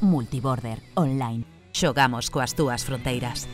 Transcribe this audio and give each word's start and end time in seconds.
Multiborder 0.00 0.82
Online. 0.94 1.44
Xogamos 1.72 2.30
coas 2.30 2.54
túas 2.54 2.84
fronteiras. 2.84 3.48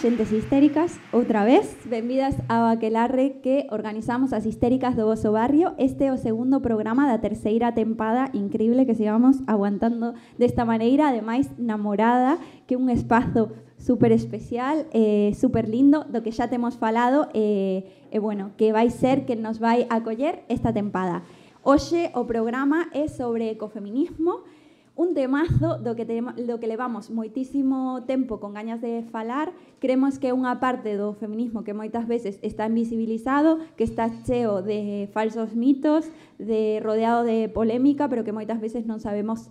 xentes 0.00 0.32
histéricas, 0.32 0.98
outra 1.12 1.44
vez, 1.44 1.76
benvidas 1.84 2.34
ao 2.48 2.72
Aquelarre 2.72 3.44
que 3.44 3.68
organizamos 3.68 4.32
as 4.32 4.46
histéricas 4.46 4.96
do 4.96 5.04
vosso 5.04 5.30
barrio. 5.32 5.76
Este 5.76 6.08
é 6.08 6.12
o 6.12 6.16
segundo 6.16 6.64
programa 6.64 7.04
da 7.04 7.20
terceira 7.20 7.76
tempada 7.76 8.32
increíble 8.32 8.86
que 8.88 8.96
sigamos 8.96 9.44
aguantando 9.46 10.14
desta 10.40 10.64
maneira, 10.64 11.12
ademais 11.12 11.52
namorada, 11.60 12.40
que 12.66 12.80
un 12.80 12.88
espazo 12.88 13.52
super 13.76 14.10
especial, 14.12 14.88
eh, 14.96 15.36
super 15.36 15.68
lindo, 15.68 16.08
do 16.08 16.24
que 16.24 16.32
xa 16.32 16.48
temos 16.48 16.80
falado, 16.80 17.28
eh, 17.36 17.84
e 18.08 18.16
eh, 18.16 18.20
bueno, 18.24 18.56
que 18.56 18.72
vai 18.72 18.88
ser 18.88 19.28
que 19.28 19.36
nos 19.36 19.60
vai 19.60 19.84
acoller 19.92 20.48
esta 20.48 20.72
tempada. 20.72 21.28
Hoxe 21.60 22.08
o 22.16 22.24
programa 22.24 22.88
é 22.96 23.04
sobre 23.04 23.52
ecofeminismo, 23.52 24.48
un 24.96 25.14
temazo 25.14 25.78
do 25.78 25.96
que, 25.96 26.04
tenemos, 26.04 26.36
do 26.36 26.60
que 26.60 26.66
levamos 26.66 27.08
moitísimo 27.08 28.04
tempo 28.04 28.40
con 28.40 28.52
gañas 28.52 28.80
de 28.80 29.06
falar. 29.08 29.52
Cremos 29.78 30.18
que 30.18 30.28
é 30.28 30.36
unha 30.36 30.60
parte 30.60 30.98
do 30.98 31.16
feminismo 31.16 31.64
que 31.64 31.72
moitas 31.72 32.04
veces 32.04 32.36
está 32.42 32.66
invisibilizado, 32.66 33.62
que 33.78 33.84
está 33.86 34.10
cheo 34.26 34.60
de 34.60 35.08
falsos 35.14 35.56
mitos, 35.56 36.10
de 36.36 36.82
rodeado 36.84 37.24
de 37.24 37.48
polémica, 37.48 38.10
pero 38.10 38.26
que 38.26 38.34
moitas 38.34 38.60
veces 38.60 38.84
non 38.84 39.00
sabemos 39.00 39.48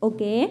o 0.00 0.16
que 0.16 0.30
é. 0.42 0.46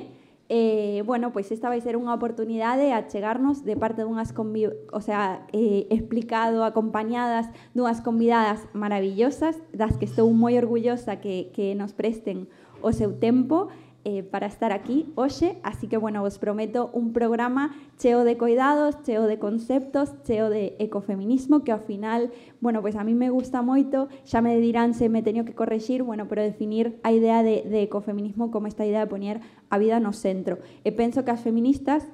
Eh, 0.50 1.04
bueno, 1.06 1.34
pois 1.34 1.52
esta 1.52 1.68
vai 1.68 1.84
ser 1.84 2.00
unha 2.00 2.16
oportunidade 2.16 2.96
a 2.96 3.04
chegarnos 3.04 3.68
de 3.68 3.76
parte 3.76 4.08
dunhas 4.08 4.32
o 4.32 5.02
sea, 5.04 5.44
eh, 5.52 5.92
explicado, 5.92 6.64
acompañadas 6.64 7.52
dunhas 7.76 8.00
convidadas 8.00 8.64
maravillosas, 8.72 9.60
das 9.76 10.00
que 10.00 10.08
estou 10.08 10.32
moi 10.32 10.56
orgullosa 10.56 11.20
que, 11.20 11.52
que 11.52 11.76
nos 11.76 11.92
presten 11.92 12.48
o 12.80 12.96
seu 12.96 13.12
tempo 13.20 13.68
eh, 14.04 14.24
para 14.24 14.48
estar 14.48 14.72
aquí 14.72 15.12
hoxe, 15.16 15.58
así 15.64 15.88
que, 15.88 15.98
bueno, 15.98 16.22
vos 16.22 16.40
prometo 16.40 16.90
un 16.94 17.12
programa 17.12 17.76
cheo 17.98 18.24
de 18.24 18.38
cuidados, 18.38 19.02
cheo 19.04 19.24
de 19.28 19.40
conceptos, 19.40 20.14
cheo 20.24 20.50
de 20.50 20.76
ecofeminismo, 20.80 21.64
que 21.64 21.72
ao 21.72 21.80
final, 21.80 22.32
bueno, 22.62 22.82
pues 22.82 22.96
a 22.96 23.04
mí 23.04 23.14
me 23.14 23.30
gusta 23.30 23.62
moito, 23.62 24.08
xa 24.24 24.42
me 24.42 24.56
dirán 24.58 24.94
se 24.94 25.10
me 25.10 25.24
teño 25.24 25.44
que 25.44 25.56
corregir, 25.56 26.04
bueno, 26.04 26.28
pero 26.28 26.42
definir 26.42 27.00
a 27.04 27.12
idea 27.12 27.44
de, 27.44 27.68
ecofeminismo 27.84 28.50
como 28.52 28.68
esta 28.68 28.86
idea 28.86 29.02
de 29.02 29.08
poñer 29.08 29.42
a 29.70 29.78
vida 29.78 30.00
no 30.00 30.14
centro. 30.14 30.60
E 30.88 30.96
penso 30.96 31.26
que 31.26 31.32
as 31.36 31.44
feministas 31.44 32.08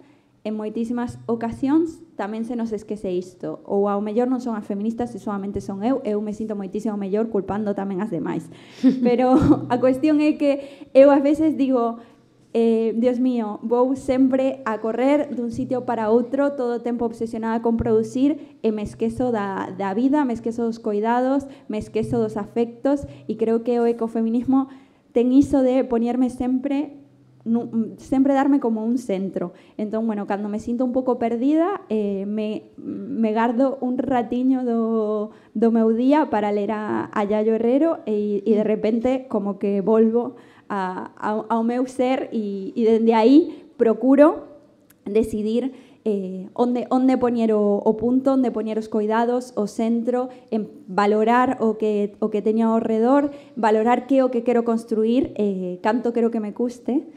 en 0.44 0.60
moitísimas 0.60 1.24
ocasións 1.24 2.04
tamén 2.20 2.44
se 2.44 2.60
nos 2.60 2.76
esquece 2.76 3.08
isto. 3.16 3.64
Ou 3.64 3.88
ao 3.88 4.04
mellor 4.04 4.28
non 4.28 4.44
son 4.44 4.60
as 4.60 4.68
feministas 4.68 5.16
e 5.16 5.20
solamente 5.20 5.64
son 5.64 5.80
eu, 5.88 6.04
eu 6.04 6.20
me 6.20 6.36
sinto 6.36 6.60
moitísimo 6.60 7.00
mellor 7.00 7.32
culpando 7.32 7.72
tamén 7.72 8.04
as 8.04 8.12
demais. 8.12 8.52
Pero 9.08 9.40
a 9.72 9.80
cuestión 9.80 10.20
é 10.20 10.36
que 10.36 10.92
eu 10.92 11.16
ás 11.16 11.24
veces 11.24 11.56
digo, 11.56 12.04
eh, 12.52 12.92
Dios 13.00 13.24
mío, 13.24 13.64
vou 13.64 13.96
sempre 13.96 14.60
a 14.68 14.84
correr 14.84 15.32
dun 15.32 15.50
sitio 15.50 15.88
para 15.88 16.12
outro, 16.12 16.60
todo 16.60 16.78
o 16.78 16.84
tempo 16.84 17.08
obsesionada 17.08 17.64
con 17.64 17.80
producir 17.80 18.60
e 18.60 18.70
me 18.76 18.84
esquezo 18.84 19.32
da, 19.32 19.72
da 19.72 19.96
vida, 19.96 20.28
me 20.28 20.36
esquezo 20.36 20.68
dos 20.68 20.78
cuidados, 20.78 21.48
me 21.72 21.80
esquezo 21.80 22.20
dos 22.20 22.36
afectos 22.36 23.08
e 23.32 23.40
creo 23.40 23.64
que 23.64 23.80
o 23.80 23.88
ecofeminismo 23.88 24.68
ten 25.16 25.32
iso 25.32 25.64
de 25.64 25.88
poñerme 25.88 26.28
sempre 26.28 27.03
sempre 27.98 28.34
darme 28.34 28.60
como 28.60 28.86
un 28.86 28.98
centro. 28.98 29.54
Entón, 29.78 30.08
bueno, 30.08 30.28
cando 30.28 30.50
me 30.50 30.60
sinto 30.60 30.86
un 30.86 30.94
pouco 30.94 31.20
perdida, 31.20 31.82
eh, 31.90 32.26
me, 32.26 32.72
me 32.78 33.34
gardo 33.34 33.78
un 33.82 33.98
ratiño 33.98 34.64
do, 34.64 35.32
do 35.54 35.72
meu 35.72 35.92
día 35.92 36.30
para 36.30 36.52
ler 36.52 36.72
a, 36.72 37.10
a 37.12 37.24
Yayo 37.26 37.56
Herrero 37.56 38.00
e, 38.06 38.44
de 38.46 38.64
repente 38.64 39.28
como 39.28 39.60
que 39.60 39.82
volvo 39.82 40.36
a, 40.70 41.12
a, 41.18 41.44
ao 41.50 41.64
meu 41.64 41.86
ser 41.86 42.30
e, 42.32 42.72
e 42.76 42.82
dende 42.88 43.14
aí 43.14 43.68
procuro 43.76 44.48
decidir 45.04 45.74
eh, 46.06 46.50
onde, 46.54 46.88
onde 46.90 47.16
o, 47.54 47.82
o 47.84 47.98
punto, 47.98 48.34
onde 48.34 48.52
poñer 48.52 48.78
os 48.80 48.90
cuidados, 48.92 49.54
o 49.56 49.68
centro, 49.68 50.30
en 50.52 50.68
valorar 50.88 51.58
o 51.60 51.78
que, 51.78 52.16
o 52.20 52.28
que 52.30 52.42
teño 52.42 52.76
ao 52.76 52.80
valorar 53.56 54.08
que 54.08 54.24
o 54.24 54.32
que 54.32 54.44
quero 54.44 54.64
construir, 54.64 55.32
eh, 55.36 55.80
canto 55.82 56.12
quero 56.12 56.32
que 56.32 56.44
me 56.44 56.54
custe, 56.54 57.08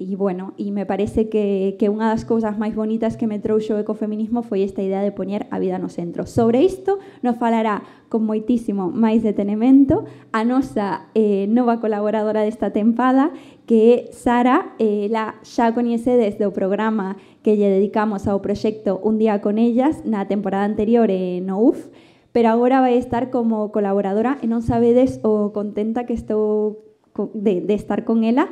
E, 0.00 0.16
bueno, 0.16 0.54
e 0.56 0.72
me 0.72 0.86
parece 0.86 1.28
que, 1.28 1.76
que 1.76 1.92
unha 1.92 2.08
das 2.08 2.24
cousas 2.24 2.56
máis 2.56 2.72
bonitas 2.72 3.20
que 3.20 3.28
me 3.28 3.36
trouxo 3.36 3.76
o 3.76 3.82
ecofeminismo 3.84 4.40
foi 4.40 4.64
esta 4.64 4.80
idea 4.80 5.04
de 5.04 5.12
poñer 5.12 5.44
a 5.52 5.60
vida 5.60 5.76
no 5.76 5.92
centro. 5.92 6.24
Sobre 6.24 6.64
isto 6.64 6.96
nos 7.20 7.36
falará 7.36 7.84
con 8.08 8.24
moitísimo 8.24 8.88
máis 8.88 9.20
detenemento 9.20 10.08
a 10.32 10.40
nosa 10.40 11.12
eh, 11.12 11.44
nova 11.52 11.84
colaboradora 11.84 12.48
desta 12.48 12.72
tempada, 12.72 13.28
que 13.68 13.76
é 13.92 13.96
Sara, 14.16 14.72
eh, 14.80 15.12
la 15.12 15.36
xa 15.44 15.76
coñecedes 15.76 16.40
do 16.40 16.48
programa 16.48 17.20
que 17.44 17.60
lle 17.60 17.68
dedicamos 17.68 18.24
ao 18.24 18.40
proxecto 18.40 18.96
Un 19.04 19.20
día 19.20 19.44
con 19.44 19.60
ellas 19.60 20.00
na 20.08 20.24
temporada 20.24 20.64
anterior 20.64 21.12
eh, 21.12 21.44
no 21.44 21.60
UF, 21.60 21.92
pero 22.32 22.48
agora 22.48 22.80
vai 22.80 22.96
estar 22.96 23.28
como 23.28 23.68
colaboradora 23.68 24.40
e 24.40 24.48
non 24.48 24.64
sabedes 24.64 25.20
o 25.28 25.52
contenta 25.52 26.08
que 26.08 26.16
estou 26.16 26.88
de, 27.36 27.60
de 27.60 27.74
estar 27.76 28.08
con 28.08 28.24
ela 28.24 28.48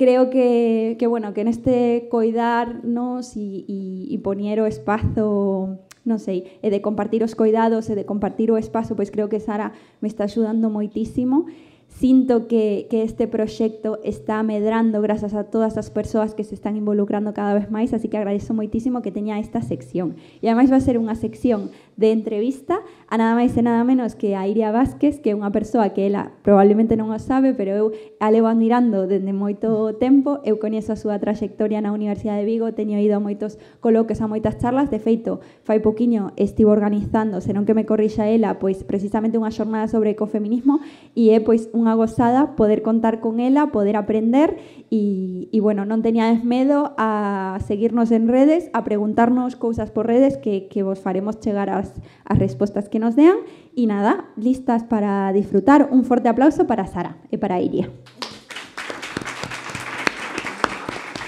creo 0.00 0.30
que, 0.30 0.96
que 0.98 1.06
bueno, 1.06 1.34
que 1.34 1.44
neste 1.44 2.08
coidarnos 2.08 3.36
e, 3.36 3.68
e, 3.68 4.08
e 4.08 4.16
poñer 4.24 4.56
o 4.56 4.64
espazo 4.64 5.76
non 6.08 6.16
sei, 6.16 6.56
e 6.64 6.72
de 6.72 6.80
compartir 6.80 7.20
os 7.20 7.36
coidados 7.36 7.92
e 7.92 7.94
de 7.94 8.08
compartir 8.08 8.48
o 8.48 8.56
espazo, 8.56 8.96
pois 8.96 9.12
creo 9.12 9.28
que 9.28 9.44
Sara 9.44 9.76
me 10.00 10.08
está 10.08 10.24
axudando 10.24 10.72
moitísimo 10.72 11.52
Sinto 11.90 12.46
que, 12.46 12.86
que 12.88 13.02
este 13.02 13.26
proxecto 13.26 13.98
está 14.04 14.42
medrando 14.42 15.02
grazas 15.02 15.34
a 15.34 15.44
todas 15.44 15.76
as 15.76 15.90
persoas 15.90 16.34
que 16.34 16.44
se 16.44 16.54
están 16.54 16.76
involucrando 16.76 17.34
cada 17.34 17.52
vez 17.52 17.68
máis, 17.68 17.92
así 17.92 18.08
que 18.08 18.16
agradezo 18.16 18.54
moitísimo 18.54 19.02
que 19.02 19.10
teña 19.12 19.36
esta 19.42 19.60
sección. 19.60 20.16
E 20.40 20.48
ademais 20.48 20.70
vai 20.70 20.80
ser 20.80 20.96
unha 20.96 21.18
sección 21.18 21.68
de 22.00 22.12
entrevista 22.16 22.80
a 23.12 23.18
nada 23.20 23.36
máis 23.36 23.52
e 23.52 23.60
nada 23.60 23.84
menos 23.84 24.16
que 24.16 24.32
a 24.32 24.48
Iria 24.48 24.72
Vázquez, 24.72 25.20
que 25.20 25.30
é 25.30 25.36
unha 25.36 25.52
persoa 25.52 25.92
que 25.92 26.08
ela 26.08 26.32
probablemente 26.40 26.96
non 26.96 27.12
o 27.12 27.18
sabe, 27.20 27.52
pero 27.52 27.76
eu 27.76 27.86
a 28.16 28.32
levo 28.32 28.48
admirando 28.48 29.04
dende 29.04 29.36
moito 29.36 29.92
tempo, 30.00 30.40
eu 30.48 30.56
coñezo 30.56 30.94
a 30.94 31.00
súa 31.00 31.20
traxectoria 31.20 31.84
na 31.84 31.92
Universidade 31.92 32.40
de 32.40 32.48
Vigo, 32.48 32.72
teño 32.72 32.96
ido 32.96 33.18
a 33.18 33.20
moitos 33.20 33.60
coloques, 33.84 34.24
a 34.24 34.30
moitas 34.30 34.56
charlas, 34.56 34.88
de 34.88 34.96
feito, 34.96 35.44
fai 35.60 35.84
poquiño 35.84 36.32
estivo 36.40 36.72
organizando, 36.72 37.44
senón 37.44 37.68
que 37.68 37.76
me 37.76 37.84
corrixa 37.84 38.30
ela, 38.30 38.56
pois 38.56 38.80
precisamente 38.80 39.36
unha 39.36 39.52
xornada 39.52 39.84
sobre 39.84 40.16
ecofeminismo 40.16 40.80
e 41.12 41.36
é 41.36 41.42
pois 41.44 41.68
unha 41.76 41.92
gozada 41.98 42.56
poder 42.56 42.80
contar 42.80 43.20
con 43.20 43.44
ela, 43.44 43.68
poder 43.68 44.00
aprender 44.00 44.56
e, 44.88 45.52
e 45.52 45.58
bueno, 45.60 45.84
non 45.84 46.00
teñades 46.00 46.46
medo 46.46 46.94
a 46.96 47.60
seguirnos 47.66 48.08
en 48.14 48.30
redes, 48.30 48.70
a 48.72 48.86
preguntarnos 48.86 49.58
cousas 49.58 49.90
por 49.90 50.06
redes 50.06 50.38
que, 50.38 50.70
que 50.70 50.86
vos 50.86 51.02
faremos 51.02 51.42
chegar 51.42 51.68
as, 51.68 51.89
as, 52.24 52.38
respuestas 52.38 52.88
que 52.88 52.98
nos 52.98 53.16
dean. 53.16 53.36
Y 53.74 53.86
nada, 53.86 54.26
listas 54.36 54.84
para 54.84 55.32
disfrutar. 55.32 55.88
Un 55.90 56.04
fuerte 56.04 56.28
aplauso 56.28 56.66
para 56.66 56.86
Sara 56.86 57.18
y 57.30 57.36
para 57.36 57.60
Iria. 57.60 57.90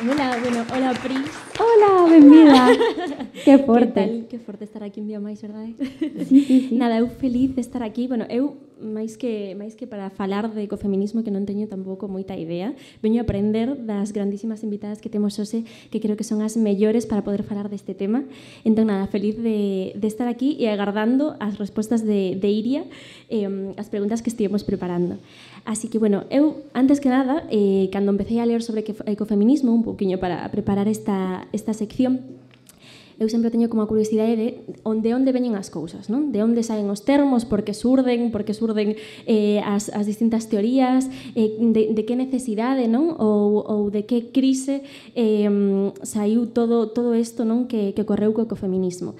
Hola, 0.02 0.36
bueno, 0.42 0.64
hola 0.74 0.92
Pris. 1.02 1.41
Hola, 1.58 2.10
benvida. 2.10 2.68
que 3.44 3.58
forte. 3.58 3.86
Que, 3.86 3.92
tal, 3.92 4.26
que 4.28 4.38
forte 4.38 4.64
estar 4.64 4.82
aquí 4.82 5.00
un 5.00 5.08
día 5.08 5.20
máis, 5.20 5.42
verdade? 5.42 5.74
sí, 6.28 6.40
sí, 6.44 6.68
sí. 6.68 6.74
Nada, 6.76 6.98
eu 6.98 7.08
feliz 7.08 7.54
de 7.54 7.60
estar 7.60 7.82
aquí. 7.82 8.08
Bueno, 8.08 8.24
eu 8.32 8.56
máis 8.82 9.14
que 9.14 9.54
máis 9.54 9.78
que 9.78 9.86
para 9.86 10.10
falar 10.10 10.50
de 10.50 10.66
ecofeminismo 10.66 11.22
que 11.22 11.30
non 11.30 11.46
teño 11.46 11.70
tampouco 11.70 12.10
moita 12.10 12.34
idea, 12.34 12.74
veño 12.98 13.22
a 13.22 13.24
aprender 13.24 13.78
das 13.78 14.10
grandísimas 14.10 14.66
invitadas 14.66 14.98
que 14.98 15.12
temos 15.12 15.38
hoxe, 15.38 15.62
que 15.92 16.02
creo 16.02 16.18
que 16.18 16.26
son 16.26 16.42
as 16.42 16.58
mellores 16.58 17.06
para 17.06 17.22
poder 17.22 17.46
falar 17.46 17.70
deste 17.70 17.94
tema. 17.94 18.26
Entón, 18.66 18.90
nada, 18.90 19.06
feliz 19.06 19.38
de, 19.38 19.94
de 19.94 20.08
estar 20.10 20.26
aquí 20.26 20.58
e 20.58 20.66
agardando 20.66 21.38
as 21.38 21.60
respostas 21.62 22.02
de, 22.02 22.34
de 22.34 22.48
Iria 22.50 22.82
eh, 23.30 23.46
as 23.78 23.86
preguntas 23.86 24.20
que 24.24 24.32
estivemos 24.32 24.66
preparando. 24.66 25.22
Así 25.64 25.88
que, 25.88 25.98
bueno, 25.98 26.24
eu, 26.30 26.66
antes 26.74 26.98
que 26.98 27.08
nada, 27.08 27.46
eh, 27.50 27.88
cando 27.92 28.10
empecé 28.10 28.40
a 28.40 28.46
ler 28.46 28.62
sobre 28.62 28.84
ecofeminismo, 29.06 29.72
un 29.72 29.84
poquinho 29.84 30.18
para 30.18 30.50
preparar 30.50 30.88
esta, 30.88 31.46
esta 31.52 31.72
sección, 31.72 32.42
eu 33.22 33.28
sempre 33.30 33.54
teño 33.54 33.70
como 33.70 33.82
a 33.82 33.88
curiosidade 33.88 34.34
de 34.34 34.48
onde 34.82 35.14
onde 35.14 35.30
veñen 35.30 35.54
as 35.54 35.70
cousas, 35.70 36.10
non? 36.10 36.34
De 36.34 36.42
onde 36.42 36.66
saen 36.66 36.90
os 36.90 37.06
termos, 37.06 37.46
por 37.46 37.62
que 37.62 37.70
surden, 37.70 38.34
por 38.34 38.42
que 38.42 38.50
surden 38.50 38.98
eh, 39.30 39.62
as, 39.62 39.94
as 39.94 40.10
distintas 40.10 40.50
teorías, 40.50 41.06
eh, 41.38 41.54
de, 41.60 41.94
de 41.94 42.02
que 42.02 42.18
necesidade, 42.18 42.90
non? 42.90 43.14
Ou, 43.22 43.62
ou 43.62 43.80
de 43.94 44.02
que 44.08 44.34
crise 44.34 44.82
eh, 45.14 45.46
saiu 46.02 46.50
todo 46.50 46.90
todo 46.90 47.14
isto, 47.14 47.46
non? 47.46 47.70
Que, 47.70 47.94
que 47.94 48.02
correu 48.02 48.34
co 48.34 48.42
ecofeminismo. 48.42 49.14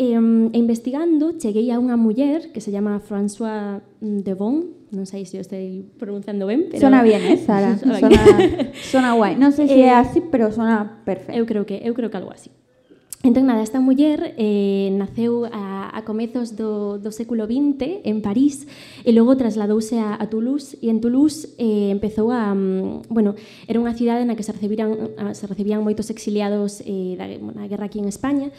Eh, 0.00 0.16
investigando, 0.56 1.36
cheguei 1.36 1.68
a 1.68 1.76
unha 1.76 2.00
muller 2.00 2.56
que 2.56 2.64
se 2.64 2.72
chama 2.72 3.04
François 3.04 3.84
mm, 4.00 4.24
Devon, 4.24 4.81
non 4.92 5.08
sei 5.08 5.24
se 5.24 5.40
o 5.40 5.42
estou 5.42 5.58
pronunciando 5.96 6.44
ben, 6.46 6.68
pero... 6.68 6.84
Sona 6.84 7.02
bien, 7.02 7.24
eh, 7.24 7.40
Sara? 7.48 7.74
sona 7.80 9.16
guai. 9.16 9.34
Non 9.40 9.50
sei 9.50 9.66
se 9.66 9.80
eh, 9.80 9.88
é 9.88 9.96
así, 9.96 10.20
pero 10.20 10.52
sona 10.52 11.02
perfecto. 11.02 11.34
Eu 11.34 11.48
creo 11.48 11.64
que 11.64 11.80
eu 11.80 11.96
creo 11.96 12.12
que 12.12 12.20
algo 12.20 12.30
así. 12.30 12.52
Entón, 13.22 13.46
nada, 13.46 13.62
esta 13.62 13.78
muller 13.78 14.34
eh, 14.36 14.90
naceu 14.98 15.46
a, 15.46 15.94
a 15.94 16.02
comezos 16.02 16.58
do, 16.58 16.98
do 16.98 17.14
século 17.14 17.46
XX 17.46 18.02
en 18.02 18.18
París 18.18 18.66
e 19.06 19.14
logo 19.14 19.38
trasladouse 19.38 19.94
a, 20.02 20.18
a 20.18 20.26
Toulouse 20.26 20.74
e 20.82 20.90
en 20.90 20.98
Toulouse 20.98 21.54
eh, 21.54 21.94
empezou 21.94 22.34
a... 22.34 22.50
Um, 22.50 22.98
bueno, 23.06 23.38
era 23.70 23.78
unha 23.78 23.94
cidade 23.94 24.26
na 24.26 24.34
que 24.34 24.42
se, 24.42 24.50
recibiran, 24.50 25.14
se 25.38 25.46
recibían 25.46 25.86
moitos 25.86 26.10
exiliados 26.10 26.82
eh, 26.82 27.14
da, 27.14 27.30
na 27.30 27.70
guerra 27.70 27.86
aquí 27.86 28.02
en 28.02 28.10
España 28.10 28.50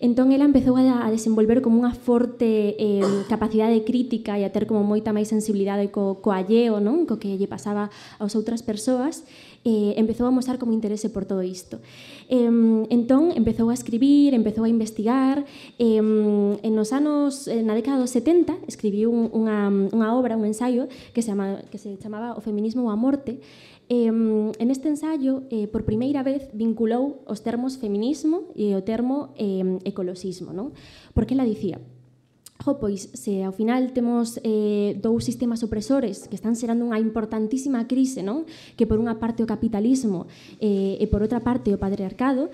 Entón, 0.00 0.32
ela 0.32 0.44
empezou 0.44 0.76
a, 0.76 1.06
a 1.06 1.10
desenvolver 1.10 1.62
como 1.62 1.78
unha 1.78 1.94
forte 1.94 2.74
eh, 2.76 3.00
capacidade 3.30 3.86
crítica 3.86 4.34
e 4.36 4.42
a 4.42 4.50
ter 4.50 4.66
como 4.66 4.82
moita 4.82 5.14
máis 5.14 5.30
sensibilidade 5.30 5.88
co, 5.94 6.18
co 6.18 6.34
alleo, 6.34 6.82
non? 6.82 7.06
co 7.06 7.16
que 7.16 7.38
lle 7.38 7.46
pasaba 7.46 7.88
aos 8.18 8.34
outras 8.34 8.60
persoas 8.60 9.22
eh, 9.64 9.96
empezou 9.96 10.28
a 10.28 10.30
mostrar 10.30 10.60
como 10.60 10.72
interese 10.72 11.10
por 11.10 11.24
todo 11.24 11.42
isto. 11.42 11.80
Eh, 12.28 12.46
entón, 12.92 13.32
empezou 13.32 13.72
a 13.72 13.74
escribir, 13.74 14.36
empezou 14.36 14.64
a 14.64 14.70
investigar, 14.70 15.44
eh, 15.80 15.98
en 15.98 16.72
nos 16.76 16.92
anos, 16.92 17.48
eh, 17.48 17.64
na 17.64 17.74
década 17.74 17.98
dos 17.98 18.12
70, 18.12 18.60
escribiu 18.68 19.10
unha, 19.10 19.72
unha 19.90 20.08
obra, 20.12 20.36
un 20.36 20.44
ensaio, 20.44 20.86
que 21.16 21.24
se, 21.24 21.32
chama, 21.32 21.64
que 21.72 21.80
se 21.80 21.96
chamaba 21.96 22.36
O 22.36 22.40
feminismo 22.44 22.86
ou 22.86 22.90
a 22.92 22.96
morte, 22.96 23.40
Eh, 23.88 24.06
en 24.06 24.70
este 24.70 24.88
ensaio, 24.88 25.44
eh, 25.50 25.68
por 25.68 25.84
primeira 25.84 26.22
vez, 26.22 26.48
vinculou 26.54 27.20
os 27.28 27.44
termos 27.44 27.76
feminismo 27.76 28.48
e 28.56 28.72
o 28.72 28.80
termo 28.80 29.36
eh, 29.36 29.60
ecoloxismo, 29.84 30.56
non? 30.56 30.72
Porque 31.12 31.36
ela 31.36 31.44
dicía, 31.44 31.76
Jo, 32.64 32.80
pois, 32.80 33.12
se 33.12 33.44
ao 33.44 33.52
final 33.52 33.92
temos 33.92 34.40
eh, 34.40 34.96
dous 34.96 35.20
sistemas 35.20 35.60
opresores 35.60 36.32
que 36.32 36.36
están 36.40 36.56
xerando 36.56 36.88
unha 36.88 36.96
importantísima 36.96 37.84
crise, 37.84 38.24
non? 38.24 38.48
que 38.80 38.88
por 38.88 38.96
unha 38.96 39.20
parte 39.20 39.44
o 39.44 39.50
capitalismo 39.50 40.24
eh, 40.64 40.96
e 40.96 41.04
por 41.12 41.20
outra 41.20 41.44
parte 41.44 41.76
o 41.76 41.76
patriarcado, 41.76 42.48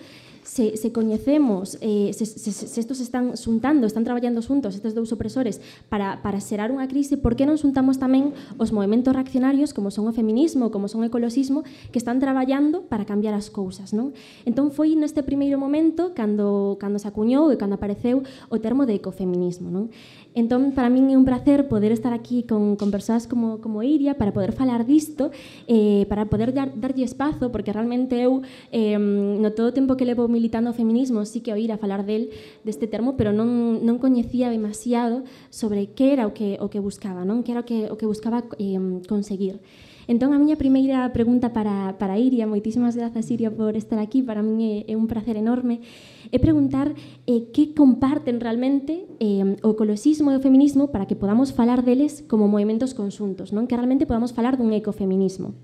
se, 0.50 0.76
se 0.76 0.91
coñecemos, 0.91 1.79
eh, 1.81 2.11
se, 2.12 2.26
se, 2.26 2.50
se 2.50 2.81
estos 2.81 2.99
están 2.99 3.37
xuntando, 3.37 3.87
están 3.87 4.02
traballando 4.02 4.43
xuntos 4.43 4.75
estes 4.75 4.99
dous 4.99 5.14
opresores 5.14 5.62
para, 5.87 6.26
para 6.26 6.43
xerar 6.43 6.75
unha 6.75 6.91
crise, 6.91 7.14
por 7.14 7.38
que 7.38 7.47
non 7.47 7.55
xuntamos 7.55 8.02
tamén 8.02 8.35
os 8.58 8.75
movimentos 8.75 9.14
reaccionarios 9.14 9.70
como 9.70 9.94
son 9.94 10.11
o 10.11 10.12
feminismo, 10.12 10.75
como 10.75 10.91
son 10.91 11.06
o 11.06 11.06
ecoloxismo, 11.06 11.62
que 11.94 12.02
están 12.02 12.19
traballando 12.19 12.82
para 12.82 13.06
cambiar 13.06 13.38
as 13.38 13.47
cousas, 13.47 13.94
non? 13.94 14.11
Entón 14.43 14.75
foi 14.75 14.99
neste 14.99 15.23
primeiro 15.23 15.55
momento 15.55 16.11
cando, 16.19 16.75
cando 16.82 16.99
se 16.99 17.06
acuñou 17.06 17.55
e 17.55 17.56
cando 17.56 17.79
apareceu 17.79 18.26
o 18.50 18.58
termo 18.58 18.91
de 18.91 18.99
ecofeminismo, 18.99 19.70
non? 19.70 19.87
Entón, 20.32 20.71
para 20.79 20.87
min 20.87 21.11
é 21.11 21.19
un 21.19 21.27
placer 21.27 21.67
poder 21.67 21.91
estar 21.91 22.15
aquí 22.15 22.47
con, 22.47 22.79
con 22.79 22.94
persoas 22.94 23.27
como, 23.27 23.59
como 23.59 23.82
Iria 23.82 24.15
para 24.15 24.31
poder 24.31 24.55
falar 24.55 24.87
disto, 24.87 25.35
eh, 25.67 26.06
para 26.06 26.31
poder 26.31 26.55
dar, 26.55 26.71
darlle 26.79 27.03
espazo, 27.03 27.50
porque 27.50 27.75
realmente 27.75 28.15
eu, 28.23 28.47
eh, 28.71 28.94
no 28.94 29.50
todo 29.59 29.75
o 29.75 29.75
tempo 29.75 29.99
que 29.99 30.06
levo 30.06 30.31
militando 30.31 30.71
o 30.71 30.77
feminismo, 30.77 31.27
sí 31.27 31.43
que 31.43 31.50
oír 31.50 31.75
a 31.75 31.82
falar 31.82 32.06
del 32.06 32.31
deste 32.62 32.87
termo, 32.87 33.19
pero 33.19 33.35
non, 33.35 33.82
non 33.82 33.99
coñecía 33.99 34.55
demasiado 34.55 35.27
sobre 35.50 35.91
que 35.99 36.15
era 36.15 36.31
o 36.31 36.32
que, 36.32 36.62
o 36.62 36.71
que 36.71 36.79
buscaba, 36.79 37.27
non? 37.27 37.43
que 37.43 37.50
era 37.50 37.62
o 37.62 37.67
que, 37.67 37.91
o 37.91 37.99
que 37.99 38.06
buscaba 38.06 38.46
eh, 38.63 38.79
conseguir. 39.10 39.58
Entón, 40.10 40.34
a 40.34 40.43
miña 40.43 40.58
primeira 40.58 41.06
pregunta 41.14 41.55
para, 41.55 41.94
para 41.94 42.19
Iria, 42.19 42.43
moitísimas 42.43 42.98
grazas, 42.98 43.31
Iria, 43.31 43.46
por 43.46 43.79
estar 43.79 44.02
aquí, 44.02 44.26
para 44.26 44.43
min 44.43 44.58
é, 44.58 44.74
é 44.90 44.98
un 44.98 45.06
placer 45.06 45.38
enorme, 45.38 45.86
é 46.34 46.38
preguntar 46.43 46.90
eh, 47.31 47.55
que 47.55 47.79
comparten 47.79 48.43
realmente 48.43 49.06
eh, 49.22 49.55
o 49.62 49.70
ecoloxismo 49.70 50.34
e 50.34 50.36
o 50.36 50.43
feminismo 50.43 50.90
para 50.90 51.06
que 51.06 51.14
podamos 51.14 51.55
falar 51.55 51.86
deles 51.86 52.26
como 52.26 52.50
movimentos 52.50 52.90
consuntos, 52.90 53.55
non? 53.55 53.70
Que 53.70 53.79
realmente 53.79 54.02
podamos 54.02 54.34
falar 54.34 54.58
dun 54.58 54.74
ecofeminismo. 54.74 55.55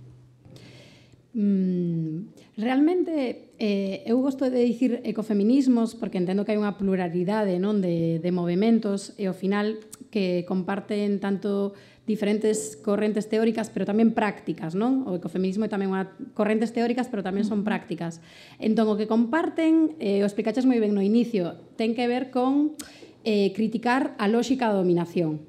Mm, 1.35 2.31
realmente 2.55 3.51
eh, 3.59 4.07
eu 4.07 4.23
gosto 4.23 4.47
de 4.47 4.63
dicir 4.63 5.03
ecofeminismos 5.03 5.99
porque 5.99 6.23
entendo 6.23 6.47
que 6.47 6.55
hai 6.55 6.63
unha 6.63 6.79
pluralidade 6.79 7.59
non 7.59 7.83
de, 7.83 8.23
de 8.23 8.31
movimentos 8.31 9.11
e 9.19 9.27
ao 9.27 9.35
final 9.35 9.75
que 10.15 10.47
comparten 10.47 11.19
tanto 11.19 11.75
diferentes 12.07 12.79
correntes 12.79 13.29
teóricas, 13.29 13.69
pero 13.69 13.83
tamén 13.83 14.15
prácticas, 14.15 14.79
non? 14.79 15.03
O 15.11 15.19
ecofeminismo 15.19 15.67
é 15.67 15.71
tamén 15.71 15.91
unha 15.91 16.07
correntes 16.39 16.71
teóricas, 16.71 17.11
pero 17.11 17.27
tamén 17.27 17.43
son 17.43 17.67
prácticas. 17.67 18.23
Entón, 18.63 18.87
o 18.87 18.95
que 18.95 19.11
comparten, 19.11 19.99
eh, 19.99 20.23
o 20.23 20.27
explicaches 20.27 20.65
moi 20.65 20.79
ben 20.79 20.95
no 20.95 21.03
inicio, 21.03 21.59
ten 21.75 21.99
que 21.99 22.07
ver 22.07 22.31
con 22.31 22.79
eh, 23.27 23.51
criticar 23.53 24.15
a 24.23 24.31
lógica 24.31 24.71
da 24.71 24.79
dominación. 24.79 25.43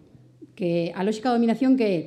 Que 0.58 0.90
a 0.98 1.06
lógica 1.06 1.30
da 1.30 1.38
dominación 1.38 1.78
que 1.78 1.88
é 1.94 2.00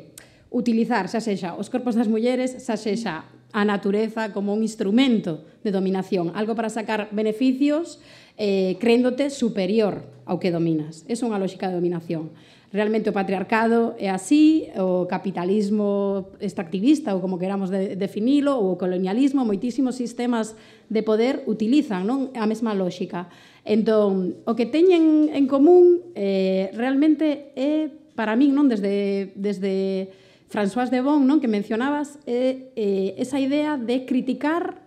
utilizar, 0.50 1.06
xa 1.06 1.22
sexa, 1.22 1.54
os 1.54 1.70
corpos 1.70 1.94
das 1.94 2.10
mulleres, 2.10 2.58
xa 2.58 2.74
sexa 2.74 3.30
a 3.54 3.62
natureza 3.62 4.34
como 4.34 4.54
un 4.54 4.62
instrumento 4.62 5.46
de 5.62 5.70
dominación, 5.70 6.34
algo 6.34 6.54
para 6.54 6.70
sacar 6.70 7.08
beneficios 7.14 8.02
eh, 8.34 8.78
creéndote 8.82 9.30
superior 9.30 10.10
ao 10.26 10.38
que 10.42 10.50
dominas. 10.50 11.06
É 11.06 11.14
unha 11.22 11.38
lógica 11.38 11.70
de 11.70 11.78
dominación 11.78 12.34
realmente 12.72 13.10
o 13.10 13.12
patriarcado 13.12 13.98
é 13.98 14.06
así, 14.10 14.70
o 14.78 15.10
capitalismo 15.10 16.30
extractivista, 16.38 17.14
ou 17.14 17.18
como 17.18 17.34
queramos 17.34 17.66
de, 17.66 17.98
definilo, 17.98 18.54
ou 18.54 18.74
o 18.74 18.78
colonialismo, 18.78 19.42
moitísimos 19.42 19.98
sistemas 19.98 20.54
de 20.86 21.02
poder 21.02 21.42
utilizan 21.50 22.06
non 22.06 22.30
a 22.38 22.46
mesma 22.46 22.70
lógica. 22.70 23.26
Entón, 23.66 24.38
o 24.46 24.54
que 24.54 24.70
teñen 24.70 25.34
en 25.34 25.50
común 25.50 26.14
eh, 26.14 26.70
realmente 26.78 27.50
é, 27.58 27.90
para 28.14 28.38
min, 28.38 28.54
non 28.54 28.70
desde, 28.70 29.34
desde 29.34 30.14
François 30.46 30.94
de 30.94 31.02
Bon, 31.02 31.18
non 31.26 31.42
que 31.42 31.50
mencionabas, 31.50 32.22
é 32.22 32.70
eh, 32.78 33.18
esa 33.18 33.42
idea 33.42 33.74
de 33.74 34.06
criticar 34.06 34.78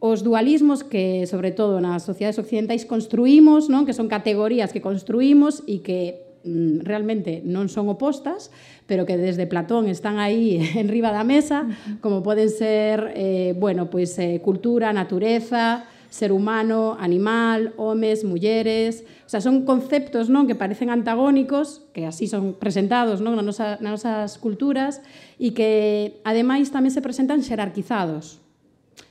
os 0.00 0.24
dualismos 0.24 0.80
que, 0.80 1.28
sobre 1.28 1.52
todo 1.52 1.84
nas 1.84 2.00
sociedades 2.00 2.40
occidentais, 2.40 2.88
construímos, 2.88 3.68
non 3.68 3.84
que 3.84 3.92
son 3.92 4.08
categorías 4.08 4.72
que 4.72 4.80
construímos 4.80 5.60
e 5.68 5.84
que 5.84 6.29
Mm, 6.40 6.80
realmente 6.88 7.44
non 7.44 7.68
son 7.68 7.92
opostas, 7.92 8.48
pero 8.88 9.04
que 9.04 9.20
desde 9.20 9.44
Platón 9.44 9.92
están 9.92 10.16
aí 10.16 10.56
en 10.80 10.88
riba 10.88 11.12
da 11.12 11.20
mesa, 11.20 11.68
como 12.00 12.24
poden 12.24 12.48
ser 12.48 13.12
eh, 13.12 13.52
bueno, 13.60 13.92
pois, 13.92 14.16
eh, 14.16 14.40
cultura, 14.40 14.88
natureza, 14.96 15.84
ser 16.08 16.32
humano, 16.32 16.96
animal, 16.98 17.76
homes, 17.76 18.24
mulleres, 18.24 19.04
o 19.24 19.28
sea, 19.28 19.44
son 19.44 19.68
conceptos 19.68 20.32
non 20.32 20.48
que 20.48 20.56
parecen 20.56 20.88
antagónicos, 20.88 21.84
que 21.92 22.08
así 22.08 22.24
son 22.24 22.56
presentados 22.56 23.20
non 23.20 23.36
na 23.36 23.44
nosa, 23.44 23.76
nas 23.84 24.00
nosas 24.00 24.40
culturas, 24.40 25.04
e 25.36 25.52
que 25.52 26.24
ademais 26.24 26.72
tamén 26.72 26.88
se 26.88 27.04
presentan 27.04 27.44
xerarquizados, 27.44 28.39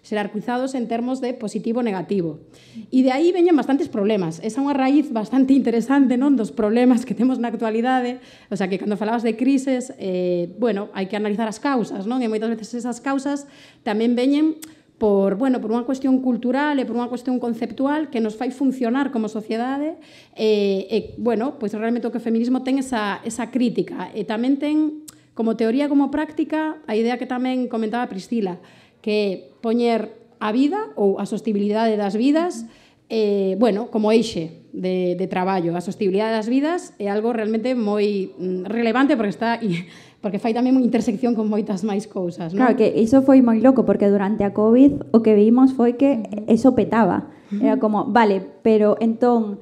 xerarquizados 0.09 0.73
en 0.73 0.89
termos 0.89 1.21
de 1.21 1.37
positivo 1.37 1.85
negativo. 1.85 2.41
E 2.89 3.05
de 3.05 3.13
aí 3.13 3.29
veñen 3.29 3.53
bastantes 3.53 3.93
problemas. 3.93 4.41
Esa 4.41 4.57
é 4.57 4.65
unha 4.65 4.73
raíz 4.73 5.13
bastante 5.13 5.53
interesante 5.53 6.17
non 6.17 6.33
dos 6.33 6.49
problemas 6.49 7.05
que 7.05 7.13
temos 7.13 7.37
na 7.37 7.53
actualidade. 7.53 8.17
O 8.49 8.57
sea, 8.57 8.65
que 8.65 8.81
cando 8.81 8.97
falabas 8.97 9.21
de 9.21 9.37
crises, 9.37 9.93
eh, 10.01 10.49
bueno, 10.57 10.89
hai 10.97 11.05
que 11.05 11.13
analizar 11.13 11.45
as 11.45 11.61
causas, 11.61 12.09
non? 12.09 12.25
E 12.25 12.27
moitas 12.27 12.49
veces 12.49 12.81
esas 12.81 12.97
causas 13.05 13.45
tamén 13.85 14.17
veñen 14.17 14.57
por, 14.97 15.37
bueno, 15.37 15.61
por 15.61 15.69
unha 15.69 15.85
cuestión 15.85 16.25
cultural 16.25 16.81
e 16.81 16.89
por 16.89 16.97
unha 16.97 17.07
cuestión 17.07 17.37
conceptual 17.37 18.09
que 18.09 18.17
nos 18.17 18.33
fai 18.33 18.49
funcionar 18.49 19.13
como 19.13 19.29
sociedade 19.29 20.01
e, 20.33 20.89
e 20.89 20.97
bueno, 21.21 21.61
pois 21.61 21.71
realmente 21.77 22.09
o 22.09 22.11
que 22.11 22.17
o 22.17 22.25
feminismo 22.25 22.65
ten 22.65 22.81
esa, 22.81 23.21
esa 23.21 23.53
crítica 23.53 24.09
e 24.11 24.25
tamén 24.25 24.57
ten 24.57 25.05
como 25.37 25.55
teoría 25.55 25.87
como 25.87 26.11
práctica 26.11 26.83
a 26.83 26.99
idea 26.99 27.15
que 27.15 27.29
tamén 27.29 27.71
comentaba 27.71 28.11
Priscila 28.11 28.59
que 29.01 29.51
poñer 29.61 30.15
a 30.39 30.51
vida 30.55 30.91
ou 30.95 31.19
a 31.19 31.25
sostibilidade 31.27 31.99
das 31.99 32.15
vidas 32.15 32.67
eh, 33.09 33.57
bueno, 33.59 33.89
como 33.89 34.11
eixe 34.11 34.61
de, 34.71 35.15
de 35.17 35.27
traballo. 35.27 35.75
A 35.75 35.81
sostibilidade 35.81 36.31
das 36.31 36.47
vidas 36.47 36.93
é 37.01 37.09
algo 37.09 37.33
realmente 37.33 37.73
moi 37.73 38.29
mm, 38.37 38.69
relevante 38.69 39.17
porque 39.17 39.33
está 39.33 39.57
porque 40.21 40.37
fai 40.37 40.53
tamén 40.53 40.77
moi 40.77 40.85
intersección 40.85 41.33
con 41.33 41.49
moitas 41.49 41.81
máis 41.81 42.05
cousas. 42.05 42.53
Non? 42.53 42.69
Claro, 42.69 42.77
que 42.77 42.93
iso 42.93 43.25
foi 43.25 43.41
moi 43.41 43.57
loco 43.59 43.83
porque 43.83 44.07
durante 44.07 44.45
a 44.45 44.53
COVID 44.53 45.09
o 45.09 45.17
que 45.25 45.33
vimos 45.33 45.73
foi 45.73 45.97
que 45.97 46.23
eso 46.45 46.77
petaba. 46.77 47.33
Era 47.49 47.81
como, 47.81 48.05
vale, 48.05 48.45
pero 48.61 48.93
entón 49.01 49.57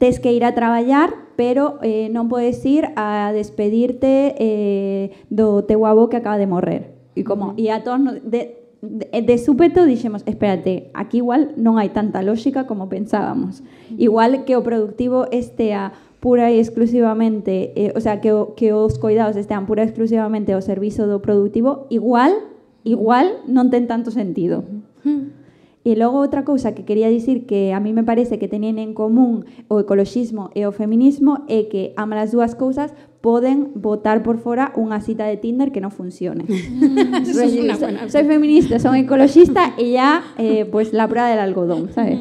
tes 0.00 0.24
que 0.24 0.32
ir 0.32 0.40
a 0.40 0.56
traballar, 0.56 1.12
pero 1.36 1.76
eh, 1.84 2.08
non 2.08 2.32
podes 2.32 2.64
ir 2.64 2.96
a 2.96 3.28
despedirte 3.36 4.32
eh, 4.40 5.12
do 5.28 5.68
teu 5.68 5.84
avó 5.84 6.08
que 6.08 6.16
acaba 6.16 6.40
de 6.40 6.48
morrer. 6.48 6.96
E 7.12 7.24
como, 7.28 7.52
e 7.60 7.68
a 7.68 7.84
todos 7.84 8.24
de, 8.24 8.65
de, 8.86 9.38
súpeto 9.38 9.84
dixemos, 9.84 10.22
espérate, 10.26 10.90
aquí 10.94 11.18
igual 11.18 11.52
non 11.58 11.76
hai 11.76 11.90
tanta 11.90 12.22
lógica 12.22 12.64
como 12.70 12.88
pensábamos. 12.88 13.66
Igual 13.98 14.46
que 14.46 14.54
o 14.54 14.62
productivo 14.62 15.26
este 15.34 15.74
a 15.74 15.92
pura 16.20 16.50
e 16.50 16.58
exclusivamente, 16.58 17.70
eh, 17.76 17.92
o 17.94 18.00
sea, 18.00 18.20
que, 18.20 18.32
o, 18.32 18.54
que 18.54 18.72
os 18.72 18.98
cuidados 18.98 19.36
estean 19.36 19.66
pura 19.66 19.82
e 19.82 19.88
exclusivamente 19.90 20.54
ao 20.54 20.64
servizo 20.64 21.06
do 21.06 21.22
productivo, 21.22 21.86
igual, 21.90 22.34
igual 22.82 23.44
non 23.46 23.68
ten 23.70 23.86
tanto 23.90 24.14
sentido. 24.14 24.64
E 25.86 25.94
logo 25.94 26.18
outra 26.18 26.42
cousa 26.42 26.74
que 26.74 26.82
quería 26.82 27.06
dicir 27.06 27.46
que 27.46 27.70
a 27.70 27.78
mí 27.78 27.94
me 27.94 28.02
parece 28.02 28.42
que 28.42 28.50
teñen 28.50 28.82
en 28.82 28.90
común 28.90 29.46
o 29.70 29.78
ecologismo 29.78 30.50
e 30.50 30.66
o 30.66 30.74
feminismo 30.74 31.46
é 31.46 31.70
que 31.70 31.94
ambas 31.94 32.26
as 32.26 32.30
dúas 32.34 32.58
cousas 32.58 32.90
poden 33.20 33.72
botar 33.74 34.22
por 34.22 34.38
fora 34.38 34.70
unha 34.78 35.00
cita 35.02 35.26
de 35.26 35.36
Tinder 35.36 35.72
que 35.74 35.80
non 35.82 35.90
funcione. 35.90 36.46
Eso 37.26 37.42
es 37.42 37.56
una 37.58 37.74
buena- 37.76 38.06
soy 38.08 38.24
feminista, 38.24 38.78
soy 38.78 39.00
ecologista 39.02 39.74
y 39.78 39.92
ya, 39.98 40.22
eh, 40.38 40.64
pues 40.64 40.92
la 40.92 41.08
prueba 41.08 41.28
del 41.28 41.40
algodón, 41.40 41.90
¿sabes? 41.92 42.20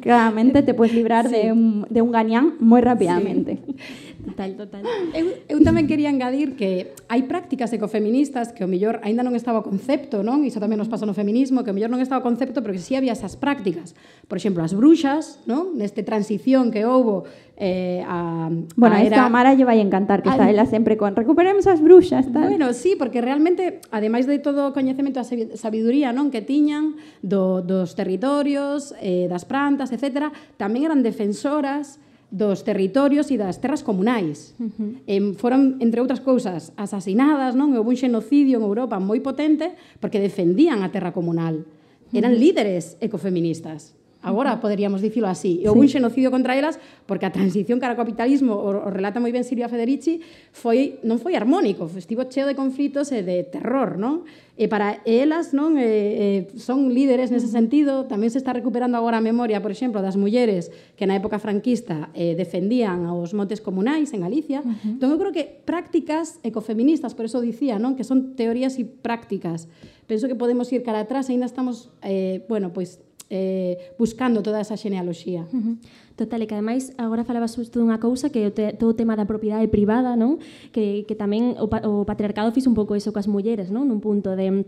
Claramente 0.00 0.62
te 0.62 0.72
puedes 0.72 0.94
librar 0.94 1.28
de, 1.28 1.52
un, 1.52 1.84
de 1.90 2.00
un 2.00 2.10
gañán 2.10 2.54
muy 2.60 2.80
rápidamente. 2.80 3.58
Total, 4.26 4.50
total. 4.58 4.82
Eu, 5.14 5.38
eu 5.46 5.58
tamén 5.62 5.86
quería 5.86 6.10
engadir 6.10 6.58
que 6.58 6.90
hai 7.06 7.22
prácticas 7.30 7.70
ecofeministas 7.70 8.50
que 8.50 8.66
o 8.66 8.68
mellor 8.68 8.98
aínda 9.06 9.22
non 9.22 9.38
estaba 9.38 9.62
o 9.62 9.64
concepto, 9.64 10.26
non? 10.26 10.42
Iso 10.42 10.58
tamén 10.58 10.82
nos 10.82 10.90
pasa 10.90 11.06
no 11.06 11.14
feminismo, 11.14 11.62
que 11.62 11.70
o 11.70 11.76
mellor 11.76 11.94
non 11.94 12.02
estaba 12.02 12.20
o 12.20 12.26
concepto, 12.26 12.58
pero 12.58 12.74
que 12.74 12.82
si 12.82 12.92
sí 12.92 12.98
había 12.98 13.14
esas 13.14 13.38
prácticas. 13.38 13.94
Por 14.26 14.34
exemplo, 14.34 14.66
as 14.66 14.74
bruxas, 14.74 15.38
non? 15.46 15.78
Neste 15.78 16.02
transición 16.02 16.74
que 16.74 16.82
houbo 16.82 17.22
eh, 17.54 18.02
a, 18.02 18.50
bueno, 18.74 18.96
a 18.96 19.06
era... 19.06 19.24
a 19.24 19.30
Mara 19.30 19.54
lle 19.54 19.62
vai 19.62 19.78
encantar 19.78 20.26
que 20.26 20.28
al... 20.28 20.42
está 20.42 20.50
ela 20.50 20.66
sempre 20.66 20.98
con 20.98 21.14
recuperemos 21.14 21.70
as 21.70 21.78
bruxas, 21.78 22.26
tal. 22.34 22.50
Bueno, 22.50 22.74
sí, 22.74 22.98
porque 22.98 23.22
realmente, 23.22 23.78
ademais 23.94 24.26
de 24.26 24.42
todo 24.42 24.68
o 24.68 24.74
coñecemento 24.74 25.22
e 25.22 25.54
sabiduría 25.54 26.10
non 26.10 26.34
que 26.34 26.42
tiñan 26.42 26.98
do, 27.22 27.62
dos 27.62 27.94
territorios, 27.94 28.90
eh, 28.98 29.30
das 29.30 29.46
plantas, 29.46 29.94
etc., 29.94 30.34
tamén 30.58 30.82
eran 30.82 31.06
defensoras 31.06 32.02
dos 32.30 32.62
territorios 32.62 33.30
e 33.30 33.40
das 33.40 33.58
terras 33.58 33.82
comunais. 33.82 34.52
Uh 34.60 34.68
-huh. 34.68 34.92
eh, 35.08 35.22
foron, 35.40 35.80
entre 35.80 36.04
outras 36.04 36.20
cousas, 36.20 36.76
asasinadas, 36.76 37.56
non? 37.56 37.72
Houve 37.72 37.96
un 37.96 37.98
xenocidio 37.98 38.60
en 38.60 38.64
Europa 38.68 39.00
moi 39.00 39.18
potente 39.24 39.72
porque 39.98 40.20
defendían 40.20 40.84
a 40.84 40.92
terra 40.92 41.16
comunal. 41.16 41.64
Eran 42.12 42.32
uh 42.32 42.36
-huh. 42.36 42.42
líderes 42.44 43.00
ecofeministas 43.00 43.95
agora 44.26 44.58
poderíamos 44.58 44.98
dicilo 44.98 45.30
así. 45.30 45.62
E 45.62 45.70
houve 45.70 45.86
sí. 45.86 46.02
un 46.02 46.10
xenocidio 46.10 46.34
contra 46.34 46.58
elas 46.58 46.82
porque 47.06 47.24
a 47.24 47.30
transición 47.30 47.78
cara 47.78 47.94
ao 47.94 48.00
capitalismo, 48.02 48.58
o, 48.58 48.74
o 48.74 48.90
relata 48.90 49.22
moi 49.22 49.30
ben 49.30 49.46
Silvia 49.46 49.70
Federici, 49.70 50.18
foi 50.50 50.98
non 51.06 51.22
foi 51.22 51.38
harmónico, 51.38 51.86
estivo 51.94 52.26
cheo 52.26 52.50
de 52.50 52.58
conflitos 52.58 53.14
e 53.14 53.22
de 53.22 53.46
terror, 53.46 53.94
non? 53.94 54.26
E 54.56 54.72
para 54.72 55.04
elas, 55.04 55.52
non, 55.52 55.76
eh, 55.76 56.48
eh, 56.50 56.58
son 56.58 56.88
líderes 56.88 57.28
nese 57.28 57.46
sentido, 57.46 58.08
tamén 58.08 58.32
se 58.32 58.40
está 58.40 58.56
recuperando 58.56 58.96
agora 58.96 59.20
a 59.20 59.24
memoria, 59.24 59.60
por 59.60 59.70
exemplo, 59.70 60.00
das 60.00 60.16
mulleres 60.18 60.72
que 60.98 61.04
na 61.04 61.14
época 61.14 61.38
franquista 61.38 62.08
eh, 62.16 62.32
defendían 62.34 63.06
os 63.12 63.36
montes 63.36 63.62
comunais 63.62 64.10
en 64.16 64.24
Galicia. 64.24 64.64
Uh 64.64 64.72
-huh. 64.72 64.92
Entón, 64.96 65.12
eu 65.14 65.20
creo 65.20 65.30
que 65.30 65.44
prácticas 65.44 66.40
ecofeministas, 66.42 67.14
por 67.14 67.28
eso 67.28 67.38
dicía, 67.44 67.78
non, 67.78 67.94
que 67.94 68.02
son 68.02 68.34
teorías 68.34 68.80
e 68.80 68.88
prácticas. 68.88 69.68
Penso 70.08 70.24
que 70.24 70.34
podemos 70.34 70.72
ir 70.72 70.82
cara 70.82 71.04
atrás, 71.04 71.28
aínda 71.28 71.44
estamos, 71.44 71.92
eh, 72.00 72.42
bueno, 72.48 72.72
pois 72.72 72.96
pues, 72.96 73.06
eh, 73.30 73.92
buscando 73.98 74.42
toda 74.42 74.60
esa 74.60 74.76
xenealoxía. 74.76 75.46
Uh 75.52 75.56
-huh. 75.56 75.76
Total, 76.16 76.40
e 76.40 76.46
que 76.48 76.56
ademais 76.56 76.96
agora 76.96 77.28
falabas 77.28 77.52
xusto 77.52 77.76
dunha 77.76 78.00
cousa 78.00 78.32
que 78.32 78.48
o 78.48 78.52
te, 78.52 78.72
todo 78.72 78.94
o 78.94 78.98
tema 78.98 79.20
da 79.20 79.28
propiedade 79.28 79.68
privada, 79.68 80.16
non? 80.16 80.40
Que, 80.72 81.04
que 81.04 81.12
tamén 81.12 81.58
o, 81.60 81.68
o 81.68 81.92
patriarcado 82.08 82.54
fixo 82.56 82.72
un 82.72 82.78
pouco 82.78 82.96
iso 82.96 83.12
coas 83.12 83.28
mulleres, 83.28 83.68
non? 83.68 83.84
Nun 83.84 84.00
punto 84.00 84.32
de 84.32 84.64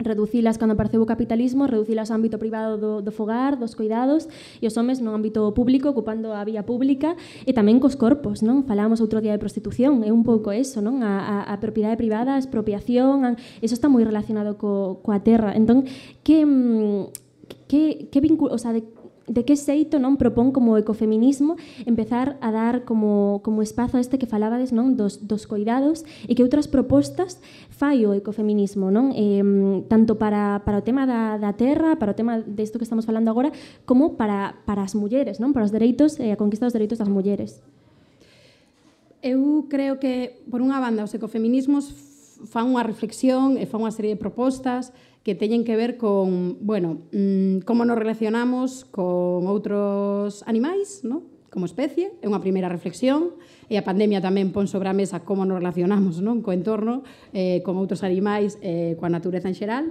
reducilas 0.00 0.58
cando 0.58 0.74
apareceu 0.74 1.00
o 1.02 1.08
capitalismo, 1.08 1.68
reducilas 1.68 2.10
ao 2.10 2.16
ámbito 2.16 2.36
privado 2.36 2.76
do, 2.76 2.92
do 3.00 3.12
fogar, 3.12 3.56
dos 3.56 3.76
cuidados 3.76 4.28
e 4.60 4.66
os 4.66 4.76
homes 4.76 5.00
no 5.00 5.12
ámbito 5.12 5.52
público, 5.52 5.88
ocupando 5.88 6.32
a 6.32 6.44
vía 6.44 6.64
pública 6.64 7.16
e 7.44 7.52
tamén 7.52 7.80
cos 7.80 7.96
corpos, 7.96 8.44
non? 8.44 8.64
Falábamos 8.64 9.00
outro 9.00 9.20
día 9.24 9.32
de 9.32 9.40
prostitución, 9.40 10.04
é 10.04 10.12
un 10.12 10.24
pouco 10.24 10.52
eso, 10.52 10.80
non? 10.80 11.04
A, 11.04 11.44
a, 11.48 11.52
a 11.52 11.54
propiedade 11.60 11.96
privada, 11.96 12.36
a 12.36 12.40
expropiación, 12.40 13.24
a, 13.24 13.30
eso 13.60 13.76
está 13.76 13.88
moi 13.88 14.04
relacionado 14.04 14.56
co, 14.56 15.00
coa 15.04 15.20
terra. 15.20 15.52
Entón, 15.56 15.84
que 16.24 16.44
mm, 16.44 17.29
que, 17.70 18.10
que 18.10 18.18
vincul, 18.18 18.50
o 18.50 18.58
sea, 18.58 18.74
de, 18.74 18.82
de 19.30 19.44
que 19.46 19.54
xeito 19.54 20.02
non 20.02 20.18
propón 20.18 20.50
como 20.50 20.74
ecofeminismo 20.74 21.54
empezar 21.86 22.34
a 22.42 22.50
dar 22.50 22.82
como, 22.82 23.38
como 23.46 23.62
espazo 23.62 23.94
a 23.94 24.02
este 24.02 24.18
que 24.18 24.26
falabades 24.26 24.74
non 24.74 24.98
dos, 24.98 25.30
dos 25.30 25.46
coidados 25.46 26.02
e 26.26 26.34
que 26.34 26.42
outras 26.42 26.66
propostas 26.66 27.38
fai 27.70 28.02
o 28.02 28.10
ecofeminismo 28.10 28.90
non 28.90 29.14
eh, 29.14 29.38
tanto 29.86 30.18
para, 30.18 30.66
para 30.66 30.82
o 30.82 30.84
tema 30.84 31.06
da, 31.06 31.38
da 31.38 31.54
terra 31.54 31.94
para 31.94 32.10
o 32.10 32.18
tema 32.18 32.42
desto 32.42 32.82
que 32.82 32.86
estamos 32.90 33.06
falando 33.06 33.30
agora 33.30 33.54
como 33.86 34.18
para, 34.18 34.58
para 34.66 34.82
as 34.82 34.98
mulleres 34.98 35.38
non 35.38 35.54
para 35.54 35.62
os 35.62 35.70
dereitos 35.70 36.18
e 36.18 36.26
eh, 36.26 36.34
a 36.34 36.40
conquista 36.40 36.66
dos 36.66 36.74
dereitos 36.74 36.98
das 36.98 37.06
mulleres 37.06 37.62
Eu 39.20 39.68
creo 39.68 40.00
que, 40.00 40.40
por 40.48 40.64
unha 40.64 40.80
banda, 40.80 41.04
os 41.04 41.12
ecofeminismos 41.12 41.92
fan 42.48 42.72
unha 42.72 42.80
reflexión 42.80 43.60
e 43.60 43.68
fan 43.68 43.84
unha 43.84 43.92
serie 43.92 44.16
de 44.16 44.20
propostas, 44.20 44.96
que 45.22 45.34
teñen 45.34 45.64
que 45.64 45.76
ver 45.76 45.96
con, 45.96 46.56
bueno, 46.64 47.04
mmm, 47.12 47.60
como 47.68 47.84
nos 47.84 47.98
relacionamos 47.98 48.88
con 48.88 49.44
outros 49.44 50.40
animais, 50.48 51.04
no? 51.04 51.28
como 51.50 51.66
especie, 51.66 52.14
é 52.22 52.30
unha 52.30 52.38
primeira 52.38 52.70
reflexión, 52.70 53.34
e 53.66 53.74
a 53.76 53.84
pandemia 53.84 54.22
tamén 54.22 54.54
pon 54.54 54.70
sobre 54.70 54.88
a 54.88 54.94
mesa 54.94 55.26
como 55.26 55.42
nos 55.42 55.58
relacionamos 55.58 56.22
non? 56.22 56.40
co 56.40 56.54
entorno, 56.54 57.02
eh, 57.34 57.60
con 57.66 57.76
outros 57.76 58.06
animais, 58.06 58.56
eh, 58.62 58.94
coa 58.96 59.10
natureza 59.10 59.50
en 59.50 59.58
xeral, 59.58 59.84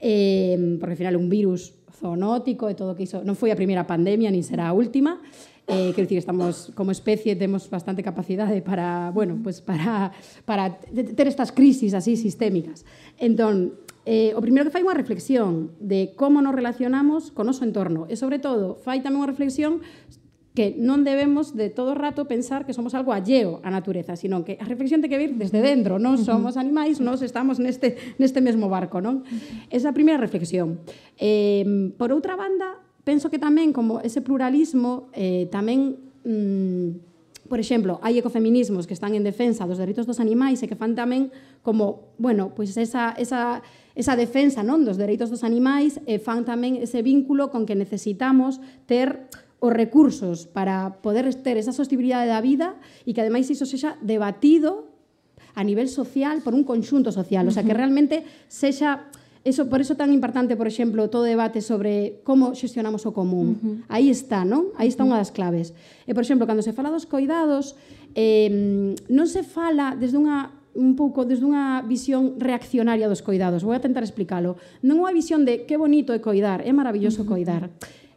eh, 0.00 0.56
porque 0.80 0.96
ao 0.96 1.00
final 1.00 1.14
un 1.20 1.28
virus 1.30 1.76
zoonótico 1.94 2.66
e 2.66 2.74
todo 2.74 2.98
que 2.98 3.06
iso 3.06 3.22
non 3.22 3.38
foi 3.38 3.54
a 3.54 3.58
primeira 3.60 3.86
pandemia, 3.86 4.32
nin 4.32 4.42
será 4.42 4.72
a 4.72 4.74
última, 4.74 5.22
Eh, 5.66 5.96
quero 5.96 6.04
dicir, 6.04 6.18
estamos 6.18 6.72
como 6.74 6.92
especie 6.92 7.36
temos 7.36 7.70
bastante 7.70 8.02
capacidade 8.02 8.60
para, 8.60 9.10
bueno, 9.14 9.40
pues 9.42 9.62
para 9.62 10.12
para 10.44 10.78
ter 10.78 11.26
estas 11.26 11.52
crisis 11.52 11.94
así 11.94 12.16
sistémicas. 12.16 12.84
Entón, 13.16 13.72
eh, 14.04 14.36
o 14.36 14.40
primeiro 14.44 14.68
que 14.68 14.74
fai 14.76 14.84
unha 14.84 14.96
reflexión 14.96 15.72
de 15.80 16.12
como 16.16 16.44
nos 16.44 16.52
relacionamos 16.52 17.32
con 17.32 17.48
o 17.48 17.52
noso 17.52 17.64
entorno 17.64 18.04
e, 18.08 18.20
sobre 18.20 18.36
todo, 18.40 18.76
fai 18.76 19.00
tamén 19.00 19.24
unha 19.24 19.30
reflexión 19.30 19.80
que 20.54 20.70
non 20.78 21.02
debemos 21.02 21.58
de 21.58 21.66
todo 21.66 21.92
o 21.92 21.98
rato 21.98 22.30
pensar 22.30 22.62
que 22.62 22.70
somos 22.70 22.94
algo 22.94 23.10
alleo 23.10 23.58
á 23.66 23.74
natureza, 23.74 24.14
sino 24.14 24.46
que 24.46 24.54
a 24.62 24.66
reflexión 24.70 25.02
ten 25.02 25.10
que 25.10 25.18
vir 25.18 25.34
desde 25.34 25.58
dentro, 25.58 25.98
non 25.98 26.14
somos 26.14 26.54
animais, 26.54 27.02
nós 27.02 27.26
estamos 27.26 27.58
neste, 27.58 27.98
neste 28.22 28.38
mesmo 28.38 28.70
barco, 28.70 29.02
non? 29.02 29.26
Esa 29.66 29.90
primeira 29.90 30.20
reflexión. 30.22 30.78
Eh, 31.18 31.66
por 31.98 32.14
outra 32.14 32.38
banda, 32.38 32.78
penso 33.02 33.34
que 33.34 33.42
tamén 33.42 33.74
como 33.74 33.98
ese 33.98 34.22
pluralismo 34.22 35.10
eh, 35.10 35.50
tamén 35.50 35.98
mm, 36.22 37.16
Por 37.44 37.60
exemplo, 37.60 38.00
hai 38.00 38.16
ecofeminismos 38.16 38.88
que 38.88 38.96
están 38.96 39.12
en 39.12 39.20
defensa 39.20 39.68
dos 39.68 39.76
dereitos 39.76 40.08
dos 40.08 40.16
animais 40.16 40.64
e 40.64 40.66
que 40.66 40.80
fan 40.80 40.96
tamén 40.96 41.28
como, 41.60 42.16
bueno, 42.16 42.56
pois 42.56 42.72
pues 42.72 42.88
esa, 42.88 43.12
esa 43.20 43.60
Esa 43.94 44.18
defensa 44.18 44.66
non 44.66 44.82
dos 44.82 44.98
dereitos 44.98 45.30
dos 45.30 45.46
animais 45.46 46.02
e 46.04 46.18
fan 46.18 46.42
tamén 46.42 46.82
ese 46.82 47.00
vínculo 47.00 47.54
con 47.54 47.62
que 47.62 47.78
necesitamos 47.78 48.58
ter 48.90 49.30
os 49.62 49.72
recursos 49.72 50.50
para 50.50 51.00
poder 51.00 51.30
ter 51.40 51.56
esa 51.56 51.72
sostibilidade 51.72 52.28
da 52.28 52.42
vida 52.42 52.76
e 53.06 53.14
que 53.14 53.22
ademais 53.22 53.46
iso 53.48 53.64
sexa 53.64 53.94
debatido 54.02 54.90
a 55.54 55.62
nivel 55.62 55.86
social 55.86 56.42
por 56.42 56.52
un 56.52 56.66
conxunto 56.66 57.14
social, 57.14 57.46
o 57.46 57.54
sea 57.54 57.62
que 57.62 57.72
realmente 57.72 58.26
sexa 58.50 59.06
Eso, 59.44 59.68
por 59.68 59.82
eso 59.82 59.94
tan 59.94 60.10
importante, 60.10 60.56
por 60.56 60.66
exemplo, 60.66 61.12
todo 61.12 61.20
o 61.20 61.28
debate 61.28 61.60
sobre 61.60 62.24
como 62.24 62.56
xestionamos 62.56 63.04
o 63.04 63.12
común. 63.12 63.60
Uh 63.60 63.60
-huh. 63.60 63.76
Aí 63.92 64.08
está, 64.08 64.40
non? 64.40 64.72
Aí 64.80 64.88
está 64.88 65.04
unha 65.04 65.20
das 65.20 65.36
claves. 65.36 65.76
E, 66.08 66.16
por 66.16 66.24
exemplo, 66.24 66.48
cando 66.48 66.64
se 66.64 66.72
fala 66.72 66.88
dos 66.88 67.04
coidados, 67.04 67.76
eh, 68.16 68.96
non 69.12 69.28
se 69.28 69.44
fala 69.44 70.00
desde 70.00 70.16
unha 70.16 70.63
un 70.74 70.98
pouco 70.98 71.22
desde 71.24 71.46
unha 71.46 71.82
visión 71.86 72.38
reaccionaria 72.38 73.06
dos 73.06 73.22
coidados. 73.22 73.62
Vou 73.62 73.74
a 73.74 73.82
tentar 73.82 74.02
explicalo. 74.02 74.58
Non 74.82 75.02
unha 75.02 75.14
visión 75.14 75.46
de 75.46 75.64
que 75.64 75.78
bonito 75.78 76.10
é 76.10 76.20
coidar, 76.20 76.62
é 76.66 76.72
maravilloso 76.74 77.22
coidar. 77.24 77.70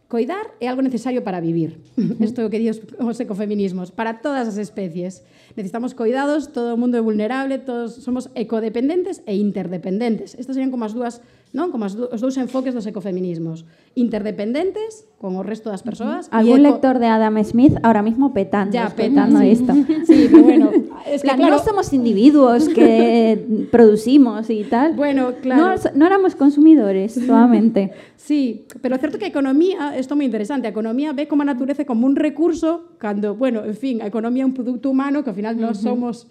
Coidar 0.08 0.56
é 0.56 0.72
algo 0.72 0.80
necesario 0.80 1.20
para 1.20 1.36
vivir. 1.36 1.84
Isto 2.24 2.40
é 2.40 2.48
o 2.48 2.48
que 2.48 2.56
di 2.56 2.72
os 2.72 3.20
ecofeminismos. 3.20 3.92
Para 3.92 4.24
todas 4.24 4.48
as 4.48 4.56
especies. 4.56 5.20
Necesitamos 5.52 5.92
coidados, 5.92 6.48
todo 6.48 6.72
o 6.72 6.80
mundo 6.80 6.96
é 6.96 7.02
vulnerable, 7.04 7.60
todos 7.60 8.00
somos 8.00 8.32
ecodependentes 8.32 9.20
e 9.28 9.36
interdependentes. 9.36 10.32
Estas 10.40 10.56
serían 10.56 10.72
como 10.72 10.88
as 10.88 10.96
dúas, 10.96 11.20
non? 11.52 11.68
Como 11.68 11.84
as 11.84 11.92
dous 11.92 12.40
enfoques 12.40 12.72
dos 12.72 12.88
ecofeminismos. 12.88 13.68
Interdependentes 14.00 15.04
con 15.18 15.34
o 15.34 15.42
resto 15.42 15.66
das 15.74 15.82
persoas. 15.82 16.30
Algún 16.30 16.62
lector 16.62 17.02
de 17.02 17.10
Adam 17.10 17.42
Smith 17.42 17.74
ahora 17.82 18.02
mismo 18.02 18.32
petando, 18.32 18.72
ya, 18.72 18.88
petando 18.94 19.40
sí. 19.40 19.50
esto. 19.50 19.74
Sí, 20.06 20.28
pero 20.30 20.42
bueno, 20.44 20.70
es 21.06 21.22
que 21.22 21.28
claro... 21.28 21.56
no 21.56 21.58
somos 21.58 21.92
individuos 21.92 22.68
que 22.68 23.66
producimos 23.72 24.48
y 24.48 24.62
tal. 24.64 24.94
Bueno, 24.94 25.32
claro. 25.42 25.74
No, 25.74 25.90
no 25.94 26.06
éramos 26.06 26.36
consumidores 26.36 27.14
solamente. 27.14 27.92
Sí, 28.16 28.66
pero 28.80 28.94
é 28.94 28.98
certo 28.98 29.18
que 29.18 29.26
a 29.26 29.32
economía, 29.32 29.98
isto 29.98 30.14
é 30.14 30.16
moi 30.18 30.26
interesante, 30.26 30.70
a 30.70 30.72
economía 30.74 31.10
ve 31.10 31.26
como 31.26 31.42
a 31.42 31.48
natureza 31.48 31.82
como 31.82 32.06
un 32.06 32.14
recurso 32.14 32.94
cando, 33.02 33.34
bueno, 33.34 33.66
en 33.66 33.74
fin, 33.74 33.94
a 34.02 34.06
economía 34.06 34.44
é 34.44 34.48
un 34.48 34.54
produto 34.54 34.86
humano 34.86 35.26
que 35.26 35.30
ao 35.30 35.36
final 35.38 35.58
non 35.58 35.74
somos, 35.74 36.30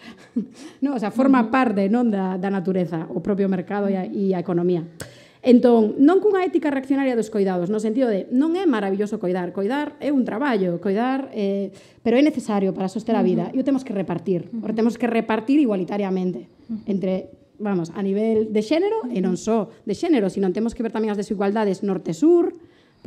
no, 0.80 0.96
o 0.96 1.00
sea, 1.00 1.12
forma 1.12 1.52
parte 1.52 1.92
non 1.92 2.08
da, 2.08 2.40
da 2.40 2.48
natureza, 2.48 3.10
o 3.12 3.20
propio 3.20 3.52
mercado 3.52 3.92
e 3.92 4.00
a, 4.00 4.08
e 4.08 4.32
a 4.32 4.40
economía. 4.40 4.88
Entón, 5.48 5.96
non 6.04 6.20
cunha 6.20 6.44
ética 6.44 6.68
reaccionaria 6.68 7.16
dos 7.16 7.32
coidados, 7.32 7.72
no 7.72 7.80
sentido 7.80 8.12
de 8.12 8.28
non 8.36 8.60
é 8.60 8.68
maravilloso 8.68 9.16
coidar, 9.16 9.56
coidar 9.56 9.96
é 10.04 10.12
un 10.12 10.28
traballo, 10.28 10.84
coidar 10.84 11.32
eh, 11.32 11.72
pero 12.04 12.20
é 12.20 12.24
necesario 12.24 12.76
para 12.76 12.92
soster 12.92 13.16
a 13.16 13.24
vida 13.24 13.48
uh 13.48 13.56
-huh. 13.56 13.64
e 13.64 13.64
o 13.64 13.68
temos 13.68 13.88
que 13.88 13.96
repartir, 13.96 14.52
uh 14.52 14.60
-huh. 14.60 14.68
o 14.68 14.76
temos 14.76 15.00
que 15.00 15.08
repartir 15.08 15.64
igualitariamente 15.64 16.52
uh 16.68 16.76
-huh. 16.76 16.92
entre 16.92 17.32
vamos, 17.64 17.96
a 17.96 18.04
nivel 18.04 18.52
de 18.52 18.60
xénero 18.60 19.08
e 19.08 19.24
non 19.24 19.40
só 19.40 19.72
de 19.88 19.96
xénero, 19.96 20.28
sino 20.28 20.52
temos 20.52 20.76
que 20.76 20.84
ver 20.84 20.92
tamén 20.92 21.16
as 21.16 21.20
desigualdades 21.20 21.80
norte-sur, 21.80 22.52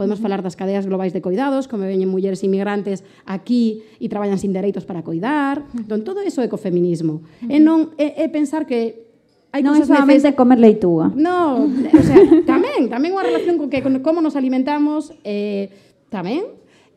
Podemos 0.01 0.17
uh 0.17 0.25
-huh. 0.25 0.33
falar 0.33 0.41
das 0.41 0.57
cadeas 0.57 0.87
globais 0.89 1.13
de 1.13 1.21
coidados, 1.21 1.69
como 1.69 1.85
veñen 1.85 2.09
mulleres 2.09 2.41
inmigrantes 2.41 3.05
aquí 3.29 3.85
e 4.01 4.09
traballan 4.09 4.41
sin 4.41 4.57
dereitos 4.57 4.89
para 4.89 5.05
coidar. 5.05 5.61
Uh 5.61 5.65
-huh. 5.67 5.81
Entón, 5.85 6.09
todo 6.09 6.25
iso 6.25 6.41
é 6.41 6.49
ecofeminismo. 6.49 7.21
Uh 7.21 7.21
-huh. 7.21 7.53
E 7.53 7.57
non 7.61 7.93
é, 8.01 8.25
é 8.25 8.27
pensar 8.33 8.65
que 8.65 9.10
hai 9.51 9.63
non 9.67 9.75
é 9.75 9.83
solamente 9.83 10.31
neces... 10.31 10.39
comer 10.39 10.59
leituga. 10.63 11.11
No, 11.15 11.67
o 11.67 12.03
sea, 12.03 12.19
tamén, 12.53 12.87
tamén 12.87 13.11
unha 13.11 13.27
relación 13.27 13.59
con 13.59 13.67
que 13.67 13.83
con 13.83 13.99
como 14.03 14.23
nos 14.23 14.39
alimentamos 14.39 15.11
eh, 15.27 15.75
tamén, 16.07 16.47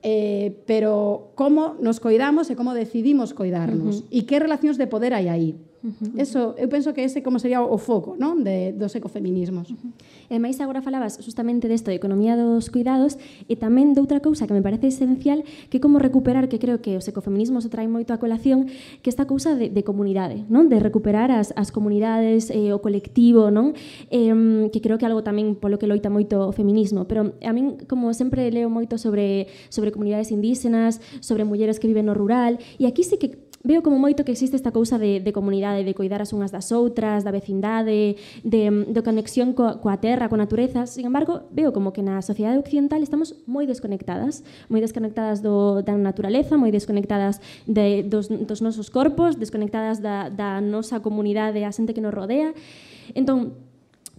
eh, 0.06 0.54
pero 0.70 1.34
como 1.34 1.80
nos 1.82 1.98
coidamos 1.98 2.52
e 2.52 2.58
como 2.60 2.78
decidimos 2.78 3.34
coidarnos 3.34 4.02
uh 4.02 4.06
-huh. 4.06 4.18
e 4.18 4.30
que 4.30 4.38
relacións 4.38 4.78
de 4.78 4.86
poder 4.86 5.18
hai 5.18 5.28
aí. 5.32 5.58
Uh 5.84 5.92
-huh. 5.92 6.16
Eso, 6.16 6.56
eu 6.56 6.72
penso 6.72 6.96
que 6.96 7.04
ese 7.04 7.20
como 7.20 7.44
sería 7.44 7.60
o 7.60 7.76
foco 7.76 8.16
non? 8.16 8.40
De, 8.48 8.72
dos 8.72 8.96
ecofeminismos. 8.96 9.68
Uh 9.68 9.76
-huh. 9.76 9.92
E 10.32 10.40
máis 10.40 10.56
agora 10.64 10.80
falabas 10.80 11.20
justamente 11.20 11.68
desto, 11.68 11.92
de 11.92 12.00
economía 12.00 12.40
dos 12.40 12.72
cuidados, 12.72 13.20
e 13.52 13.60
tamén 13.60 13.92
de 13.92 14.00
outra 14.00 14.24
cousa 14.24 14.48
que 14.48 14.56
me 14.56 14.64
parece 14.64 14.88
esencial, 14.88 15.44
que 15.68 15.84
como 15.84 16.00
recuperar, 16.00 16.48
que 16.48 16.56
creo 16.56 16.80
que 16.80 16.96
os 16.96 17.04
ecofeminismos 17.12 17.68
se 17.68 17.70
traen 17.70 17.92
moito 17.92 18.16
a 18.16 18.18
colación, 18.18 18.72
que 19.04 19.12
esta 19.12 19.28
cousa 19.28 19.60
de, 19.60 19.68
de 19.68 19.84
comunidade, 19.84 20.48
non? 20.48 20.72
de 20.72 20.80
recuperar 20.80 21.36
as, 21.36 21.52
as 21.60 21.76
comunidades, 21.76 22.48
eh, 22.48 22.72
o 22.72 22.80
colectivo, 22.80 23.52
non? 23.52 23.76
Eh, 24.08 24.72
que 24.72 24.80
creo 24.80 24.96
que 24.96 25.04
algo 25.04 25.20
tamén 25.20 25.60
polo 25.60 25.76
que 25.76 25.92
loita 25.92 26.08
moito 26.08 26.48
o 26.48 26.56
feminismo. 26.56 27.12
Pero 27.12 27.36
a 27.44 27.52
min, 27.52 27.76
como 27.92 28.16
sempre, 28.16 28.48
leo 28.56 28.72
moito 28.72 28.96
sobre, 28.96 29.52
sobre 29.68 29.92
comunidades 29.92 30.32
indígenas, 30.32 31.04
sobre 31.20 31.44
mulleres 31.44 31.76
que 31.76 31.92
viven 31.92 32.08
no 32.08 32.16
rural, 32.16 32.56
e 32.80 32.88
aquí 32.88 33.04
sí 33.04 33.20
que 33.20 33.43
veo 33.64 33.82
como 33.82 33.96
moito 33.96 34.28
que 34.28 34.36
existe 34.36 34.60
esta 34.60 34.76
cousa 34.76 35.00
de, 35.00 35.24
de 35.24 35.32
comunidade, 35.32 35.88
de 35.88 35.96
cuidar 35.96 36.20
as 36.20 36.36
unhas 36.36 36.52
das 36.52 36.76
outras, 36.76 37.24
da 37.24 37.32
vecindade, 37.32 38.20
de, 38.44 38.64
de 38.92 39.02
conexión 39.02 39.56
co, 39.56 39.80
coa 39.80 39.96
terra, 40.04 40.28
coa 40.28 40.44
natureza. 40.44 40.84
Sin 40.84 41.08
embargo, 41.08 41.48
veo 41.56 41.72
como 41.72 41.96
que 41.96 42.04
na 42.04 42.20
sociedade 42.20 42.60
occidental 42.60 43.00
estamos 43.00 43.40
moi 43.48 43.64
desconectadas, 43.64 44.44
moi 44.68 44.84
desconectadas 44.84 45.40
do, 45.40 45.80
da 45.80 45.96
naturaleza, 45.96 46.60
moi 46.60 46.76
desconectadas 46.76 47.40
de, 47.64 48.04
dos, 48.04 48.28
dos 48.28 48.60
nosos 48.60 48.92
corpos, 48.92 49.40
desconectadas 49.40 50.04
da, 50.04 50.28
da 50.28 50.60
nosa 50.60 51.00
comunidade, 51.00 51.64
a 51.64 51.72
xente 51.72 51.96
que 51.96 52.04
nos 52.04 52.12
rodea. 52.12 52.52
Entón, 53.16 53.56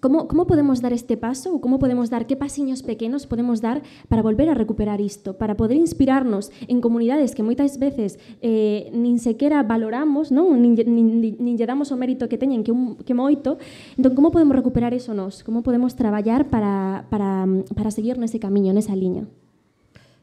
Como 0.05 0.45
podemos 0.45 0.85
dar 0.85 0.93
este 0.93 1.17
paso 1.17 1.57
ou 1.57 1.65
como 1.65 1.81
podemos 1.81 2.13
dar, 2.13 2.29
que 2.29 2.37
pasiños 2.37 2.85
pequenos 2.85 3.25
podemos 3.25 3.65
dar 3.65 3.81
para 4.13 4.21
volver 4.21 4.53
a 4.53 4.55
recuperar 4.55 5.01
isto, 5.01 5.41
para 5.41 5.57
poder 5.57 5.81
inspirarnos 5.81 6.53
en 6.69 6.85
comunidades 6.85 7.33
que 7.33 7.41
moitas 7.41 7.81
veces 7.81 8.21
eh, 8.45 8.93
nin 8.93 9.17
sequera 9.17 9.65
valoramos, 9.65 10.29
non? 10.29 10.61
Nin, 10.61 10.77
nin, 10.77 11.41
nin 11.41 11.55
lle 11.57 11.65
damos 11.65 11.89
o 11.89 11.97
mérito 11.97 12.29
que 12.29 12.37
teñen 12.37 12.61
que, 12.61 12.69
un, 12.69 13.01
que 13.01 13.17
moito. 13.17 13.57
Entón, 13.97 14.13
como 14.13 14.29
podemos 14.29 14.53
recuperar 14.53 14.93
eso 14.93 15.17
nós? 15.17 15.41
Como 15.41 15.65
podemos 15.65 15.97
traballar 15.97 16.53
para, 16.53 17.09
para, 17.09 17.49
para 17.73 17.89
seguir 17.89 18.21
nese 18.21 18.37
camiño, 18.37 18.77
nesa 18.77 18.93
liña? 18.93 19.25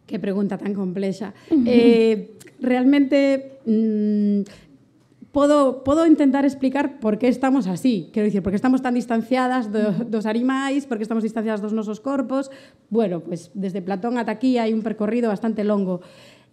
Que 0.06 0.22
pregunta 0.22 0.62
tan 0.62 0.78
complexa. 0.78 1.34
eh, 1.66 2.38
realmente, 2.62 3.58
mmm, 3.66 4.46
podo, 5.32 5.84
podo 5.84 6.06
intentar 6.06 6.46
explicar 6.46 7.00
por 7.00 7.18
que 7.18 7.28
estamos 7.28 7.68
así, 7.68 8.10
quero 8.14 8.26
dicir, 8.26 8.44
por 8.44 8.52
que 8.52 8.60
estamos 8.60 8.82
tan 8.82 8.94
distanciadas 8.94 9.72
do, 9.72 9.92
dos 10.06 10.26
animais, 10.26 10.86
por 10.86 10.98
que 10.98 11.04
estamos 11.04 11.24
distanciadas 11.24 11.62
dos 11.62 11.74
nosos 11.74 12.00
corpos, 12.00 12.52
bueno, 12.90 13.22
pues 13.22 13.52
desde 13.54 13.82
Platón 13.82 14.20
ata 14.20 14.36
aquí 14.36 14.60
hai 14.60 14.76
un 14.76 14.84
percorrido 14.84 15.32
bastante 15.32 15.64
longo. 15.64 16.04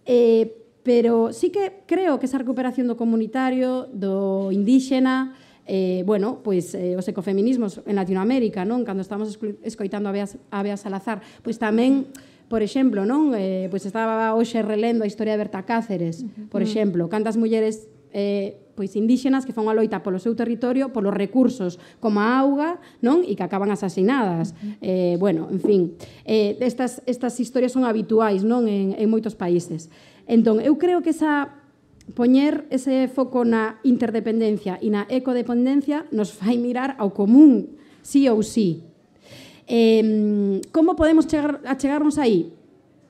Eh, 0.07 0.55
pero 0.81 1.35
sí 1.35 1.51
que 1.51 1.83
creo 1.85 2.17
que 2.17 2.25
esa 2.25 2.39
recuperación 2.39 2.87
do 2.87 2.95
comunitario, 2.95 3.91
do 3.91 4.49
indígena, 4.55 5.35
eh, 5.67 6.01
bueno, 6.07 6.39
pois 6.41 6.73
eh, 6.73 6.95
os 6.95 7.05
ecofeminismos 7.05 7.83
en 7.83 7.99
Latinoamérica, 7.99 8.63
non? 8.63 8.87
Cando 8.87 9.03
estamos 9.03 9.35
escoitando 9.61 10.07
a 10.09 10.15
Bea, 10.15 10.25
a 10.25 10.59
Bea 10.63 10.79
Salazar, 10.79 11.19
pois 11.43 11.59
tamén 11.59 12.09
Por 12.49 12.65
exemplo, 12.65 13.05
non? 13.05 13.37
Eh, 13.37 13.69
pois 13.69 13.85
estaba 13.85 14.33
hoxe 14.33 14.65
relendo 14.65 15.05
a 15.05 15.07
historia 15.07 15.37
de 15.37 15.45
Berta 15.45 15.69
Cáceres, 15.69 16.25
por 16.49 16.65
mm. 16.65 16.65
exemplo, 16.65 17.01
cantas 17.05 17.37
mulleres 17.37 17.85
eh, 18.09 18.57
pois 18.79 18.95
indíxenas 18.95 19.43
que 19.43 19.51
fan 19.51 19.67
a 19.67 19.75
loita 19.75 19.99
polo 19.99 20.23
seu 20.23 20.39
territorio, 20.39 20.95
polos 20.95 21.11
recursos 21.11 21.75
como 21.99 22.23
a 22.23 22.39
auga, 22.39 22.79
non? 23.03 23.27
E 23.27 23.35
que 23.35 23.43
acaban 23.43 23.75
asasinadas. 23.75 24.55
Eh, 24.79 25.19
bueno, 25.19 25.51
en 25.51 25.59
fin, 25.59 25.81
eh, 26.23 26.55
estas, 26.63 27.03
estas 27.03 27.35
historias 27.43 27.75
son 27.75 27.83
habituais 27.83 28.47
non 28.47 28.71
en, 28.71 28.95
en 28.95 29.07
moitos 29.11 29.35
países. 29.35 29.91
Entón, 30.31 30.63
eu 30.63 30.79
creo 30.79 31.03
que 31.03 31.11
esa 31.11 31.59
poñer 32.15 32.63
ese 32.71 33.11
foco 33.11 33.43
na 33.43 33.83
interdependencia 33.83 34.79
e 34.79 34.87
na 34.87 35.03
ecodependencia 35.11 36.07
nos 36.15 36.31
fai 36.31 36.55
mirar 36.55 36.95
ao 37.03 37.11
común, 37.11 37.75
sí 37.99 38.31
ou 38.31 38.39
sí. 38.47 38.87
Eh, 39.67 40.63
como 40.71 40.95
podemos 40.95 41.27
chegar, 41.27 41.59
a 41.67 41.75
chegarnos 41.75 42.15
aí? 42.15 42.55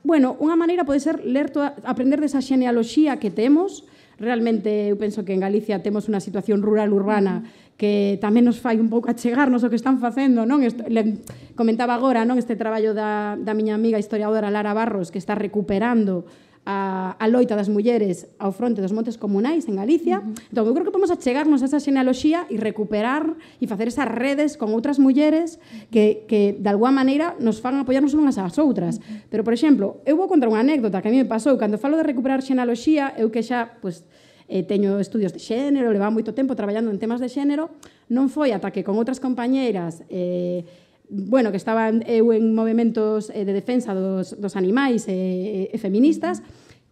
Bueno, 0.02 0.34
unha 0.42 0.56
maneira 0.58 0.82
pode 0.82 0.98
ser 0.98 1.22
ler 1.22 1.52
toda, 1.52 1.78
aprender 1.84 2.18
desa 2.18 2.42
xenealoxía 2.42 3.22
que 3.22 3.30
temos, 3.30 3.84
Realmente 4.20 4.92
eu 4.92 5.00
penso 5.00 5.24
que 5.24 5.32
en 5.32 5.40
Galicia 5.40 5.80
temos 5.80 6.04
unha 6.04 6.20
situación 6.20 6.60
rural 6.60 6.92
urbana 6.92 7.40
que 7.80 8.20
tamén 8.20 8.44
nos 8.44 8.60
fai 8.60 8.76
un 8.76 8.92
pouco 8.92 9.08
achegarnos 9.08 9.64
o 9.64 9.72
que 9.72 9.80
están 9.80 9.96
facendo, 9.96 10.44
non? 10.44 10.60
Esto, 10.60 10.84
le 10.92 11.24
comentaba 11.56 11.96
agora, 11.96 12.28
non, 12.28 12.36
este 12.36 12.52
traballo 12.52 12.92
da 12.92 13.40
da 13.40 13.56
miña 13.56 13.72
amiga 13.72 13.96
historiadora 13.96 14.52
Lara 14.52 14.76
Barros 14.76 15.08
que 15.08 15.16
está 15.16 15.32
recuperando 15.32 16.28
a, 16.66 17.16
a 17.16 17.26
loita 17.26 17.56
das 17.56 17.72
mulleres 17.72 18.28
ao 18.36 18.52
fronte 18.52 18.84
dos 18.84 18.92
montes 18.92 19.16
comunais 19.16 19.64
en 19.64 19.80
Galicia. 19.80 20.20
Uh 20.20 20.28
-huh. 20.28 20.50
Entón, 20.52 20.64
eu 20.68 20.72
creo 20.76 20.84
que 20.84 20.92
podemos 20.92 21.10
achegarnos 21.10 21.64
a 21.64 21.66
esa 21.66 21.80
xenealoxía 21.80 22.44
e 22.52 22.60
recuperar 22.60 23.32
e 23.58 23.64
facer 23.64 23.88
esas 23.88 24.06
redes 24.06 24.60
con 24.60 24.76
outras 24.76 25.00
mulleres 25.00 25.56
que, 25.88 26.28
que 26.28 26.54
de 26.60 26.68
alguma 26.68 26.92
maneira 26.92 27.34
nos 27.40 27.64
fan 27.64 27.80
apoiarnos 27.80 28.12
unhas 28.12 28.36
ás 28.36 28.60
outras. 28.60 29.00
Uh 29.00 29.00
-huh. 29.00 29.30
Pero, 29.32 29.42
por 29.42 29.56
exemplo, 29.56 30.04
eu 30.04 30.20
vou 30.20 30.28
contar 30.28 30.52
unha 30.52 30.60
anécdota 30.60 31.00
que 31.00 31.08
a 31.08 31.12
mí 31.12 31.18
me 31.18 31.28
pasou. 31.28 31.56
Cando 31.56 31.80
falo 31.80 31.96
de 31.96 32.04
recuperar 32.04 32.44
xenealoxía, 32.44 33.16
eu 33.16 33.32
que 33.32 33.40
xa, 33.40 33.80
pues, 33.80 34.04
eh, 34.50 34.66
teño 34.66 34.98
estudios 34.98 35.32
de 35.32 35.38
xénero, 35.38 35.88
levaba 35.94 36.10
moito 36.10 36.34
tempo 36.34 36.58
traballando 36.58 36.90
en 36.90 36.98
temas 36.98 37.22
de 37.22 37.30
xénero, 37.30 37.70
non 38.10 38.26
foi 38.28 38.50
ata 38.50 38.74
que 38.74 38.82
con 38.82 38.98
outras 38.98 39.22
compañeiras 39.22 40.02
eh, 40.10 40.66
bueno, 41.10 41.50
que 41.50 41.58
estaban 41.58 42.06
eu 42.06 42.30
en 42.30 42.54
movimentos 42.54 43.34
eh, 43.34 43.42
de 43.44 43.52
defensa 43.52 43.92
dos, 43.92 44.38
dos 44.38 44.54
animais 44.54 45.10
e, 45.10 45.66
e 45.68 45.76
feministas, 45.82 46.40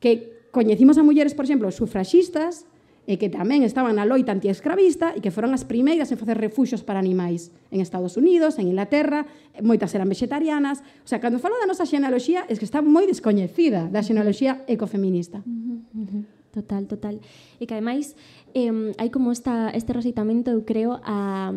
que 0.02 0.50
coñecimos 0.50 0.98
a 0.98 1.07
mulleres, 1.07 1.38
por 1.38 1.46
exemplo, 1.46 1.70
sufraxistas, 1.70 2.66
e 3.09 3.16
que 3.16 3.33
tamén 3.33 3.64
estaban 3.64 3.96
na 3.96 4.04
loita 4.04 4.37
antiescravista 4.37 5.16
e 5.16 5.24
que 5.24 5.33
foron 5.33 5.57
as 5.57 5.64
primeiras 5.64 6.12
en 6.12 6.20
facer 6.20 6.37
refuxos 6.37 6.85
para 6.85 7.00
animais 7.00 7.48
en 7.72 7.81
Estados 7.81 8.20
Unidos, 8.20 8.61
en 8.61 8.68
Inglaterra, 8.68 9.24
moitas 9.64 9.96
eran 9.96 10.12
vegetarianas. 10.12 10.85
O 10.85 11.09
sea, 11.09 11.16
cando 11.16 11.40
falo 11.40 11.57
da 11.57 11.64
nosa 11.64 11.88
xenealoxía, 11.88 12.44
é 12.44 12.52
que 12.52 12.68
está 12.68 12.85
moi 12.85 13.09
descoñecida 13.09 13.88
da 13.88 14.04
xenealoxía 14.04 14.61
ecofeminista. 14.68 15.40
Uh 15.40 15.48
-huh, 15.48 15.81
uh 15.96 16.04
-huh. 16.04 16.22
Total, 16.52 16.85
total. 16.85 17.16
E 17.57 17.64
que 17.64 17.72
ademais 17.72 18.12
eh, 18.54 18.92
hai 18.96 19.08
como 19.11 19.32
esta, 19.32 19.70
este 19.72 19.92
recitamento, 19.92 20.50
eu 20.50 20.64
creo, 20.64 21.00
a, 21.04 21.50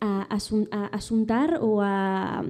a, 0.00 0.10
a 0.28 0.84
asuntar 0.92 1.62
ou 1.62 1.80
a, 1.80 2.42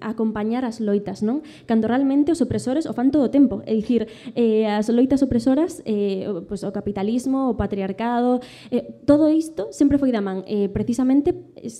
a 0.00 0.08
acompañar 0.08 0.64
as 0.64 0.80
loitas, 0.80 1.20
non? 1.20 1.44
Cando 1.68 1.88
realmente 1.88 2.32
os 2.32 2.40
opresores 2.40 2.88
o 2.88 2.92
fan 2.96 3.12
todo 3.12 3.28
o 3.28 3.32
tempo. 3.32 3.60
É 3.68 3.74
dicir, 3.76 4.08
eh, 4.34 4.68
as 4.68 4.88
loitas 4.88 5.20
opresoras, 5.20 5.82
eh, 5.84 6.24
pues, 6.48 6.62
pois, 6.62 6.68
o 6.68 6.72
capitalismo, 6.72 7.50
o 7.50 7.54
patriarcado, 7.56 8.40
eh, 8.70 8.88
todo 9.04 9.28
isto 9.28 9.68
sempre 9.74 9.98
foi 9.98 10.10
da 10.12 10.24
man. 10.24 10.44
Eh, 10.46 10.72
precisamente 10.72 11.34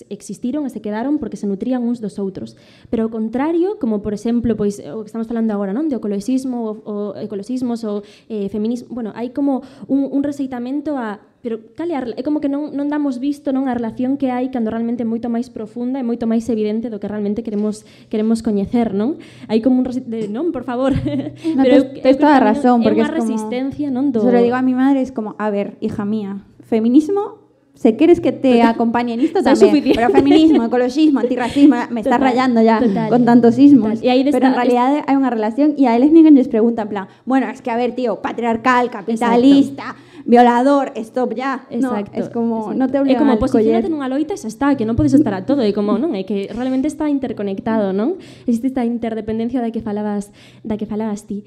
existiron 0.08 0.66
e 0.66 0.70
se 0.70 0.80
quedaron 0.80 1.18
porque 1.18 1.36
se 1.36 1.46
nutrían 1.46 1.82
uns 1.82 2.00
dos 2.00 2.18
outros. 2.18 2.54
Pero 2.90 3.08
ao 3.08 3.10
contrario, 3.10 3.80
como 3.80 4.04
por 4.04 4.12
exemplo, 4.12 4.54
pois, 4.54 4.78
o 4.78 5.02
que 5.02 5.10
estamos 5.10 5.26
falando 5.26 5.50
agora, 5.52 5.72
non? 5.72 5.88
De 5.88 5.96
ecologismo, 5.96 6.82
o, 6.84 7.14
o 7.14 7.18
ecologismos, 7.18 7.84
o 7.84 8.02
eh, 8.28 8.48
feminismo... 8.52 8.92
Bueno, 8.92 9.10
hai 9.16 9.32
como 9.32 9.64
un, 9.88 10.08
un 10.10 10.22
recitamento 10.22 10.94
a 11.00 11.31
pero 11.42 11.74
cal 11.74 11.90
é, 11.90 11.98
a, 11.98 12.06
é 12.06 12.22
como 12.22 12.38
que 12.38 12.46
non, 12.46 12.70
non 12.70 12.86
damos 12.86 13.18
visto 13.18 13.50
non 13.50 13.66
a 13.66 13.74
relación 13.74 14.14
que 14.14 14.30
hai 14.30 14.48
cando 14.54 14.70
realmente 14.70 15.02
é 15.02 15.08
moito 15.08 15.26
máis 15.26 15.50
profunda 15.50 15.98
e 15.98 16.06
moito 16.06 16.30
máis 16.30 16.46
evidente 16.46 16.86
do 16.86 17.02
que 17.02 17.10
realmente 17.10 17.42
queremos 17.42 17.82
queremos 18.06 18.46
coñecer, 18.46 18.94
non? 18.94 19.18
Hai 19.50 19.58
como 19.58 19.82
un 19.82 19.86
de, 19.90 20.30
non, 20.30 20.54
por 20.54 20.62
favor. 20.62 20.94
No, 21.52 21.66
pero 21.66 21.90
te, 21.90 22.00
te 22.00 22.14
toda 22.14 22.38
razón, 22.38 22.80
porque 22.86 23.02
é 23.02 23.04
unha 23.04 23.10
resistencia, 23.10 23.90
como, 23.90 23.96
non? 23.98 24.14
Do... 24.14 24.22
Se 24.22 24.30
lo 24.30 24.40
digo 24.40 24.54
a 24.54 24.62
mi 24.62 24.72
madre, 24.72 25.02
es 25.02 25.10
como, 25.10 25.34
a 25.36 25.50
ver, 25.50 25.76
hija 25.82 26.06
mía, 26.06 26.46
feminismo 26.62 27.41
se 27.74 27.96
quieres 27.96 28.20
que 28.20 28.32
te 28.32 28.62
acompañe 28.62 29.14
en 29.14 29.20
esto 29.20 29.42
también, 29.42 29.82
pero 29.94 30.10
feminismo, 30.10 30.64
ecologismo, 30.64 31.20
antirracismo, 31.20 31.76
me 31.90 32.00
estás 32.00 32.20
rayando 32.20 32.62
ya 32.62 32.78
total, 32.78 33.08
con 33.08 33.24
tantos 33.24 33.56
sismos. 33.56 34.02
Y 34.02 34.08
ahí 34.08 34.24
pero 34.30 34.46
en 34.46 34.54
realidad 34.54 34.98
es... 34.98 35.04
hay 35.06 35.16
una 35.16 35.30
relación 35.30 35.74
y 35.76 35.86
a 35.86 35.96
él 35.96 36.04
es 36.04 36.12
les 36.12 36.48
pregunta 36.48 36.82
en 36.82 36.88
plan, 36.88 37.08
bueno, 37.24 37.48
es 37.48 37.60
que 37.62 37.70
a 37.70 37.76
ver, 37.76 37.94
tío, 37.94 38.20
patriarcal, 38.22 38.90
capitalista, 38.90 39.82
Exacto 39.82 40.12
violador, 40.24 40.92
stop 40.96 41.34
ya. 41.34 41.66
Exacto. 41.70 42.12
No, 42.14 42.22
es 42.22 42.30
como, 42.30 42.56
exacto. 42.58 42.78
no 42.78 42.88
te 42.88 43.00
obligan 43.00 43.16
É 43.16 43.18
como, 43.18 43.38
posicionate 43.38 43.88
nunha 43.88 44.08
loita 44.08 44.36
xa 44.36 44.48
está, 44.48 44.74
que 44.78 44.86
non 44.86 44.94
podes 44.94 45.14
estar 45.14 45.34
a 45.34 45.42
todo, 45.44 45.62
e 45.62 45.74
como, 45.74 45.98
non, 45.98 46.14
é 46.14 46.22
que 46.22 46.48
realmente 46.52 46.86
está 46.86 47.10
interconectado, 47.10 47.90
non? 47.90 48.18
Existe 48.46 48.70
esta 48.70 48.86
interdependencia 48.86 49.60
da 49.60 49.70
que 49.74 49.82
falabas, 49.82 50.30
da 50.62 50.78
que 50.78 50.86
falabas 50.86 51.26
ti. 51.26 51.44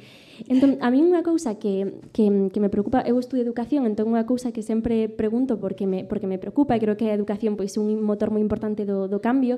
Entón, 0.48 0.78
a 0.84 0.92
mí 0.92 1.00
unha 1.00 1.24
cousa 1.24 1.56
que, 1.56 2.02
que, 2.12 2.52
que 2.52 2.60
me 2.60 2.68
preocupa, 2.68 3.02
eu 3.08 3.16
estudio 3.16 3.48
educación, 3.48 3.88
entón 3.88 4.12
unha 4.12 4.28
cousa 4.28 4.52
que 4.52 4.60
sempre 4.60 5.08
pregunto 5.08 5.58
porque 5.58 5.88
me, 5.88 6.04
porque 6.04 6.28
me 6.28 6.36
preocupa, 6.36 6.76
e 6.76 6.82
creo 6.84 7.00
que 7.00 7.08
a 7.08 7.16
educación 7.16 7.56
pois, 7.56 7.74
é 7.76 7.80
un 7.80 8.04
motor 8.04 8.36
moi 8.36 8.44
importante 8.44 8.84
do, 8.84 9.08
do 9.08 9.24
cambio, 9.24 9.58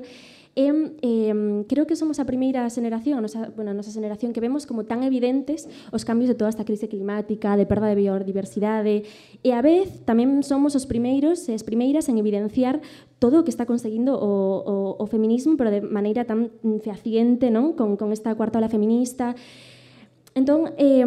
e 0.54 0.70
eh, 1.02 1.64
creo 1.70 1.86
que 1.86 1.94
somos 1.94 2.18
a 2.22 2.26
primeira 2.26 2.66
xeneración, 2.70 3.18
a 3.18 3.22
nosa, 3.22 3.50
bueno, 3.54 3.70
a 3.70 3.76
nosa 3.78 3.90
xeneración 3.90 4.30
que 4.30 4.42
vemos 4.42 4.66
como 4.66 4.86
tan 4.86 5.02
evidentes 5.02 5.66
os 5.90 6.06
cambios 6.06 6.30
de 6.30 6.38
toda 6.38 6.50
esta 6.50 6.66
crise 6.66 6.86
climática, 6.86 7.58
de 7.58 7.66
perda 7.66 7.90
de 7.90 7.98
biodiversidade, 7.98 9.06
e 9.42 9.50
a 9.54 9.60
vez 9.62 10.06
tamén 10.06 10.46
somos 10.46 10.78
os 10.78 10.86
primeiros 10.86 11.46
e 11.50 11.58
as 11.58 11.66
primeiras 11.66 12.06
en 12.06 12.22
evidenciar 12.22 12.78
todo 13.18 13.42
o 13.42 13.44
que 13.46 13.50
está 13.50 13.66
conseguindo 13.66 14.14
o, 14.14 14.62
o, 14.62 14.74
o 14.98 15.04
feminismo, 15.10 15.58
pero 15.58 15.74
de 15.74 15.82
maneira 15.82 16.22
tan 16.22 16.54
fehaciente, 16.82 17.50
non? 17.50 17.74
Con, 17.74 17.98
con 17.98 18.14
esta 18.14 18.30
cuarta 18.38 18.62
ola 18.62 18.70
feminista, 18.70 19.34
Entón, 20.34 20.72
eh, 20.76 21.04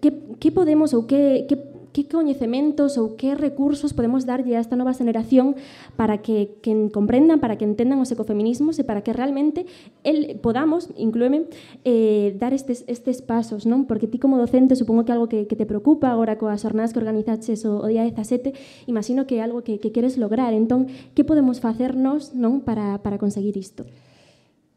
que, 0.00 0.12
que 0.38 0.50
podemos 0.52 0.94
ou 0.94 1.06
que, 1.06 1.46
que, 1.48 1.56
que 1.96 2.04
coñecementos 2.04 3.00
ou 3.00 3.16
que 3.16 3.32
recursos 3.32 3.96
podemos 3.96 4.28
darlle 4.28 4.52
a 4.52 4.60
esta 4.60 4.76
nova 4.76 4.92
generación 4.92 5.56
para 5.96 6.20
que, 6.20 6.60
que 6.60 6.92
comprendan, 6.92 7.40
para 7.40 7.56
que 7.56 7.64
entendan 7.64 8.04
os 8.04 8.12
ecofeminismos 8.12 8.76
e 8.76 8.84
para 8.84 9.00
que 9.00 9.16
realmente 9.16 9.64
el, 10.04 10.36
podamos, 10.44 10.92
inclueme, 11.00 11.48
eh, 11.88 12.36
dar 12.36 12.52
estes, 12.52 12.84
estes 12.84 13.24
pasos, 13.24 13.64
non? 13.64 13.88
Porque 13.88 14.12
ti 14.12 14.20
como 14.20 14.36
docente 14.36 14.76
supongo 14.76 15.08
que 15.08 15.16
algo 15.16 15.32
que, 15.32 15.48
que 15.48 15.56
te 15.56 15.64
preocupa 15.64 16.12
agora 16.12 16.36
coas 16.36 16.60
jornadas 16.60 16.92
que 16.92 17.00
organizaches 17.00 17.64
o, 17.64 17.80
o 17.80 17.88
día 17.88 18.04
17, 18.04 18.52
imagino 18.84 19.24
que 19.24 19.40
é 19.40 19.42
algo 19.42 19.64
que, 19.64 19.80
que 19.80 19.88
queres 19.88 20.20
lograr. 20.20 20.52
Entón, 20.52 20.92
que 21.16 21.24
podemos 21.24 21.64
facernos 21.64 22.36
non 22.36 22.60
para, 22.60 23.00
para 23.00 23.16
conseguir 23.16 23.56
isto? 23.56 23.88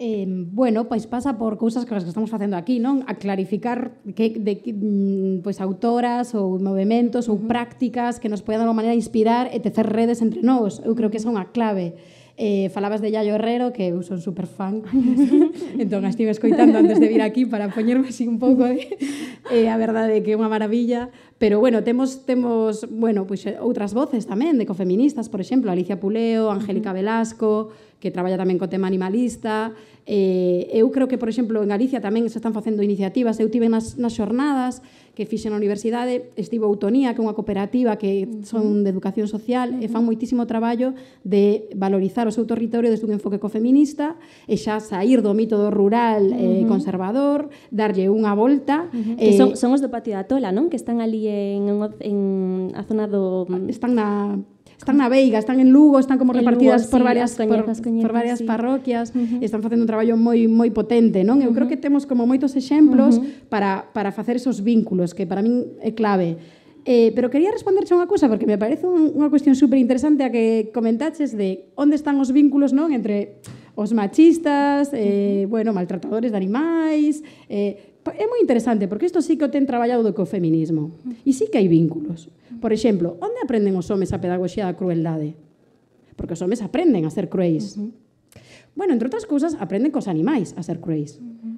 Eh, 0.02 0.26
bueno, 0.26 0.88
pois 0.88 1.08
pasa 1.08 1.38
por 1.38 1.58
cousas 1.58 1.84
que 1.84 1.92
estamos 1.92 2.32
facendo 2.32 2.56
aquí, 2.56 2.80
non? 2.80 3.04
A 3.12 3.20
clarificar 3.20 4.00
que 4.16 4.32
de 4.32 4.64
que, 4.64 4.72
mm, 4.72 5.44
pois 5.44 5.60
autoras 5.60 6.32
ou 6.40 6.56
movimentos 6.56 7.28
ou 7.28 7.36
prácticas 7.36 8.16
que 8.16 8.32
nos 8.32 8.40
poidan 8.40 8.64
de 8.64 8.72
alguma 8.72 8.80
maneira 8.80 8.96
inspirar 8.96 9.52
e 9.52 9.60
tecer 9.60 9.84
redes 9.92 10.24
entre 10.24 10.40
nós. 10.40 10.80
Eu 10.88 10.96
creo 10.96 11.12
que 11.12 11.20
esa 11.20 11.28
é 11.28 11.36
unha 11.36 11.52
clave. 11.52 12.00
Eh, 12.40 12.72
falabas 12.72 13.04
de 13.04 13.12
Yayo 13.12 13.36
Herrero, 13.36 13.76
que 13.76 13.92
eu 13.92 14.00
son 14.00 14.24
super 14.24 14.48
fan, 14.48 14.88
entón 15.84 16.08
a 16.08 16.10
estive 16.16 16.32
escoitando 16.32 16.80
antes 16.80 17.04
de 17.04 17.12
vir 17.12 17.20
aquí 17.20 17.44
para 17.44 17.68
poñerme 17.68 18.16
así 18.16 18.24
un 18.24 18.40
pouco 18.40 18.64
de... 18.64 18.80
Eh. 19.52 19.68
eh, 19.68 19.68
a 19.68 19.76
verdade 19.76 20.16
é 20.16 20.24
que 20.24 20.32
é 20.32 20.40
unha 20.40 20.48
maravilla, 20.48 21.12
pero 21.36 21.60
bueno, 21.60 21.84
temos 21.84 22.24
temos, 22.24 22.88
bueno, 22.88 23.28
pois 23.28 23.44
outras 23.60 23.92
voces 23.92 24.24
tamén 24.24 24.56
de 24.56 24.64
cofeministas, 24.64 25.28
por 25.28 25.44
exemplo, 25.44 25.68
Alicia 25.68 26.00
Puleo, 26.00 26.48
Angélica 26.48 26.96
Velasco, 26.96 27.76
que 28.00 28.12
traballa 28.12 28.40
tamén 28.40 28.56
co 28.56 28.72
tema 28.72 28.88
animalista. 28.88 29.76
Eh, 30.10 30.72
eu 30.74 30.90
creo 30.90 31.06
que, 31.06 31.20
por 31.20 31.30
exemplo, 31.30 31.62
en 31.62 31.70
Galicia 31.70 32.02
tamén 32.02 32.26
se 32.32 32.40
están 32.40 32.56
facendo 32.56 32.82
iniciativas. 32.82 33.38
Eu 33.38 33.52
tive 33.52 33.68
nas, 33.70 34.00
nas 34.00 34.16
xornadas 34.16 34.82
que 35.14 35.28
fixen 35.28 35.52
na 35.52 35.60
universidade, 35.60 36.32
estivo 36.40 36.64
Autonía, 36.66 37.12
que 37.12 37.20
é 37.20 37.24
unha 37.28 37.36
cooperativa 37.36 38.00
que 38.00 38.24
son 38.48 38.88
de 38.88 38.90
educación 38.90 39.28
social, 39.28 39.76
e 39.84 39.92
fan 39.92 40.08
moitísimo 40.08 40.48
traballo 40.48 40.96
de 41.28 41.68
valorizar 41.76 42.24
o 42.24 42.32
seu 42.32 42.48
territorio 42.48 42.88
desde 42.88 43.04
un 43.04 43.12
enfoque 43.12 43.36
cofeminista, 43.36 44.16
e 44.48 44.56
xa 44.56 44.80
sair 44.80 45.20
do 45.20 45.36
mito 45.36 45.60
do 45.60 45.68
rural 45.70 46.32
eh, 46.32 46.64
conservador, 46.72 47.52
darlle 47.68 48.08
unha 48.08 48.32
volta. 48.32 48.88
Uh 48.90 48.96
-huh. 48.96 49.16
eh, 49.20 49.30
que 49.30 49.36
son, 49.36 49.60
son 49.60 49.76
os 49.76 49.84
do 49.84 49.92
Patio 49.92 50.16
da 50.16 50.24
Tola, 50.24 50.56
non? 50.56 50.72
Que 50.72 50.80
están 50.80 51.04
ali 51.04 51.28
en, 51.28 51.68
en, 51.68 51.84
en 52.00 52.18
a 52.80 52.88
zona 52.88 53.12
do... 53.12 53.44
Están 53.68 54.00
na 54.00 54.40
están 54.80 54.96
na 54.96 55.12
Veiga, 55.12 55.38
están 55.38 55.60
en 55.60 55.76
Lugo, 55.76 56.00
están 56.00 56.18
como 56.18 56.32
repartidas 56.32 56.88
Lugo, 56.88 56.92
por, 56.92 57.00
sí, 57.02 57.04
varias, 57.04 57.36
coñezas, 57.36 57.78
por, 57.78 57.84
coñezas, 57.84 58.08
por, 58.08 58.14
varias 58.14 58.40
sí. 58.40 58.46
parroquias 58.46 59.12
uh 59.12 59.20
-huh. 59.20 59.42
e 59.42 59.46
están 59.46 59.60
facendo 59.62 59.84
un 59.84 59.92
traballo 59.92 60.16
moi 60.16 60.48
moi 60.48 60.72
potente, 60.72 61.28
non? 61.28 61.44
Eu 61.44 61.44
uh 61.44 61.52
-huh. 61.52 61.56
creo 61.56 61.68
que 61.68 61.76
temos 61.76 62.08
como 62.08 62.24
moitos 62.24 62.56
exemplos 62.56 63.20
uh 63.20 63.22
-huh. 63.22 63.52
para, 63.52 63.92
para 63.92 64.16
facer 64.16 64.40
esos 64.40 64.64
vínculos, 64.64 65.12
que 65.12 65.28
para 65.28 65.44
min 65.44 65.76
é 65.84 65.92
clave. 65.92 66.40
Eh, 66.88 67.12
pero 67.12 67.28
quería 67.28 67.52
responderche 67.52 67.92
unha 67.92 68.08
cousa 68.08 68.32
porque 68.32 68.48
me 68.48 68.56
parece 68.56 68.88
un, 68.88 69.12
unha 69.20 69.28
cuestión 69.28 69.52
super 69.54 69.76
interesante 69.76 70.24
a 70.24 70.32
que 70.32 70.72
comentaches 70.72 71.36
de 71.36 71.68
onde 71.76 72.00
están 72.00 72.16
os 72.24 72.32
vínculos, 72.32 72.72
non, 72.72 72.96
entre 72.96 73.44
os 73.76 73.92
machistas, 73.92 74.96
eh, 74.96 75.44
bueno, 75.52 75.76
maltratadores 75.76 76.32
de 76.32 76.38
animais, 76.40 77.20
eh, 77.52 77.89
É 78.08 78.26
moi 78.26 78.40
interesante, 78.40 78.88
porque 78.88 79.06
isto 79.06 79.20
sí 79.20 79.36
que 79.36 79.46
o 79.46 79.52
ten 79.52 79.68
traballado 79.68 80.04
do 80.04 80.16
co 80.16 80.24
feminismo. 80.24 80.96
E 81.28 81.32
sí 81.36 81.52
que 81.52 81.60
hai 81.60 81.68
vínculos. 81.68 82.32
Por 82.60 82.72
exemplo, 82.72 83.20
onde 83.20 83.40
aprenden 83.44 83.76
os 83.76 83.88
homes 83.92 84.12
a 84.16 84.22
pedagogía 84.24 84.68
da 84.68 84.76
crueldade? 84.76 85.36
Porque 86.16 86.36
os 86.36 86.42
homes 86.44 86.60
aprenden 86.64 87.08
a 87.08 87.12
ser 87.12 87.32
cruéis. 87.32 87.76
Uh 87.76 87.88
-huh. 87.88 87.92
Bueno, 88.76 88.96
entre 88.96 89.08
outras 89.08 89.28
cousas, 89.28 89.56
aprenden 89.60 89.92
cos 89.92 90.08
animais 90.08 90.56
a 90.56 90.64
ser 90.64 90.80
cruéis. 90.80 91.20
Uh 91.20 91.24
-huh. 91.24 91.56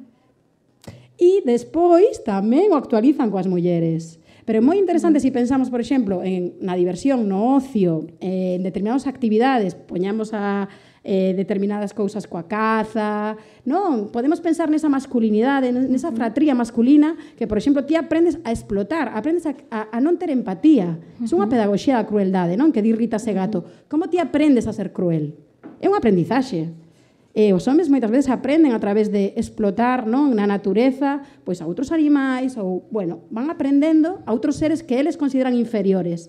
E 1.22 1.46
despois 1.46 2.22
tamén 2.26 2.74
o 2.74 2.78
actualizan 2.78 3.30
coas 3.30 3.46
mulleres. 3.46 4.21
Pero 4.52 4.60
é 4.60 4.68
moi 4.68 4.76
interesante 4.76 5.24
se 5.24 5.32
si 5.32 5.32
pensamos, 5.32 5.72
por 5.72 5.80
exemplo, 5.80 6.28
en 6.28 6.60
na 6.60 6.76
diversión, 6.76 7.24
no 7.32 7.56
ocio, 7.56 8.12
eh, 8.20 8.60
en 8.60 8.68
determinadas 8.68 9.08
actividades, 9.08 9.80
poñamos 9.80 10.36
a 10.36 10.68
eh, 11.08 11.32
determinadas 11.40 11.96
cousas 11.96 12.28
coa 12.28 12.52
caza, 12.52 13.40
non? 13.64 14.12
Podemos 14.12 14.44
pensar 14.44 14.68
nesa 14.68 14.92
masculinidade, 14.92 15.72
nesa 15.72 16.12
fratría 16.12 16.52
masculina 16.52 17.16
que, 17.40 17.48
por 17.48 17.64
exemplo, 17.64 17.88
ti 17.88 17.96
aprendes 17.96 18.44
a 18.44 18.52
explotar, 18.52 19.16
aprendes 19.16 19.48
a, 19.48 19.56
a, 19.72 19.88
a 19.88 19.98
non 20.04 20.20
ter 20.20 20.28
empatía. 20.28 21.00
É 21.00 21.32
unha 21.32 21.48
pedagogía 21.48 21.96
da 21.96 22.04
crueldade, 22.04 22.60
non? 22.60 22.76
Que 22.76 22.84
di 22.84 22.92
Rita 22.92 23.24
Segato. 23.24 23.64
Como 23.88 24.12
ti 24.12 24.20
aprendes 24.20 24.68
a 24.68 24.76
ser 24.76 24.92
cruel? 24.92 25.32
É 25.80 25.88
un 25.88 25.96
aprendizaxe. 25.96 26.91
E 27.32 27.56
os 27.56 27.64
homes 27.72 27.88
moitas 27.88 28.12
veces 28.12 28.28
aprenden 28.28 28.76
a 28.76 28.82
través 28.84 29.08
de 29.08 29.32
explotar 29.40 30.04
non 30.04 30.36
na 30.36 30.44
natureza 30.44 31.24
pois 31.48 31.64
a 31.64 31.68
outros 31.68 31.96
animais 31.96 32.60
ou, 32.60 32.84
bueno, 32.92 33.24
van 33.32 33.48
aprendendo 33.48 34.20
a 34.28 34.36
outros 34.36 34.60
seres 34.60 34.84
que 34.84 35.00
eles 35.00 35.16
consideran 35.16 35.56
inferiores. 35.56 36.28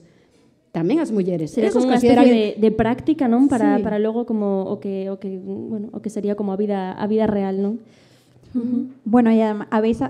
Tamén 0.70 1.02
as 1.02 1.10
mulleres. 1.10 1.52
Sería 1.52 1.74
como 1.74 1.90
unha 1.90 1.98
especie 1.98 2.56
de, 2.56 2.56
de 2.56 2.70
práctica, 2.70 3.26
non? 3.26 3.50
Para, 3.50 3.76
sí. 3.76 3.84
para 3.84 3.98
logo 3.98 4.24
como 4.24 4.64
o 4.70 4.78
que, 4.78 5.10
o 5.10 5.18
que, 5.18 5.36
bueno, 5.42 5.90
o 5.90 6.00
que 6.00 6.08
sería 6.08 6.38
como 6.38 6.54
a 6.54 6.56
vida, 6.56 6.94
a 6.94 7.04
vida 7.10 7.26
real, 7.26 7.58
non? 7.60 7.82
Bueno, 9.04 9.28
e 9.34 9.42
habéis 9.42 10.00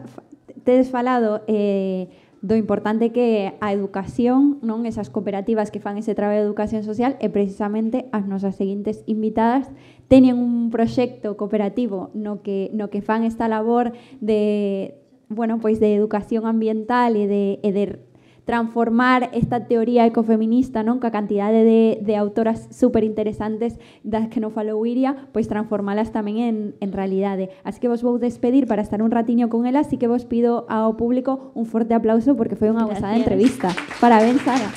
tedes 0.63 0.93
falado 0.93 1.43
eh, 1.49 2.07
do 2.43 2.59
importante 2.59 3.11
que 3.15 3.47
é 3.47 3.59
a 3.63 3.71
educación, 3.71 4.59
non 4.67 4.83
esas 4.83 5.15
cooperativas 5.15 5.71
que 5.71 5.79
fan 5.79 5.95
ese 5.95 6.19
traballo 6.19 6.43
de 6.43 6.51
educación 6.51 6.83
social 6.83 7.15
e 7.23 7.31
precisamente 7.31 8.11
as 8.11 8.27
nosas 8.27 8.59
seguintes 8.59 9.07
invitadas 9.07 9.71
teñen 10.13 10.37
un 10.37 10.69
proxecto 10.69 11.41
cooperativo 11.41 12.13
no 12.13 12.45
que 12.45 12.69
no 12.77 12.93
que 12.93 13.01
fan 13.01 13.25
esta 13.25 13.49
labor 13.49 13.97
de 14.21 15.01
bueno, 15.33 15.57
pois 15.57 15.81
de 15.81 15.97
educación 15.97 16.45
ambiental 16.45 17.17
e 17.17 17.25
de, 17.25 17.65
e 17.65 17.73
de 17.73 18.05
transformar 18.45 19.31
esta 19.33 19.65
teoría 19.65 20.05
ecofeminista 20.05 20.85
non 20.85 21.01
ca 21.01 21.09
cantidade 21.09 21.65
de, 21.65 22.05
de 22.05 22.15
autoras 22.21 22.69
super 22.69 23.09
interesantes 23.09 23.81
das 24.05 24.29
que 24.29 24.37
non 24.37 24.53
falou 24.53 24.85
Iria, 24.85 25.17
pois 25.33 25.49
transformalas 25.49 26.13
tamén 26.13 26.45
en, 26.45 26.57
en 26.85 26.91
realidade. 26.93 27.49
Así 27.65 27.81
que 27.81 27.89
vos 27.89 28.05
vou 28.05 28.21
despedir 28.21 28.69
para 28.69 28.85
estar 28.85 29.01
un 29.01 29.09
ratiño 29.09 29.49
con 29.49 29.65
elas, 29.65 29.89
así 29.89 29.97
que 29.97 30.13
vos 30.13 30.29
pido 30.29 30.69
ao 30.69 30.93
público 31.01 31.57
un 31.57 31.65
forte 31.65 31.97
aplauso 31.97 32.37
porque 32.37 32.59
foi 32.59 32.69
unha 32.69 32.85
gozada 32.85 33.17
entrevista. 33.17 33.73
Parabéns, 33.97 34.45
Sara. 34.45 34.69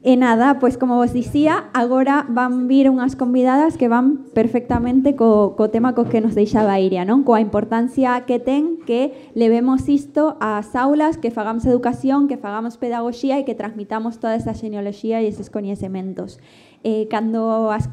E 0.00 0.14
nada, 0.14 0.62
pois 0.62 0.78
como 0.78 0.94
vos 0.94 1.12
dicía, 1.12 1.74
agora 1.74 2.22
van 2.30 2.70
vir 2.70 2.86
unhas 2.86 3.18
convidadas 3.18 3.74
que 3.74 3.90
van 3.90 4.30
perfectamente 4.30 5.18
co, 5.18 5.58
co 5.58 5.74
tema 5.74 5.90
co 5.98 6.06
que 6.06 6.22
nos 6.22 6.38
deixaba 6.38 6.78
Iria, 6.78 7.02
non? 7.02 7.26
Coa 7.26 7.42
importancia 7.42 8.22
que 8.22 8.38
ten 8.38 8.78
que 8.86 9.10
levemos 9.34 9.90
isto 9.90 10.38
ás 10.38 10.78
aulas, 10.78 11.18
que 11.18 11.34
fagamos 11.34 11.66
educación, 11.66 12.30
que 12.30 12.38
fagamos 12.38 12.78
pedagogía 12.78 13.42
e 13.42 13.46
que 13.46 13.58
transmitamos 13.58 14.22
toda 14.22 14.38
esa 14.38 14.54
xenealoxía 14.54 15.18
e 15.18 15.26
eses 15.26 15.50
coñecementos. 15.50 16.38
Eh, 16.86 17.10
cando 17.10 17.74
as 17.74 17.90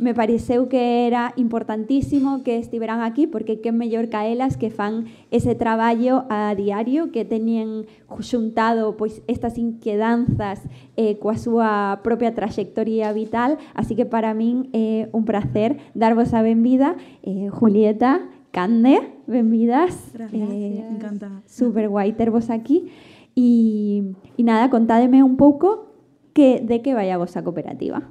me 0.00 0.14
pareceu 0.14 0.72
que 0.72 1.06
era 1.06 1.34
importantísimo 1.36 2.42
que 2.42 2.56
estiveran 2.56 3.02
aquí 3.02 3.26
porque 3.26 3.60
que 3.60 3.70
mellor 3.70 4.08
ca 4.08 4.26
elas 4.26 4.56
que 4.56 4.72
fan 4.72 5.12
ese 5.30 5.54
traballo 5.54 6.24
a 6.32 6.56
diario 6.56 7.12
que 7.12 7.28
teñen 7.28 7.84
xuntado 8.24 8.96
pois 8.96 9.20
estas 9.28 9.60
inquedanzas 9.60 10.64
eh, 10.96 11.20
coa 11.20 11.36
súa 11.36 12.00
propia 12.00 12.32
trayectoria 12.32 13.12
vital 13.12 13.60
así 13.76 13.92
que 13.92 14.08
para 14.08 14.32
min 14.32 14.72
é 14.72 15.12
un 15.12 15.28
placer 15.28 15.76
darvos 15.92 16.32
a 16.32 16.40
benvida 16.40 16.96
eh, 17.20 17.52
Julieta, 17.52 18.24
Cande, 18.50 19.04
benvidas 19.28 20.16
Gracias. 20.16 20.48
Encantada. 20.96 21.44
super 21.44 21.92
guai 21.92 22.16
tervos 22.16 22.48
aquí 22.48 22.88
e, 23.36 24.16
e 24.34 24.42
nada, 24.42 24.72
contádeme 24.72 25.22
un 25.22 25.36
pouco 25.36 25.92
que, 26.32 26.64
de 26.64 26.80
que 26.80 26.96
vai 26.96 27.12
a 27.12 27.20
vosa 27.20 27.44
cooperativa 27.44 28.08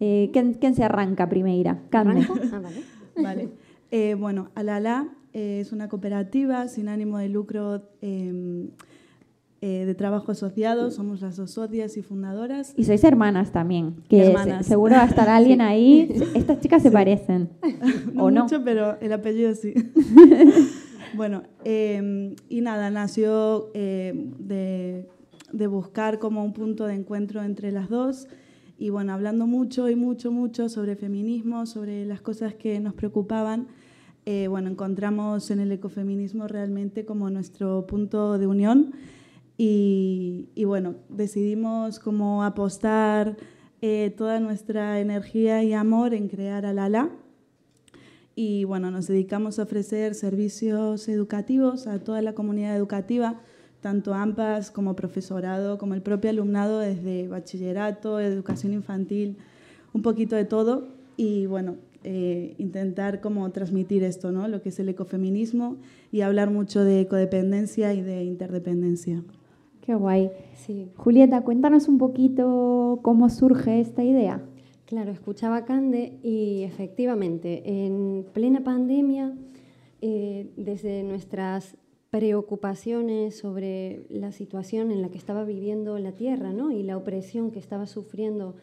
Eh, 0.00 0.30
quen, 0.32 0.54
quen 0.54 0.74
se 0.74 0.84
arranca 0.84 1.28
primeira? 1.28 1.82
Carme. 1.90 2.20
¿Arranco? 2.22 2.34
Ah, 2.52 2.60
vale. 2.60 2.82
Vale. 3.22 3.48
Eh, 3.92 4.14
bueno, 4.18 4.50
Alala 4.56 5.06
eh, 5.32 5.60
es 5.60 5.70
una 5.70 5.88
cooperativa 5.88 6.66
sin 6.66 6.88
ánimo 6.88 7.18
de 7.18 7.28
lucro 7.28 7.82
eh, 8.02 8.68
eh, 9.60 9.84
de 9.86 9.94
trabajo 9.94 10.32
asociado. 10.32 10.90
Somos 10.90 11.20
las 11.20 11.36
dos 11.36 11.52
socias 11.52 11.96
y 11.96 12.02
fundadoras. 12.02 12.74
Y 12.76 12.82
sois 12.82 13.04
hermanas 13.04 13.52
también, 13.52 13.94
que 14.08 14.22
se- 14.24 14.26
Hermanas. 14.32 14.66
seguro 14.66 14.96
va 14.96 15.02
a 15.04 15.06
estar 15.06 15.28
alguien 15.40 15.60
ahí. 15.60 16.08
Estas 16.34 16.58
chicas 16.60 16.82
se 16.82 16.90
parecen. 16.90 17.48
No 18.12 18.24
¿O 18.24 18.30
no? 18.32 18.42
mucho, 18.42 18.64
pero 18.64 18.98
el 19.00 19.12
apellido 19.12 19.54
sí. 19.54 19.72
bueno, 21.14 21.44
eh, 21.64 22.34
y 22.48 22.60
nada, 22.60 22.90
nació 22.90 23.70
eh, 23.74 24.12
de, 24.40 25.08
de 25.52 25.66
buscar 25.68 26.18
como 26.18 26.44
un 26.44 26.52
punto 26.52 26.86
de 26.86 26.94
encuentro 26.94 27.42
entre 27.44 27.70
las 27.72 27.88
dos. 27.88 28.26
Y 28.78 28.90
bueno, 28.90 29.12
hablando 29.12 29.46
mucho 29.46 29.88
y 29.88 29.96
mucho, 29.96 30.30
mucho 30.30 30.68
sobre 30.68 30.96
feminismo, 30.96 31.66
sobre 31.66 32.04
las 32.04 32.20
cosas 32.20 32.54
que 32.54 32.78
nos 32.80 32.94
preocupaban, 32.94 33.68
eh, 34.26 34.48
bueno, 34.48 34.68
encontramos 34.68 35.50
en 35.50 35.60
el 35.60 35.72
ecofeminismo 35.72 36.48
realmente 36.48 37.04
como 37.04 37.30
nuestro 37.30 37.86
punto 37.86 38.38
de 38.38 38.46
unión. 38.46 38.92
Y, 39.56 40.48
y 40.54 40.64
bueno, 40.64 40.96
decidimos 41.08 41.98
como 41.98 42.44
apostar 42.44 43.36
eh, 43.82 44.14
toda 44.16 44.40
nuestra 44.40 45.00
energía 45.00 45.62
y 45.62 45.72
amor 45.72 46.12
en 46.14 46.28
crear 46.28 46.66
Alala. 46.66 47.10
Y 48.34 48.64
bueno, 48.64 48.90
nos 48.90 49.06
dedicamos 49.06 49.58
a 49.58 49.62
ofrecer 49.62 50.14
servicios 50.14 51.08
educativos 51.08 51.86
a 51.86 52.00
toda 52.00 52.20
la 52.20 52.34
comunidad 52.34 52.76
educativa, 52.76 53.40
tanto 53.86 54.14
AMPAS 54.14 54.72
como 54.72 54.96
profesorado, 54.96 55.78
como 55.78 55.94
el 55.94 56.02
propio 56.02 56.28
alumnado 56.28 56.80
desde 56.80 57.28
bachillerato, 57.28 58.18
educación 58.18 58.72
infantil, 58.72 59.36
un 59.92 60.02
poquito 60.02 60.34
de 60.34 60.44
todo. 60.44 60.88
Y 61.16 61.46
bueno, 61.46 61.76
eh, 62.02 62.56
intentar 62.58 63.20
como 63.20 63.48
transmitir 63.52 64.02
esto, 64.02 64.32
¿no? 64.32 64.48
Lo 64.48 64.60
que 64.60 64.70
es 64.70 64.80
el 64.80 64.88
ecofeminismo 64.88 65.76
y 66.10 66.22
hablar 66.22 66.50
mucho 66.50 66.82
de 66.82 67.06
codependencia 67.06 67.94
y 67.94 68.02
de 68.02 68.24
interdependencia. 68.24 69.22
Qué 69.82 69.94
guay. 69.94 70.32
Sí, 70.56 70.88
Julieta, 70.96 71.42
cuéntanos 71.42 71.86
un 71.86 71.98
poquito 71.98 72.98
cómo 73.02 73.28
surge 73.28 73.78
esta 73.78 74.02
idea. 74.02 74.42
claro, 74.86 75.12
escuchaba 75.12 75.58
a 75.58 75.64
Cande 75.64 76.18
y 76.24 76.64
efectivamente, 76.64 77.86
en 77.86 78.26
plena 78.32 78.64
pandemia, 78.64 79.32
eh, 80.00 80.50
desde 80.56 81.04
nuestras 81.04 81.76
preocupaciones 82.16 83.36
sobre 83.36 84.06
la 84.08 84.32
situación 84.32 84.90
en 84.90 85.02
la 85.02 85.10
que 85.10 85.18
estaba 85.18 85.44
viviendo 85.44 85.98
la 85.98 86.12
Tierra 86.12 86.54
¿no? 86.54 86.70
y 86.70 86.82
la 86.82 86.96
opresión 86.96 87.50
que 87.50 87.58
estaba 87.58 87.86
sufriendo, 87.86 88.54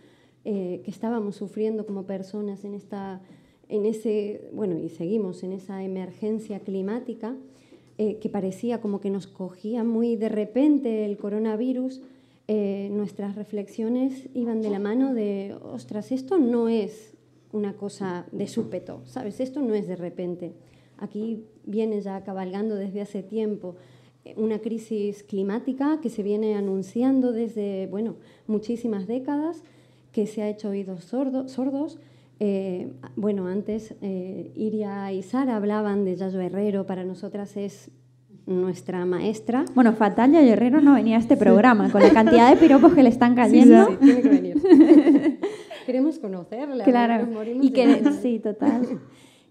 eh, 0.44 0.82
que 0.84 0.90
estábamos 0.90 1.36
sufriendo 1.36 1.86
como 1.86 2.08
personas 2.08 2.66
en 2.66 2.74
esta, 2.74 3.22
en 3.70 3.86
ese, 3.86 4.50
bueno, 4.54 4.80
y 4.80 4.90
seguimos 4.90 5.44
en 5.44 5.52
esa 5.52 5.84
emergencia 5.84 6.62
climática, 6.62 7.36
eh, 8.00 8.18
que 8.18 8.28
parecía 8.28 8.82
como 8.82 9.00
que 9.00 9.12
nos 9.12 9.28
cogía 9.28 9.84
muy 9.84 10.16
de 10.16 10.30
repente 10.30 11.06
el 11.06 11.18
coronavirus, 11.18 12.02
eh, 12.48 12.90
nuestras 12.92 13.36
reflexiones 13.36 14.30
iban 14.34 14.64
de 14.64 14.72
la 14.72 14.80
mano 14.80 15.14
de, 15.14 15.56
ostras, 15.62 16.12
esto 16.12 16.40
no 16.40 16.70
es 16.70 17.14
una 17.52 17.74
cosa 17.74 18.26
de 18.32 18.48
súpeto, 18.48 19.02
¿sabes? 19.06 19.40
Esto 19.40 19.62
no 19.62 19.76
es 19.76 19.88
de 19.88 19.96
repente. 19.96 20.54
Aquí 20.98 21.44
viene 21.66 22.02
ya 22.02 22.24
cabalgando 22.24 22.76
desde 22.76 23.02
hace 23.02 23.24
tiempo 23.24 23.76
eh, 24.26 24.34
una 24.38 24.60
crisis 24.60 25.24
climática 25.24 26.00
que 26.02 26.10
se 26.10 26.24
viene 26.24 26.56
anunciando 26.56 27.32
desde, 27.32 27.88
bueno, 27.88 28.16
muchísimas 28.48 29.08
décadas, 29.08 29.64
que 30.12 30.28
se 30.28 30.42
ha 30.44 30.50
hecho 30.50 30.70
oídos 30.70 31.04
sordo- 31.12 31.48
sordos. 31.48 32.00
Eh, 32.40 32.92
bueno, 33.16 33.48
antes 33.48 33.96
eh, 34.02 34.52
Iria 34.56 35.12
y 35.14 35.24
Sara 35.24 35.56
hablaban 35.56 36.04
de 36.06 36.16
Yayo 36.16 36.40
Herrero, 36.42 36.86
para 36.86 37.04
nosotras 37.04 37.56
es 37.58 37.90
nuestra 38.46 39.06
maestra. 39.06 39.64
Bueno, 39.74 39.94
Fatal 39.94 40.34
y 40.34 40.38
Herrero 40.50 40.82
no 40.82 40.94
venía 40.96 41.16
a 41.16 41.20
este 41.20 41.38
programa 41.38 41.90
con 41.92 42.02
la 42.02 42.10
cantidad 42.12 42.50
de 42.50 42.58
piropos 42.58 42.94
que 42.94 43.02
le 43.04 43.10
están 43.10 43.36
cayendo. 43.42 43.88
Sí, 43.88 43.98
tiene 44.02 44.22
que 44.22 44.30
venir. 44.30 44.62
Queremos 45.86 46.18
conocerla. 46.20 46.84
Claro. 46.86 47.28
Y 47.62 47.72
que 47.72 48.04
sí, 48.22 48.40
total. 48.40 49.00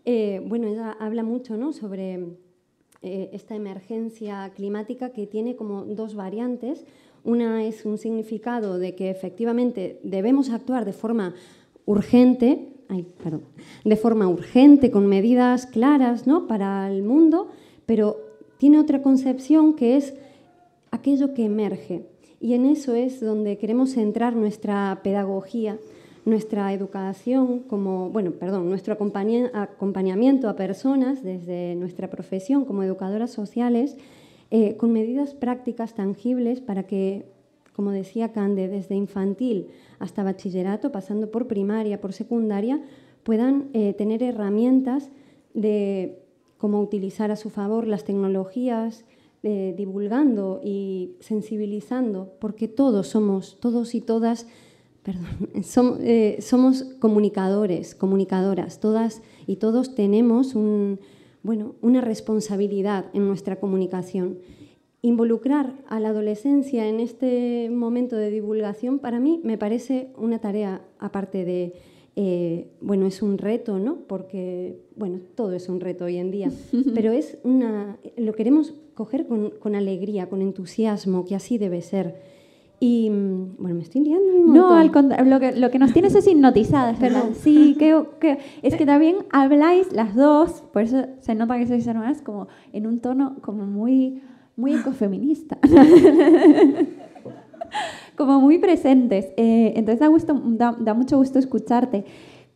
Eh, 0.05 0.43
bueno, 0.47 0.67
ella 0.67 0.97
habla 0.99 1.23
mucho 1.23 1.57
¿no? 1.57 1.73
sobre 1.73 2.15
eh, 3.03 3.31
esta 3.33 3.55
emergencia 3.55 4.51
climática 4.55 5.11
que 5.11 5.27
tiene 5.27 5.57
como 5.57 5.85
dos 5.85 6.15
variantes. 6.15 6.85
Una 7.25 7.65
es 7.65 7.85
un 7.85 7.99
significado 7.99 8.79
de 8.79 8.95
que 8.95 9.11
efectivamente 9.11 10.01
debemos 10.03 10.51
actuar 10.51 10.85
de 10.85 10.93
forma 10.93 11.35
urgente, 11.87 12.69
de 13.85 13.97
forma 13.97 14.29
urgente, 14.29 14.91
con 14.91 15.07
medidas 15.07 15.67
claras 15.67 16.27
¿no? 16.27 16.47
para 16.47 16.91
el 16.91 17.03
mundo, 17.03 17.49
pero 17.87 18.17
tiene 18.59 18.79
otra 18.79 19.03
concepción 19.03 19.75
que 19.75 19.97
es 19.97 20.15
aquello 20.91 21.33
que 21.35 21.45
emerge. 21.45 22.07
Y 22.41 22.55
en 22.55 22.67
eso 22.67 22.95
es 22.95 23.21
donde 23.21 23.57
queremos 23.57 23.91
centrar 23.91 24.35
nuestra 24.35 25.01
pedagogía, 25.03 25.79
nuestra 26.25 26.73
educación, 26.73 27.61
como, 27.61 28.11
bueno, 28.11 28.33
perdón, 28.33 28.69
nuestro 28.69 28.95
acompaña- 28.95 29.51
acompañamiento 29.55 30.49
a 30.49 30.57
personas 30.57 31.23
desde 31.23 31.75
nuestra 31.75 32.09
profesión 32.11 32.65
como 32.65 32.83
educadoras 32.83 33.31
sociales, 33.31 33.97
eh, 34.51 34.77
con 34.77 34.93
medidas 34.93 35.35
prácticas 35.35 35.95
tangibles 35.95 36.61
para 36.61 36.85
que, 36.85 37.27
como 37.75 37.91
decía 37.91 38.33
Cande, 38.33 38.69
desde 38.69 38.95
infantil 38.95 39.69
hasta 39.99 40.23
bachillerato, 40.23 40.93
pasando 40.93 41.31
por 41.31 41.47
primaria, 41.47 42.01
por 42.01 42.13
secundaria, 42.13 42.81
puedan 43.23 43.69
eh, 43.73 43.95
tener 43.95 44.23
herramientas 44.23 45.11
de 45.55 46.19
cómo 46.59 46.81
utilizar 46.81 47.31
a 47.31 47.37
su 47.37 47.51
favor 47.51 47.87
las 47.87 48.05
tecnologías, 48.05 49.05
eh, 49.43 49.75
divulgando 49.77 50.61
y 50.63 51.17
sensibilizando, 51.19 52.35
porque 52.39 52.69
todos 52.69 53.09
somos, 53.09 53.59
todos 53.59 53.95
y 53.97 54.01
todas, 54.01 54.47
perdón, 55.03 55.49
eh, 56.01 56.39
somos 56.41 56.85
comunicadores, 57.01 57.95
comunicadoras, 57.95 58.81
todas 58.81 59.23
y 59.47 59.57
todos 59.57 59.95
tenemos 59.95 60.55
un, 60.55 61.01
bueno, 61.43 61.75
una 61.81 62.01
responsabilidad 62.01 63.07
en 63.13 63.27
nuestra 63.27 63.59
comunicación. 63.59 64.39
Involucrar 65.03 65.75
a 65.89 65.99
la 65.99 66.11
adolescencia 66.11 66.89
en 66.89 67.01
este 67.01 67.69
momento 67.71 68.15
de 68.17 68.31
divulgación 68.31 69.01
para 69.01 69.19
mí 69.19 69.41
me 69.43 69.59
parece 69.59 70.13
una 70.17 70.39
tarea 70.39 70.83
aparte 71.01 71.45
de, 71.45 71.75
eh, 72.15 72.69
bueno, 72.81 73.07
es 73.07 73.21
un 73.21 73.39
reto, 73.39 73.81
¿no? 73.81 74.07
Porque, 74.07 74.79
bueno, 74.95 75.19
todo 75.35 75.55
es 75.55 75.69
un 75.69 75.81
reto 75.81 76.05
hoy 76.05 76.19
en 76.19 76.31
día, 76.31 76.53
pero 76.95 77.11
es 77.11 77.39
una, 77.43 77.99
lo 78.17 78.35
queremos 78.35 78.75
coger 78.95 79.27
con, 79.27 79.51
con 79.51 79.75
alegría, 79.75 80.29
con 80.29 80.43
entusiasmo, 80.43 81.25
que 81.25 81.35
así 81.35 81.59
debe 81.59 81.83
ser. 81.83 82.32
Y 82.85 83.09
bueno, 83.59 83.77
me 83.77 83.83
estoy 83.83 84.01
liando 84.01 84.27
un 84.35 84.55
No, 84.55 84.75
al 84.75 84.91
contrario, 84.91 85.25
lo 85.31 85.39
que, 85.39 85.53
lo 85.53 85.71
que 85.71 85.79
nos 85.79 85.93
tienes 85.93 86.17
es 86.17 86.27
hipnotizadas, 86.27 86.99
¿verdad? 87.01 87.27
Sí, 87.35 87.77
que, 87.79 88.03
que- 88.19 88.39
es 88.63 88.75
que 88.75 88.85
también 88.85 89.19
habláis 89.31 89.93
las 89.93 90.17
dos, 90.17 90.65
por 90.73 90.83
eso 90.83 91.07
se 91.21 91.37
nota 91.37 91.57
que 91.59 91.69
sois 91.69 91.87
hermanas, 91.87 92.23
como 92.23 92.49
en 92.73 92.89
un 92.89 92.99
tono 92.99 93.37
como 93.41 93.67
muy, 93.67 94.21
muy 94.57 94.75
ecofeminista. 94.75 95.59
como 98.17 98.41
muy 98.41 98.59
presentes. 98.59 99.27
Eh, 99.37 99.75
entonces 99.77 100.01
da, 100.01 100.09
gusto, 100.09 100.41
da, 100.45 100.77
da 100.79 100.95
mucho 100.95 101.19
gusto 101.19 101.39
escucharte. 101.39 102.05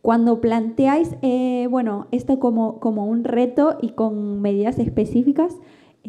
Cuando 0.01 0.41
planteáis, 0.41 1.15
eh, 1.21 1.67
bueno, 1.69 2.07
esto 2.11 2.37
como, 2.39 2.79
como 2.81 3.05
un 3.05 3.23
reto 3.23 3.77
y 3.81 3.89
con 3.91 4.41
medidas 4.41 4.77
específicas, 4.79 5.55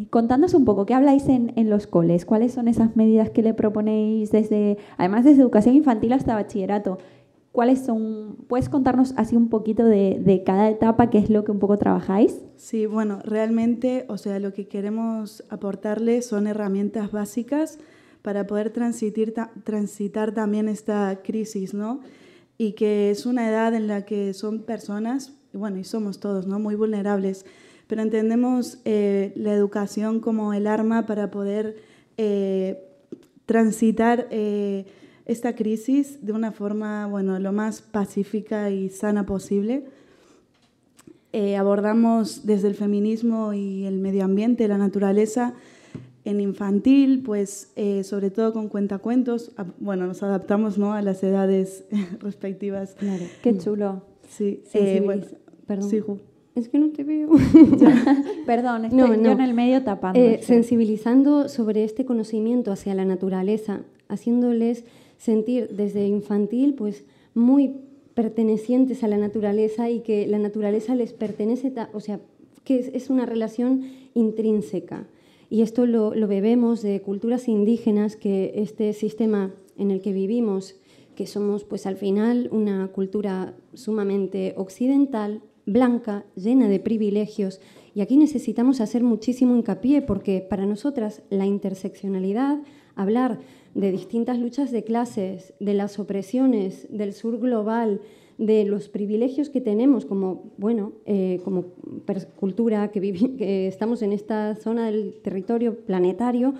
contándonos 0.06 0.54
un 0.54 0.64
poco, 0.64 0.86
¿qué 0.86 0.94
habláis 0.94 1.28
en, 1.28 1.52
en 1.56 1.70
los 1.70 1.86
coles? 1.86 2.24
¿Cuáles 2.24 2.52
son 2.52 2.68
esas 2.68 2.96
medidas 2.96 3.30
que 3.30 3.42
le 3.42 3.54
proponéis 3.54 4.30
desde, 4.30 4.78
además 4.96 5.24
desde 5.24 5.42
educación 5.42 5.74
infantil 5.74 6.12
hasta 6.12 6.34
bachillerato? 6.34 6.98
¿Cuáles 7.52 7.80
son? 7.80 8.36
¿Puedes 8.46 8.68
contarnos 8.68 9.14
así 9.16 9.34
un 9.34 9.48
poquito 9.48 9.84
de, 9.84 10.20
de 10.24 10.44
cada 10.44 10.68
etapa, 10.68 11.10
qué 11.10 11.18
es 11.18 11.30
lo 11.30 11.44
que 11.44 11.50
un 11.50 11.58
poco 11.58 11.76
trabajáis? 11.78 12.40
Sí, 12.56 12.86
bueno, 12.86 13.18
realmente, 13.24 14.04
o 14.08 14.16
sea, 14.18 14.38
lo 14.38 14.52
que 14.52 14.68
queremos 14.68 15.42
aportarle 15.48 16.22
son 16.22 16.46
herramientas 16.46 17.10
básicas 17.10 17.78
para 18.22 18.46
poder 18.46 18.70
transitir, 18.70 19.32
ta- 19.34 19.50
transitar 19.64 20.32
también 20.32 20.68
esta 20.68 21.20
crisis, 21.24 21.72
¿no? 21.74 22.00
Y 22.58 22.72
que 22.72 23.10
es 23.10 23.26
una 23.26 23.48
edad 23.48 23.74
en 23.74 23.86
la 23.88 24.04
que 24.04 24.34
son 24.34 24.62
personas, 24.62 25.32
bueno, 25.52 25.78
y 25.78 25.84
somos 25.84 26.20
todos, 26.20 26.46
¿no? 26.46 26.58
Muy 26.60 26.74
vulnerables, 26.74 27.46
pero 27.88 28.02
entendemos 28.02 28.78
eh, 28.84 29.32
la 29.34 29.52
educación 29.52 30.20
como 30.20 30.52
el 30.54 30.66
arma 30.68 31.06
para 31.06 31.30
poder 31.30 31.76
eh, 32.16 32.84
transitar 33.46 34.28
eh, 34.30 34.84
esta 35.24 35.54
crisis 35.54 36.24
de 36.24 36.32
una 36.32 36.52
forma, 36.52 37.06
bueno, 37.06 37.38
lo 37.38 37.52
más 37.52 37.82
pacífica 37.82 38.70
y 38.70 38.90
sana 38.90 39.26
posible. 39.26 39.84
Eh, 41.32 41.56
abordamos 41.56 42.46
desde 42.46 42.68
el 42.68 42.74
feminismo 42.74 43.52
y 43.52 43.84
el 43.84 43.98
medio 43.98 44.24
ambiente, 44.24 44.66
la 44.68 44.78
naturaleza, 44.78 45.54
en 46.24 46.40
infantil, 46.40 47.22
pues 47.24 47.72
eh, 47.76 48.04
sobre 48.04 48.30
todo 48.30 48.52
con 48.52 48.68
cuentacuentos. 48.68 49.52
Bueno, 49.78 50.06
nos 50.06 50.22
adaptamos 50.22 50.76
¿no? 50.76 50.92
a 50.92 51.00
las 51.02 51.22
edades 51.22 51.84
respectivas. 52.20 52.94
Claro. 52.98 53.24
Qué 53.42 53.56
chulo. 53.56 54.02
Sí, 54.28 54.62
eh, 54.74 55.00
bueno, 55.02 55.24
Perdón. 55.66 55.90
sí, 55.90 56.00
Ju. 56.00 56.18
Es 56.58 56.68
que 56.68 56.80
no 56.80 56.90
te 56.90 57.04
veo. 57.04 57.30
Perdón, 58.46 58.86
estoy 58.86 58.98
No, 58.98 59.14
yo 59.14 59.16
no. 59.16 59.30
en 59.30 59.40
el 59.40 59.54
medio 59.54 59.84
tapando. 59.84 60.18
Eh, 60.18 60.40
sensibilizando 60.42 61.48
sobre 61.48 61.84
este 61.84 62.04
conocimiento 62.04 62.72
hacia 62.72 62.96
la 62.96 63.04
naturaleza, 63.04 63.82
haciéndoles 64.08 64.84
sentir 65.18 65.68
desde 65.68 66.08
infantil 66.08 66.74
pues 66.74 67.04
muy 67.32 67.76
pertenecientes 68.14 69.04
a 69.04 69.08
la 69.08 69.18
naturaleza 69.18 69.88
y 69.88 70.00
que 70.00 70.26
la 70.26 70.40
naturaleza 70.40 70.96
les 70.96 71.12
pertenece, 71.12 71.72
o 71.92 72.00
sea, 72.00 72.18
que 72.64 72.80
es, 72.80 72.90
es 72.92 73.08
una 73.08 73.24
relación 73.24 73.84
intrínseca. 74.14 75.06
Y 75.50 75.62
esto 75.62 75.86
lo, 75.86 76.12
lo 76.12 76.26
bebemos 76.26 76.82
de 76.82 77.00
culturas 77.02 77.46
indígenas, 77.46 78.16
que 78.16 78.54
este 78.56 78.92
sistema 78.94 79.54
en 79.76 79.92
el 79.92 80.00
que 80.00 80.12
vivimos, 80.12 80.74
que 81.14 81.28
somos 81.28 81.62
pues 81.62 81.86
al 81.86 81.96
final 81.96 82.48
una 82.50 82.88
cultura 82.88 83.54
sumamente 83.74 84.54
occidental, 84.56 85.40
blanca, 85.68 86.24
llena 86.34 86.68
de 86.68 86.80
privilegios, 86.80 87.60
y 87.94 88.00
aquí 88.00 88.16
necesitamos 88.16 88.80
hacer 88.80 89.02
muchísimo 89.02 89.56
hincapié 89.56 90.02
porque 90.02 90.40
para 90.40 90.66
nosotras 90.66 91.22
la 91.30 91.46
interseccionalidad, 91.46 92.58
hablar 92.94 93.38
de 93.74 93.92
distintas 93.92 94.38
luchas 94.38 94.70
de 94.70 94.84
clases, 94.84 95.54
de 95.60 95.74
las 95.74 95.98
opresiones, 95.98 96.86
del 96.90 97.12
sur 97.12 97.38
global, 97.38 98.00
de 98.38 98.64
los 98.64 98.88
privilegios 98.88 99.50
que 99.50 99.60
tenemos 99.60 100.04
como, 100.04 100.52
bueno, 100.58 100.92
eh, 101.06 101.40
como 101.44 101.66
cultura 102.36 102.90
que, 102.90 103.00
que 103.38 103.66
estamos 103.66 104.02
en 104.02 104.12
esta 104.12 104.54
zona 104.54 104.86
del 104.86 105.14
territorio 105.22 105.76
planetario, 105.80 106.54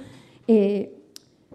eh, 0.49 0.93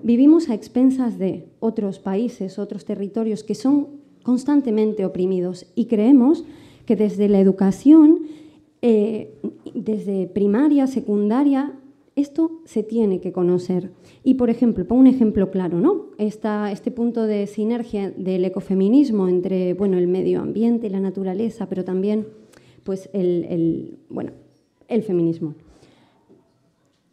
vivimos 0.01 0.49
a 0.49 0.53
expensas 0.53 1.19
de 1.19 1.45
otros 1.59 1.99
países, 1.99 2.57
otros 2.57 2.85
territorios 2.85 3.43
que 3.43 3.55
son 3.55 4.01
constantemente 4.23 5.05
oprimidos 5.05 5.65
y 5.75 5.85
creemos 5.85 6.45
que 6.86 6.96
desde 6.96 7.30
la 7.30 7.39
educación, 7.39 8.22
eh, 8.82 9.34
desde 9.74 10.28
primaria, 10.28 10.88
secundaria, 10.88 11.74
esto 12.15 12.62
se 12.65 12.84
tiene 12.84 13.19
que 13.19 13.32
conocer. 13.32 13.91
Y, 14.24 14.36
por 14.36 14.50
ejemplo, 14.50 14.86
pongo 14.86 15.02
un 15.02 15.08
ejemplo 15.08 15.50
claro, 15.50 15.80
¿no? 15.80 16.08
Esta, 16.17 16.72
este 16.72 16.91
punto 16.91 17.24
de 17.24 17.48
sinergia 17.48 18.12
del 18.12 18.46
ecofeminismo 18.46 19.28
entre 19.28 19.74
bueno, 19.74 19.98
el 19.98 20.08
medio 20.08 20.41
ambiente 20.41 20.89
la 20.89 21.00
naturaleza, 21.00 21.67
pero 21.67 21.84
también 21.84 22.28
pues, 22.84 23.10
el, 23.13 23.46
el, 23.50 23.98
bueno, 24.10 24.32
el 24.88 25.04
feminismo. 25.04 25.56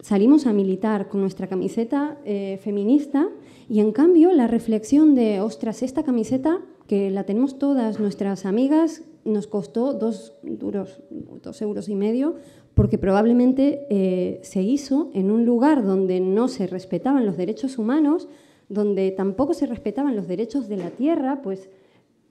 Salimos 0.00 0.46
a 0.46 0.52
militar 0.52 1.08
con 1.08 1.20
nuestra 1.20 1.46
camiseta 1.46 2.18
eh, 2.24 2.58
feminista 2.62 3.28
y, 3.68 3.80
en 3.80 3.92
cambio, 3.92 4.32
la 4.32 4.46
reflexión 4.46 5.14
de, 5.14 5.40
ostras, 5.40 5.82
esta 5.82 6.02
camiseta 6.02 6.60
que 6.86 7.10
la 7.10 7.24
tenemos 7.24 7.58
todas 7.58 8.00
nuestras 8.00 8.44
amigas, 8.46 9.02
nos 9.24 9.46
costó 9.46 9.92
dos, 9.94 10.34
duros, 10.42 11.00
dos 11.42 11.60
euros 11.62 11.88
y 11.88 11.94
medio, 11.94 12.36
porque 12.74 12.98
probablemente 12.98 13.86
eh, 13.90 14.40
se 14.42 14.62
hizo 14.62 15.10
en 15.12 15.30
un 15.30 15.44
lugar 15.44 15.84
donde 15.84 16.20
no 16.20 16.48
se 16.48 16.66
respetaban 16.66 17.26
los 17.26 17.36
derechos 17.36 17.78
humanos, 17.78 18.28
donde 18.68 19.10
tampoco 19.10 19.52
se 19.54 19.66
respetaban 19.66 20.16
los 20.16 20.28
derechos 20.28 20.68
de 20.68 20.76
la 20.76 20.90
tierra, 20.90 21.42
pues 21.42 21.68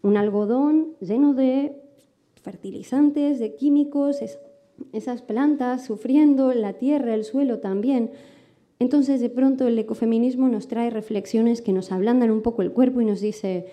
un 0.01 0.15
algodón 0.17 0.95
lleno 1.01 1.33
de 1.33 1.75
fertilizantes, 2.41 3.39
de 3.39 3.55
químicos, 3.55 4.21
es- 4.21 4.39
esas 4.93 5.21
plantas 5.21 5.83
sufriendo, 5.85 6.53
la 6.53 6.73
tierra, 6.73 7.13
el 7.13 7.25
suelo 7.25 7.59
también. 7.59 8.11
Entonces, 8.79 9.19
de 9.19 9.29
pronto, 9.29 9.67
el 9.67 9.77
ecofeminismo 9.77 10.47
nos 10.47 10.69
trae 10.69 10.89
reflexiones 10.89 11.61
que 11.61 11.73
nos 11.73 11.91
ablandan 11.91 12.31
un 12.31 12.41
poco 12.41 12.61
el 12.61 12.71
cuerpo 12.71 13.01
y 13.01 13.05
nos 13.05 13.19
dice, 13.19 13.65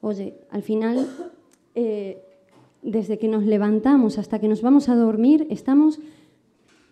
oye, 0.00 0.38
al 0.50 0.62
final, 0.62 1.06
eh, 1.74 2.22
desde 2.82 3.18
que 3.18 3.28
nos 3.28 3.44
levantamos 3.44 4.18
hasta 4.18 4.38
que 4.38 4.48
nos 4.48 4.62
vamos 4.62 4.88
a 4.88 4.94
dormir, 4.94 5.46
estamos 5.50 6.00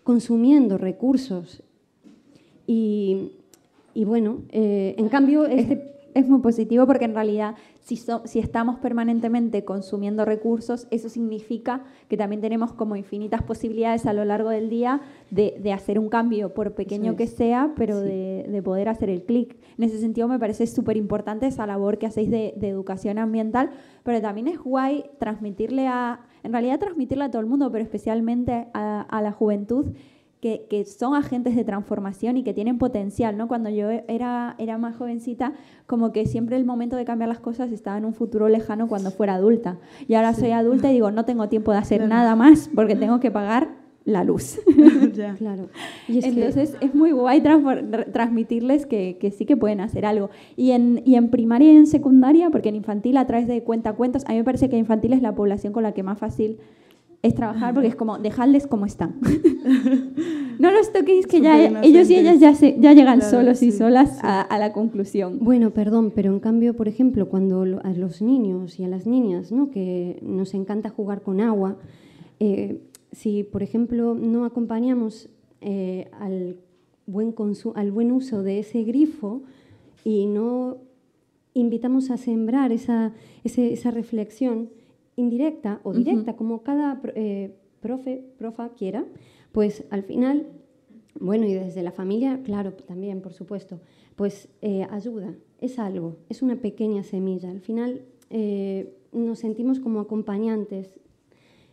consumiendo 0.03 0.77
recursos. 0.77 1.63
Y, 2.67 3.31
y 3.93 4.05
bueno, 4.05 4.41
eh, 4.49 4.95
en 4.97 5.09
cambio, 5.09 5.45
este... 5.45 5.98
Es 6.19 6.27
muy 6.27 6.39
positivo 6.41 6.85
porque 6.85 7.05
en 7.05 7.13
realidad 7.13 7.55
si, 7.79 7.95
so- 7.95 8.21
si 8.25 8.39
estamos 8.39 8.77
permanentemente 8.79 9.63
consumiendo 9.63 10.25
recursos, 10.25 10.85
eso 10.91 11.07
significa 11.07 11.83
que 12.09 12.17
también 12.17 12.41
tenemos 12.41 12.73
como 12.73 12.97
infinitas 12.97 13.41
posibilidades 13.41 14.05
a 14.05 14.11
lo 14.11 14.25
largo 14.25 14.49
del 14.49 14.69
día 14.69 14.99
de, 15.31 15.57
de 15.63 15.71
hacer 15.71 15.97
un 15.97 16.09
cambio, 16.09 16.53
por 16.53 16.73
pequeño 16.75 17.11
es. 17.11 17.17
que 17.17 17.27
sea, 17.27 17.71
pero 17.77 18.01
Sí. 18.01 18.07
de, 18.07 18.45
de 18.49 18.61
poder 18.61 18.89
hacer 18.89 19.09
el 19.09 19.23
clic. 19.23 19.55
En 19.77 19.85
ese 19.85 19.97
sentido 19.99 20.27
me 20.27 20.39
parece 20.39 20.67
súper 20.67 20.97
importante 20.97 21.47
esa 21.47 21.65
labor 21.65 21.97
que 21.97 22.05
hacéis 22.07 22.29
de, 22.29 22.53
de 22.57 22.67
educación 22.67 23.17
ambiental, 23.17 23.69
pero 24.03 24.21
también 24.21 24.49
es 24.49 24.59
guay 24.59 25.05
transmitirle 25.19 25.87
a, 25.87 26.19
en 26.43 26.51
realidad 26.51 26.79
transmitirle 26.79 27.23
a 27.23 27.31
todo 27.31 27.41
el 27.41 27.47
mundo, 27.47 27.71
pero 27.71 27.83
especialmente 27.83 28.67
a, 28.73 29.01
a 29.01 29.21
la 29.21 29.31
juventud, 29.31 29.85
que, 30.41 30.65
que 30.69 30.85
son 30.85 31.15
agentes 31.15 31.55
de 31.55 31.63
transformación 31.65 32.37
y 32.37 32.43
que 32.43 32.53
tienen 32.53 32.77
potencial, 32.77 33.37
¿no? 33.37 33.47
Cuando 33.49 33.69
yo 33.69 33.89
era, 33.89 34.55
era 34.57 34.77
más 34.77 34.95
jovencita, 34.95 35.53
como 35.85 36.11
que 36.13 36.25
siempre 36.25 36.55
el 36.55 36.63
momento 36.65 36.95
de 36.95 37.03
cambiar 37.05 37.27
las 37.27 37.39
cosas 37.39 37.71
estaba 37.71 37.97
en 37.97 38.05
un 38.05 38.13
futuro 38.13 38.47
lejano 38.47 38.87
cuando 38.87 39.11
fuera 39.11 39.33
adulta. 39.35 39.77
Y 40.07 40.13
ahora 40.13 40.33
soy 40.33 40.51
adulta 40.51 40.89
y 40.89 40.93
digo, 40.93 41.11
no 41.11 41.25
tengo 41.25 41.49
tiempo 41.49 41.71
de 41.73 41.79
hacer 41.79 41.97
Claro. 41.99 42.13
nada 42.13 42.35
más 42.37 42.69
porque 42.73 42.95
tengo 42.95 43.19
que 43.19 43.31
pagar 43.31 43.67
la 44.05 44.23
luz. 44.23 44.59
Ya. 45.13 45.33
Claro. 45.35 45.67
Y 46.07 46.19
es 46.19 46.23
que- 46.25 46.31
Entonces 46.31 46.75
es 46.79 46.95
muy 46.95 47.11
guay 47.11 47.41
transmitirles 48.11 48.85
que, 48.85 49.17
que 49.19 49.31
sí 49.31 49.45
que 49.45 49.57
pueden 49.57 49.81
hacer 49.81 50.05
algo. 50.05 50.29
Y 50.55 50.71
en, 50.71 51.01
y 51.05 51.15
en 51.15 51.29
primaria 51.29 51.73
y 51.73 51.75
en 51.77 51.87
secundaria, 51.87 52.49
porque 52.49 52.69
en 52.69 52.75
infantil 52.75 53.17
a 53.17 53.27
través 53.27 53.47
de 53.47 53.61
cuentacuentos, 53.63 54.23
a 54.25 54.29
mí 54.31 54.37
me 54.37 54.43
parece 54.43 54.69
que 54.69 54.77
infantil 54.77 55.13
es 55.13 55.21
la 55.21 55.35
población 55.35 55.73
con 55.73 55.83
la 55.83 55.91
que 55.93 56.03
más 56.03 56.17
fácil 56.17 56.57
es 57.21 57.35
trabajar 57.35 57.73
porque 57.73 57.89
es 57.89 57.95
como 57.95 58.17
dejarles 58.17 58.65
como 58.67 58.85
están. 58.85 59.15
no 60.59 60.71
los 60.71 60.91
toquéis 60.93 61.27
que 61.27 61.41
ya 61.41 61.61
ellos 61.83 62.09
y 62.09 62.15
ellas 62.15 62.39
ya, 62.39 62.53
se- 62.55 62.77
ya 62.79 62.93
llegan 62.93 63.19
Claro, 63.19 63.37
solos 63.37 63.61
y 63.61 63.71
solas 63.71 64.13
sí. 64.15 64.19
A, 64.23 64.41
a 64.41 64.57
la 64.59 64.71
conclusión. 64.73 65.39
Bueno, 65.41 65.71
perdón, 65.71 66.11
pero 66.15 66.31
en 66.31 66.39
cambio, 66.39 66.75
por 66.75 66.87
ejemplo, 66.87 67.27
cuando 67.27 67.61
a 67.83 67.91
los 67.93 68.21
niños 68.21 68.79
y 68.79 68.83
a 68.83 68.87
las 68.87 69.05
niñas, 69.05 69.51
¿no? 69.51 69.69
que 69.71 70.19
nos 70.21 70.53
encanta 70.53 70.89
jugar 70.89 71.21
con 71.21 71.41
agua, 71.41 71.77
eh, 72.39 72.81
si, 73.11 73.43
por 73.43 73.63
ejemplo, 73.63 74.15
no 74.15 74.45
acompañamos 74.45 75.29
eh, 75.61 76.09
al, 76.19 76.57
buen 77.05 77.33
al 77.75 77.91
buen 77.91 78.11
uso 78.11 78.43
de 78.43 78.59
ese 78.59 78.83
grifo 78.83 79.41
y 80.05 80.25
no 80.25 80.77
invitamos 81.53 82.11
a 82.11 82.17
sembrar 82.17 82.71
esa, 82.71 83.11
esa 83.43 83.91
reflexión 83.91 84.69
indirecta 85.19 85.79
o 85.83 85.93
directa, 85.93 86.35
como 86.35 86.63
cada 86.63 87.01
eh, 87.15 87.55
profe, 87.79 88.23
profa 88.37 88.69
quiera, 88.69 89.05
pues 89.51 89.85
al 89.89 90.03
final 90.03 90.47
bueno, 91.19 91.45
y 91.45 91.53
desde 91.53 91.83
la 91.83 91.91
familia, 91.91 92.41
claro, 92.43 92.73
también, 92.73 93.21
por 93.21 93.33
supuesto, 93.33 93.81
pues 94.15 94.47
eh, 94.61 94.87
ayuda, 94.89 95.35
es 95.59 95.77
algo, 95.77 96.17
es 96.29 96.41
una 96.41 96.55
pequeña 96.55 97.03
semilla. 97.03 97.49
Al 97.49 97.59
final 97.59 98.05
eh, 98.29 98.95
nos 99.11 99.39
sentimos 99.39 99.79
como 99.79 99.99
acompañantes 99.99 100.99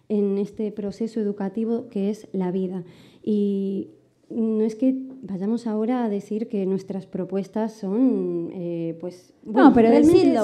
en 0.08 0.38
este 0.38 0.72
proceso 0.72 1.20
educativo 1.20 1.88
que 1.88 2.10
es 2.10 2.28
la 2.32 2.50
vida. 2.50 2.84
Y 3.22 3.90
no 4.28 4.64
es 4.64 4.74
que 4.74 4.94
vayamos 5.22 5.66
ahora 5.66 6.04
a 6.04 6.08
decir 6.08 6.48
que 6.48 6.66
nuestras 6.66 7.06
propuestas 7.06 7.74
son, 7.74 8.50
eh, 8.52 8.96
pues... 9.00 9.32
no, 9.44 9.72
pero 9.72 9.88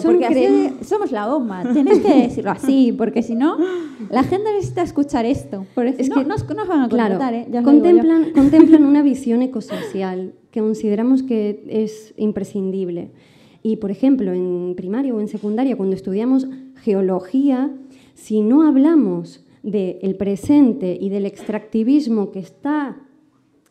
son 0.01 0.13
porque 0.13 0.27
así 0.27 0.73
somos 0.85 1.11
la 1.11 1.27
bomba. 1.27 1.65
Tienes 1.73 1.99
que 1.99 2.23
decirlo 2.23 2.53
así, 2.53 2.93
porque 2.93 3.23
si 3.23 3.35
no, 3.35 3.57
la 4.09 4.23
gente 4.23 4.53
necesita 4.53 4.83
escuchar 4.83 5.27
esto. 5.27 5.67
Es 5.99 6.09
no, 6.09 6.17
que, 6.17 6.25
nos, 6.25 6.49
nos 6.49 6.69
van 6.69 6.83
a 6.83 6.89
Claro, 6.89 7.19
¿eh? 7.33 7.47
Ya 7.51 7.63
contemplan, 7.63 8.33
contemplan 8.33 8.85
una 8.85 9.03
visión 9.03 9.43
ecosocial 9.43 10.35
que 10.53 10.61
consideramos 10.61 11.25
que 11.25 11.65
es 11.69 12.15
imprescindible. 12.17 13.11
Y, 13.65 13.77
por 13.77 13.91
ejemplo, 13.91 14.33
en 14.33 14.75
primaria 14.77 15.15
o 15.15 15.21
en 15.21 15.29
secundaria, 15.29 15.77
cuando 15.77 15.97
estudiamos 15.97 16.47
geología, 16.77 17.71
si 18.15 18.43
no 18.43 18.63
hablamos 18.67 19.45
del 19.63 20.17
presente 20.17 20.97
y 21.01 21.09
del 21.09 21.27
extractivismo 21.27 22.33
que 22.33 22.41
está 22.41 22.97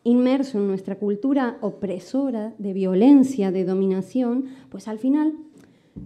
inmerso 0.04 0.58
en 0.58 0.66
nuestra 0.66 0.96
cultura 0.96 1.58
opresora 1.60 2.52
de 2.58 2.72
violencia, 2.72 3.50
de 3.52 3.64
dominación, 3.64 4.46
pues 4.68 4.88
al 4.88 4.98
final 4.98 5.34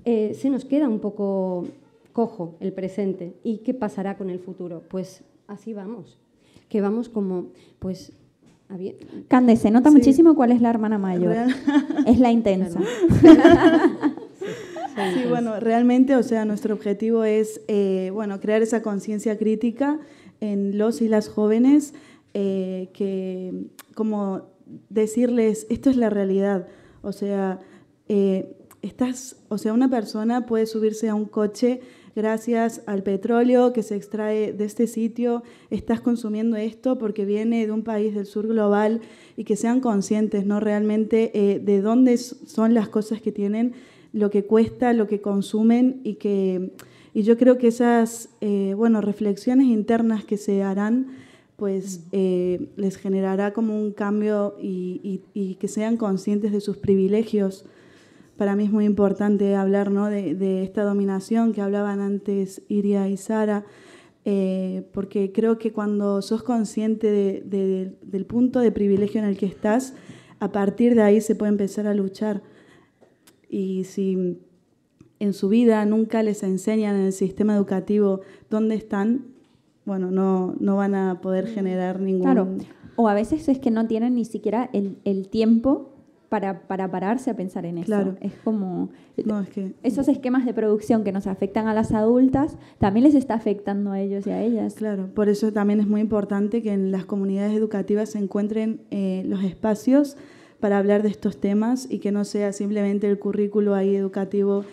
eh, 0.04 0.36
se 0.38 0.50
nos 0.50 0.64
queda 0.64 0.88
un 0.88 0.98
poco 1.00 1.66
cojo 2.12 2.56
el 2.60 2.72
presente. 2.72 3.34
¿Y 3.42 3.58
qué 3.58 3.72
pasará 3.74 4.16
con 4.16 4.30
el 4.30 4.38
futuro? 4.38 4.82
Pues 4.88 5.22
así 5.46 5.72
vamos, 5.72 6.18
que 6.68 6.80
vamos 6.80 7.08
como, 7.08 7.46
pues... 7.78 8.12
habi- 8.68 8.96
Cande, 9.28 9.56
se 9.56 9.70
nota 9.70 9.90
Sí. 9.90 9.96
muchísimo 9.96 10.34
cuál 10.34 10.52
es 10.52 10.60
la 10.60 10.70
hermana 10.70 10.98
mayor. 10.98 11.32
Real- 11.34 11.54
Es 12.06 12.18
la 12.18 12.30
intensa. 12.32 12.80
Sí, 15.14 15.24
bueno, 15.28 15.60
realmente, 15.60 16.16
o 16.16 16.22
sea, 16.22 16.46
nuestro 16.46 16.74
objetivo 16.74 17.22
es, 17.24 17.60
eh, 17.68 18.10
bueno, 18.14 18.40
crear 18.40 18.62
esa 18.62 18.80
conciencia 18.80 19.36
crítica 19.36 19.98
en 20.40 20.78
los 20.78 21.02
y 21.02 21.08
las 21.08 21.28
jóvenes, 21.28 21.92
eh, 22.38 22.90
que, 22.92 23.70
como 23.94 24.42
decirles, 24.90 25.66
esto 25.70 25.88
es 25.88 25.96
la 25.96 26.10
realidad, 26.10 26.68
o 27.00 27.12
sea, 27.12 27.60
eh, 28.10 28.54
estás, 28.82 29.36
o 29.48 29.56
sea, 29.56 29.72
una 29.72 29.88
persona 29.88 30.44
puede 30.44 30.66
subirse 30.66 31.08
a 31.08 31.14
un 31.14 31.24
coche 31.24 31.80
gracias 32.14 32.82
al 32.84 33.02
petróleo 33.02 33.72
que 33.72 33.82
se 33.82 33.96
extrae 33.96 34.52
de 34.52 34.66
este 34.66 34.86
sitio, 34.86 35.44
estás 35.70 36.02
consumiendo 36.02 36.58
esto 36.58 36.98
porque 36.98 37.24
viene 37.24 37.66
de 37.66 37.72
un 37.72 37.82
país 37.82 38.14
del 38.14 38.26
sur 38.26 38.46
global 38.46 39.00
y 39.38 39.44
que 39.44 39.56
sean 39.56 39.80
conscientes, 39.80 40.44
¿no? 40.44 40.60
Realmente 40.60 41.30
eh, 41.32 41.58
de 41.58 41.80
dónde 41.80 42.18
son 42.18 42.74
las 42.74 42.90
cosas 42.90 43.22
que 43.22 43.32
tienen, 43.32 43.72
lo 44.12 44.28
que 44.28 44.44
cuesta, 44.44 44.92
lo 44.92 45.06
que 45.06 45.22
consumen 45.22 46.02
y 46.04 46.16
que 46.16 46.72
y 47.14 47.22
yo 47.22 47.38
creo 47.38 47.56
que 47.56 47.68
esas 47.68 48.28
eh, 48.42 48.74
bueno 48.76 49.00
reflexiones 49.00 49.68
internas 49.68 50.26
que 50.26 50.36
se 50.36 50.62
harán 50.62 51.24
pues 51.56 52.06
eh, 52.12 52.68
les 52.76 52.96
generará 52.96 53.52
como 53.52 53.80
un 53.80 53.92
cambio 53.92 54.56
y, 54.60 55.22
que 55.58 55.68
sean 55.68 55.96
conscientes 55.96 56.52
de 56.52 56.60
sus 56.60 56.76
privilegios 56.76 57.64
para 58.36 58.54
mí 58.54 58.64
es 58.64 58.70
muy 58.70 58.84
importante 58.84 59.54
hablar 59.54 59.90
¿no? 59.90 60.06
de, 60.10 60.62
esta 60.62 60.84
dominación 60.84 61.54
que 61.54 61.62
hablaban 61.62 62.00
antes 62.00 62.62
Iria 62.68 63.08
y 63.08 63.16
Sara, 63.16 63.64
eh, 64.26 64.86
porque 64.92 65.32
creo 65.32 65.56
que 65.58 65.72
cuando 65.72 66.20
sos 66.20 66.42
consciente 66.42 67.10
de- 67.10 67.42
de- 67.46 67.96
del 68.02 68.26
punto 68.26 68.60
de 68.60 68.72
privilegio 68.72 69.20
en 69.22 69.26
el 69.26 69.38
que 69.38 69.46
estás, 69.46 69.94
a 70.38 70.52
partir 70.52 70.94
de 70.94 71.02
ahí 71.02 71.20
se 71.22 71.34
puede 71.34 71.50
empezar 71.52 71.86
a 71.86 71.94
luchar. 71.94 72.42
Y 73.48 73.84
si 73.84 74.38
en 75.18 75.32
su 75.32 75.48
vida 75.48 75.84
nunca 75.86 76.22
les 76.22 76.42
enseñan 76.42 76.96
en 76.96 77.06
el 77.06 77.12
sistema 77.14 77.54
educativo 77.56 78.20
dónde 78.50 78.74
están, 78.74 79.28
bueno, 79.86 80.10
no, 80.10 80.54
no 80.60 80.76
van 80.76 80.94
a 80.94 81.20
poder 81.22 81.46
generar 81.46 82.00
ningún... 82.00 82.22
Claro. 82.22 82.48
O 82.96 83.08
a 83.08 83.14
veces 83.14 83.48
es 83.48 83.58
que 83.58 83.70
no 83.70 83.86
tienen 83.86 84.14
ni 84.14 84.24
siquiera 84.24 84.68
el, 84.72 84.98
el 85.04 85.28
tiempo 85.28 85.92
para, 86.28 86.66
para 86.66 86.90
pararse 86.90 87.30
a 87.30 87.36
pensar 87.36 87.64
en 87.66 87.78
eso. 87.78 87.86
Claro. 87.86 88.16
Es 88.20 88.32
como... 88.42 88.90
No, 89.24 89.40
es 89.40 89.48
que... 89.48 89.74
Esos 89.82 90.08
esquemas 90.08 90.44
de 90.44 90.52
producción 90.52 91.04
que 91.04 91.12
nos 91.12 91.26
afectan 91.26 91.68
a 91.68 91.74
las 91.74 91.92
adultas, 91.92 92.58
también 92.78 93.04
les 93.04 93.14
está 93.14 93.34
afectando 93.34 93.92
a 93.92 94.00
ellos 94.00 94.26
y 94.26 94.30
a 94.30 94.42
ellas. 94.42 94.74
Claro, 94.74 95.08
por 95.14 95.28
eso 95.28 95.52
también 95.52 95.78
es 95.80 95.86
muy 95.86 96.00
importante 96.00 96.62
que 96.62 96.72
en 96.72 96.90
las 96.90 97.04
comunidades 97.04 97.56
educativas 97.56 98.10
se 98.10 98.18
encuentren 98.18 98.80
eh, 98.90 99.22
los 99.26 99.44
espacios 99.44 100.16
para 100.58 100.78
hablar 100.78 101.02
de 101.02 101.10
estos 101.10 101.38
temas 101.38 101.86
y 101.88 101.98
que 101.98 102.12
no 102.12 102.24
sea 102.24 102.52
simplemente 102.52 103.08
el 103.08 103.18
currículo 103.18 103.74
ahí 103.74 103.94
educativo 103.94 104.64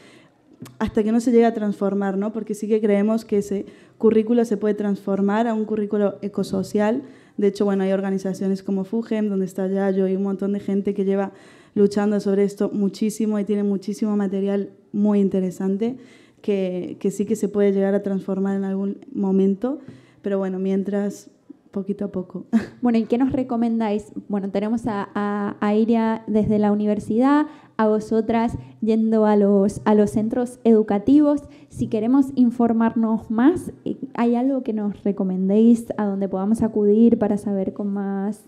hasta 0.80 1.04
que 1.04 1.12
no 1.12 1.20
se 1.20 1.32
llegue 1.32 1.46
a 1.46 1.54
transformar, 1.54 2.18
¿no? 2.18 2.32
Porque 2.34 2.54
sí 2.54 2.68
que 2.68 2.82
creemos 2.82 3.26
que 3.26 3.40
ese 3.40 3.66
currículo 3.98 4.46
se 4.46 4.58
puede 4.58 4.74
transformar 4.74 5.48
a 5.48 5.54
un 5.54 5.66
currículo 5.66 6.18
ecosocial. 6.22 7.04
De 7.38 7.48
hecho, 7.48 7.66
bueno, 7.66 7.84
hay 7.84 7.92
organizaciones 7.92 8.64
como 8.64 8.84
FUGEM, 8.84 9.30
donde 9.30 9.46
está 9.46 9.68
Yayo 9.68 10.08
y 10.08 10.16
un 10.16 10.24
montón 10.24 10.54
de 10.54 10.60
gente 10.60 10.94
que 10.94 11.06
lleva 11.06 11.32
luchando 11.76 12.20
sobre 12.20 12.44
esto 12.44 12.70
muchísimo 12.72 13.40
y 13.40 13.46
tiene 13.46 13.64
muchísimo 13.64 14.16
material 14.16 14.70
muy 14.92 15.20
interesante 15.20 15.98
que, 16.42 16.98
que 17.00 17.10
sí 17.10 17.26
que 17.26 17.36
se 17.36 17.48
puede 17.48 17.72
llegar 17.72 17.96
a 17.96 18.04
transformar 18.04 18.56
en 18.56 18.64
algún 18.66 18.98
momento. 19.14 19.80
Pero 20.22 20.38
bueno, 20.38 20.60
mientras, 20.60 21.30
poquito 21.74 22.06
a 22.06 22.08
poco. 22.10 22.46
Bueno, 22.82 22.98
¿y 22.98 23.06
qué 23.06 23.18
nos 23.18 23.32
recomendáis? 23.32 24.12
Bueno, 24.28 24.50
tenemos 24.52 24.88
a, 24.88 25.10
a, 25.16 25.56
a 25.62 25.74
Iria 25.74 26.24
desde 26.28 26.60
la 26.60 26.72
universidad, 26.72 27.48
a 27.78 27.88
vosotras 27.88 28.58
yendo 28.82 29.26
a 29.26 29.36
los, 29.36 29.82
a 29.86 29.96
los 29.96 30.12
centros 30.12 30.60
educativos. 30.64 31.42
Si 31.70 31.88
queremos 31.88 32.28
informarnos 32.36 33.32
más, 33.32 33.72
eh, 33.86 33.98
¿hay 34.14 34.36
algo 34.36 34.64
que 34.64 34.74
nos 34.74 35.04
recomendéis 35.04 35.88
a 35.98 36.06
donde 36.06 36.30
podamos 36.30 36.62
acudir 36.62 37.18
para 37.18 37.38
saber 37.38 37.74
con 37.74 37.88
más, 37.94 38.46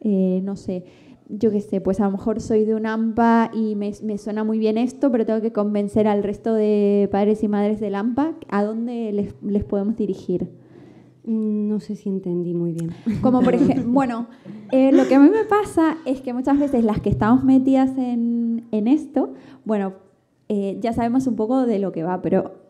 eh, 0.00 0.40
no 0.44 0.56
sé, 0.56 0.84
yo 1.28 1.50
qué 1.50 1.60
sé, 1.60 1.80
pues 1.80 2.00
a 2.00 2.04
lo 2.04 2.12
mejor 2.12 2.40
soy 2.40 2.64
de 2.64 2.74
un 2.74 2.86
AMPA 2.86 3.50
y 3.54 3.74
me, 3.74 3.92
me 4.02 4.18
suena 4.18 4.44
muy 4.44 4.58
bien 4.58 4.76
esto, 4.76 5.10
pero 5.10 5.24
tengo 5.24 5.40
que 5.40 5.52
convencer 5.52 6.06
al 6.06 6.22
resto 6.22 6.52
de 6.54 7.08
padres 7.10 7.42
y 7.42 7.48
madres 7.48 7.80
del 7.80 7.94
AMPA, 7.94 8.34
¿a 8.48 8.64
dónde 8.64 9.12
les, 9.12 9.34
les 9.42 9.64
podemos 9.64 9.96
dirigir? 9.96 10.48
No 11.24 11.78
sé 11.78 11.94
si 11.94 12.08
entendí 12.08 12.52
muy 12.52 12.72
bien. 12.72 12.90
Como 13.22 13.42
por 13.42 13.54
ejemplo, 13.54 13.84
bueno, 13.86 14.26
eh, 14.72 14.90
lo 14.92 15.06
que 15.06 15.14
a 15.14 15.20
mí 15.20 15.30
me 15.30 15.44
pasa 15.44 15.98
es 16.04 16.20
que 16.20 16.32
muchas 16.32 16.58
veces 16.58 16.84
las 16.84 17.00
que 17.00 17.10
estamos 17.10 17.44
metidas 17.44 17.96
en, 17.96 18.66
en 18.72 18.88
esto, 18.88 19.32
bueno, 19.64 19.94
eh, 20.48 20.78
ya 20.80 20.92
sabemos 20.92 21.26
un 21.26 21.36
poco 21.36 21.64
de 21.64 21.78
lo 21.78 21.92
que 21.92 22.02
va, 22.02 22.22
pero 22.22 22.61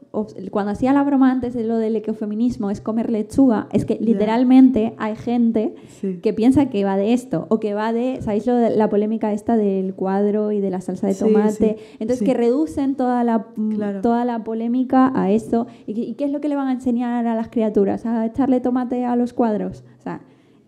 cuando 0.51 0.73
hacía 0.73 0.93
la 0.93 1.03
broma 1.03 1.31
antes 1.31 1.55
de 1.55 1.65
lo 1.65 1.79
del 1.79 1.97
ecofeminismo 1.97 2.71
es 2.71 2.83
comer 2.83 3.11
lechuga, 3.11 3.67
es 3.73 3.87
que 3.87 3.97
literalmente 4.01 4.95
hay 4.99 5.17
gente 5.17 5.75
Sí. 6.01 6.19
que 6.23 6.35
piensa 6.35 6.69
que 6.69 6.85
va 6.85 6.97
de 6.99 7.15
esto 7.15 7.47
o 7.49 7.59
que 7.61 7.73
va 7.73 7.93
de, 7.95 8.19
¿sabéis 8.21 8.47
lo 8.47 8.55
de 8.57 8.77
la 8.77 8.91
polémica 8.91 9.33
esta 9.33 9.57
del 9.57 9.95
cuadro 9.95 10.53
y 10.53 10.61
de 10.61 10.69
la 10.71 10.83
salsa 10.83 11.07
de 11.07 11.15
tomate? 11.15 11.77
sí, 11.79 11.85
Entonces 11.95 12.19
sí. 12.19 12.25
que 12.27 12.35
reducen 12.35 12.95
toda 12.95 13.25
la, 13.25 13.47
mm, 13.57 13.71
Claro. 13.75 14.01
toda 14.03 14.25
la 14.27 14.45
polémica 14.45 15.11
a 15.15 15.31
eso. 15.31 15.67
¿Y, 15.87 15.95
qué- 15.95 16.03
y 16.03 16.15
qué 16.15 16.25
es 16.25 16.31
lo 16.31 16.41
que 16.43 16.49
le 16.49 16.57
van 16.57 16.69
a 16.69 16.73
enseñar 16.73 17.27
a 17.27 17.35
las 17.35 17.49
criaturas? 17.49 18.05
¿A 18.05 18.27
echarle 18.27 18.61
tomate 18.61 19.05
a 19.07 19.17
los 19.17 19.33
cuadros? 19.33 19.83
O 19.99 20.03
sea, 20.03 20.21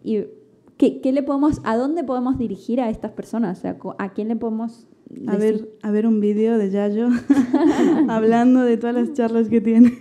y 0.03 0.25
¿qué, 0.79 1.01
qué 1.03 1.13
le 1.13 1.23
podemos, 1.23 1.61
¿a 1.65 1.77
dónde 1.77 2.03
podemos 2.03 2.39
dirigir 2.39 2.81
a 2.81 2.89
estas 2.89 3.11
personas? 3.13 3.59
O 3.59 3.61
sea, 3.61 3.77
¿a 3.99 4.13
quién 4.15 4.29
le 4.29 4.37
podemos 4.37 4.87
A 5.27 5.37
ver, 5.37 5.69
a 5.83 5.91
ver 5.91 6.07
un 6.07 6.21
vídeo 6.21 6.59
de 6.59 6.71
Yayo 6.71 7.09
hablando 8.09 8.61
de 8.63 8.77
todas 8.77 8.95
las 8.97 9.13
charlas 9.13 9.49
que 9.49 9.61
tiene. 9.61 9.93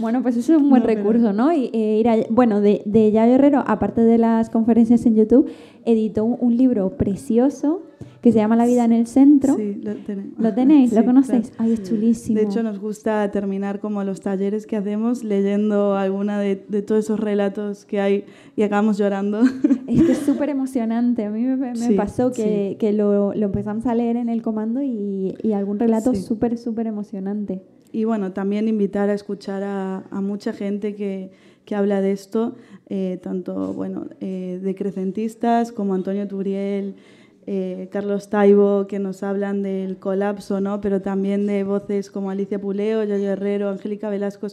Bueno, 0.00 0.22
pues 0.22 0.36
eso 0.36 0.54
es 0.56 0.60
un 0.60 0.68
buen 0.70 0.82
No, 0.82 0.88
recurso, 0.88 1.32
¿no? 1.32 1.52
Y, 1.52 1.70
eh, 1.72 1.98
ir 2.00 2.08
a- 2.08 2.16
bueno, 2.30 2.60
de, 2.60 2.82
de 2.84 3.12
Yayo 3.12 3.34
Herrero, 3.34 3.62
aparte 3.66 4.00
de 4.00 4.18
las 4.18 4.50
conferencias 4.50 5.06
en 5.06 5.14
YouTube, 5.14 5.48
editó 5.84 6.24
un, 6.24 6.36
un 6.40 6.56
libro 6.56 6.96
precioso 6.96 7.82
que 8.20 8.30
se 8.30 8.38
llama 8.38 8.54
La 8.56 8.66
vida 8.66 8.84
en 8.84 8.92
el 8.92 9.06
centro. 9.08 9.56
Sí, 9.56 9.80
lo, 9.82 9.94
tenemos. 9.96 10.38
¿Lo 10.38 10.54
tenéis? 10.54 10.92
¿Lo 10.92 11.00
Sí, 11.00 11.06
conocéis? 11.06 11.48
claro. 11.50 11.64
Ay, 11.64 11.72
es 11.72 11.82
chulísimo. 11.82 12.38
De 12.38 12.44
hecho, 12.46 12.62
nos 12.62 12.78
gusta 12.78 13.28
terminar 13.32 13.80
como 13.80 14.04
los 14.04 14.20
talleres 14.20 14.66
que 14.66 14.76
hacemos 14.76 15.24
leyendo 15.24 15.96
alguna 15.96 16.38
de, 16.38 16.64
de 16.68 16.82
todos 16.82 17.04
esos 17.04 17.18
relatos 17.18 17.84
que 17.84 18.00
hay 18.00 18.24
y 18.56 18.62
acabamos 18.62 18.98
llorando. 18.98 19.40
Es 19.88 20.02
que 20.04 20.12
es 20.12 20.18
súper 20.18 20.48
emocionante. 20.50 21.24
A 21.24 21.30
mí 21.30 21.42
me, 21.42 21.56
me 21.56 21.74
Sí, 21.76 21.94
pasó 21.94 22.30
que, 22.32 22.76
que 22.78 22.92
lo, 22.92 23.34
lo 23.34 23.46
empezamos 23.46 23.86
a 23.86 23.94
leer 23.94 24.16
en 24.16 24.28
el 24.28 24.40
comando 24.40 24.80
y, 24.82 25.34
y 25.42 25.52
algún 25.52 25.78
relato 25.80 26.14
súper, 26.14 26.56
súper 26.58 26.86
emocionante. 26.86 27.62
Y 27.90 28.04
bueno, 28.04 28.32
también 28.32 28.68
invitar 28.68 29.10
a 29.10 29.14
escuchar 29.14 29.62
a, 29.64 30.04
a 30.10 30.20
mucha 30.22 30.52
gente 30.54 30.94
que, 30.94 31.30
que 31.64 31.74
habla 31.74 32.00
de 32.00 32.12
esto, 32.12 32.54
eh, 32.88 33.18
tanto 33.22 33.72
bueno, 33.72 34.06
eh, 34.20 34.60
decrecentistas 34.62 35.72
como 35.72 35.94
Antonio 35.94 36.26
Turiel, 36.28 36.94
eh, 37.46 37.88
Carlos 37.90 38.30
Taibo, 38.30 38.86
que 38.86 38.98
nos 38.98 39.22
hablan 39.22 39.62
del 39.62 39.96
colapso, 39.96 40.60
¿no? 40.60 40.80
pero 40.80 41.00
también 41.00 41.46
de 41.46 41.64
voces 41.64 42.10
como 42.10 42.30
Alicia 42.30 42.60
Puleo, 42.60 43.02
Yayo 43.02 43.30
Herrero, 43.30 43.68
Angélica 43.68 44.10
Velasco, 44.10 44.46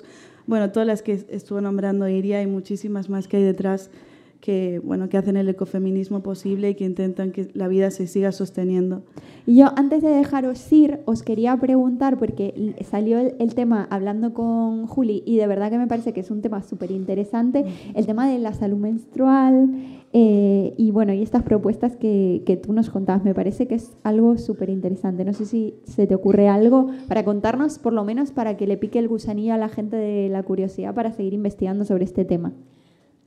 bueno, 0.48 0.72
todas 0.72 0.88
las 0.88 1.04
que 1.04 1.26
estuvo 1.30 1.62
nombrando 1.62 2.08
Iria 2.08 2.42
y 2.42 2.48
muchísimas 2.48 3.10
más 3.10 3.28
que 3.28 3.38
hay 3.38 3.44
detrás 3.44 3.92
que, 4.40 4.80
bueno, 4.84 5.10
que 5.10 5.18
hacen 5.18 5.38
el 5.38 5.50
ecofeminismo 5.50 6.22
posible 6.22 6.70
y 6.70 6.76
que 6.76 6.86
intentan 6.86 7.32
que 7.32 7.50
la 7.54 7.68
vida 7.68 7.92
se 7.92 8.08
siga 8.08 8.32
sosteniendo. 8.32 9.04
Y 9.46 9.58
yo, 9.58 9.68
antes 9.76 10.02
de 10.02 10.10
dejaros 10.10 10.72
ir, 10.72 11.00
os 11.06 11.24
quería 11.24 11.58
preguntar, 11.58 12.18
porque 12.18 12.76
salió 12.90 13.20
el, 13.20 13.36
el 13.40 13.56
tema 13.56 13.88
hablando 13.90 14.34
con 14.34 14.88
Juli, 14.88 15.24
y 15.26 15.38
de 15.38 15.48
verdad 15.48 15.70
que 15.70 15.78
me 15.78 15.88
parece 15.88 16.14
que 16.14 16.22
es 16.22 16.32
un 16.32 16.42
tema 16.42 16.64
súper 16.64 16.92
interesante, 16.92 17.66
el 17.96 18.06
tema 18.06 18.30
de 18.30 18.40
la 18.40 18.54
salud 18.54 18.78
menstrual, 18.78 19.72
eh, 20.12 20.74
y 20.78 20.90
bueno, 20.90 21.14
y 21.14 21.22
estas 21.22 21.44
propuestas 21.44 21.96
que, 21.96 22.42
que 22.46 22.58
tú 22.58 22.74
nos 22.74 22.90
contabas, 22.90 23.24
me 23.24 23.36
parece 23.36 23.68
que 23.68 23.76
es 23.76 23.96
algo 24.04 24.38
súper 24.38 24.70
interesante. 24.70 25.24
No 25.24 25.34
sé 25.34 25.46
si 25.46 25.76
se 25.84 26.08
te 26.08 26.16
ocurre 26.16 26.48
algo 26.48 26.88
para 27.08 27.24
contarnos, 27.24 27.78
por 27.78 27.94
lo 27.94 28.04
menos 28.04 28.32
para 28.32 28.58
que 28.58 28.66
le 28.66 28.78
pique 28.78 28.98
el 29.00 29.08
gusanillo 29.08 29.54
a 29.54 29.58
la 29.58 29.70
gente 29.70 29.98
de 29.98 30.30
la 30.30 30.42
curiosidad 30.44 30.96
para 30.96 31.12
seguir 31.12 31.34
investigando 31.34 31.86
sobre 31.86 32.06
este 32.06 32.26
tema. 32.26 32.54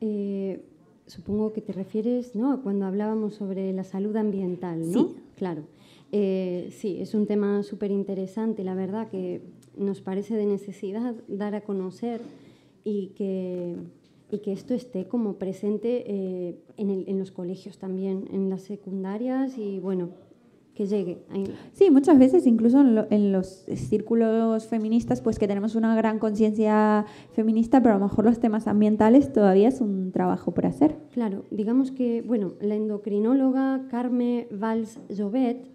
Eh, 0.00 0.64
supongo 1.06 1.52
que 1.52 1.60
te 1.60 1.72
refieres 1.72 2.34
¿no? 2.34 2.52
a 2.52 2.62
cuando 2.62 2.86
hablábamos 2.86 3.34
sobre 3.34 3.72
la 3.72 3.84
salud 3.84 4.14
ambiental, 4.16 4.80
¿no? 4.90 5.08
Sí. 5.08 5.16
Claro. 5.36 5.62
Eh, 6.12 6.68
sí, 6.72 6.98
es 7.00 7.14
un 7.14 7.26
tema 7.26 7.62
súper 7.62 7.90
interesante, 7.90 8.64
la 8.64 8.74
verdad, 8.74 9.08
que 9.08 9.40
nos 9.76 10.00
parece 10.00 10.34
de 10.36 10.46
necesidad 10.46 11.14
dar 11.28 11.54
a 11.54 11.62
conocer 11.62 12.20
y 12.84 13.08
que, 13.16 13.76
y 14.30 14.38
que 14.40 14.52
esto 14.52 14.74
esté 14.74 15.06
como 15.08 15.34
presente 15.34 16.04
eh, 16.06 16.56
en, 16.76 16.90
el- 16.90 17.04
en 17.08 17.18
los 17.18 17.30
colegios 17.30 17.78
también, 17.78 18.28
en 18.32 18.50
las 18.50 18.62
secundarias 18.62 19.56
y 19.58 19.78
bueno, 19.80 20.10
que 20.74 20.86
llegue. 20.86 21.18
Sí, 21.74 21.90
muchas 21.90 22.18
veces 22.18 22.46
incluso 22.46 22.80
en, 22.80 22.94
lo- 22.94 23.06
en 23.10 23.30
los 23.30 23.66
círculos 23.74 24.66
feministas, 24.66 25.20
pues 25.20 25.38
que 25.38 25.46
tenemos 25.46 25.74
una 25.74 25.94
gran 25.94 26.18
conciencia 26.18 27.04
feminista, 27.32 27.82
pero 27.82 27.96
a 27.96 27.98
lo 27.98 28.04
mejor 28.06 28.24
los 28.24 28.40
temas 28.40 28.66
ambientales 28.66 29.32
todavía 29.32 29.68
es 29.68 29.80
un 29.82 30.12
trabajo 30.12 30.52
por 30.52 30.64
hacer. 30.66 30.96
Claro, 31.12 31.44
digamos 31.50 31.90
que, 31.92 32.22
bueno, 32.22 32.54
la 32.60 32.74
endocrinóloga 32.74 33.86
Carme 33.90 34.48
Valls 34.50 34.98
Jovet, 35.14 35.68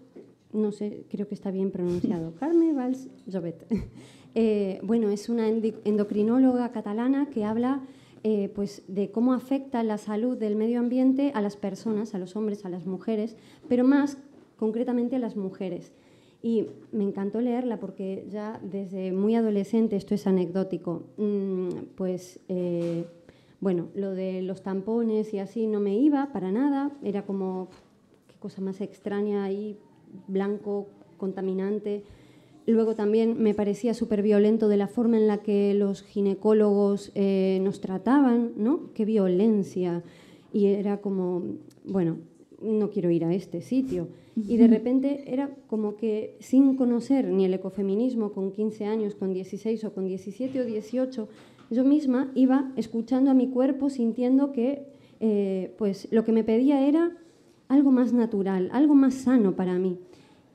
no 0.52 0.72
sé, 0.72 1.04
creo 1.10 1.28
que 1.28 1.34
está 1.34 1.50
bien 1.52 1.70
pronunciado, 1.70 2.34
Carme 2.40 2.72
Valls 2.72 3.08
Jovet, 3.30 3.66
eh, 4.34 4.80
bueno, 4.82 5.10
es 5.10 5.28
una 5.28 5.46
endocrinóloga 5.48 6.70
catalana 6.72 7.26
que 7.26 7.44
habla 7.44 7.82
eh, 8.24 8.50
pues, 8.54 8.82
de 8.88 9.10
cómo 9.12 9.32
afecta 9.32 9.82
la 9.84 9.96
salud 9.96 10.36
del 10.36 10.56
medio 10.56 10.80
ambiente 10.80 11.30
a 11.34 11.40
las 11.40 11.56
personas, 11.56 12.14
a 12.14 12.18
los 12.18 12.34
hombres, 12.34 12.64
a 12.64 12.68
las 12.68 12.84
mujeres, 12.84 13.36
pero 13.68 13.84
más 13.84 14.18
concretamente 14.58 15.16
a 15.16 15.18
las 15.18 15.36
mujeres. 15.36 15.92
Y 16.42 16.66
me 16.92 17.04
encantó 17.04 17.40
leerla 17.40 17.80
porque 17.80 18.26
ya 18.28 18.60
desde 18.62 19.12
muy 19.12 19.34
adolescente, 19.34 19.96
esto 19.96 20.14
es 20.14 20.26
anecdótico, 20.26 21.04
mm, 21.16 21.68
pues 21.96 22.40
eh, 22.48 23.06
bueno, 23.60 23.88
lo 23.94 24.12
de 24.12 24.42
los 24.42 24.62
tampones 24.62 25.34
y 25.34 25.40
así 25.40 25.66
no 25.66 25.80
me 25.80 25.96
iba 25.96 26.32
para 26.32 26.52
nada, 26.52 26.92
era 27.02 27.26
como 27.26 27.68
qué 28.28 28.36
cosa 28.38 28.60
más 28.60 28.80
extraña 28.80 29.42
ahí, 29.42 29.78
blanco, 30.28 30.86
contaminante. 31.16 32.04
Luego 32.66 32.94
también 32.94 33.42
me 33.42 33.54
parecía 33.54 33.94
súper 33.94 34.22
violento 34.22 34.68
de 34.68 34.76
la 34.76 34.86
forma 34.86 35.16
en 35.16 35.26
la 35.26 35.38
que 35.38 35.74
los 35.74 36.02
ginecólogos 36.02 37.10
eh, 37.14 37.58
nos 37.62 37.80
trataban, 37.80 38.52
¿no? 38.56 38.92
Qué 38.94 39.04
violencia. 39.04 40.04
Y 40.52 40.66
era 40.66 40.98
como, 40.98 41.42
bueno, 41.84 42.18
no 42.60 42.90
quiero 42.90 43.10
ir 43.10 43.24
a 43.24 43.34
este 43.34 43.60
sitio. 43.60 44.08
Y 44.36 44.56
de 44.56 44.68
repente 44.68 45.24
era 45.26 45.50
como 45.66 45.96
que 45.96 46.36
sin 46.40 46.76
conocer 46.76 47.28
ni 47.28 47.44
el 47.44 47.54
ecofeminismo 47.54 48.32
con 48.32 48.52
15 48.52 48.84
años, 48.86 49.14
con 49.14 49.32
16 49.32 49.84
o 49.84 49.94
con 49.94 50.06
17 50.06 50.60
o 50.60 50.64
18, 50.64 51.28
yo 51.70 51.84
misma 51.84 52.30
iba 52.34 52.72
escuchando 52.76 53.30
a 53.30 53.34
mi 53.34 53.48
cuerpo, 53.48 53.90
sintiendo 53.90 54.52
que 54.52 54.86
eh, 55.20 55.74
pues 55.76 56.08
lo 56.10 56.24
que 56.24 56.32
me 56.32 56.44
pedía 56.44 56.86
era 56.86 57.16
algo 57.68 57.90
más 57.90 58.12
natural, 58.12 58.70
algo 58.72 58.94
más 58.94 59.14
sano 59.14 59.54
para 59.54 59.78
mí. 59.78 59.98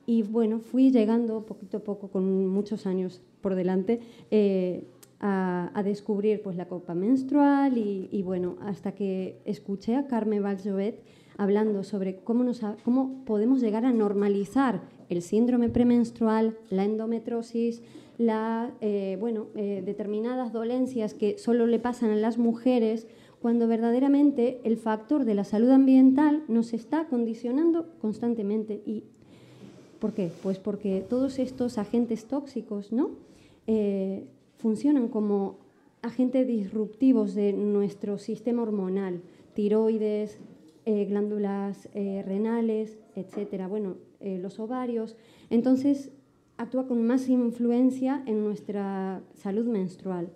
Y 0.06 0.22
bueno, 0.22 0.58
fui 0.60 0.90
llegando 0.90 1.46
poquito 1.46 1.78
a 1.78 1.80
poco, 1.80 2.08
con 2.08 2.48
muchos 2.48 2.86
años 2.86 3.22
por 3.40 3.54
delante, 3.54 4.00
eh, 4.30 4.84
a, 5.20 5.70
a 5.74 5.82
descubrir 5.82 6.42
pues, 6.42 6.56
la 6.56 6.66
copa 6.66 6.94
menstrual 6.94 7.78
y, 7.78 8.08
y 8.10 8.22
bueno, 8.22 8.56
hasta 8.60 8.92
que 8.92 9.38
escuché 9.44 9.96
a 9.96 10.06
Carme 10.06 10.40
Valjovet 10.40 11.00
hablando 11.36 11.84
sobre 11.84 12.16
cómo, 12.16 12.44
nos, 12.44 12.60
cómo 12.84 13.24
podemos 13.24 13.60
llegar 13.60 13.84
a 13.84 13.92
normalizar 13.92 14.82
el 15.08 15.22
síndrome 15.22 15.68
premenstrual, 15.68 16.56
la 16.70 16.84
endometrosis, 16.84 17.82
la, 18.18 18.72
eh, 18.80 19.16
bueno, 19.20 19.46
eh, 19.54 19.82
determinadas 19.84 20.52
dolencias 20.52 21.14
que 21.14 21.38
solo 21.38 21.66
le 21.66 21.78
pasan 21.78 22.10
a 22.10 22.16
las 22.16 22.38
mujeres, 22.38 23.06
cuando 23.40 23.68
verdaderamente 23.68 24.60
el 24.64 24.78
factor 24.78 25.26
de 25.26 25.34
la 25.34 25.44
salud 25.44 25.70
ambiental 25.70 26.44
nos 26.48 26.72
está 26.72 27.08
condicionando 27.08 27.86
constantemente. 28.00 28.80
¿Y 28.86 29.04
por 29.98 30.14
qué? 30.14 30.30
Pues 30.42 30.58
porque 30.58 31.04
todos 31.06 31.38
estos 31.38 31.76
agentes 31.76 32.24
tóxicos 32.24 32.90
¿no? 32.90 33.10
Eh, 33.66 34.24
funcionan 34.56 35.08
como 35.08 35.58
agentes 36.00 36.46
disruptivos 36.46 37.34
de 37.34 37.52
nuestro 37.52 38.16
sistema 38.16 38.62
hormonal, 38.62 39.20
tiroides, 39.54 40.38
eh, 40.86 41.06
glándulas 41.06 41.88
eh, 41.94 42.22
renales, 42.26 42.98
etcétera, 43.14 43.68
bueno, 43.68 43.96
eh, 44.20 44.38
los 44.38 44.58
ovarios. 44.58 45.16
Entonces, 45.50 46.10
actúa 46.56 46.86
con 46.86 47.06
más 47.06 47.28
influencia 47.28 48.22
en 48.26 48.44
nuestra 48.44 49.22
salud 49.34 49.66
menstrual. 49.66 50.30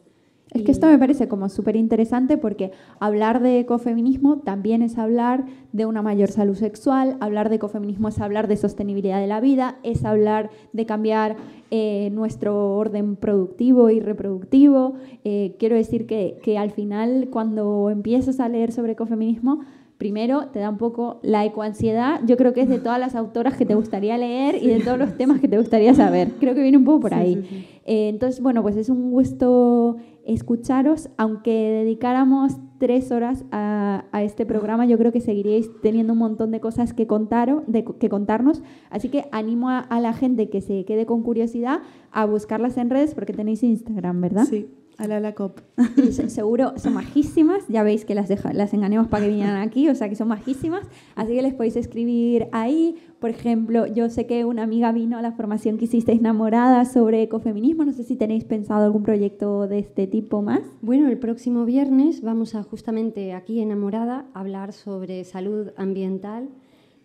Es 0.54 0.62
que 0.62 0.72
esto 0.72 0.86
me 0.86 0.98
parece 0.98 1.28
como 1.28 1.50
súper 1.50 1.76
interesante 1.76 2.38
porque 2.38 2.72
hablar 3.00 3.42
de 3.42 3.60
ecofeminismo 3.60 4.38
también 4.38 4.80
es 4.80 4.96
hablar 4.96 5.44
de 5.72 5.84
una 5.84 6.00
mayor 6.00 6.30
salud 6.30 6.54
sexual, 6.54 7.18
hablar 7.20 7.50
de 7.50 7.56
ecofeminismo 7.56 8.08
es 8.08 8.18
hablar 8.18 8.48
de 8.48 8.56
sostenibilidad 8.56 9.20
de 9.20 9.26
la 9.26 9.40
vida, 9.40 9.78
es 9.82 10.06
hablar 10.06 10.48
de 10.72 10.86
cambiar 10.86 11.36
eh, 11.70 12.08
nuestro 12.12 12.76
orden 12.76 13.16
productivo 13.16 13.90
y 13.90 14.00
reproductivo. 14.00 14.94
Eh, 15.22 15.54
quiero 15.58 15.76
decir 15.76 16.06
que, 16.06 16.38
que 16.42 16.56
al 16.56 16.70
final 16.70 17.28
cuando 17.30 17.90
empiezas 17.90 18.40
a 18.40 18.48
leer 18.48 18.72
sobre 18.72 18.92
ecofeminismo, 18.92 19.60
primero 19.98 20.46
te 20.52 20.60
da 20.60 20.70
un 20.70 20.78
poco 20.78 21.18
la 21.22 21.44
ecoansiedad, 21.44 22.20
yo 22.24 22.36
creo 22.36 22.52
que 22.52 22.62
es 22.62 22.68
de 22.68 22.78
todas 22.78 23.00
las 23.00 23.14
autoras 23.16 23.56
que 23.56 23.66
te 23.66 23.74
gustaría 23.74 24.16
leer 24.16 24.54
y 24.62 24.68
de 24.68 24.80
todos 24.80 24.96
los 24.98 25.16
temas 25.16 25.40
que 25.40 25.48
te 25.48 25.58
gustaría 25.58 25.92
saber. 25.92 26.30
Creo 26.38 26.54
que 26.54 26.62
viene 26.62 26.78
un 26.78 26.84
poco 26.84 27.00
por 27.00 27.10
Sí, 27.10 27.16
ahí. 27.18 27.34
sí, 27.34 27.42
sí. 27.48 27.66
Eh, 27.84 28.08
entonces, 28.08 28.40
bueno, 28.40 28.62
pues 28.62 28.76
es 28.76 28.88
un 28.90 29.10
gusto 29.10 29.96
escucharos, 30.24 31.08
aunque 31.16 31.50
dedicáramos 31.50 32.58
tres 32.78 33.10
horas 33.10 33.44
a, 33.50 34.04
a 34.12 34.22
este 34.22 34.46
programa, 34.46 34.86
yo 34.86 34.96
creo 34.98 35.10
que 35.10 35.20
seguiríais 35.20 35.68
teniendo 35.82 36.12
un 36.12 36.18
montón 36.20 36.50
de 36.52 36.60
cosas 36.60 36.92
que, 36.92 37.06
contaros, 37.06 37.62
de, 37.66 37.84
que 37.84 38.08
contarnos, 38.08 38.62
así 38.90 39.08
que 39.08 39.24
animo 39.32 39.68
a, 39.70 39.78
a 39.80 40.00
la 40.00 40.12
gente 40.12 40.48
que 40.48 40.60
se 40.60 40.84
quede 40.84 41.06
con 41.06 41.22
curiosidad 41.22 41.80
a 42.12 42.24
buscarlas 42.26 42.76
en 42.76 42.90
redes 42.90 43.14
porque 43.14 43.32
tenéis 43.32 43.62
Instagram, 43.64 44.20
¿verdad? 44.20 44.44
Sí, 44.44 44.68
a 44.98 45.06
la, 45.06 45.20
la 45.20 45.34
COP. 45.34 45.60
Y 45.96 46.12
seguro 46.12 46.72
son 46.76 46.94
majísimas, 46.94 47.62
ya 47.68 47.82
veis 47.84 48.04
que 48.04 48.14
las, 48.14 48.28
deja- 48.28 48.52
las 48.52 48.74
engañamos 48.74 49.08
para 49.08 49.24
que 49.24 49.30
vinieran 49.30 49.56
aquí, 49.56 49.88
o 49.88 49.94
sea 49.94 50.08
que 50.08 50.16
son 50.16 50.28
majísimas, 50.28 50.82
así 51.14 51.34
que 51.34 51.42
les 51.42 51.54
podéis 51.54 51.76
escribir 51.76 52.48
ahí. 52.52 52.96
Por 53.20 53.30
ejemplo, 53.30 53.86
yo 53.86 54.10
sé 54.10 54.26
que 54.26 54.44
una 54.44 54.62
amiga 54.64 54.92
vino 54.92 55.16
a 55.18 55.22
la 55.22 55.32
formación 55.32 55.78
que 55.78 55.86
hicisteis 55.86 56.18
enamorada 56.20 56.84
sobre 56.84 57.22
ecofeminismo, 57.22 57.84
no 57.84 57.92
sé 57.92 58.02
si 58.04 58.16
tenéis 58.16 58.44
pensado 58.44 58.84
algún 58.84 59.02
proyecto 59.04 59.66
de 59.68 59.78
este 59.78 60.06
tipo 60.06 60.42
más. 60.42 60.60
Bueno, 60.82 61.08
el 61.08 61.18
próximo 61.18 61.64
viernes 61.64 62.20
vamos 62.22 62.54
a 62.54 62.62
justamente 62.62 63.32
aquí 63.32 63.60
enamorada 63.60 64.26
hablar 64.34 64.72
sobre 64.72 65.24
salud 65.24 65.68
ambiental 65.76 66.48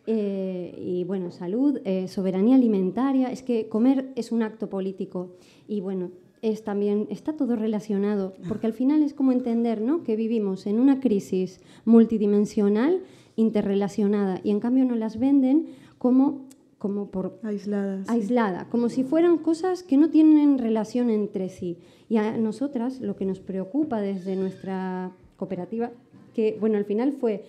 eh, 0.05 0.75
y 0.79 1.03
bueno, 1.05 1.31
salud, 1.31 1.79
eh, 1.85 2.07
soberanía 2.07 2.55
alimentaria. 2.55 3.31
Es 3.31 3.41
que 3.41 3.69
comer 3.69 4.11
es 4.15 4.31
un 4.31 4.43
acto 4.43 4.69
político 4.69 5.29
y 5.67 5.81
bueno, 5.81 6.09
es 6.43 6.63
también, 6.63 7.07
está 7.09 7.33
todo 7.33 7.55
relacionado, 7.55 8.33
porque 8.49 8.67
al 8.67 8.73
final 8.73 9.01
es 9.01 9.13
como 9.13 9.31
entender 9.31 9.81
¿no? 9.81 10.03
que 10.03 10.15
vivimos 10.15 10.67
en 10.67 10.79
una 10.79 10.99
crisis 10.99 11.61
multidimensional, 11.85 13.01
interrelacionada, 13.37 14.41
y 14.43 14.51
en 14.51 14.59
cambio 14.59 14.83
nos 14.83 14.97
las 14.97 15.17
venden 15.17 15.67
como, 15.97 16.45
como 16.77 17.09
por 17.09 17.39
Aisladas. 17.43 18.05
sí. 18.05 18.13
aislada, 18.13 18.67
como 18.69 18.89
si 18.89 19.03
fueran 19.03 19.37
cosas 19.37 19.83
que 19.83 19.95
no 19.95 20.09
tienen 20.09 20.57
relación 20.57 21.09
entre 21.09 21.47
sí. 21.47 21.77
Y 22.09 22.17
a 22.17 22.37
nosotras 22.37 22.99
lo 22.99 23.15
que 23.15 23.25
nos 23.25 23.39
preocupa 23.39 24.01
desde 24.01 24.35
nuestra 24.35 25.11
cooperativa, 25.37 25.91
que 26.33 26.57
bueno, 26.59 26.77
al 26.77 26.85
final 26.85 27.13
fue 27.13 27.45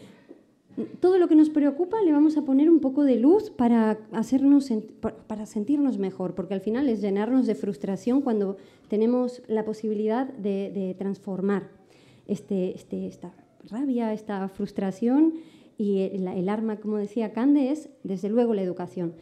todo 1.00 1.18
lo 1.18 1.28
que 1.28 1.36
nos 1.36 1.50
preocupa 1.50 2.02
le 2.02 2.12
vamos 2.12 2.36
a 2.36 2.42
poner 2.42 2.68
un 2.68 2.80
poco 2.80 3.04
de 3.04 3.16
luz 3.16 3.50
para 3.50 3.98
hacernos 4.12 4.70
para 5.26 5.46
sentirnos 5.46 5.98
mejor, 5.98 6.34
porque 6.34 6.54
al 6.54 6.60
final 6.60 6.88
es 6.88 7.00
llenarnos 7.00 7.46
de 7.46 7.54
frustración 7.54 8.20
cuando 8.22 8.56
tenemos 8.88 9.42
la 9.46 9.64
posibilidad 9.64 10.26
de, 10.28 10.70
de 10.74 10.94
transformar 10.98 11.68
este, 12.26 12.74
este- 12.74 13.06
esta 13.06 13.32
rabia, 13.70 14.12
esta 14.12 14.48
frustración 14.48 15.34
y 15.78 16.00
el, 16.00 16.26
el 16.28 16.48
arma, 16.48 16.76
como 16.76 16.96
decía 16.98 17.32
Cande, 17.32 17.70
es 17.70 17.88
desde 18.02 18.28
luego 18.28 18.54
la 18.54 18.62
educación. 18.62 19.14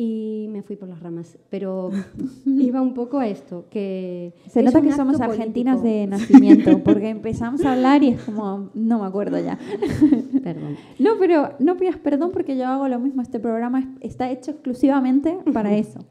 Y 0.00 0.46
me 0.50 0.62
fui 0.62 0.76
por 0.76 0.88
las 0.88 1.00
ramas, 1.00 1.36
pero 1.50 1.90
iba 2.46 2.80
un 2.80 2.94
poco 2.94 3.18
a 3.18 3.26
esto, 3.26 3.64
que 3.68 4.32
Se 4.48 4.60
es 4.60 4.64
nota 4.64 4.80
que 4.80 4.92
somos 4.92 5.20
acto 5.20 5.32
argentinas 5.32 5.78
político. 5.78 5.98
de 6.00 6.06
nacimiento, 6.06 6.78
porque 6.84 7.08
empezamos 7.08 7.64
a 7.64 7.72
hablar 7.72 8.04
y 8.04 8.10
es 8.10 8.20
como, 8.22 8.70
no 8.74 9.00
me 9.00 9.06
acuerdo 9.06 9.40
ya. 9.40 9.58
Perdón. 10.44 10.76
No, 11.00 11.10
pero 11.18 11.54
no 11.58 11.76
pidas 11.76 11.96
perdón 11.96 12.30
porque 12.32 12.56
yo 12.56 12.68
hago 12.68 12.86
lo 12.86 13.00
mismo. 13.00 13.22
Este 13.22 13.40
programa 13.40 13.80
es- 13.80 13.86
está 14.12 14.30
hecho 14.30 14.52
exclusivamente 14.52 15.36
para 15.52 15.74
eso, 15.76 16.04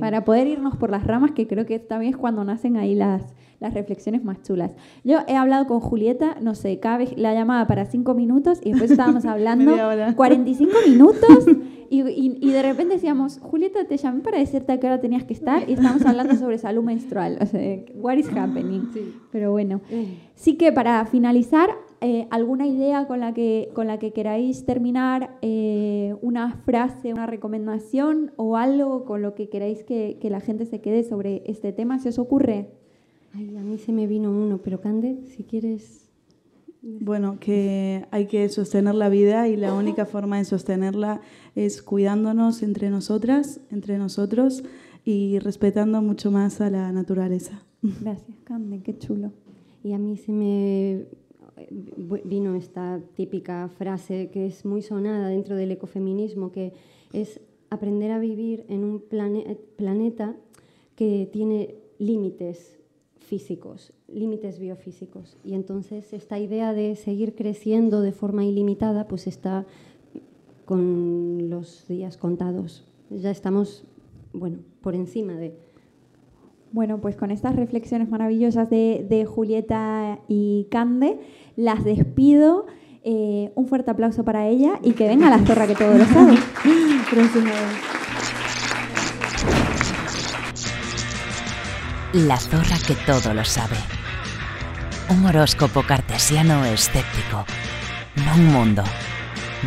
para 0.00 0.24
poder 0.24 0.46
irnos 0.46 0.74
por 0.78 0.88
las 0.90 1.04
ramas, 1.06 1.32
que 1.32 1.46
creo 1.46 1.66
que 1.66 1.78
también 1.78 2.14
es 2.14 2.16
cuando 2.18 2.42
nacen 2.42 2.78
ahí 2.78 2.94
las, 2.94 3.22
las 3.60 3.74
reflexiones 3.74 4.24
más 4.24 4.40
chulas. 4.44 4.70
Yo 5.04 5.18
he 5.28 5.36
hablado 5.36 5.66
con 5.66 5.80
Julieta, 5.80 6.36
no 6.40 6.54
sé, 6.54 6.80
cada 6.80 6.96
vez 6.96 7.12
la 7.18 7.34
llamaba 7.34 7.66
para 7.66 7.84
cinco 7.84 8.14
minutos 8.14 8.60
y 8.64 8.70
después 8.70 8.90
estábamos 8.92 9.26
hablando 9.26 9.72
Media 9.72 9.88
hora. 9.88 10.14
45 10.16 10.72
minutos 10.88 11.44
y, 11.90 12.02
y- 12.02 12.38
y 12.40 12.50
de 12.52 12.62
repente 12.62 12.94
decíamos, 12.94 13.38
Julieta, 13.40 13.84
te 13.86 13.96
llamé 13.96 14.20
para 14.20 14.38
decirte 14.38 14.72
a 14.72 14.80
qué 14.80 14.86
hora 14.86 15.00
tenías 15.00 15.24
que 15.24 15.32
estar 15.34 15.68
y 15.68 15.74
estábamos 15.74 16.04
hablando 16.04 16.34
sobre 16.36 16.58
salud 16.58 16.82
menstrual. 16.84 17.38
O 17.40 17.46
sea, 17.46 17.80
what 17.94 18.16
is 18.16 18.28
happening? 18.36 18.82
Pero 19.32 19.50
bueno. 19.52 19.80
Sí 20.34 20.56
que 20.56 20.72
para 20.72 21.04
finalizar, 21.06 21.70
eh, 22.00 22.26
¿alguna 22.30 22.66
idea 22.66 23.06
con 23.06 23.20
la 23.20 23.32
que, 23.32 23.70
con 23.74 23.86
la 23.86 23.98
que 23.98 24.12
queráis 24.12 24.64
terminar? 24.66 25.38
Eh, 25.42 26.14
¿Una 26.22 26.52
frase, 26.52 27.12
una 27.12 27.26
recomendación 27.26 28.32
o 28.36 28.56
algo 28.56 29.04
con 29.04 29.22
lo 29.22 29.34
que 29.34 29.48
queráis 29.48 29.82
que, 29.84 30.18
que 30.20 30.28
la 30.30 30.40
gente 30.40 30.66
se 30.66 30.80
quede 30.80 31.04
sobre 31.04 31.42
este 31.46 31.72
tema? 31.72 31.98
¿Se 31.98 32.10
os 32.10 32.18
ocurre? 32.18 32.68
Ay, 33.34 33.54
a 33.56 33.62
mí 33.62 33.78
se 33.78 33.92
me 33.92 34.06
vino 34.06 34.30
uno, 34.30 34.58
pero 34.62 34.80
Cande, 34.80 35.18
si 35.26 35.44
quieres... 35.44 36.05
Bueno, 37.00 37.38
que 37.40 38.04
hay 38.12 38.26
que 38.26 38.48
sostener 38.48 38.94
la 38.94 39.08
vida 39.08 39.48
y 39.48 39.56
la 39.56 39.74
única 39.74 40.06
forma 40.06 40.38
de 40.38 40.44
sostenerla 40.44 41.20
es 41.56 41.82
cuidándonos 41.82 42.62
entre 42.62 42.90
nosotras, 42.90 43.60
entre 43.70 43.98
nosotros 43.98 44.62
y 45.04 45.40
respetando 45.40 46.00
mucho 46.00 46.30
más 46.30 46.60
a 46.60 46.70
la 46.70 46.92
naturaleza. 46.92 47.64
Gracias, 47.82 48.38
Cande, 48.44 48.82
qué 48.82 48.96
chulo. 48.96 49.32
Y 49.82 49.92
a 49.94 49.98
mí 49.98 50.16
se 50.16 50.30
me 50.32 50.92
eh, 50.92 51.06
vino 52.24 52.54
esta 52.54 53.00
típica 53.14 53.68
frase 53.68 54.30
que 54.30 54.46
es 54.46 54.64
muy 54.64 54.82
sonada 54.82 55.28
dentro 55.28 55.56
del 55.56 55.72
ecofeminismo, 55.72 56.52
que 56.52 56.72
es 57.12 57.40
aprender 57.70 58.12
a 58.12 58.18
vivir 58.20 58.64
en 58.68 58.84
un 58.84 59.00
plane- 59.00 59.58
planeta 59.76 60.36
que 60.94 61.28
tiene 61.32 61.74
límites 61.98 62.75
físicos, 63.26 63.92
límites 64.08 64.58
biofísicos. 64.58 65.36
Y 65.44 65.54
entonces 65.54 66.12
esta 66.12 66.38
idea 66.38 66.72
de 66.72 66.94
seguir 66.96 67.34
creciendo 67.34 68.00
de 68.00 68.12
forma 68.12 68.44
ilimitada, 68.44 69.08
pues 69.08 69.26
está 69.26 69.66
con 70.64 71.50
los 71.50 71.86
días 71.88 72.16
contados. 72.16 72.84
Ya 73.10 73.30
estamos, 73.30 73.84
bueno, 74.32 74.58
por 74.80 74.94
encima 74.94 75.34
de... 75.34 75.54
Bueno, 76.72 77.00
pues 77.00 77.16
con 77.16 77.30
estas 77.30 77.56
reflexiones 77.56 78.08
maravillosas 78.08 78.68
de, 78.70 79.06
de 79.08 79.24
Julieta 79.24 80.20
y 80.28 80.66
Cande, 80.70 81.18
las 81.56 81.84
despido. 81.84 82.66
Eh, 83.08 83.52
un 83.54 83.66
fuerte 83.68 83.92
aplauso 83.92 84.24
para 84.24 84.48
ella 84.48 84.80
y 84.82 84.92
que 84.92 85.06
venga 85.06 85.30
la 85.30 85.38
zorra 85.46 85.68
que 85.68 85.76
todo 85.76 85.96
lo 85.96 86.04
sabe. 86.06 86.34
La 92.16 92.38
zorra 92.38 92.78
que 92.78 92.94
todo 92.94 93.34
lo 93.34 93.44
sabe. 93.44 93.76
Un 95.10 95.26
horóscopo 95.26 95.82
cartesiano 95.82 96.64
escéptico. 96.64 97.44
No 98.24 98.32
un 98.32 98.52
mundo 98.54 98.84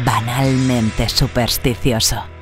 banalmente 0.03 1.07
supersticioso. 1.09 2.38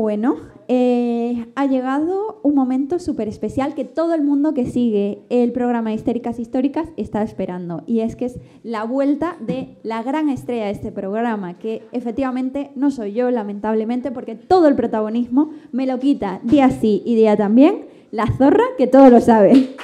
Bueno, 0.00 0.36
eh, 0.68 1.46
ha 1.54 1.66
llegado 1.66 2.40
un 2.42 2.54
momento 2.54 2.98
súper 2.98 3.28
especial 3.28 3.74
que 3.74 3.84
todo 3.84 4.14
el 4.14 4.22
mundo 4.22 4.52
que 4.52 4.66
sigue 4.66 5.22
el 5.30 5.52
programa 5.52 5.92
Histéricas 5.92 6.38
Históricas 6.38 6.88
está 6.96 7.22
esperando. 7.22 7.82
Y 7.86 8.00
es 8.00 8.16
que 8.16 8.26
es 8.26 8.38
la 8.62 8.84
vuelta 8.84 9.36
de 9.40 9.78
la 9.82 10.02
gran 10.02 10.28
estrella 10.28 10.66
de 10.66 10.72
este 10.72 10.92
programa, 10.92 11.58
que 11.58 11.82
efectivamente 11.92 12.72
no 12.74 12.90
soy 12.90 13.12
yo, 13.12 13.30
lamentablemente, 13.30 14.10
porque 14.10 14.34
todo 14.34 14.68
el 14.68 14.76
protagonismo 14.76 15.50
me 15.72 15.86
lo 15.86 15.98
quita 15.98 16.40
día 16.42 16.70
sí 16.70 17.02
y 17.06 17.14
día 17.14 17.36
también 17.36 17.86
la 18.10 18.26
zorra 18.36 18.64
que 18.76 18.86
todo 18.86 19.08
lo 19.08 19.20
sabe. 19.20 19.76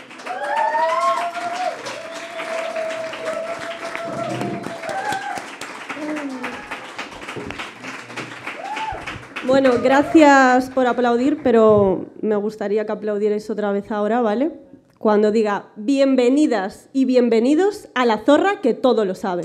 Bueno, 9.53 9.73
gracias 9.85 10.71
por 10.71 10.87
aplaudir, 10.87 11.41
pero 11.43 12.07
me 12.23 12.37
gustaría 12.37 12.87
que 12.87 12.93
aplaudierais 12.93 13.51
otra 13.51 13.71
vez 13.71 13.91
ahora, 13.91 14.23
¿vale? 14.23 14.51
Cuando 14.99 15.31
diga 15.31 15.67
bienvenidas 15.77 16.89
y 16.95 17.05
bienvenidos 17.05 17.91
a 17.95 18.07
la 18.07 18.25
zorra 18.25 18.63
que 18.63 18.73
todo 18.73 19.05
lo 19.05 19.15
sabe. 19.15 19.43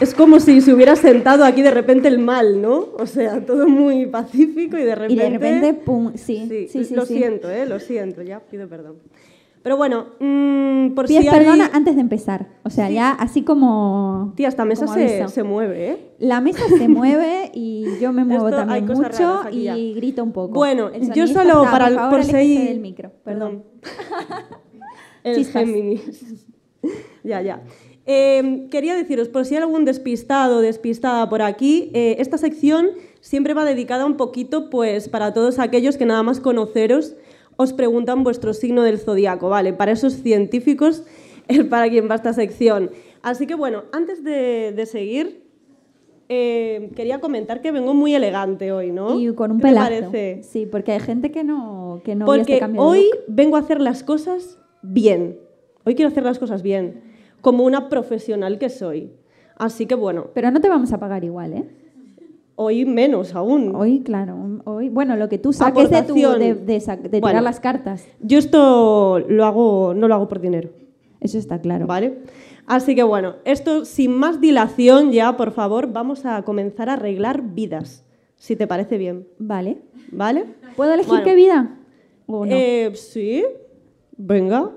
Es 0.00 0.14
como 0.14 0.38
si 0.38 0.60
se 0.60 0.72
hubiera 0.72 0.94
sentado 0.94 1.44
aquí 1.44 1.60
de 1.62 1.72
repente 1.72 2.06
el 2.06 2.18
mal, 2.20 2.62
¿no? 2.62 2.88
O 2.98 3.06
sea, 3.06 3.44
todo 3.44 3.66
muy 3.66 4.06
pacífico 4.06 4.76
y 4.78 4.82
de 4.84 4.90
Y 4.90 4.94
repente... 4.94 5.22
de 5.24 5.30
repente, 5.30 5.74
pum, 5.74 6.12
sí, 6.14 6.46
Sí, 6.48 6.68
sí, 6.68 6.84
sí. 6.84 6.94
lo 6.94 7.04
sí. 7.04 7.14
siento, 7.16 7.50
¿eh? 7.50 7.66
Lo 7.66 7.80
siento, 7.80 8.22
ya 8.22 8.38
pido 8.40 8.68
perdón. 8.68 8.98
Pero 9.68 9.76
bueno, 9.76 10.06
mm, 10.18 10.94
por 10.94 11.06
si 11.08 11.18
hay... 11.18 11.28
perdón 11.28 11.60
antes 11.60 11.94
de 11.94 12.00
empezar. 12.00 12.46
O 12.62 12.70
sea, 12.70 12.88
ya 12.88 13.10
así 13.10 13.42
como. 13.42 14.32
Tía, 14.34 14.48
esta 14.48 14.64
mesa 14.64 14.86
se, 14.86 15.28
se 15.28 15.42
mueve, 15.42 15.90
¿eh? 15.90 15.96
La 16.18 16.40
mesa 16.40 16.62
se 16.78 16.88
mueve 16.88 17.50
y 17.52 17.84
yo 18.00 18.14
me 18.14 18.24
muevo 18.24 18.48
Esto, 18.48 18.62
hay 18.62 18.80
también 18.80 18.98
mucho 18.98 19.42
y 19.52 19.64
ya. 19.64 19.76
grito 19.76 20.24
un 20.24 20.32
poco. 20.32 20.54
Bueno, 20.54 20.88
El 20.88 21.12
yo 21.12 21.26
solo 21.26 21.64
está, 21.64 21.70
para 21.70 22.08
por, 22.08 22.20
por 22.20 22.24
si- 22.24 22.64
del 22.66 22.80
micro, 22.80 23.12
perdón. 23.22 23.64
El. 25.22 25.44
Géminis. 25.44 26.46
ya, 27.22 27.42
ya. 27.42 27.60
Eh, 28.06 28.68
quería 28.70 28.94
deciros, 28.94 29.28
por 29.28 29.44
si 29.44 29.54
hay 29.54 29.60
algún 29.60 29.84
despistado 29.84 30.56
o 30.56 30.60
despistada 30.62 31.28
por 31.28 31.42
aquí, 31.42 31.90
eh, 31.92 32.16
esta 32.20 32.38
sección 32.38 32.86
siempre 33.20 33.52
va 33.52 33.66
dedicada 33.66 34.06
un 34.06 34.16
poquito 34.16 34.70
pues, 34.70 35.10
para 35.10 35.34
todos 35.34 35.58
aquellos 35.58 35.98
que 35.98 36.06
nada 36.06 36.22
más 36.22 36.40
conoceros 36.40 37.16
os 37.60 37.72
preguntan 37.72 38.22
vuestro 38.22 38.54
signo 38.54 38.84
del 38.84 38.98
zodiaco, 38.98 39.48
¿vale? 39.48 39.72
Para 39.72 39.90
esos 39.92 40.14
científicos 40.14 41.02
es 41.48 41.64
para 41.64 41.90
quien 41.90 42.08
va 42.08 42.14
esta 42.14 42.32
sección. 42.32 42.90
Así 43.20 43.46
que 43.46 43.56
bueno, 43.56 43.82
antes 43.92 44.22
de, 44.22 44.72
de 44.72 44.86
seguir, 44.86 45.42
eh, 46.28 46.90
quería 46.94 47.20
comentar 47.20 47.60
que 47.60 47.72
vengo 47.72 47.94
muy 47.94 48.14
elegante 48.14 48.70
hoy, 48.70 48.92
¿no? 48.92 49.18
Y 49.18 49.34
con 49.34 49.50
un 49.50 49.58
¿Qué 49.58 49.62
te 49.62 49.68
pelazo. 49.68 49.88
parece? 49.88 50.42
Sí, 50.44 50.66
porque 50.66 50.92
hay 50.92 51.00
gente 51.00 51.32
que 51.32 51.42
no, 51.42 52.00
que 52.04 52.14
no 52.14 52.26
Porque 52.26 52.42
este 52.42 52.58
cambio 52.60 52.80
hoy 52.80 53.10
vengo 53.26 53.56
a 53.56 53.60
hacer 53.60 53.80
las 53.80 54.04
cosas 54.04 54.58
bien. 54.82 55.40
Hoy 55.84 55.96
quiero 55.96 56.10
hacer 56.10 56.22
las 56.22 56.38
cosas 56.38 56.62
bien, 56.62 57.02
como 57.40 57.64
una 57.64 57.88
profesional 57.88 58.58
que 58.58 58.68
soy. 58.68 59.10
Así 59.56 59.86
que 59.86 59.96
bueno, 59.96 60.28
Pero 60.32 60.52
no 60.52 60.60
te 60.60 60.68
vamos 60.68 60.92
a 60.92 61.00
pagar 61.00 61.24
igual, 61.24 61.54
¿eh? 61.54 61.64
Hoy 62.60 62.84
menos 62.84 63.36
aún. 63.36 63.72
Hoy, 63.76 64.00
claro, 64.00 64.36
hoy, 64.64 64.88
bueno, 64.88 65.14
lo 65.16 65.28
que 65.28 65.38
tú 65.38 65.52
saques 65.52 65.90
de, 65.90 66.02
tu, 66.02 66.14
de, 66.14 66.54
de 66.54 66.80
sa- 66.80 66.96
de 66.96 67.20
tirar 67.20 67.40
las 67.42 67.60
cartas, 67.60 68.04
Yo 68.20 68.36
esto 68.38 69.20
lo 69.20 69.44
hago, 69.44 69.94
no 69.94 70.08
lo 70.08 70.14
hago 70.16 70.26
por 70.28 70.40
dinero, 70.40 70.70
eso 71.20 71.38
está 71.38 71.60
claro. 71.60 71.86
¿vale? 71.86 72.18
Así 72.66 72.96
que 72.96 73.04
bueno, 73.04 73.36
esto 73.44 73.84
sin 73.84 74.10
más 74.12 74.40
dilación 74.40 75.12
ya, 75.12 75.36
por 75.36 75.52
favor, 75.52 75.92
vamos 75.92 76.26
a 76.26 76.42
comenzar 76.42 76.90
a 76.90 76.94
arreglar 76.94 77.42
vidas, 77.54 78.04
si 78.36 78.56
te 78.56 78.66
parece 78.66 78.98
bien, 78.98 79.28
Vale. 79.38 79.78
¿vale? 80.10 80.44
¿Puedo 80.76 80.92
elegir 80.94 81.10
Bueno. 81.10 81.24
qué 81.24 81.34
vida? 81.36 81.76
¿O 82.26 82.44
no? 82.44 82.52
Eh, 82.52 82.90
sí, 82.94 83.44
venga. 84.16 84.70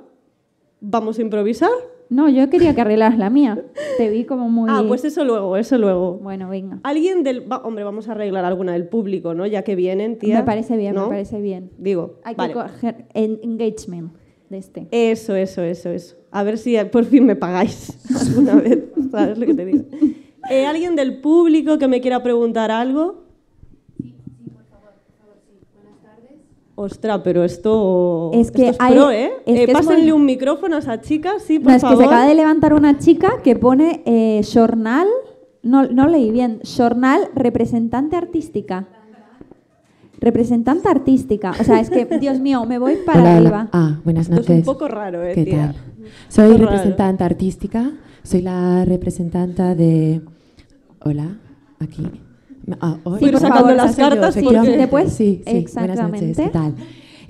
¿Vamos 0.79 1.17
a 1.17 1.21
improvisar? 1.21 1.69
No, 2.11 2.27
yo 2.29 2.49
quería 2.49 2.75
que 2.75 2.81
arreglaras 2.81 3.17
la 3.17 3.29
mía. 3.29 3.63
Te 3.97 4.09
vi 4.09 4.25
como 4.25 4.49
muy... 4.49 4.69
Ah, 4.69 4.83
pues 4.85 5.05
eso 5.05 5.23
luego, 5.23 5.55
eso 5.55 5.77
luego. 5.77 6.19
Bueno, 6.21 6.49
venga. 6.49 6.79
Alguien 6.83 7.23
del... 7.23 7.49
va- 7.49 7.59
hombre, 7.63 7.85
vamos 7.85 8.09
a 8.09 8.11
arreglar 8.11 8.43
alguna 8.43 8.73
del 8.73 8.87
público, 8.89 9.33
¿no? 9.33 9.47
Ya 9.47 9.63
que 9.63 9.75
vienen, 9.75 10.17
tía. 10.19 10.39
Me 10.39 10.43
parece 10.43 10.75
bien, 10.75 10.93
¿no? 10.93 11.03
me 11.03 11.07
parece 11.09 11.39
bien. 11.39 11.71
Digo, 11.77 12.19
Hay 12.25 12.35
vale. 12.35 12.53
que 12.53 12.59
coger 12.59 13.05
en- 13.13 13.39
engagement 13.41 14.11
de 14.49 14.57
este. 14.57 14.87
Eso, 14.91 15.35
eso, 15.35 15.61
eso, 15.63 15.89
eso. 15.89 16.17
A 16.31 16.43
ver 16.43 16.57
si 16.57 16.75
por 16.91 17.05
fin 17.05 17.25
me 17.25 17.37
pagáis 17.37 17.97
alguna 18.29 18.55
vez. 18.55 18.83
¿Sabes 19.09 19.37
lo 19.37 19.45
que 19.45 19.53
te 19.53 19.65
digo? 19.65 19.85
Eh, 20.49 20.65
¿Alguien 20.65 20.97
del 20.97 21.21
público 21.21 21.77
que 21.77 21.87
me 21.87 22.01
quiera 22.01 22.21
preguntar 22.21 22.71
algo? 22.71 23.23
Ostras, 26.83 27.21
pero 27.23 27.43
esto 27.43 28.31
Es 28.33 28.49
que 28.51 28.69
esto 28.69 28.71
es 28.71 28.77
hay- 28.79 28.93
pro, 28.95 29.11
¿eh? 29.11 29.31
es 29.45 29.55
Eh, 29.59 29.65
que 29.65 29.71
es 29.71 29.77
pásenle 29.77 30.01
muy- 30.03 30.11
un 30.13 30.25
micrófono 30.25 30.75
a 30.75 30.79
esa 30.79 30.99
chica, 31.01 31.33
sí, 31.39 31.59
por 31.59 31.71
No, 31.71 31.77
es 31.77 31.83
que 31.83 31.95
se 31.95 32.03
acaba 32.05 32.25
de 32.25 32.35
levantar 32.35 32.73
una 32.73 32.97
chica 32.97 33.41
que 33.43 33.55
pone 33.55 34.01
eh, 34.05 34.41
jornal, 34.51 35.07
no, 35.63 35.83
no 35.83 36.07
leí 36.07 36.31
bien, 36.31 36.59
jornal 36.65 37.29
representante 37.35 38.15
artística. 38.15 38.87
Representante 40.19 40.87
artística. 40.87 41.51
O 41.59 41.63
sea, 41.63 41.79
es 41.79 41.89
que, 41.89 42.05
Dios 42.19 42.39
mío, 42.39 42.65
me 42.65 42.77
voy 42.77 42.97
para 43.05 43.21
Hola, 43.21 43.29
hola. 43.31 43.37
arriba. 43.39 43.69
Ah, 43.73 43.99
buenas 44.03 44.27
Esto 44.29 44.41
es 44.41 44.47
noches. 44.49 44.57
un 44.59 44.73
poco 44.73 44.87
raro, 44.87 45.23
¿eh, 45.23 45.33
¿Qué 45.33 45.45
tía? 45.45 45.73
tal? 45.73 45.75
Soy 46.29 46.51
raro. 46.51 46.65
representante 46.65 47.23
artística. 47.23 47.91
Soy 48.23 48.41
la 48.43 48.85
representante 48.85 49.63
de... 49.75 50.21
Hola, 51.03 51.37
aquí. 51.79 52.07
Ah. 52.79 52.95
Sí, 53.19 53.25
por 53.25 53.39
sacando 53.39 53.55
favor, 53.55 53.75
las 53.75 53.97
yo, 53.97 54.03
cartas, 54.03 54.33
sí, 54.35 54.41
porque- 54.41 54.59
¿te 54.77 54.87
puedes? 54.87 55.13
Sí, 55.13 55.41
sí, 55.45 55.57
Exactamente. 55.57 56.01
buenas 56.03 56.21
noches, 56.21 56.37
¿qué 56.37 56.49
tal? 56.51 56.73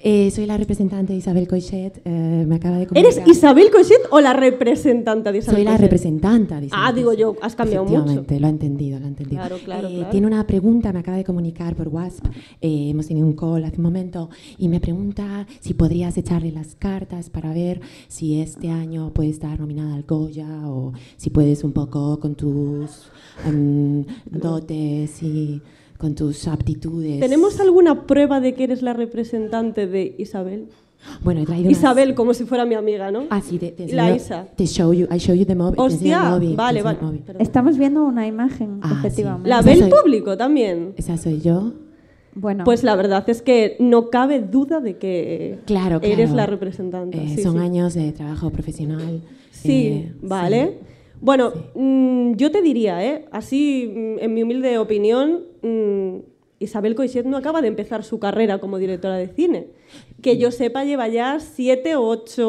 Eh, 0.03 0.31
soy 0.31 0.47
la 0.47 0.57
representante 0.57 1.13
de 1.13 1.19
Isabel 1.19 1.47
Coixet. 1.47 2.01
eh, 2.05 2.43
me 2.47 2.55
acaba 2.55 2.77
de 2.77 2.87
¿Eres 2.95 3.15
comunicar- 3.17 3.27
Isabel 3.29 3.69
Coixet 3.71 4.01
o 4.09 4.19
la 4.19 4.33
representante 4.33 5.31
de 5.31 5.37
Isabel 5.37 5.57
Soy 5.57 5.63
la 5.63 5.71
Coixet? 5.71 5.81
representante 5.83 6.55
de 6.59 6.65
Isabel 6.65 6.85
Ah, 6.87 6.91
digo 6.91 7.13
yo, 7.13 7.35
has 7.41 7.55
cambiado 7.55 7.85
mucho. 7.85 8.25
Lo 8.39 8.47
ha 8.47 8.49
entendido, 8.49 8.99
lo 8.99 9.05
ha 9.05 9.09
entendido. 9.09 9.39
Claro, 9.41 9.57
claro, 9.63 9.87
Eh, 9.89 9.93
claro. 9.97 10.09
Tiene 10.09 10.25
una 10.25 10.47
pregunta, 10.47 10.91
me 10.91 10.99
acaba 10.99 11.17
de 11.17 11.23
comunicar 11.23 11.75
por 11.75 11.87
WhatsApp. 11.89 12.31
eh, 12.61 12.89
hemos 12.89 13.05
tenido 13.07 13.27
un 13.27 13.33
call 13.33 13.63
hace 13.63 13.77
un 13.77 13.83
momento 13.83 14.29
y 14.57 14.69
me 14.69 14.79
pregunta 14.79 15.45
si 15.59 15.75
podrías 15.75 16.17
echarle 16.17 16.51
las 16.51 16.73
cartas 16.75 17.29
para 17.29 17.53
ver 17.53 17.81
si 18.07 18.41
este 18.41 18.69
año 18.69 19.11
puede 19.13 19.29
estar 19.29 19.59
nominada 19.59 19.93
al 19.93 20.03
Goya 20.03 20.67
o 20.67 20.93
si 21.17 21.29
puedes 21.29 21.63
un 21.63 21.73
poco 21.73 22.19
con 22.19 22.33
tus 22.33 23.11
em, 23.45 24.03
dotes 24.31 25.21
y 25.21 25.61
con 26.01 26.15
tus 26.15 26.47
aptitudes. 26.47 27.19
¿Tenemos 27.19 27.59
alguna 27.59 28.07
prueba 28.07 28.39
de 28.41 28.55
que 28.55 28.63
eres 28.63 28.81
la 28.81 28.93
representante 28.93 29.85
de 29.85 30.15
Isabel? 30.17 30.65
Bueno, 31.23 31.41
he 31.41 31.45
traído 31.45 31.67
unas- 31.69 31.77
Isabel, 31.77 32.15
como 32.15 32.33
si 32.33 32.43
fuera 32.45 32.65
mi 32.65 32.73
amiga, 32.73 33.11
¿no? 33.11 33.25
Ah, 33.29 33.39
sí, 33.39 33.59
te, 33.59 33.69
te 33.71 33.87
La 33.93 34.09
enseño- 34.09 34.15
Isa. 34.15 34.47
Te 34.55 34.65
show 34.65 34.91
you, 34.93 35.05
I 35.13 35.17
show 35.19 35.35
you 35.35 35.45
the 35.45 35.51
enseño 35.53 35.73
Hostia, 35.77 36.23
móvil, 36.31 36.49
te 36.51 36.55
vale, 36.55 36.81
vale. 36.81 36.97
Perdón. 37.25 37.41
Estamos 37.41 37.77
viendo 37.77 38.03
una 38.03 38.25
imagen, 38.25 38.79
Ah, 38.81 38.89
sí. 38.89 38.95
efectivamente. 38.99 39.47
¿La 39.49 39.59
Esa 39.59 39.65
ve 39.69 39.73
el 39.73 39.89
público 39.89 40.35
también? 40.37 40.93
Esa 40.97 41.17
soy 41.17 41.39
yo. 41.39 41.73
Bueno, 42.33 42.63
Pues 42.63 42.83
la 42.83 42.95
verdad 42.95 43.23
es 43.29 43.41
que 43.43 43.75
no 43.79 44.09
cabe 44.09 44.39
duda 44.41 44.79
de 44.79 44.97
que 44.97 45.59
Claro, 45.65 45.99
claro. 45.99 46.13
eres 46.15 46.31
la 46.31 46.45
representante. 46.47 47.17
Eh, 47.23 47.33
sí, 47.35 47.43
son 47.43 47.53
sí. 47.57 47.59
años 47.59 47.93
de 47.93 48.11
trabajo 48.11 48.49
profesional. 48.49 49.21
Sí, 49.51 49.87
eh, 49.87 50.13
vale. 50.21 50.79
Bueno, 51.22 51.53
mm, 51.76 52.34
yo 52.34 52.51
te 52.51 52.61
diría, 52.61 53.05
¿eh? 53.05 53.26
así, 53.32 53.91
mm, 53.95 54.19
en 54.24 54.34
mi 54.34 54.43
humilde 54.43 54.78
opinión, 54.80 55.41
mm, 55.61 56.17
Isabel 56.59 56.93
Coixet 56.95 57.26
no 57.26 57.38
acaba 57.38 57.61
de 57.61 57.67
empezar 57.67 58.03
su 58.03 58.19
carrera 58.19 58.59
como 58.59 58.78
directora 58.78 59.17
de 59.17 59.28
cine. 59.28 59.67
Que 60.22 60.38
yo 60.38 60.51
sepa, 60.51 60.84
lleva 60.84 61.07
ya 61.07 61.39
siete 61.39 61.95
o 61.95 62.03
ocho 62.07 62.47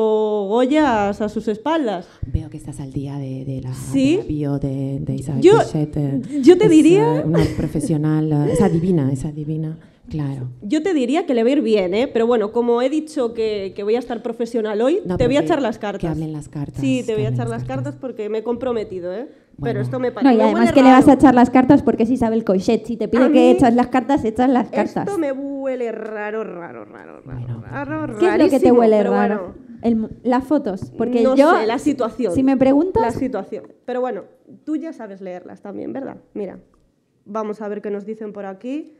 Goyas 0.49 1.21
a 1.23 1.29
sus 1.31 1.49
espaldas. 1.49 2.07
Veo 2.31 2.51
que 2.51 2.59
estás 2.59 2.79
al 2.81 2.93
día 2.93 3.17
de, 3.17 3.45
de 3.47 3.63
la, 3.63 3.73
Sí. 3.75 4.17
de 4.17 4.23
la 4.23 4.29
bio 4.29 4.59
de, 4.59 4.99
de 5.01 5.15
Isabel 5.15 5.43
Yo- 5.43 5.57
Coixet, 5.57 5.97
eh, 5.97 6.21
yo 6.43 6.59
te 6.59 6.65
es, 6.67 6.71
diría- 6.71 7.21
eh, 7.21 7.25
una 7.25 7.41
profesional, 7.57 8.31
eh, 8.33 8.53
esa 8.53 8.69
divina, 8.69 9.11
esa 9.11 9.33
divina, 9.33 9.79
claro. 10.09 10.49
Yo 10.63 10.83
te 10.83 10.93
diría 10.95 11.27
que 11.27 11.35
le 11.35 11.43
va 11.43 11.49
a 11.49 11.53
ir 11.53 11.63
bien, 11.63 11.95
¿eh? 11.95 12.09
pero 12.09 12.27
bueno, 12.27 12.53
como 12.53 12.83
he 12.83 12.89
dicho 12.91 13.35
que, 13.35 13.73
que 13.75 13.83
voy 13.83 13.97
a 13.97 13.99
estar 13.99 14.23
profesional 14.23 14.81
hoy, 14.83 15.01
No, 15.05 15.17
te 15.17 15.27
voy 15.27 15.37
a 15.37 15.41
echar 15.41 15.63
las 15.63 15.79
cartas. 15.79 16.01
que 16.01 16.09
hablen 16.09 16.33
las 16.33 16.49
cartas, 16.49 16.81
Sí, 16.81 17.03
te 17.07 17.15
voy 17.15 17.25
a 17.25 17.29
echar 17.29 17.49
las 17.49 17.61
las 17.61 17.65
cartas 17.65 17.85
cartas. 17.95 18.01
porque 18.01 18.29
me 18.29 18.39
he 18.39 18.43
comprometido, 18.43 19.13
¿eh? 19.15 19.29
Bueno. 19.59 19.75
Pero 19.75 19.81
esto 19.83 19.99
me 20.01 20.09
no, 20.09 20.15
parece. 20.15 20.35
y 20.35 20.41
además 20.41 20.73
que 20.73 20.83
le 20.83 20.91
vas 20.91 21.07
a 21.09 21.13
echar 21.13 21.35
las 21.35 21.51
cartas 21.51 21.83
porque 21.83 22.05
es 22.05 22.11
Isabel 22.11 22.43
Coixet. 22.45 22.85
Si 22.87 22.97
te 22.97 23.07
pide 23.09 23.31
que 23.33 23.51
echas 23.51 23.75
las 23.75 23.89
cartas, 23.89 24.25
echas 24.25 24.49
las 24.49 24.71
cartas. 24.71 25.07
Esto 25.07 25.19
me 25.19 25.31
huele 25.31 25.93
raro, 25.93 26.43
raro, 26.43 26.85
raro, 26.87 27.21
raro, 27.21 27.23
Bueno, 27.25 27.63
raro, 27.71 28.19
¿Qué 28.19 28.29
es 28.29 28.39
lo 28.39 28.49
que 28.49 28.59
te 28.61 28.73
huele 28.73 29.03
raro? 29.03 29.55
bueno. 29.55 29.73
El- 29.83 30.09
las 30.23 30.45
fotos. 30.45 30.91
Porque 30.97 31.23
no 31.23 31.35
yo, 31.37 31.55
sé, 31.59 31.67
la 31.67 31.79
situación. 31.79 32.33
si 32.35 32.43
me 32.43 32.57
preguntas, 32.57 33.03
La 33.03 33.11
situación. 33.11 33.65
Pero 33.85 34.01
bueno, 34.01 34.23
tú 34.65 34.77
ya 34.77 34.93
sabes 34.93 35.21
leerlas 35.21 35.61
también, 35.61 35.93
¿verdad? 35.93 36.17
Mira, 36.35 36.59
vamos 37.25 37.61
a 37.61 37.69
ver 37.69 37.83
qué 37.83 37.91
nos 37.91 38.07
dicen 38.07 38.33
por 38.33 38.47
aquí. 38.47 38.95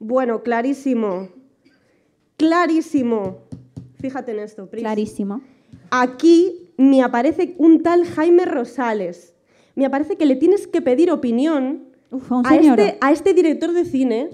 Bueno, 0.00 0.42
clarísimo. 0.42 1.28
Clarísimo. 2.36 3.38
Fíjate 4.00 4.32
en 4.32 4.40
esto, 4.40 4.68
Pris. 4.68 4.82
clarísimo. 4.82 5.42
Aquí 5.90 6.72
me 6.78 7.02
aparece 7.02 7.54
un 7.58 7.82
tal 7.82 8.06
Jaime 8.06 8.46
Rosales. 8.46 9.34
Me 9.74 9.84
aparece 9.86 10.16
que 10.16 10.26
le 10.26 10.36
tienes 10.36 10.66
que 10.66 10.80
pedir 10.80 11.10
opinión 11.12 11.90
Uf, 12.10 12.32
a 12.44 12.56
este, 12.56 12.98
a 13.00 13.12
este 13.12 13.34
director 13.34 13.72
de 13.72 13.84
cine 13.84 14.30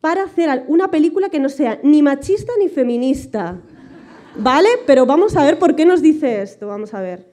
para 0.00 0.24
hacer 0.24 0.64
una 0.68 0.90
película 0.90 1.30
que 1.30 1.40
no 1.40 1.48
sea 1.48 1.80
ni 1.82 2.02
machista 2.02 2.52
ni 2.58 2.68
feminista. 2.68 3.60
¿Vale? 4.36 4.68
Pero 4.86 5.06
vamos 5.06 5.36
a 5.36 5.44
ver 5.44 5.58
por 5.58 5.74
qué 5.74 5.84
nos 5.84 6.02
dice 6.02 6.42
esto. 6.42 6.68
Vamos 6.68 6.94
a 6.94 7.00
ver. 7.00 7.32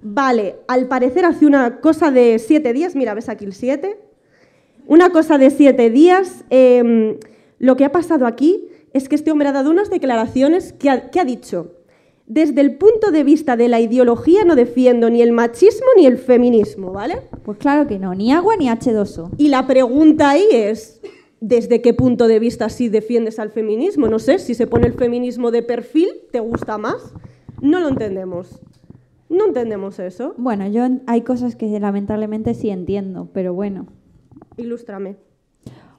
Vale, 0.00 0.56
al 0.68 0.86
parecer 0.86 1.24
hace 1.24 1.44
una 1.44 1.80
cosa 1.80 2.10
de 2.10 2.38
siete 2.38 2.72
días. 2.72 2.94
Mira, 2.94 3.14
ves 3.14 3.28
aquí 3.28 3.44
el 3.44 3.52
siete. 3.52 3.98
Una 4.86 5.10
cosa 5.10 5.38
de 5.38 5.50
siete 5.50 5.90
días. 5.90 6.44
eh, 6.50 7.18
lo 7.58 7.76
que 7.76 7.84
ha 7.84 7.92
pasado 7.92 8.26
aquí 8.26 8.68
es 8.92 9.08
que 9.08 9.14
este 9.14 9.30
hombre 9.30 9.48
ha 9.48 9.52
dado 9.52 9.70
unas 9.70 9.90
declaraciones 9.90 10.72
que 10.72 10.90
ha, 10.90 11.10
que 11.10 11.20
ha 11.20 11.24
dicho. 11.24 11.72
Desde 12.26 12.60
el 12.60 12.76
punto 12.76 13.12
de 13.12 13.24
vista 13.24 13.56
de 13.56 13.68
la 13.68 13.80
ideología 13.80 14.44
no 14.44 14.56
defiendo 14.56 15.10
ni 15.10 15.22
el 15.22 15.32
machismo 15.32 15.86
ni 15.96 16.06
el 16.06 16.18
feminismo, 16.18 16.92
¿vale? 16.92 17.22
Pues 17.44 17.58
claro 17.58 17.86
que 17.86 17.98
no, 17.98 18.14
ni 18.14 18.32
agua 18.32 18.56
ni 18.56 18.66
H2O. 18.68 19.30
Y 19.36 19.48
la 19.48 19.66
pregunta 19.66 20.30
ahí 20.30 20.46
es, 20.50 21.00
¿desde 21.40 21.80
qué 21.82 21.94
punto 21.94 22.26
de 22.26 22.40
vista 22.40 22.68
sí 22.68 22.88
defiendes 22.88 23.38
al 23.38 23.50
feminismo? 23.50 24.08
No 24.08 24.18
sé, 24.18 24.38
si 24.38 24.54
se 24.54 24.66
pone 24.66 24.86
el 24.86 24.94
feminismo 24.94 25.50
de 25.50 25.62
perfil, 25.62 26.08
¿te 26.32 26.40
gusta 26.40 26.78
más? 26.78 27.14
No 27.62 27.80
lo 27.80 27.88
entendemos. 27.88 28.60
No 29.28 29.46
entendemos 29.46 29.98
eso. 29.98 30.34
Bueno, 30.36 30.66
yo 30.68 30.82
hay 31.06 31.22
cosas 31.22 31.54
que 31.54 31.66
lamentablemente 31.78 32.54
sí 32.54 32.70
entiendo, 32.70 33.28
pero 33.32 33.54
bueno. 33.54 33.86
Ilústrame. 34.56 35.16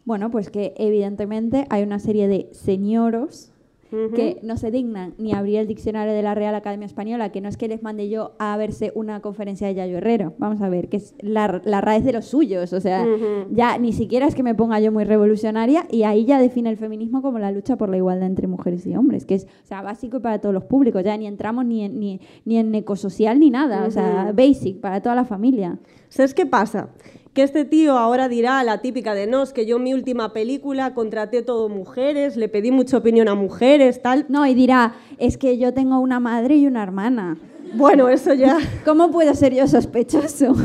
Bueno, 0.06 0.32
pues 0.32 0.50
que 0.50 0.74
evidentemente 0.78 1.66
hay 1.70 1.84
una 1.84 2.00
serie 2.00 2.28
de 2.28 2.50
señoros 2.54 3.52
que 3.90 4.40
no 4.44 4.58
se 4.58 4.70
dignan 4.70 5.14
ni 5.18 5.34
abrir 5.34 5.60
el 5.60 5.68
diccionario 5.68 6.14
de 6.14 6.22
la 6.22 6.36
Real 6.36 6.54
Academia 6.56 6.86
Española, 6.86 7.32
que 7.32 7.40
no 7.40 7.48
es 7.48 7.56
que 7.56 7.70
les 7.70 7.84
mande 7.84 8.10
yo 8.10 8.34
a 8.38 8.58
verse 8.58 8.92
una 8.96 9.22
conferencia 9.22 9.68
de 9.68 9.76
Yayo 9.76 9.98
Herrero. 9.98 10.34
Vamos 10.40 10.62
a 10.62 10.68
ver, 10.68 10.90
que 10.90 10.98
es 10.98 11.16
la, 11.22 11.62
la 11.64 11.80
raíz 11.80 12.04
de 12.04 12.12
los 12.12 12.26
suyos. 12.26 12.74
O 12.74 12.82
sea, 12.82 13.06
ya 13.50 13.78
ni 13.78 13.94
siquiera 13.94 14.28
es 14.28 14.36
que 14.36 14.44
me 14.44 14.56
ponga 14.56 14.80
yo 14.82 14.92
muy 14.92 15.06
revolucionaria 15.06 15.88
y 15.90 16.04
ahí 16.04 16.26
ya 16.26 16.40
define 16.40 16.70
el 16.70 16.78
feminismo 16.78 17.22
como 17.22 17.40
la 17.40 17.52
lucha 17.52 17.78
por 17.78 17.90
la 17.90 17.98
igualdad 17.98 18.28
entre 18.28 18.48
mujeres 18.48 18.86
y 18.86 18.96
hombres, 18.96 19.26
que 19.26 19.36
es 19.36 19.46
o 19.46 19.68
sea, 19.68 19.82
básico 19.82 20.20
para 20.20 20.40
todos 20.40 20.54
los 20.54 20.66
públicos. 20.66 21.04
Ya 21.04 21.16
ni 21.16 21.28
entramos 21.28 21.66
ni 21.66 21.86
en, 21.86 21.98
ni, 22.00 22.20
ni 22.44 22.58
en 22.58 22.76
ecosocial 22.76 23.40
ni 23.40 23.50
nada. 23.50 23.86
O 23.86 23.92
sea, 23.92 24.34
basic 24.36 24.82
para 24.82 25.02
toda 25.02 25.16
la 25.16 25.24
familia. 25.24 25.80
¿Sabes 26.10 26.34
qué 26.34 26.46
pasa? 26.46 26.90
Que 27.38 27.44
este 27.44 27.66
tío 27.66 28.00
ahora 28.00 28.30
dirá 28.30 28.64
la 28.64 28.82
típica 28.82 29.14
de 29.14 29.28
no, 29.28 29.44
es 29.44 29.54
que 29.54 29.68
yo 29.68 29.78
en 29.78 29.84
mi 29.84 29.94
última 29.94 30.34
película 30.34 30.96
contraté 30.96 31.44
todo 31.44 31.70
mujeres, 31.70 32.36
le 32.36 32.50
pedí 32.50 32.72
mucha 32.72 32.98
opinión 32.98 33.28
a 33.28 33.36
mujeres, 33.36 34.02
tal. 34.02 34.26
No, 34.28 34.48
y 34.48 34.56
dirá, 34.56 34.96
es 35.20 35.38
que 35.38 35.60
yo 35.60 35.72
tengo 35.72 36.00
una 36.00 36.20
madre 36.20 36.56
y 36.56 36.66
una 36.66 36.82
hermana. 36.82 37.38
Bueno, 37.76 38.10
eso 38.10 38.34
ya, 38.34 38.58
¿Cómo 38.86 39.12
puedo 39.12 39.32
ser 39.36 39.54
yo 39.54 39.68
sospechoso? 39.68 40.56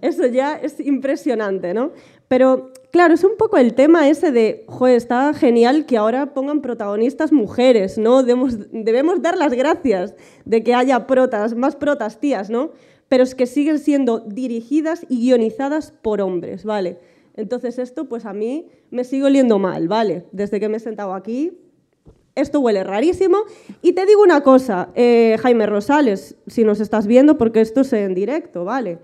eso 0.00 0.26
ya 0.26 0.54
es 0.54 0.78
impresionante, 0.78 1.74
¿no? 1.74 1.90
Pero 2.28 2.70
claro, 2.92 3.14
es 3.14 3.24
un 3.24 3.36
poco 3.36 3.56
el 3.56 3.74
tema 3.74 4.08
ese 4.08 4.30
de, 4.30 4.64
joder, 4.68 4.98
está 4.98 5.34
genial 5.34 5.86
que 5.86 5.96
ahora 5.96 6.34
pongan 6.34 6.62
protagonistas 6.62 7.32
mujeres, 7.32 7.98
¿no? 7.98 8.22
Debemos, 8.22 8.70
debemos 8.70 9.22
dar 9.22 9.36
las 9.36 9.54
gracias 9.54 10.14
de 10.44 10.62
que 10.62 10.72
haya 10.72 11.08
protas, 11.08 11.56
más 11.56 11.74
protas 11.74 12.20
tías, 12.20 12.48
¿no? 12.48 12.70
Pero 13.12 13.24
es 13.24 13.34
que 13.34 13.44
siguen 13.44 13.78
siendo 13.78 14.20
dirigidas 14.20 15.04
y 15.06 15.18
guionizadas 15.18 15.90
por 15.90 16.22
hombres, 16.22 16.64
¿vale? 16.64 16.98
Entonces 17.36 17.78
esto, 17.78 18.08
pues 18.08 18.24
a 18.24 18.32
mí 18.32 18.68
me 18.90 19.04
sigue 19.04 19.24
oliendo 19.24 19.58
mal, 19.58 19.86
¿vale? 19.86 20.24
Desde 20.32 20.58
que 20.58 20.70
me 20.70 20.78
he 20.78 20.80
sentado 20.80 21.12
aquí, 21.12 21.52
esto 22.34 22.60
huele 22.60 22.82
rarísimo. 22.84 23.36
Y 23.82 23.92
te 23.92 24.06
digo 24.06 24.22
una 24.22 24.40
cosa, 24.40 24.88
eh, 24.94 25.36
Jaime 25.42 25.66
Rosales, 25.66 26.36
si 26.46 26.64
nos 26.64 26.80
estás 26.80 27.06
viendo, 27.06 27.36
porque 27.36 27.60
esto 27.60 27.82
es 27.82 27.92
en 27.92 28.14
directo, 28.14 28.64
¿vale? 28.64 28.96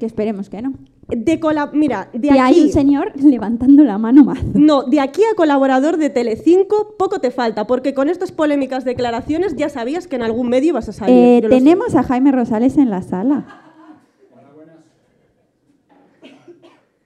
Que 0.00 0.06
esperemos 0.06 0.50
que 0.50 0.62
no. 0.62 0.74
De 1.08 1.38
cola- 1.40 1.70
Mira, 1.72 2.08
de 2.12 2.28
y 2.28 2.30
aquí... 2.30 2.38
hay 2.40 2.60
un 2.62 2.68
señor 2.70 3.12
levantando 3.16 3.84
la 3.84 3.98
mano 3.98 4.24
más. 4.24 4.42
No, 4.54 4.82
de 4.84 5.00
aquí 5.00 5.20
a 5.30 5.34
colaborador 5.36 5.96
de 5.98 6.10
Telecinco 6.10 6.94
poco 6.98 7.20
te 7.20 7.30
falta, 7.30 7.66
porque 7.66 7.94
con 7.94 8.08
estas 8.08 8.32
polémicas 8.32 8.84
declaraciones 8.84 9.54
ya 9.56 9.68
sabías 9.68 10.06
que 10.08 10.16
en 10.16 10.22
algún 10.22 10.48
medio 10.48 10.70
ibas 10.70 10.88
a 10.88 10.92
salir. 10.92 11.44
Eh, 11.44 11.48
tenemos 11.48 11.94
a 11.94 12.02
Jaime 12.02 12.32
Rosales 12.32 12.76
en 12.78 12.90
la 12.90 13.02
sala. 13.02 13.44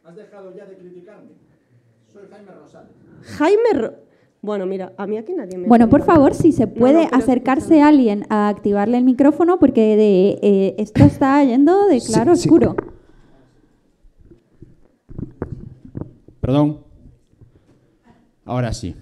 ¿Has 0.05 0.17
dejado 0.17 0.55
ya 0.57 0.65
de 0.67 0.77
criticarme? 0.77 1.31
Soy 2.13 2.23
Jaime 2.31 2.51
Rosales. 2.53 2.91
Jaime... 3.23 3.73
Ro- 3.75 3.93
Bueno, 4.41 4.67
mira, 4.67 4.93
a 4.97 5.07
mí 5.07 5.17
aquí 5.19 5.35
nadie 5.35 5.59
me... 5.59 5.67
Bueno, 5.67 5.89
por 5.89 6.03
favor, 6.05 6.33
si 6.35 6.53
se 6.53 6.67
puede 6.69 7.05
no, 7.05 7.09
acercarse 7.13 7.83
alguien 7.83 8.25
a 8.31 8.49
activarle 8.49 8.97
el 8.99 9.05
micrófono 9.05 9.59
porque 9.59 9.97
de, 9.97 10.39
eh, 10.43 10.75
esto 10.79 11.05
está 11.05 11.43
yendo 11.43 11.87
de 11.89 12.01
claro 12.01 12.37
sí. 12.37 12.49
oscuro. 12.49 12.77
Perdón. 16.49 16.79
Ahora 18.47 18.73
sí. 18.73 18.97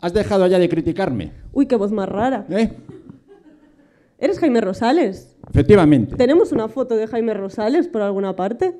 ¿Has 0.00 0.12
dejado 0.12 0.46
ya 0.46 0.60
de 0.60 0.68
criticarme? 0.68 1.32
Uy, 1.52 1.66
qué 1.66 1.74
voz 1.74 1.90
más 1.90 2.08
rara. 2.08 2.46
¿Eh? 2.48 2.70
¿Eres 4.20 4.38
Jaime 4.38 4.60
Rosales? 4.60 5.36
Efectivamente. 5.50 6.14
¿Tenemos 6.14 6.52
una 6.52 6.68
foto 6.68 6.94
de 6.94 7.08
Jaime 7.08 7.34
Rosales 7.34 7.88
por 7.88 8.02
alguna 8.02 8.36
parte? 8.36 8.78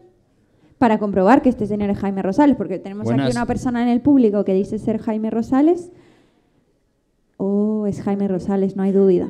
Para 0.79 1.01
comprobar 1.01 1.43
que 1.43 1.49
este 1.49 1.67
señor 1.67 1.91
es 1.91 1.99
Jaime 1.99 2.23
Rosales, 2.23 2.55
porque 2.57 2.79
tenemos 2.79 3.07
Buenas. 3.07 3.27
aquí 3.27 3.37
una 3.37 3.45
persona 3.47 3.83
en 3.83 3.89
el 3.89 4.01
público 4.01 4.45
que 4.45 4.55
dice 4.55 4.79
ser 4.79 4.99
Jaime 5.01 5.29
Rosales. 5.31 5.91
Oh, 7.39 7.89
es 7.89 8.03
Jaime 8.03 8.29
Rosales, 8.29 8.77
no 8.77 8.85
hay 8.85 8.93
duda. 8.93 9.29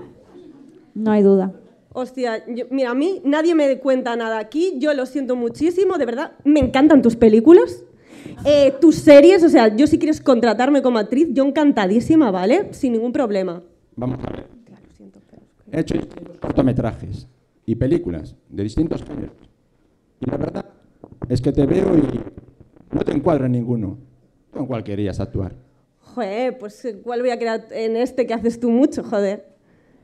No 0.95 1.13
hay 1.13 1.23
duda. 1.23 1.55
Hostia, 1.95 2.45
yo- 2.47 2.67
mira, 2.71 2.91
a 2.91 2.95
mí 2.95 3.23
nadie 3.25 3.55
me 3.55 3.79
cuenta 3.79 4.15
nada 4.17 4.39
aquí, 4.39 4.75
yo 4.81 4.93
lo 4.93 5.07
siento 5.07 5.35
muchísimo, 5.35 5.97
de 5.97 6.05
verdad, 6.05 6.33
me 6.45 6.61
encantan 6.61 7.01
tus 7.01 7.17
películas, 7.17 7.85
eh, 8.45 8.75
tus 8.81 8.97
series, 8.97 9.43
o 9.43 9.49
sea, 9.49 9.75
yo 9.75 9.87
si 9.87 9.99
quieres 9.99 10.21
contratarme 10.21 10.83
como 10.83 10.99
actriz, 10.99 11.29
yo 11.31 11.45
encantadísima, 11.45 12.31
¿vale? 12.31 12.69
Sin 12.73 12.93
ningún 12.93 13.13
problema. 13.13 13.63
Vamos 13.97 14.19
a 14.25 14.31
ver. 14.31 14.47
He 15.71 15.81
hecho 15.81 15.95
distintos 15.95 16.37
cortometrajes 16.39 17.27
y 17.65 17.75
películas 17.75 18.37
de 18.49 18.63
distintos 18.63 19.03
géneros. 19.03 19.35
Y 20.21 20.31
la 20.31 20.37
verdad 20.37 20.67
es 21.29 21.41
que 21.41 21.51
te 21.51 21.65
veo 21.67 21.97
y 21.97 22.95
no 22.95 23.03
te 23.03 23.13
encuadro 23.13 23.47
en 23.47 23.53
ninguno. 23.53 23.99
¿Con 24.51 24.67
cuál 24.67 24.85
querías 24.85 25.19
actuar? 25.19 25.55
Joder, 26.01 26.59
pues 26.59 26.87
¿cuál 27.03 27.23
voy 27.23 27.31
a 27.31 27.39
crear 27.39 27.67
en 27.71 27.97
este 27.97 28.27
que 28.27 28.35
haces 28.35 28.61
tú 28.61 28.71
mucho, 28.71 29.03
joder? 29.03 29.47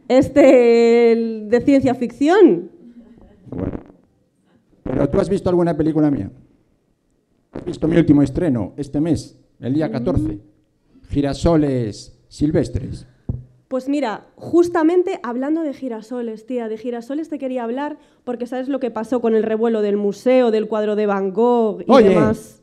Este 0.09 1.13
el 1.13 1.51
de 1.51 1.61
ciencia 1.61 1.95
ficción. 1.95 2.71
Bueno. 3.51 3.79
¿Pero 4.85 5.11
tú 5.11 5.21
has 5.21 5.29
visto 5.29 5.51
alguna 5.51 5.77
película 5.77 6.11
mía? 6.11 6.31
¿Has 7.53 7.65
visto 7.65 7.89
mi 7.89 7.97
último 7.97 8.23
estreno 8.23 8.73
este 8.77 9.01
mes, 9.01 9.39
el 9.61 9.75
día 9.75 9.91
14? 9.91 10.39
Girasoles 11.09 12.19
silvestres. 12.29 13.07
Pues 13.69 13.89
mira, 13.89 14.27
justamente 14.37 15.21
hablando 15.23 15.63
de 15.63 15.75
girasoles, 15.75 16.47
tía, 16.47 16.69
de 16.69 16.79
girasoles 16.79 17.29
te 17.29 17.39
quería 17.39 17.65
hablar 17.65 17.99
porque 18.25 18.47
sabes 18.47 18.69
lo 18.69 18.81
que 18.81 18.91
pasó 18.91 19.21
con 19.21 19.35
el 19.35 19.43
revuelo 19.43 19.83
del 19.83 19.97
museo, 19.97 20.51
del 20.51 20.69
cuadro 20.69 20.97
de 20.97 21.07
Van 21.07 21.33
Gogh 21.33 21.83
y 21.83 21.91
Oye. 21.91 22.11
demás. 22.11 22.63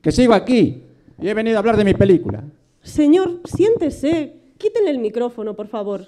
Que 0.00 0.10
sigo 0.10 0.32
aquí 0.32 0.84
y 1.20 1.28
he 1.28 1.34
venido 1.34 1.56
a 1.56 1.60
hablar 1.60 1.76
de 1.76 1.84
mi 1.84 1.94
película. 1.94 2.44
Señor, 2.82 3.40
siéntese. 3.44 4.40
Quítenle 4.56 4.90
el 4.90 4.98
micrófono, 4.98 5.54
por 5.54 5.68
favor. 5.68 6.06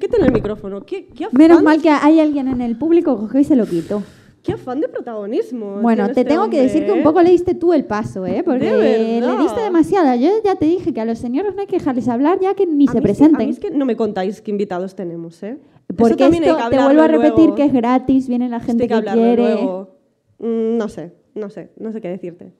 Quítenle 0.00 0.26
el 0.26 0.32
micrófono. 0.32 0.84
¿Qué, 0.84 1.06
qué 1.06 1.28
Menos 1.32 1.62
mal 1.62 1.80
que 1.80 1.88
hay 1.88 2.20
alguien 2.20 2.48
en 2.48 2.60
el 2.60 2.76
público 2.76 3.28
que 3.28 3.40
y 3.40 3.44
se 3.44 3.56
lo 3.56 3.66
quitó. 3.66 4.02
Qué 4.46 4.52
afán 4.52 4.80
de 4.80 4.88
protagonismo. 4.88 5.80
Bueno, 5.82 6.08
te 6.12 6.24
tengo 6.24 6.48
que 6.48 6.62
decir 6.62 6.86
que 6.86 6.92
un 6.92 7.02
poco 7.02 7.20
le 7.20 7.30
diste 7.30 7.54
tú 7.54 7.72
el 7.72 7.84
paso, 7.84 8.24
¿eh? 8.24 8.42
Porque 8.44 8.70
le 8.70 9.20
diste 9.38 9.60
demasiada. 9.60 10.16
Yo 10.16 10.30
ya 10.44 10.54
te 10.54 10.64
dije 10.66 10.94
que 10.94 11.00
a 11.00 11.04
los 11.04 11.18
señores 11.18 11.54
no 11.54 11.60
hay 11.60 11.66
que 11.66 11.76
dejarles 11.78 12.08
hablar 12.08 12.38
ya 12.40 12.54
que 12.54 12.64
ni 12.66 12.86
A 12.88 12.92
se 12.92 12.98
es 12.98 13.02
que- 13.02 13.02
presenten. 13.02 13.42
a 13.42 13.44
mí 13.44 13.50
es 13.50 13.58
que 13.60 13.70
no 13.70 13.84
me 13.84 13.96
contáis 13.96 14.40
qué 14.40 14.50
invitados 14.50 14.94
tenemos, 14.94 15.42
¿eh? 15.42 15.58
Porque 15.96 16.24
esto, 16.24 16.30
que 16.56 16.70
te 16.76 16.82
vuelvo 16.82 17.02
a 17.02 17.08
repetir 17.08 17.36
luego. 17.36 17.54
que 17.54 17.64
es 17.64 17.72
gratis, 17.72 18.28
viene 18.28 18.48
la 18.48 18.60
gente 18.60 18.88
que, 18.88 18.94
hablarlo 18.94 19.22
quiere. 19.22 19.42
luego. 19.42 19.90
Mm, 20.38 20.76
No 20.78 20.88
sé, 20.88 21.12
no 21.34 21.50
sé, 21.50 21.70
no 21.78 21.92
sé 21.92 22.00
qué 22.00 22.08
decirte. 22.08 22.52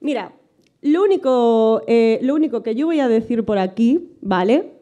Mira, 0.00 0.32
lo 0.82 1.02
único, 1.02 1.82
eh, 1.88 2.18
lo 2.22 2.34
único 2.34 2.62
que 2.62 2.74
yo 2.74 2.86
voy 2.86 3.00
a 3.00 3.08
decir 3.08 3.44
por 3.44 3.58
aquí, 3.58 4.10
¿vale? 4.20 4.72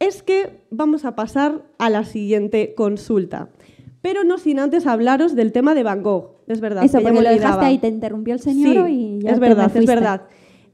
Es 0.00 0.22
que 0.22 0.50
vamos 0.70 1.04
a 1.06 1.14
pasar 1.16 1.62
a 1.78 1.88
la 1.88 2.04
siguiente 2.04 2.74
consulta. 2.74 3.48
Pero 4.04 4.22
no 4.22 4.36
sin 4.36 4.58
antes 4.58 4.86
hablaros 4.86 5.34
del 5.34 5.50
tema 5.50 5.74
de 5.74 5.82
Van 5.82 6.02
Gogh. 6.02 6.32
Es 6.46 6.60
verdad. 6.60 6.84
Eso, 6.84 6.98
que 6.98 7.04
porque 7.04 7.16
me 7.20 7.24
lo 7.24 7.30
dejaste 7.30 7.64
ahí, 7.64 7.78
te 7.78 7.88
interrumpió 7.88 8.34
el 8.34 8.40
señor 8.40 8.86
Sí, 8.86 8.92
y 8.92 9.22
ya 9.22 9.30
es 9.30 9.34
te 9.36 9.40
me 9.40 9.48
verdad, 9.48 9.74
es 9.74 9.86
verdad. 9.86 10.22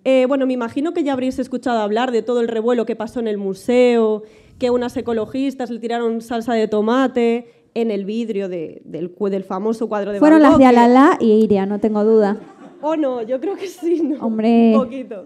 Eh, 0.03 0.25
bueno, 0.27 0.47
me 0.49 0.53
imagino 0.55 0.93
que 0.93 1.05
ya 1.05 1.13
habréis 1.13 1.39
escuchado 1.39 1.79
hablar 1.79 2.11
de 2.11 2.23
todo 2.23 2.41
el 2.41 2.49
revuelo 2.49 2.87
que 2.87 2.97
pasó 2.97 3.21
en 3.21 3.29
el 3.29 3.39
museo, 3.39 4.25
que 4.59 4.71
unas 4.71 4.97
ecologistas 4.97 5.71
le 5.71 5.79
tiraron 5.79 6.23
salsa 6.23 6.55
de 6.55 6.67
tomate 6.67 7.47
en 7.75 7.93
el 7.93 8.05
vidrio 8.05 8.49
de- 8.49 8.83
del, 8.85 9.15
famoso 9.45 9.89
cuadro 9.89 10.11
de 10.11 10.19
Fueron 10.19 10.39
Van 10.39 10.43
las 10.43 10.53
Gogh, 10.55 10.59
de 10.67 10.75
que- 10.75 10.79
Alala 10.81 11.17
y 11.21 11.31
Iria, 11.45 11.67
no 11.67 11.79
tengo 11.79 12.03
duda. 12.03 12.37
¿O 12.83 12.97
no? 12.97 13.23
Yo 13.23 13.41
creo 13.41 13.55
que 13.55 13.69
sí, 13.69 14.03
¿no? 14.03 14.27
Hombre. 14.27 14.73
Un 14.75 14.83
poquito. 14.83 15.25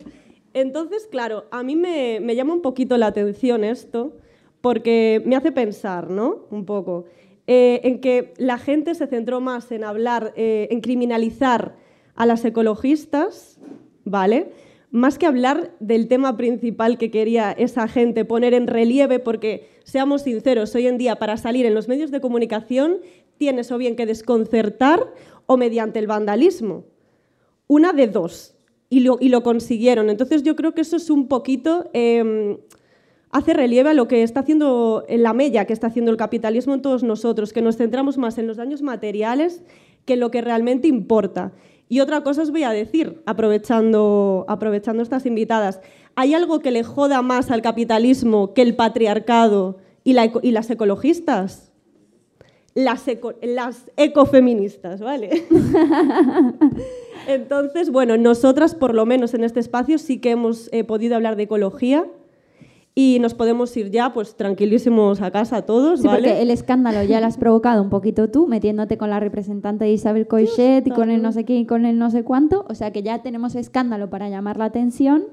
Entonces, 0.52 1.08
claro, 1.10 1.44
a 1.50 1.62
mí 1.62 1.74
me, 1.74 2.20
me 2.20 2.36
llama 2.36 2.52
un 2.52 2.60
poquito 2.60 2.98
la 2.98 3.06
atención 3.06 3.64
esto, 3.64 4.12
porque 4.60 5.22
me 5.24 5.36
hace 5.36 5.52
pensar, 5.52 6.10
¿no? 6.10 6.40
Un 6.50 6.66
poco. 6.66 7.06
Eh, 7.46 7.80
en 7.84 8.00
que 8.00 8.34
la 8.36 8.58
gente 8.58 8.94
se 8.94 9.06
centró 9.06 9.40
más 9.40 9.70
en 9.72 9.84
hablar, 9.84 10.32
eh, 10.36 10.68
en 10.70 10.80
criminalizar 10.80 11.76
a 12.14 12.26
las 12.26 12.44
ecologistas, 12.44 13.60
¿vale? 14.04 14.52
Más 14.90 15.18
que 15.18 15.26
hablar 15.26 15.74
del 15.80 16.06
tema 16.08 16.36
principal 16.36 16.98
que 16.98 17.10
quería 17.10 17.52
esa 17.52 17.88
gente 17.88 18.24
poner 18.24 18.54
en 18.54 18.66
relieve, 18.66 19.18
porque 19.18 19.68
seamos 19.84 20.22
sinceros, 20.22 20.74
hoy 20.74 20.86
en 20.86 20.98
día 20.98 21.16
para 21.16 21.36
salir 21.36 21.66
en 21.66 21.74
los 21.74 21.88
medios 21.88 22.10
de 22.10 22.20
comunicación 22.20 22.98
tienes 23.36 23.72
o 23.72 23.78
bien 23.78 23.96
que 23.96 24.06
desconcertar 24.06 25.12
o 25.46 25.56
mediante 25.56 25.98
el 25.98 26.06
vandalismo 26.06 26.84
una 27.66 27.92
de 27.92 28.06
dos. 28.08 28.54
Y 28.90 29.00
lo, 29.00 29.16
y 29.20 29.28
lo 29.28 29.42
consiguieron. 29.42 30.08
Entonces 30.08 30.42
yo 30.44 30.54
creo 30.54 30.72
que 30.72 30.82
eso 30.82 30.96
es 30.96 31.10
un 31.10 31.26
poquito, 31.26 31.90
eh, 31.94 32.58
hace 33.34 33.52
relieve 33.52 33.90
a 33.90 33.94
lo 33.94 34.06
que 34.08 34.22
está 34.22 34.40
haciendo 34.40 35.04
en 35.08 35.22
la 35.22 35.32
mella 35.34 35.64
que 35.66 35.72
está 35.72 35.88
haciendo 35.88 36.10
el 36.10 36.16
capitalismo 36.16 36.72
en 36.72 36.82
todos 36.82 37.02
nosotros, 37.02 37.52
que 37.52 37.62
nos 37.62 37.76
centramos 37.76 38.16
más 38.16 38.38
en 38.38 38.46
los 38.46 38.56
daños 38.56 38.80
materiales 38.80 39.62
que 40.06 40.14
en 40.14 40.20
lo 40.20 40.30
que 40.30 40.40
realmente 40.40 40.86
importa. 40.88 41.52
Y 41.88 42.00
otra 42.00 42.22
cosa 42.22 42.42
os 42.42 42.50
voy 42.50 42.62
a 42.62 42.70
decir, 42.70 43.22
aprovechando, 43.26 44.44
aprovechando 44.48 45.02
estas 45.02 45.26
invitadas. 45.26 45.80
¿Hay 46.14 46.32
algo 46.32 46.60
que 46.60 46.70
le 46.70 46.84
joda 46.84 47.22
más 47.22 47.50
al 47.50 47.60
capitalismo 47.60 48.54
que 48.54 48.62
el 48.62 48.76
patriarcado 48.76 49.78
y, 50.04 50.12
la 50.12 50.24
eco- 50.24 50.40
y 50.42 50.52
las 50.52 50.70
ecologistas? 50.70 51.72
Las, 52.74 53.06
eco- 53.08 53.34
las 53.42 53.90
ecofeministas, 53.96 55.00
¿vale? 55.00 55.44
Entonces, 57.26 57.90
bueno, 57.90 58.16
nosotras 58.16 58.74
por 58.74 58.94
lo 58.94 59.06
menos 59.06 59.34
en 59.34 59.44
este 59.44 59.60
espacio 59.60 59.98
sí 59.98 60.18
que 60.20 60.30
hemos 60.30 60.68
eh, 60.72 60.84
podido 60.84 61.16
hablar 61.16 61.36
de 61.36 61.44
ecología 61.44 62.06
y 62.96 63.18
nos 63.20 63.34
podemos 63.34 63.76
ir 63.76 63.90
ya 63.90 64.12
pues 64.12 64.36
tranquilísimos 64.36 65.20
a 65.20 65.30
casa 65.32 65.62
todos, 65.62 66.00
Sí, 66.00 66.06
¿vale? 66.06 66.28
porque 66.28 66.42
el 66.42 66.50
escándalo 66.50 67.02
ya 67.02 67.20
lo 67.20 67.26
has 67.26 67.36
provocado 67.36 67.82
un 67.82 67.90
poquito 67.90 68.30
tú, 68.30 68.46
metiéndote 68.46 68.96
con 68.98 69.10
la 69.10 69.18
representante 69.18 69.84
de 69.84 69.92
Isabel 69.92 70.28
Coixet 70.28 70.86
y 70.86 70.90
con 70.90 71.10
el 71.10 71.20
no 71.20 71.32
sé 71.32 71.44
qué 71.44 71.56
y 71.56 71.66
con 71.66 71.86
el 71.86 71.98
no 71.98 72.10
sé 72.10 72.22
cuánto. 72.22 72.64
O 72.68 72.74
sea 72.74 72.92
que 72.92 73.02
ya 73.02 73.20
tenemos 73.22 73.56
escándalo 73.56 74.10
para 74.10 74.28
llamar 74.28 74.58
la 74.58 74.66
atención. 74.66 75.24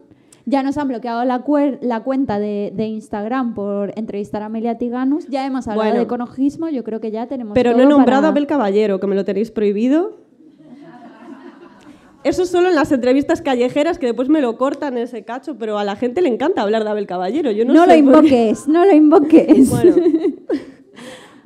Ya 0.47 0.64
nos 0.64 0.76
han 0.80 0.88
bloqueado 0.88 1.24
la, 1.24 1.43
la 1.82 1.99
cuenta 2.03 2.39
de, 2.39 2.74
de 2.76 2.88
Instagram 2.88 3.53
por 3.53 3.93
entrevistar 3.95 4.41
a 4.41 4.47
Amelia 4.47 4.80
Tiganus. 4.80 5.28
Ya 5.28 5.45
hemos 5.45 5.68
hablado 5.68 5.82
Bueno. 5.88 5.97
de 5.97 6.03
ecologismo. 6.05 6.68
Yo 6.70 6.84
creo 6.84 6.99
que 6.99 7.12
ya 7.12 7.28
tenemos 7.28 7.53
Pero 7.53 7.74
no 7.74 7.78
he 7.78 7.82
todo 7.84 7.89
nombrado 7.91 8.22
para- 8.24 8.28
a 8.30 8.32
Abel 8.32 8.47
Caballero, 8.47 8.99
que 8.99 9.05
me 9.05 9.14
lo 9.14 9.24
tenéis 9.24 9.51
prohibido. 9.51 10.14
Eso 12.24 12.45
solo 12.45 12.69
en 12.69 12.76
las 12.76 12.91
entrevistas 12.91 13.41
callejeras, 13.41 13.97
que 13.97 14.05
después 14.07 14.30
me 14.30 14.41
lo 14.41 14.55
cortan 14.57 14.97
ese 14.97 15.24
cacho, 15.24 15.57
pero 15.57 15.80
a 15.80 15.84
la 15.84 15.95
gente 15.95 16.22
le 16.22 16.30
encanta 16.30 16.61
hablar 16.61 16.84
de 16.84 16.89
Abel 16.91 17.07
Caballero. 17.07 17.49
Yo 17.51 17.65
no, 17.65 17.74
No, 17.74 17.86
lo 17.86 17.91
sé 17.91 17.97
invoques, 17.97 18.67
no 18.67 18.86
lo 18.86 18.93
invoques. 18.93 19.69
Bueno, 19.69 19.95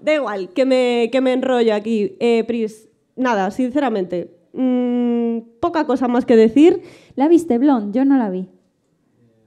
da 0.01 0.13
igual, 0.15 0.49
que 0.49 0.65
me, 0.65 1.09
que 1.11 1.21
me 1.21 1.32
enrollo 1.34 1.73
aquí. 1.73 2.17
Eh, 2.19 2.43
Pris, 2.45 2.89
nada, 3.15 3.51
sinceramente, 3.51 4.36
mm, 4.53 5.59
poca 5.61 5.86
cosa 5.86 6.07
más 6.09 6.26
que 6.26 6.36
decir. 6.36 6.82
¿La 7.15 7.28
viste, 7.30 7.57
Blond? 7.57 7.93
Yo 7.93 8.03
no 8.03 8.17
la 8.17 8.30
vi. 8.30 8.49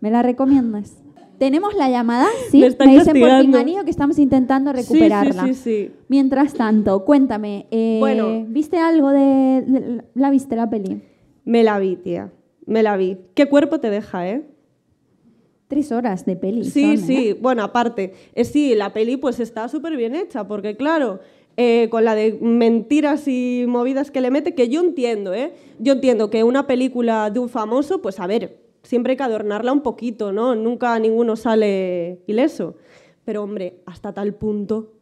¿Me 0.01 0.11
la 0.11 0.23
recomiendas? 0.23 0.97
¿Tenemos 1.39 1.75
la 1.75 1.89
llamada? 1.91 2.27
Sí, 2.51 2.61
Me 2.61 2.67
están 2.69 2.89
dicen 2.89 3.05
por 3.05 3.29
castigando. 3.29 3.43
pinganillo 3.59 3.85
que 3.85 3.91
estamos 3.91 4.19
intentando 4.19 4.73
Sí, 4.73 4.83
sí, 4.83 4.93
recuperarla. 4.95 5.45
sí, 5.45 5.55
sí. 5.55 5.91
Mientras 6.09 6.55
tanto, 6.55 7.05
cuéntame, 7.05 7.67
eh, 7.71 7.99
Bueno. 8.01 8.45
¿viste 8.49 8.79
algo 8.79 9.11
de, 9.11 9.63
de- 9.67 10.03
¿La 10.15 10.31
viste 10.31 10.57
la 10.57 10.69
peli? 10.69 11.01
Me 11.49 11.65
la 11.65 11.79
vi, 11.79 11.97
tía. 11.97 12.31
Me 12.67 12.83
la 12.83 12.99
vi. 12.99 13.17
¿Qué 13.33 13.47
cuerpo 13.47 13.81
te 13.81 13.89
deja, 13.89 14.29
eh? 14.29 14.43
Tres 15.67 15.93
horas 15.93 16.27
de 16.27 16.37
peli. 16.37 16.63
Sí, 16.63 16.99
son, 16.99 17.07
sí. 17.07 17.29
¿eh? 17.29 17.39
Bueno, 17.41 17.63
aparte, 17.63 18.13
eh, 18.35 18.45
sí, 18.45 18.75
la 18.75 18.93
peli 18.93 19.17
pues 19.17 19.41
está 19.41 19.67
súper 19.71 19.97
bien 19.97 20.15
hecha, 20.15 20.47
porque 20.47 20.77
claro, 20.77 21.21
eh, 21.57 21.89
con 21.91 22.05
la 22.05 22.15
de 22.15 22.35
mentiras 22.43 23.27
y 23.29 23.65
movidas 23.67 24.11
que 24.11 24.21
le 24.21 24.31
mete, 24.31 24.55
que 24.55 24.69
yo 24.69 24.83
entiendo, 24.83 25.33
¿eh? 25.33 25.55
Yo 25.79 25.95
entiendo 25.95 26.29
que 26.29 26.45
una 26.45 26.67
película 26.67 27.31
de 27.31 27.39
un 27.39 27.49
famoso, 27.49 28.03
pues 28.03 28.21
a 28.21 28.27
ver, 28.27 28.59
siempre 28.83 29.13
hay 29.13 29.17
que 29.17 29.23
adornarla 29.23 29.73
un 29.73 29.81
poquito, 29.81 30.33
¿no? 30.33 30.55
Nunca 30.55 30.99
ninguno 30.99 31.35
sale 31.35 32.21
ileso. 32.27 32.77
Pero 33.25 33.43
hombre, 33.43 33.81
hasta 33.87 34.13
tal 34.13 34.35
punto. 34.35 34.98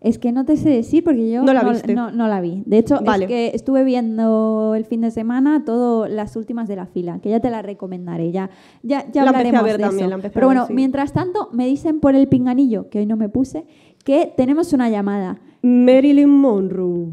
Es 0.00 0.18
que 0.18 0.30
no 0.30 0.44
te 0.44 0.56
sé 0.56 0.68
decir 0.68 1.02
porque 1.02 1.28
yo 1.30 1.42
No 1.42 1.52
la 1.52 1.64
viste. 1.64 1.92
no, 1.94 2.10
no 2.12 2.28
la 2.28 2.40
vi. 2.40 2.62
De 2.66 2.78
hecho, 2.78 3.00
Vale. 3.04 3.24
es 3.24 3.28
que 3.28 3.50
estuve 3.54 3.82
viendo 3.82 4.74
el 4.76 4.84
fin 4.84 5.00
de 5.00 5.10
semana 5.10 5.64
todas 5.64 6.08
las 6.10 6.36
últimas 6.36 6.68
de 6.68 6.76
la 6.76 6.86
fila, 6.86 7.18
que 7.20 7.30
ya 7.30 7.40
te 7.40 7.50
la 7.50 7.62
recomendaré. 7.62 8.30
Ya, 8.30 8.48
ya, 8.82 9.10
ya 9.12 9.24
La 9.24 9.30
hablaremos 9.30 9.60
a 9.60 9.64
ver 9.64 9.76
de 9.78 9.82
también, 9.82 10.04
eso. 10.04 10.08
la 10.10 10.14
empecé 10.14 10.32
a 10.32 10.34
Pero 10.34 10.46
ver, 10.48 10.56
bueno, 10.56 10.66
sí. 10.68 10.74
mientras 10.74 11.12
tanto, 11.12 11.48
me 11.52 11.66
dicen 11.66 11.98
por 12.00 12.14
el 12.14 12.28
pinganillo, 12.28 12.88
que 12.90 13.00
hoy 13.00 13.06
no 13.06 13.16
me 13.16 13.28
puse, 13.28 13.66
que 14.04 14.32
tenemos 14.36 14.72
una 14.72 14.88
llamada. 14.88 15.40
Marilyn 15.62 16.30
Monroe. 16.30 17.08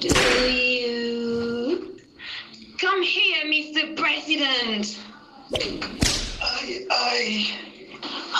Do 0.00 0.08
you 0.08 1.78
come 2.78 3.02
here, 3.02 3.48
Mr. 3.48 3.94
President? 3.94 4.86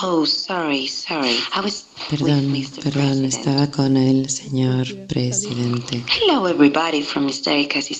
Oh, 0.02 0.24
sorry, 0.24 0.86
sorry. 0.88 1.36
I 1.54 1.60
was 1.60 1.84
Perdón, 2.10 2.52
perdón, 2.82 3.24
estaba 3.24 3.70
con 3.70 3.96
el 3.96 4.28
señor 4.28 4.86
presidente. 5.06 6.04
Hello, 6.08 6.48
everybody 6.48 7.02
from 7.02 7.28
Históricas. 7.28 7.90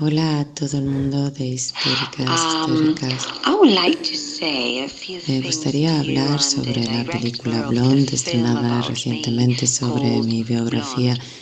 Hola 0.00 0.40
a 0.40 0.44
todo 0.54 0.78
el 0.78 0.84
mundo 0.84 1.30
de 1.30 1.46
históricas, 1.46 2.28
Um, 2.28 2.74
históricas. 2.74 3.26
I 3.46 3.54
would 3.54 3.72
like 3.72 4.02
to 4.02 4.16
say 4.16 4.84
a 4.84 4.88
few 4.88 5.20
Me 5.28 5.40
gustaría 5.40 5.98
hablar 6.00 6.42
sobre 6.42 6.84
la 6.84 7.04
película 7.04 7.62
Blonde, 7.68 8.14
estrenada 8.14 8.82
recientemente 8.82 9.62
me 9.62 9.66
sobre 9.68 10.22
mi 10.22 10.42
biografía 10.44 11.14
I 11.14 11.18
want 11.18 11.20
to 11.20 11.20
say 11.20 11.20
that 11.20 11.32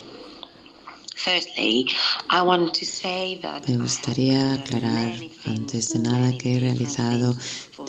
Me 3.67 3.77
gustaría 3.77 4.53
aclarar 4.53 5.13
antes 5.45 5.93
de 5.93 5.99
nada 5.99 6.35
que 6.37 6.55
he 6.55 6.59
realizado 6.59 7.35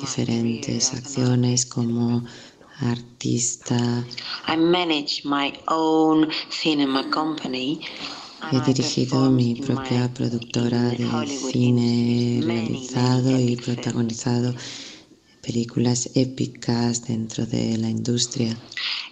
diferentes 0.01 0.93
acciones 0.93 1.65
como 1.65 2.25
artista. 2.81 4.05
I 4.49 4.57
manage 4.57 5.23
my 5.25 5.53
own 5.69 6.29
cinema 6.51 7.09
company. 7.11 7.81
He 8.51 8.61
dirigido 8.61 9.31
mi 9.31 9.55
propia 9.55 10.13
productora 10.13 10.91
de 10.91 11.27
cine, 11.27 12.41
realizado 12.45 13.39
y 13.41 13.57
protagonizado 13.57 14.55
películas 15.43 16.09
épicas 16.15 17.05
dentro 17.07 17.45
de 17.47 17.77
la 17.79 17.91
industria. 17.91 18.57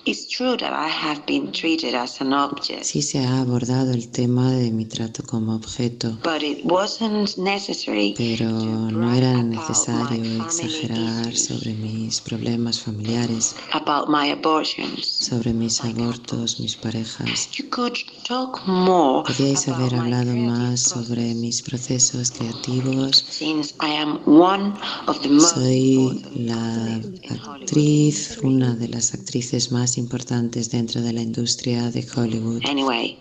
It's 0.06 0.26
true 0.28 0.56
that 0.56 0.72
I 0.72 0.88
have 0.88 1.26
been 1.26 1.52
treated 1.52 1.94
as 1.94 2.20
an 2.22 2.32
object, 2.32 2.84
Sí 2.84 3.02
se 3.02 3.18
ha 3.18 3.40
abordado 3.42 3.92
el 3.92 4.08
tema 4.08 4.50
de 4.50 4.70
mi 4.70 4.86
trato 4.86 5.22
como 5.24 5.54
objeto, 5.54 6.18
but 6.24 6.42
it 6.42 6.60
wasn't 6.64 7.36
necessary 7.36 8.14
pero 8.16 8.48
no 8.48 9.12
era 9.14 9.42
necesario 9.42 10.42
exagerar 10.42 11.36
sobre 11.36 11.74
mis 11.74 12.20
problemas 12.22 12.80
familiares, 12.80 13.54
about 13.72 14.08
my 14.08 14.30
abortions. 14.30 15.06
sobre 15.06 15.52
mis 15.52 15.82
abortos, 15.84 16.58
mis 16.60 16.76
parejas. 16.76 17.50
You 17.58 17.68
could 17.68 17.98
talk 18.26 18.66
more 18.66 19.22
Podíais 19.24 19.68
haber 19.68 19.94
hablado 19.94 20.34
más 20.34 20.80
sobre 20.80 21.34
mis 21.34 21.60
procesos 21.60 22.30
creativos. 22.30 23.22
since 23.28 23.74
I 23.80 23.90
am 24.00 24.18
one 24.24 24.72
of 25.06 25.20
the 25.20 25.28
most 25.28 25.56
Soy 25.56 26.19
la 26.34 27.00
actriz, 27.30 28.38
una 28.42 28.74
de 28.74 28.88
las 28.88 29.14
actrices 29.14 29.72
más 29.72 29.98
importantes 29.98 30.70
dentro 30.70 31.00
de 31.00 31.12
la 31.12 31.22
industria 31.22 31.90
de 31.90 32.06
Hollywood. 32.14 32.62
Anyway, 32.68 33.18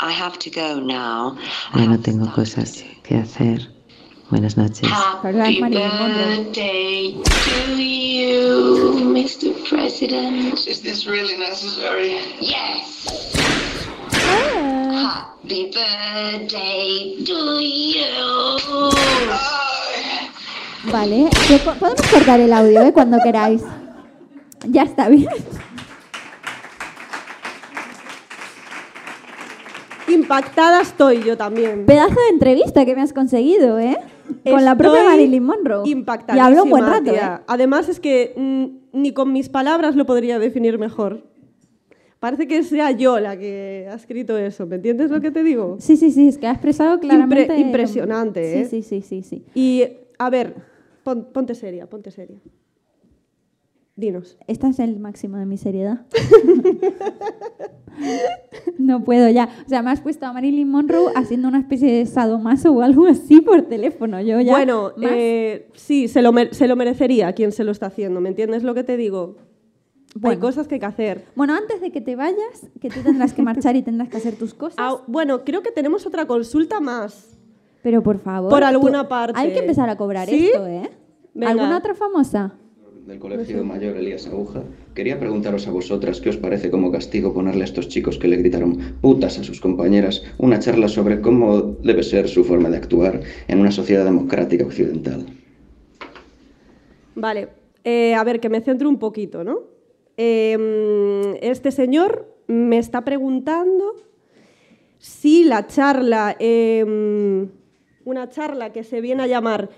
I 0.00 0.12
have 0.12 0.38
to 0.38 0.50
go 0.50 0.80
now. 0.80 1.36
Bueno, 1.72 1.98
tengo 2.00 2.30
cosas 2.32 2.84
que 3.02 3.16
hacer. 3.16 3.68
Buenas 4.30 4.56
noches. 4.58 4.86
Happy 4.88 5.60
birthday 5.60 7.14
to 7.22 7.76
you, 7.76 9.14
Mr. 9.14 9.54
President. 9.68 10.66
Is 10.66 10.82
this 10.82 11.06
really 11.06 11.36
necessary? 11.38 12.18
Yes. 12.38 13.06
Happy 14.12 15.70
birthday 15.70 17.16
to 17.24 17.60
you. 17.62 19.67
Vale, 20.84 21.28
podemos 21.64 22.00
cortar 22.10 22.40
el 22.40 22.52
audio 22.52 22.82
¿eh? 22.82 22.92
cuando 22.92 23.18
queráis. 23.22 23.62
Ya 24.68 24.82
está 24.82 25.08
bien. 25.08 25.28
Impactada 30.08 30.80
estoy 30.80 31.22
yo 31.22 31.36
también. 31.36 31.84
Pedazo 31.84 32.14
de 32.14 32.28
entrevista 32.32 32.84
que 32.86 32.94
me 32.94 33.02
has 33.02 33.12
conseguido, 33.12 33.78
¿eh? 33.78 33.96
Con 34.48 34.64
la 34.64 34.76
propia 34.76 35.04
Marilyn 35.04 35.42
Monroe. 35.44 35.82
Y 35.86 35.92
Impactadísima, 35.92 36.46
habló 36.46 36.64
un 36.64 36.70
buen 36.70 36.86
rato. 36.86 37.10
¿eh? 37.12 37.20
Además 37.46 37.88
es 37.88 38.00
que 38.00 38.32
mm, 38.36 38.98
ni 39.00 39.12
con 39.12 39.32
mis 39.32 39.48
palabras 39.48 39.96
lo 39.96 40.06
podría 40.06 40.38
definir 40.38 40.78
mejor. 40.78 41.24
Parece 42.20 42.48
que 42.48 42.62
sea 42.62 42.90
yo 42.90 43.20
la 43.20 43.38
que 43.38 43.86
ha 43.90 43.94
escrito 43.94 44.36
eso, 44.38 44.66
¿me 44.66 44.76
entiendes 44.76 45.10
lo 45.10 45.20
que 45.20 45.30
te 45.30 45.42
digo? 45.44 45.76
Sí, 45.78 45.96
sí, 45.96 46.10
sí, 46.10 46.28
es 46.28 46.36
que 46.38 46.46
ha 46.48 46.52
expresado 46.52 46.98
claramente... 46.98 47.54
Impre- 47.54 47.60
impresionante, 47.60 48.60
¿eh? 48.60 48.64
Sí, 48.64 48.82
sí, 48.82 49.02
sí, 49.02 49.22
sí, 49.22 49.22
sí. 49.22 49.44
Y, 49.54 49.84
a 50.18 50.28
ver, 50.28 50.54
pon- 51.08 51.28
ponte 51.32 51.54
seria, 51.54 51.88
ponte 51.88 52.10
seria. 52.10 52.36
Dinos. 53.96 54.36
Esta 54.46 54.68
es 54.68 54.78
el 54.78 55.00
máximo 55.00 55.38
de 55.38 55.46
mi 55.46 55.56
seriedad. 55.56 56.06
no 58.78 59.02
puedo 59.04 59.28
ya. 59.28 59.48
O 59.66 59.68
sea, 59.68 59.82
me 59.82 59.90
has 59.90 60.00
puesto 60.00 60.26
a 60.26 60.32
Marilyn 60.32 60.68
Monroe 60.70 61.12
haciendo 61.16 61.48
una 61.48 61.58
especie 61.58 61.92
de 61.92 62.06
sadomaso 62.06 62.72
o 62.72 62.82
algo 62.82 63.06
así 63.06 63.40
por 63.40 63.62
teléfono. 63.62 64.20
Yo 64.20 64.40
ya... 64.40 64.52
bueno, 64.52 64.92
eh, 65.02 65.68
sí, 65.74 66.08
se 66.08 66.22
lo, 66.22 66.32
se 66.52 66.68
lo 66.68 66.76
merecería 66.76 67.32
quien 67.32 67.52
se 67.52 67.64
lo 67.64 67.72
está 67.72 67.86
haciendo, 67.86 68.20
¿me 68.20 68.28
entiendes 68.28 68.62
lo 68.62 68.74
que 68.74 68.84
te 68.84 68.96
digo? 68.96 69.36
Hay 70.22 70.38
cosas 70.38 70.66
que 70.68 70.76
hay 70.76 70.80
que 70.80 70.86
hacer. 70.86 71.24
Bueno, 71.36 71.54
antes 71.54 71.80
de 71.80 71.92
que 71.92 72.00
te 72.00 72.16
vayas, 72.16 72.66
que 72.80 72.88
tú 72.88 73.00
tendrás 73.02 73.34
que 73.34 73.42
marchar 73.42 73.76
y 73.76 73.82
tendrás 73.82 74.08
que 74.08 74.16
hacer 74.16 74.36
tus 74.36 74.54
cosas. 74.62 74.76
Ah, 74.78 74.96
bueno, 75.06 75.44
creo 75.44 75.62
que 75.62 75.70
tenemos 75.70 76.06
otra 76.06 76.26
consulta 76.26 76.80
más. 76.80 77.36
Pero 77.82 78.02
por 78.02 78.18
favor. 78.18 78.50
Por 78.50 78.60
tú- 78.60 78.66
alguna 78.66 79.08
parte. 79.08 79.38
Hay 79.38 79.52
que 79.52 79.58
empezar 79.60 79.88
a 79.90 79.96
cobrar 79.96 80.28
¿Sí? 80.28 80.46
esto, 80.46 80.66
¿eh? 80.66 80.90
Venga. 81.38 81.52
¿Alguna 81.52 81.78
otra 81.78 81.94
famosa? 81.94 82.52
del 83.06 83.20
Colegio 83.20 83.64
Mayor 83.64 83.96
Elías 83.96 84.26
Aguja, 84.26 84.64
quería 84.94 85.18
preguntaros 85.18 85.66
a 85.66 85.70
vosotras 85.70 86.20
qué 86.20 86.28
os 86.28 86.36
parece 86.36 86.68
como 86.68 86.92
castigo 86.92 87.32
ponerle 87.32 87.62
a 87.62 87.64
estos 87.64 87.88
chicos 87.88 88.18
que 88.18 88.28
le 88.28 88.36
gritaron 88.36 88.98
putas 89.00 89.38
a 89.38 89.44
sus 89.44 89.60
compañeras 89.60 90.22
una 90.36 90.58
charla 90.58 90.88
sobre 90.88 91.22
cómo 91.22 91.62
debe 91.82 92.02
ser 92.02 92.28
su 92.28 92.44
forma 92.44 92.68
de 92.68 92.76
actuar 92.76 93.22
en 93.46 93.60
una 93.60 93.70
sociedad 93.70 94.04
democrática 94.04 94.66
occidental. 94.66 95.24
Vale, 97.14 97.48
eh, 97.82 98.14
a 98.14 98.22
ver, 98.24 98.40
que 98.40 98.50
me 98.50 98.60
centro 98.60 98.90
un 98.90 98.98
poquito, 98.98 99.42
¿no? 99.42 99.60
Eh, 100.18 101.38
este 101.40 101.70
señor 101.70 102.36
me 102.46 102.76
está 102.76 103.04
preguntando 103.04 103.94
si 104.98 105.44
la 105.44 105.66
charla, 105.66 106.36
eh, 106.40 106.84
una 108.04 108.28
charla 108.28 108.70
que 108.70 108.84
se 108.84 109.00
viene 109.00 109.22
a 109.22 109.26
llamar 109.28 109.70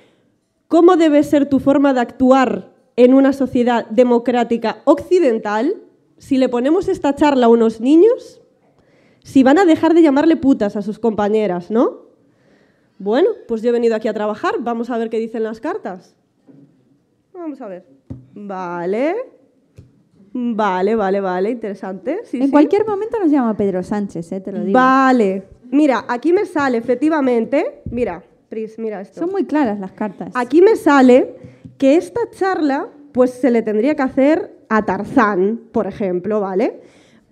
¿Cómo 0.70 0.96
debe 0.96 1.24
ser 1.24 1.46
tu 1.46 1.58
forma 1.58 1.92
de 1.94 1.98
actuar 1.98 2.72
en 2.94 3.12
una 3.12 3.32
sociedad 3.32 3.86
democrática 3.86 4.82
occidental? 4.84 5.82
Si 6.16 6.38
le 6.38 6.48
ponemos 6.48 6.86
esta 6.86 7.12
charla 7.16 7.46
a 7.46 7.48
unos 7.48 7.80
niños, 7.80 8.40
si 9.24 9.42
van 9.42 9.58
a 9.58 9.64
dejar 9.64 9.94
de 9.94 10.02
llamarle 10.02 10.36
putas 10.36 10.76
a 10.76 10.82
sus 10.82 11.00
compañeras, 11.00 11.72
¿no? 11.72 12.02
Bueno, 13.00 13.30
pues 13.48 13.62
yo 13.62 13.70
he 13.70 13.72
venido 13.72 13.96
aquí 13.96 14.06
a 14.06 14.14
trabajar, 14.14 14.54
vamos 14.60 14.90
a 14.90 14.98
ver 14.98 15.10
qué 15.10 15.18
dicen 15.18 15.42
las 15.42 15.58
cartas. 15.58 16.14
Vamos 17.34 17.60
a 17.60 17.66
ver. 17.66 17.84
Vale. 18.36 19.16
Vale, 20.32 20.94
vale, 20.94 21.20
vale, 21.20 21.50
interesante. 21.50 22.20
Sí, 22.22 22.36
en 22.36 22.44
sí. 22.44 22.50
cualquier 22.52 22.86
momento 22.86 23.18
nos 23.18 23.32
llama 23.32 23.56
Pedro 23.56 23.82
Sánchez, 23.82 24.30
¿eh? 24.30 24.40
Te 24.40 24.52
lo 24.52 24.60
digo. 24.60 24.78
Vale. 24.78 25.48
Mira, 25.72 26.04
aquí 26.06 26.32
me 26.32 26.46
sale 26.46 26.78
efectivamente. 26.78 27.82
Mira, 27.90 28.22
Pris, 28.50 28.80
mira 28.80 29.00
esto. 29.00 29.20
Son 29.20 29.30
muy 29.30 29.44
claras 29.44 29.78
las 29.78 29.92
cartas. 29.92 30.32
Aquí 30.34 30.60
me 30.60 30.74
sale 30.74 31.36
que 31.78 31.94
esta 31.94 32.20
charla, 32.32 32.88
pues 33.12 33.30
se 33.30 33.48
le 33.48 33.62
tendría 33.62 33.94
que 33.94 34.02
hacer 34.02 34.58
a 34.68 34.84
Tarzán, 34.84 35.60
por 35.70 35.86
ejemplo, 35.86 36.40
¿vale? 36.40 36.80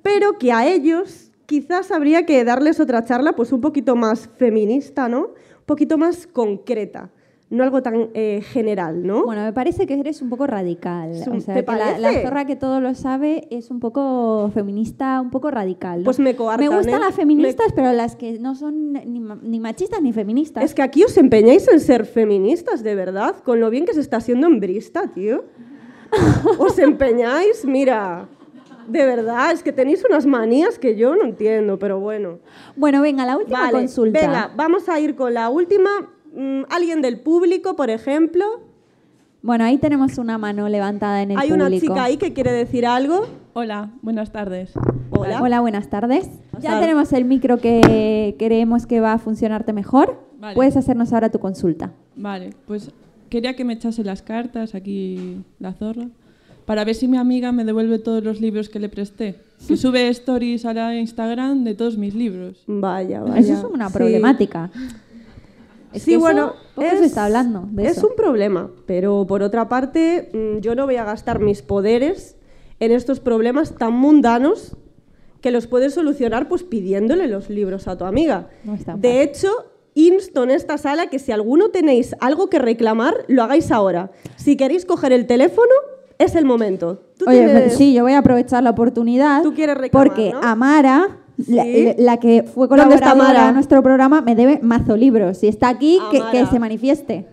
Pero 0.00 0.38
que 0.38 0.52
a 0.52 0.68
ellos 0.68 1.32
quizás 1.46 1.90
habría 1.90 2.24
que 2.24 2.44
darles 2.44 2.78
otra 2.78 3.04
charla, 3.04 3.32
pues 3.32 3.50
un 3.50 3.60
poquito 3.60 3.96
más 3.96 4.28
feminista, 4.36 5.08
¿no? 5.08 5.20
Un 5.22 5.64
poquito 5.66 5.98
más 5.98 6.28
concreta, 6.28 7.10
no 7.50 7.64
algo 7.64 7.82
tan 7.82 8.10
eh, 8.14 8.42
general, 8.42 9.06
¿no? 9.06 9.24
Bueno, 9.24 9.42
me 9.42 9.52
parece 9.54 9.86
que 9.86 9.94
eres 9.98 10.20
un 10.20 10.28
poco 10.28 10.46
radical. 10.46 11.12
Es 11.12 11.26
un- 11.26 11.38
O 11.38 11.40
sea, 11.40 11.54
¿te 11.54 11.64
que 11.64 11.72
la, 11.98 12.12
zorra 12.22 12.44
que 12.44 12.56
todo 12.56 12.80
lo 12.80 12.94
sabe 12.94 13.48
es 13.50 13.70
un 13.70 13.80
poco 13.80 14.50
feminista, 14.52 15.20
un 15.20 15.30
poco 15.30 15.50
radical. 15.50 16.00
¿no? 16.00 16.04
Pues 16.04 16.18
me 16.18 16.36
coartan, 16.36 16.68
Me 16.68 16.76
gustan 16.76 17.00
¿eh? 17.00 17.04
las 17.06 17.14
feministas, 17.14 17.72
pero 17.74 17.92
las 17.92 18.16
que 18.16 18.38
no 18.38 18.54
son 18.54 18.92
ni, 18.92 19.20
ma- 19.20 19.38
ni 19.42 19.60
machistas 19.60 20.02
ni 20.02 20.12
feministas. 20.12 20.62
Es 20.62 20.74
que 20.74 20.82
aquí 20.82 21.04
os 21.04 21.16
empeñáis 21.16 21.66
en 21.68 21.80
ser 21.80 22.04
feministas, 22.04 22.82
de 22.82 22.94
verdad, 22.94 23.36
con 23.44 23.60
lo 23.60 23.70
bien 23.70 23.86
que 23.86 23.94
se 23.94 24.00
está 24.00 24.18
haciendo 24.18 24.46
en 24.46 24.60
Brista, 24.60 25.06
tío. 25.08 25.44
Os 26.58 26.78
empeñáis, 26.78 27.64
mira. 27.64 28.28
De 28.86 29.04
verdad, 29.04 29.52
es 29.52 29.62
que 29.62 29.70
tenéis 29.72 30.02
unas 30.08 30.24
manías 30.24 30.78
que 30.78 30.96
yo 30.96 31.14
no 31.14 31.24
entiendo, 31.24 31.78
pero 31.78 32.00
bueno. 32.00 32.38
Bueno, 32.74 33.02
venga, 33.02 33.26
la 33.26 33.36
última 33.36 33.60
Vale, 33.60 33.72
consulta. 33.72 34.18
Venga, 34.20 34.50
vamos 34.56 34.88
a 34.88 34.98
ir 34.98 35.14
con 35.14 35.34
la 35.34 35.50
última. 35.50 35.90
Mm, 36.34 36.62
Alguien 36.70 37.02
del 37.02 37.20
público, 37.20 37.76
por 37.76 37.90
ejemplo. 37.90 38.44
Bueno, 39.42 39.64
ahí 39.64 39.78
tenemos 39.78 40.18
una 40.18 40.36
mano 40.36 40.68
levantada 40.68 41.22
en 41.22 41.30
el 41.30 41.38
Hay 41.38 41.48
público. 41.50 41.66
una 41.66 41.80
chica 41.80 42.04
ahí 42.04 42.16
que 42.16 42.32
quiere 42.32 42.52
decir 42.52 42.86
algo. 42.86 43.26
Hola, 43.54 43.90
buenas 44.02 44.32
tardes. 44.32 44.72
Hola. 45.10 45.40
Hola, 45.42 45.60
buenas 45.60 45.88
tardes. 45.88 46.28
Ya 46.60 46.70
tardes. 46.70 46.80
tenemos 46.80 47.12
el 47.12 47.24
micro 47.24 47.58
que 47.58 48.34
creemos 48.38 48.86
que 48.86 49.00
va 49.00 49.12
a 49.14 49.18
funcionarte 49.18 49.72
mejor. 49.72 50.20
Vale. 50.38 50.54
Puedes 50.54 50.76
hacernos 50.76 51.12
ahora 51.12 51.30
tu 51.30 51.38
consulta. 51.38 51.92
Vale, 52.16 52.50
pues 52.66 52.90
quería 53.30 53.54
que 53.54 53.64
me 53.64 53.74
echase 53.74 54.02
las 54.04 54.22
cartas 54.22 54.74
aquí 54.74 55.42
la 55.58 55.72
zorra 55.72 56.08
para 56.64 56.84
ver 56.84 56.94
si 56.94 57.08
mi 57.08 57.16
amiga 57.16 57.50
me 57.52 57.64
devuelve 57.64 57.98
todos 57.98 58.22
los 58.22 58.40
libros 58.40 58.68
que 58.68 58.78
le 58.78 58.88
presté. 58.88 59.36
Que 59.66 59.76
sube 59.78 60.08
stories 60.08 60.64
a 60.64 60.74
la 60.74 60.94
Instagram 60.96 61.64
de 61.64 61.74
todos 61.74 61.96
mis 61.96 62.14
libros. 62.14 62.62
Vaya, 62.66 63.22
vaya. 63.22 63.38
Eso 63.38 63.52
es 63.54 63.64
una 63.64 63.88
problemática. 63.88 64.70
Es 65.92 66.02
sí, 66.02 66.10
que 66.10 66.16
eso 66.16 66.20
bueno, 66.20 66.52
poco 66.74 66.88
se 66.98 67.04
está 67.06 67.24
hablando 67.26 67.64
de 67.70 67.86
es 67.86 67.96
eso. 67.98 68.08
un 68.08 68.16
problema, 68.16 68.70
pero 68.86 69.26
por 69.26 69.42
otra 69.42 69.68
parte, 69.68 70.30
mm, 70.32 70.60
yo 70.60 70.74
no 70.74 70.84
voy 70.86 70.96
a 70.96 71.04
gastar 71.04 71.40
mis 71.40 71.62
poderes 71.62 72.36
en 72.80 72.92
estos 72.92 73.20
problemas 73.20 73.74
tan 73.76 73.92
mundanos 73.94 74.76
que 75.40 75.50
los 75.50 75.66
puedes 75.66 75.94
solucionar 75.94 76.48
pues 76.48 76.62
pidiéndole 76.64 77.26
los 77.28 77.48
libros 77.48 77.88
a 77.88 77.96
tu 77.96 78.04
amiga. 78.04 78.48
No 78.64 78.74
es 78.74 78.82
De 79.00 79.22
hecho, 79.22 79.48
insto 79.94 80.42
en 80.44 80.50
esta 80.50 80.78
sala 80.78 81.08
que 81.08 81.18
si 81.18 81.32
alguno 81.32 81.70
tenéis 81.70 82.14
algo 82.20 82.48
que 82.50 82.58
reclamar, 82.58 83.14
lo 83.28 83.42
hagáis 83.42 83.70
ahora. 83.70 84.10
Si 84.36 84.56
queréis 84.56 84.84
coger 84.84 85.12
el 85.12 85.26
teléfono, 85.26 85.72
es 86.18 86.34
el 86.34 86.44
momento. 86.44 87.02
Tú 87.16 87.24
Oye, 87.28 87.44
tienes- 87.44 87.74
sí, 87.76 87.94
yo 87.94 88.02
voy 88.02 88.12
a 88.12 88.18
aprovechar 88.18 88.62
la 88.62 88.70
oportunidad. 88.70 89.42
Tú 89.42 89.54
quieres 89.54 89.76
reclamar, 89.76 90.08
Porque 90.08 90.32
¿no? 90.32 90.40
Amara, 90.42 91.18
la, 91.46 91.62
Sí. 91.64 91.94
la 91.98 92.16
que 92.18 92.42
fue 92.42 92.66
¿Dónde 92.68 92.94
está 92.94 93.10
colaboradora 93.12 93.30
Amara? 93.30 93.48
a 93.48 93.52
nuestro 93.52 93.82
programa, 93.82 94.20
me 94.22 94.34
debe 94.34 94.58
mazo 94.62 94.96
libros. 94.96 95.38
Si 95.38 95.48
está 95.48 95.68
aquí, 95.68 95.98
que, 96.10 96.20
que 96.32 96.46
se 96.46 96.58
manifieste. 96.58 97.26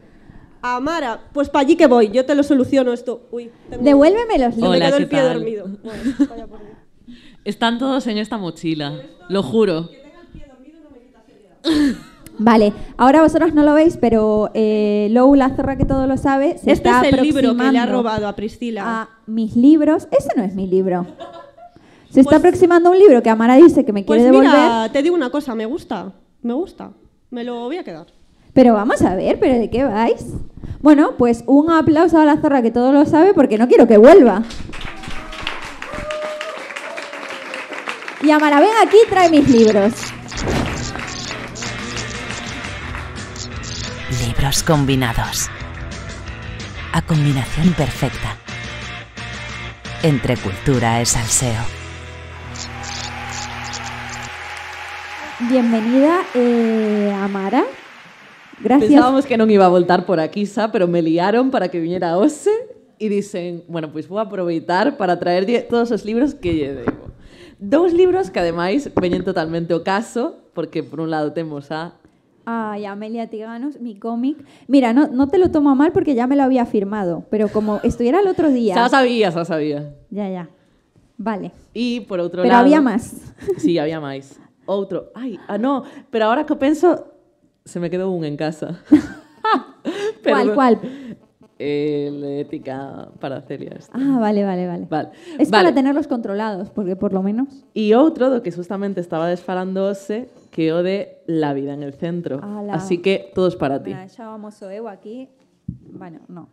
Amara, 0.61 1.19
pues 1.33 1.49
para 1.49 1.61
allí 1.65 1.75
que 1.75 1.85
voy, 1.87 2.09
yo 2.09 2.25
te 2.25 2.33
lo 2.35 2.41
soluciono 2.43 2.91
esto. 2.93 3.27
Uy, 3.31 3.51
tengo- 3.69 3.83
Devuélveme 3.83 4.39
los 4.39 4.57
me 4.57 4.67
Hola, 4.67 4.85
quedó 4.87 4.97
¿qué 4.97 5.03
el 5.03 5.09
pie 5.09 5.19
tal? 5.19 5.33
dormido. 5.35 5.65
Bueno, 5.83 6.01
vaya 6.29 6.47
por 6.47 6.59
Dios. 6.59 6.71
Están 7.43 7.77
todos 7.77 8.07
en 8.07 8.17
esta 8.17 8.37
mochila, 8.37 8.99
lo 9.29 9.43
juro. 9.43 9.89
Vale, 12.37 12.73
ahora 12.97 13.21
vosotros 13.21 13.53
no 13.53 13.63
lo 13.63 13.73
veis, 13.73 13.97
pero 13.97 14.49
eh, 14.53 15.07
Lou, 15.11 15.35
la 15.35 15.49
zorra 15.55 15.77
que 15.77 15.85
todo 15.85 16.05
lo 16.05 16.17
sabe, 16.17 16.57
se 16.57 16.71
Este 16.71 16.89
está 16.89 17.01
es 17.07 17.13
el 17.13 17.21
libro 17.21 17.55
que 17.55 17.71
le 17.71 17.79
ha 17.79 17.85
robado 17.85 18.27
a 18.27 18.35
Priscila. 18.35 18.83
a 19.01 19.09
mis 19.25 19.55
libros. 19.55 20.07
Ese 20.11 20.29
no 20.35 20.43
es 20.43 20.53
mi 20.53 20.67
libro. 20.67 21.05
Se 22.15 22.21
está 22.21 22.37
aproximando 22.37 22.87
a 22.89 22.93
un 22.93 22.97
libro 22.97 23.21
que 23.21 23.29
Amara 23.29 23.55
dice 23.57 23.83
que 23.83 23.91
me 23.91 24.03
Pues 24.03 24.21
quiere 24.21 24.31
devolver. 24.31 24.49
mira, 24.51 24.89
te 24.91 25.03
digo 25.03 25.13
una 25.15 25.29
cosa, 25.29 25.53
me 25.53 25.65
gusta, 25.65 26.13
me 26.41 26.53
gusta. 26.53 26.91
Me 27.29 27.43
lo 27.43 27.55
voy 27.65 27.75
a 27.77 27.83
quedar. 27.83 28.07
Pero 28.53 28.73
vamos 28.73 29.01
a 29.01 29.15
ver, 29.15 29.37
¿pero 29.37 29.59
de 29.59 29.69
qué 29.69 29.83
vais? 29.83 30.25
Bueno, 30.81 31.15
pues 31.17 31.43
un 31.45 31.69
aplauso 31.69 32.17
a 32.17 32.23
la 32.23 32.37
zorra 32.37 32.61
que 32.61 32.71
todo 32.71 32.93
lo 32.93 33.05
sabe 33.05 33.33
porque 33.33 33.57
no 33.57 33.67
quiero 33.67 33.85
que 33.85 33.97
vuelva. 33.97 34.43
Y 38.23 38.31
Amara, 38.31 38.61
ven 38.61 38.69
aquí 38.81 38.95
y 39.05 39.09
trae 39.09 39.29
mis 39.29 39.49
libros. 39.49 39.91
Libros 44.25 44.63
combinados. 44.63 45.49
A 46.93 47.01
combinación 47.01 47.73
perfecta. 47.73 48.37
Entre 50.01 50.37
cultura 50.37 51.01
e 51.01 51.05
salseo. 51.05 51.74
Bienvenida, 55.49 56.21
eh, 56.33 57.13
Amara. 57.21 57.63
Gracias. 58.59 58.89
Pensábamos 58.89 59.25
que 59.25 59.37
non 59.37 59.51
iba 59.53 59.65
a 59.65 59.69
voltar 59.69 60.09
por 60.09 60.17
aquí, 60.17 60.49
xa, 60.49 60.73
pero 60.73 60.89
me 60.89 61.05
liaron 61.05 61.53
para 61.53 61.69
que 61.69 61.77
viñera 61.77 62.17
Ose 62.17 62.49
e 62.97 63.05
dicen, 63.11 63.61
bueno, 63.69 63.93
pois 63.93 64.09
vou 64.09 64.17
aproveitar 64.17 64.97
para 64.97 65.21
traerlle 65.21 65.61
todos 65.61 65.93
os 65.93 66.01
libros 66.01 66.33
que 66.33 66.55
lle 66.55 66.73
debo. 66.73 67.13
Dous 67.61 67.93
libros 67.93 68.33
que 68.33 68.41
ademais 68.41 68.89
veñen 68.97 69.21
totalmente 69.21 69.77
o 69.77 69.85
caso, 69.85 70.39
porque 70.57 70.81
por 70.81 71.03
un 71.03 71.13
lado 71.13 71.29
temos 71.29 71.69
a 71.69 71.93
Ay, 72.45 72.85
Amelia 72.85 73.29
Tiganos, 73.29 73.81
mi 73.81 73.97
cómic. 73.97 74.37
Mira, 74.65 74.93
no, 74.93 75.09
no 75.09 75.27
te 75.27 75.37
lo 75.37 75.49
tomo 75.49 75.69
a 75.69 75.75
mal 75.75 75.91
porque 75.91 76.13
ya 76.13 76.25
me 76.25 76.35
lo 76.35 76.43
había 76.43 76.65
firmado, 76.65 77.25
pero 77.29 77.49
como 77.49 77.81
estuviera 77.83 78.21
el 78.21 78.27
otro 78.27 78.49
día. 78.49 78.73
Xa 78.73 78.89
sabía, 78.89 79.29
xa 79.29 79.45
sabía. 79.45 79.93
Ya, 80.09 80.29
ya. 80.29 80.49
Vale. 81.17 81.51
E 81.73 82.01
por 82.01 82.17
outro 82.19 82.41
Pero 82.41 82.53
lado... 82.53 82.65
había 82.65 82.81
máis. 82.81 83.33
Sí, 83.57 83.77
había 83.77 83.99
máis. 83.99 84.37
Outro. 84.65 85.11
Ai, 85.15 85.39
ah, 85.47 85.57
no, 85.57 85.83
pero 86.09 86.25
ahora 86.25 86.45
que 86.45 86.53
o 86.53 86.59
penso, 86.59 87.05
se 87.65 87.79
me 87.79 87.89
quedou 87.89 88.13
un 88.13 88.25
en 88.25 88.37
casa. 88.37 88.81
¿Cuál, 90.23 90.53
cuál? 90.53 90.79
El 91.57 92.19
de 92.19 92.41
ética 92.41 93.07
para 93.19 93.41
Celia. 93.41 93.71
este. 93.77 93.91
Ah, 93.95 94.17
vale, 94.19 94.43
vale, 94.43 94.67
vale. 94.67 94.87
Vale. 94.89 95.09
Es 95.39 95.49
Vale. 95.49 95.63
para 95.63 95.73
tenerlos 95.73 96.07
controlados, 96.07 96.69
porque 96.69 96.95
por 96.97 97.13
lo 97.13 97.23
menos. 97.23 97.63
E 97.73 97.95
outro 97.95 98.27
do 98.27 98.43
que 98.43 98.51
justamente 98.51 98.99
estaba 98.99 99.31
desfalándose 99.31 100.27
que 100.51 100.75
o 100.75 100.83
de 100.83 101.23
La 101.27 101.55
vida 101.55 101.71
en 101.71 101.83
el 101.83 101.93
centro. 101.95 102.43
Ala. 102.43 102.75
Así 102.75 102.99
que 102.99 103.31
todos 103.33 103.55
para 103.55 103.79
ti. 103.79 103.95
Ya 103.95 104.27
vamos 104.27 104.59
o 104.61 104.67
eu 104.67 104.91
aquí. 104.91 105.29
Bueno, 105.95 106.19
no. 106.27 106.49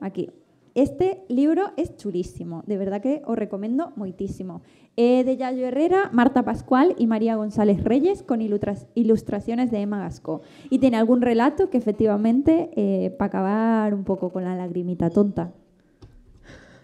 Aquí. 0.00 0.28
Este 0.76 1.22
libro 1.30 1.72
es 1.78 1.96
chulísimo, 1.96 2.62
de 2.66 2.76
verdad 2.76 3.00
que 3.00 3.22
os 3.24 3.34
recomiendo 3.34 3.94
muitísimo. 3.96 4.60
É 4.94 5.24
de 5.24 5.38
Yayo 5.38 5.64
Herrera, 5.64 6.10
Marta 6.12 6.42
Pascual 6.44 6.94
y 6.98 7.06
María 7.06 7.34
González 7.34 7.82
Reyes 7.82 8.22
con 8.22 8.42
ilustraciones 8.42 9.70
de 9.70 9.80
Emma 9.80 10.00
Gasco. 10.00 10.42
Y 10.68 10.78
tiene 10.78 10.98
algún 10.98 11.22
relato 11.22 11.70
que 11.70 11.78
efectivamente, 11.78 12.68
para 13.16 13.28
acabar 13.28 13.94
un 13.94 14.04
poco 14.04 14.28
con 14.28 14.44
la 14.44 14.54
lagrimita 14.54 15.08
tonta, 15.08 15.50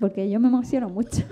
porque 0.00 0.30
yo 0.30 0.40
me 0.40 0.48
emociono 0.48 0.88
mucho. 0.88 1.24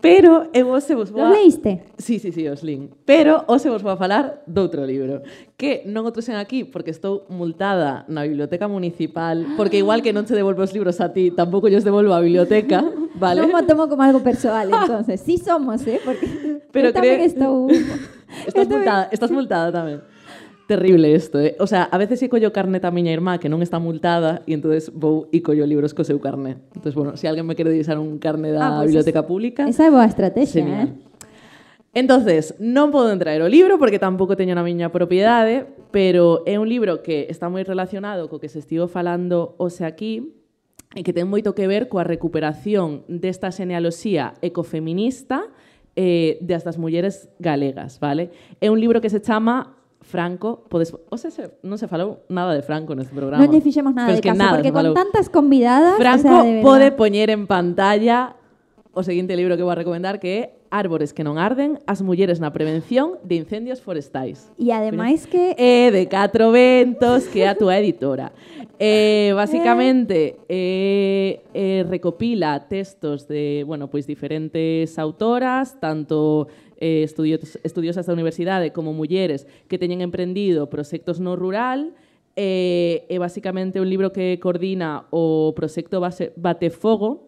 Pero 0.00 0.50
eu 0.54 0.66
vos 0.66 0.86
vos 0.88 1.10
vou 1.10 1.24
a... 1.24 1.30
leíste? 1.30 1.84
Sí, 1.98 2.18
sí, 2.18 2.32
sí, 2.32 2.46
os 2.48 2.62
lin. 2.62 2.90
Pero 3.04 3.44
os 3.46 3.64
vos 3.64 3.82
vou 3.82 3.92
a 3.92 3.98
falar 3.98 4.42
doutro 4.46 4.86
libro, 4.86 5.22
que 5.58 5.82
non 5.86 6.06
o 6.06 6.10
trouxen 6.14 6.38
aquí 6.38 6.62
porque 6.66 6.90
estou 6.90 7.26
multada 7.30 8.06
na 8.06 8.26
biblioteca 8.26 8.66
municipal, 8.70 9.44
porque 9.58 9.80
igual 9.80 10.02
que 10.02 10.14
non 10.14 10.26
se 10.26 10.34
devolvo 10.34 10.62
os 10.62 10.72
libros 10.74 11.02
a 11.02 11.10
ti, 11.10 11.30
tampouco 11.34 11.66
os 11.70 11.86
devolvo 11.86 12.14
a 12.14 12.22
biblioteca, 12.22 12.82
vale? 13.22 13.42
non 13.42 13.50
me 13.50 13.62
tomo 13.66 13.86
como 13.86 14.02
algo 14.04 14.22
persoal, 14.22 14.70
entonces. 14.70 15.22
Sí 15.22 15.38
somos, 15.38 15.82
eh? 15.86 15.98
Porque 16.04 16.26
Pero 16.70 16.90
eu 16.90 16.94
tamén 16.94 17.18
creo... 17.18 17.30
estou... 17.30 17.54
estás, 18.48 18.66
multada, 18.68 19.02
estás 19.10 19.30
multada 19.30 19.68
tamén. 19.72 19.98
Terrible 20.68 21.10
isto, 21.10 21.40
eh? 21.40 21.56
O 21.60 21.66
sea, 21.66 21.84
a 21.84 21.96
veces 21.96 22.20
se 22.20 22.28
collo 22.28 22.52
carnet 22.52 22.84
a 22.84 22.90
miña 22.90 23.08
irmá 23.08 23.40
que 23.40 23.48
non 23.48 23.64
está 23.64 23.80
multada 23.80 24.44
e 24.44 24.52
entonces 24.52 24.92
vou 24.92 25.24
e 25.32 25.40
collo 25.40 25.64
libros 25.64 25.96
co 25.96 26.04
seu 26.04 26.20
carnet. 26.20 26.60
Entonces, 26.76 26.92
bueno, 26.92 27.16
se 27.16 27.24
si 27.24 27.26
alguén 27.26 27.48
me 27.48 27.56
quere 27.56 27.72
deixar 27.72 27.96
un 27.96 28.20
carnet 28.20 28.52
da 28.52 28.60
ah, 28.60 28.84
pues 28.84 28.92
biblioteca 28.92 29.24
es, 29.24 29.28
pública... 29.32 29.64
Esa 29.64 29.88
é 29.88 29.90
boa 29.90 30.04
estrategia, 30.04 30.60
genial. 30.60 30.92
eh? 30.92 31.08
Entonces, 31.96 32.52
non 32.60 32.92
podo 32.92 33.08
traer 33.16 33.40
o 33.40 33.48
libro 33.48 33.80
porque 33.80 33.96
tampouco 33.96 34.36
teño 34.36 34.52
na 34.52 34.60
miña 34.60 34.92
propiedade, 34.92 35.64
pero 35.88 36.44
é 36.44 36.60
un 36.60 36.68
libro 36.68 37.00
que 37.00 37.32
está 37.32 37.48
moi 37.48 37.64
relacionado 37.64 38.28
co 38.28 38.36
que 38.36 38.52
se 38.52 38.60
estivo 38.60 38.92
falando 38.92 39.56
hoxe 39.56 39.88
aquí 39.88 40.36
e 40.92 41.00
que 41.00 41.16
ten 41.16 41.32
moito 41.32 41.56
que 41.56 41.64
ver 41.64 41.88
coa 41.88 42.04
recuperación 42.04 43.08
desta 43.08 43.48
genealoxía 43.56 44.36
ecofeminista 44.44 45.48
eh, 45.96 46.36
das 46.44 46.60
das 46.60 46.76
mulleres 46.76 47.32
galegas, 47.40 47.96
vale? 48.04 48.36
É 48.60 48.68
un 48.68 48.76
libro 48.76 49.00
que 49.00 49.08
se 49.08 49.24
chama 49.24 49.77
Franco, 50.08 50.64
podes, 50.68 50.96
o 50.96 51.16
sea, 51.20 51.28
se, 51.30 51.52
non 51.60 51.76
se 51.76 51.84
falou 51.84 52.24
nada 52.32 52.56
de 52.56 52.64
Franco 52.64 52.96
neste 52.96 53.12
programa. 53.12 53.44
Non 53.44 53.52
lle 53.52 53.60
fixemos 53.60 53.92
nada 53.92 54.16
de 54.16 54.24
que 54.24 54.32
caso, 54.32 54.40
nada 54.40 54.56
porque 54.56 54.72
con 54.72 54.96
tantas 54.96 55.28
convidadas... 55.28 56.00
Franco 56.00 56.32
o 56.32 56.42
sea, 56.42 56.48
de 56.48 56.64
pode 56.64 56.88
poñer 56.96 57.28
en 57.28 57.44
pantalla 57.44 58.32
o 58.96 59.04
seguinte 59.04 59.36
libro 59.36 59.60
que 59.60 59.62
vou 59.62 59.70
a 59.70 59.76
recomendar 59.76 60.16
que 60.16 60.32
é 60.32 60.42
Árbores 60.70 61.12
que 61.12 61.24
non 61.24 61.40
arden, 61.40 61.80
as 61.88 62.04
mulleres 62.04 62.38
na 62.38 62.52
prevención 62.52 63.16
de 63.24 63.40
incendios 63.40 63.80
forestais. 63.80 64.52
E 64.60 64.68
ademais 64.68 65.24
que... 65.24 65.56
É 65.56 65.88
de 65.88 66.04
Catro 66.06 66.52
Ventos, 66.52 67.24
que 67.28 67.40
é 67.40 67.48
a 67.48 67.56
túa 67.56 67.80
editora. 67.80 68.32
Eh, 68.78 69.32
basicamente, 69.38 70.36
eh, 70.48 71.40
eh, 71.54 71.84
recopila 71.88 72.68
textos 72.68 73.26
de, 73.26 73.64
bueno, 73.64 73.88
pois 73.88 74.06
diferentes 74.06 74.98
autoras, 74.98 75.80
tanto 75.80 76.48
eh, 76.76 77.02
estudios, 77.02 77.58
estudiosas 77.64 78.06
da 78.06 78.12
universidade 78.12 78.72
como 78.72 78.92
mulleres 78.92 79.46
que 79.66 79.78
teñen 79.78 80.00
emprendido 80.00 80.70
proxectos 80.70 81.18
no 81.18 81.34
rural, 81.34 81.92
eh, 82.38 83.02
é 83.10 83.18
basicamente 83.18 83.82
un 83.82 83.90
libro 83.90 84.14
que 84.14 84.38
coordina 84.38 85.10
o 85.10 85.50
proxecto 85.58 85.98
Batefogo, 86.38 87.27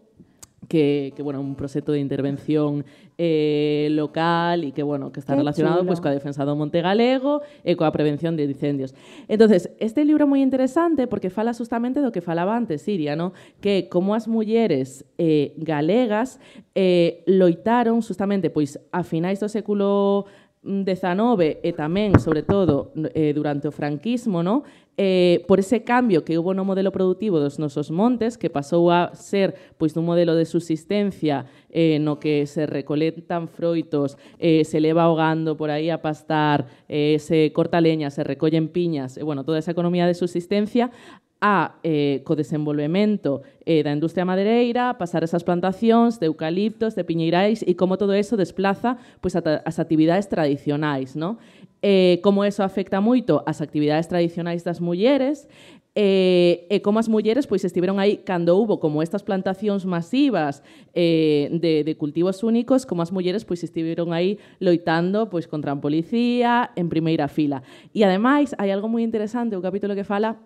que, 0.70 1.12
que 1.16 1.22
bueno, 1.22 1.40
un 1.40 1.56
proxecto 1.56 1.90
de 1.90 1.98
intervención 1.98 2.84
eh, 3.18 3.88
local 3.90 4.62
e 4.62 4.70
que, 4.70 4.86
bueno, 4.86 5.10
que 5.10 5.18
está 5.18 5.34
Qué 5.34 5.42
relacionado 5.42 5.82
chulo. 5.82 5.90
pues, 5.90 5.98
coa 5.98 6.14
defensa 6.14 6.46
do 6.46 6.54
Monte 6.54 6.78
Galego 6.78 7.42
e 7.66 7.74
coa 7.74 7.90
prevención 7.90 8.38
de 8.38 8.46
incendios. 8.46 8.94
Entonces, 9.26 9.74
este 9.82 10.06
libro 10.06 10.24
é 10.24 10.30
moi 10.30 10.38
interesante 10.38 11.10
porque 11.10 11.26
fala 11.26 11.50
justamente 11.50 11.98
do 11.98 12.14
que 12.14 12.22
falaba 12.22 12.54
antes 12.54 12.86
Siria, 12.86 13.18
¿no? 13.18 13.34
que 13.58 13.90
como 13.90 14.14
as 14.14 14.30
mulleres 14.30 15.02
eh, 15.18 15.58
galegas 15.58 16.38
eh, 16.78 17.26
loitaron 17.26 17.98
justamente 17.98 18.46
pois 18.48 18.78
a 18.94 19.02
finais 19.02 19.42
do 19.42 19.50
século 19.50 20.30
Mm, 20.62 20.84
XIX 20.84 21.56
e 21.64 21.72
tamén, 21.72 22.20
sobre 22.20 22.44
todo, 22.44 22.92
eh, 23.16 23.32
durante 23.32 23.64
o 23.64 23.72
franquismo, 23.72 24.44
no? 24.44 24.64
eh, 25.02 25.46
por 25.48 25.58
ese 25.58 25.82
cambio 25.82 26.26
que 26.26 26.36
hubo 26.36 26.52
no 26.52 26.62
modelo 26.62 26.92
productivo 26.92 27.40
dos 27.40 27.58
nosos 27.58 27.90
montes, 27.90 28.36
que 28.36 28.50
pasou 28.50 28.92
a 28.92 29.16
ser 29.16 29.56
pois 29.80 29.96
dun 29.96 30.04
modelo 30.04 30.36
de 30.36 30.44
subsistencia 30.44 31.48
eh, 31.72 31.96
no 31.96 32.20
que 32.20 32.44
se 32.44 32.68
recolectan 32.68 33.48
froitos, 33.48 34.20
eh, 34.36 34.60
se 34.68 34.76
leva 34.76 35.08
o 35.08 35.16
gando 35.16 35.56
por 35.56 35.72
aí 35.72 35.88
a 35.88 36.04
pastar, 36.04 36.68
eh, 36.84 37.16
se 37.16 37.48
corta 37.56 37.80
leña, 37.80 38.12
se 38.12 38.20
recollen 38.20 38.68
piñas, 38.68 39.16
e, 39.16 39.24
bueno, 39.24 39.40
toda 39.40 39.56
esa 39.56 39.72
economía 39.72 40.04
de 40.04 40.12
subsistencia, 40.12 40.92
a 41.40 41.80
eh, 41.82 42.20
co 42.24 42.36
desenvolvemento 42.36 43.40
eh, 43.64 43.82
da 43.82 43.92
industria 43.92 44.28
madereira, 44.28 45.00
pasar 45.00 45.24
esas 45.24 45.42
plantacións 45.42 46.20
de 46.20 46.28
eucaliptos, 46.28 46.94
de 46.94 47.04
piñeirais 47.04 47.64
e 47.64 47.74
como 47.74 47.96
todo 47.96 48.12
eso 48.12 48.36
desplaza 48.36 49.00
pois, 49.24 49.34
as 49.36 49.76
actividades 49.80 50.28
tradicionais. 50.28 51.16
No? 51.16 51.40
Eh, 51.80 52.20
como 52.22 52.44
eso 52.44 52.60
afecta 52.60 53.00
moito 53.00 53.40
as 53.48 53.64
actividades 53.64 54.04
tradicionais 54.04 54.60
das 54.60 54.84
mulleres, 54.84 55.48
eh, 55.96 56.68
e 56.70 56.78
como 56.84 57.00
as 57.00 57.08
mulleres 57.08 57.48
pois 57.50 57.64
estiveron 57.64 57.98
aí 57.98 58.22
cando 58.22 58.54
hubo 58.54 58.78
como 58.78 59.02
estas 59.02 59.26
plantacións 59.26 59.88
masivas 59.88 60.62
eh, 60.94 61.50
de, 61.50 61.82
de 61.82 61.92
cultivos 61.96 62.44
únicos, 62.44 62.86
como 62.86 63.02
as 63.02 63.10
mulleres 63.10 63.42
pois 63.42 63.64
estiveron 63.64 64.12
aí 64.14 64.38
loitando 64.60 65.26
pois 65.32 65.50
contra 65.50 65.72
a 65.72 65.80
policía 65.80 66.70
en 66.76 66.92
primeira 66.92 67.26
fila. 67.26 67.66
E 67.90 68.04
ademais 68.06 68.54
hai 68.60 68.70
algo 68.70 68.86
moi 68.86 69.02
interesante, 69.02 69.58
o 69.58 69.64
capítulo 69.64 69.98
que 69.98 70.06
fala 70.06 70.38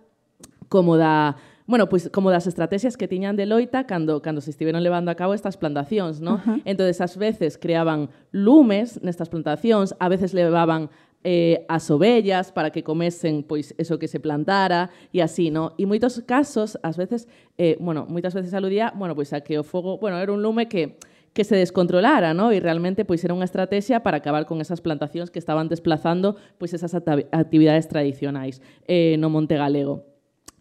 como 0.74 0.98
da 0.98 1.38
bueno, 1.66 1.88
pois 1.88 2.10
como 2.10 2.34
das 2.34 2.50
estrategias 2.50 2.98
que 2.98 3.06
tiñan 3.06 3.36
de 3.38 3.46
loita 3.46 3.86
cando, 3.86 4.20
cando 4.20 4.42
se 4.42 4.50
estiveron 4.50 4.82
levando 4.82 5.08
a 5.10 5.14
cabo 5.14 5.32
estas 5.32 5.56
plantacións, 5.56 6.20
¿no? 6.20 6.34
Uh 6.34 6.40
-huh. 6.44 6.62
Entón, 6.66 6.90
ás 6.90 7.14
veces 7.16 7.56
creaban 7.56 8.10
lumes 8.34 8.98
nestas 9.06 9.30
plantacións, 9.30 9.94
a 10.02 10.10
veces 10.10 10.34
levaban 10.34 10.90
eh, 11.22 11.64
as 11.70 11.88
ovellas 11.94 12.52
para 12.52 12.68
que 12.68 12.82
comesen 12.82 13.46
pois 13.46 13.72
eso 13.78 13.96
que 13.96 14.08
se 14.08 14.18
plantara 14.18 14.90
e 15.14 15.22
así, 15.22 15.48
no? 15.48 15.72
E 15.78 15.86
moitos 15.86 16.20
casos, 16.26 16.76
ás 16.82 16.98
veces, 16.98 17.30
eh, 17.56 17.78
bueno, 17.80 18.04
moitas 18.10 18.34
veces 18.34 18.52
aludía, 18.52 18.92
bueno, 18.98 19.14
pois 19.14 19.32
a 19.32 19.40
que 19.40 19.56
o 19.56 19.64
fogo, 19.64 19.96
bueno, 20.02 20.18
era 20.18 20.34
un 20.34 20.42
lume 20.42 20.66
que 20.66 20.98
que 21.34 21.42
se 21.42 21.56
descontrolara, 21.56 22.32
¿no? 22.32 22.52
E 22.52 22.62
realmente 22.62 23.04
pois 23.04 23.24
era 23.24 23.34
unha 23.34 23.48
estrategia 23.48 24.04
para 24.04 24.22
acabar 24.22 24.46
con 24.46 24.62
esas 24.62 24.78
plantacións 24.78 25.32
que 25.32 25.40
estaban 25.40 25.66
desplazando 25.66 26.36
pois 26.60 26.70
esas 26.76 26.94
actividades 26.94 27.88
tradicionais 27.88 28.60
eh, 28.86 29.16
no 29.18 29.32
Monte 29.32 29.56
Galego. 29.56 30.13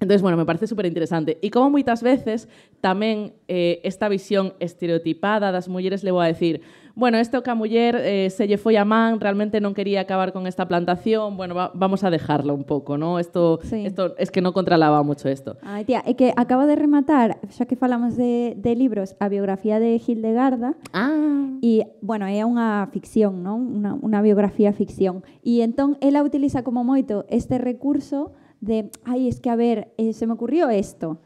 Entonces, 0.03 0.21
bueno, 0.21 0.35
me 0.37 0.45
parece 0.45 0.67
súper 0.67 0.85
interesante. 0.85 1.39
E 1.39 1.47
como 1.47 1.71
moitas 1.71 2.03
veces 2.03 2.51
tamén 2.83 3.33
eh, 3.47 3.79
esta 3.87 4.11
visión 4.11 4.53
estereotipada 4.59 5.55
das 5.55 5.71
mulleres 5.71 6.03
levou 6.03 6.19
a 6.19 6.27
decir 6.27 6.59
bueno, 6.95 7.19
isto 7.19 7.41
que 7.41 7.49
a 7.49 7.55
muller 7.55 7.95
eh, 7.95 8.29
se 8.29 8.45
lle 8.47 8.57
foi 8.57 8.77
a 8.77 8.85
man, 8.85 9.17
realmente 9.17 9.57
non 9.57 9.73
quería 9.73 10.05
acabar 10.05 10.29
con 10.29 10.45
esta 10.45 10.69
plantación, 10.69 11.33
bueno, 11.33 11.57
va, 11.57 11.73
vamos 11.73 12.05
a 12.05 12.13
dejarla 12.13 12.53
un 12.53 12.63
pouco, 12.69 13.01
¿no? 13.01 13.17
Esto, 13.17 13.57
Sí. 13.65 13.81
esto 13.85 14.13
es 14.21 14.29
que 14.29 14.45
non 14.45 14.53
controlaba 14.53 15.01
mucho 15.01 15.25
esto. 15.25 15.57
Ai, 15.65 15.89
tía, 15.89 16.05
é 16.05 16.13
que 16.13 16.29
acabo 16.37 16.69
de 16.69 16.77
rematar, 16.77 17.41
xa 17.49 17.65
que 17.65 17.73
falamos 17.73 18.13
de, 18.13 18.53
de 18.61 18.77
libros, 18.77 19.17
a 19.17 19.25
biografía 19.25 19.81
de 19.81 19.97
Hildegarda. 19.97 20.77
Ah. 20.93 21.57
E, 21.65 21.81
bueno, 22.05 22.29
é 22.29 22.45
unha 22.45 22.85
ficción, 22.93 23.41
non? 23.41 23.73
Unha, 23.73 23.97
unha 23.97 24.21
biografía 24.21 24.69
ficción. 24.69 25.25
E 25.41 25.65
entón, 25.65 25.97
ela 25.97 26.21
utiliza 26.21 26.61
como 26.61 26.85
moito 26.85 27.25
este 27.25 27.57
recurso 27.57 28.37
de, 28.63 28.89
ai, 29.03 29.27
es 29.27 29.39
que 29.39 29.49
a 29.49 29.55
ver, 29.55 29.93
eh, 29.97 30.13
se 30.13 30.27
me 30.27 30.33
ocurrió 30.33 30.69
esto, 30.69 31.19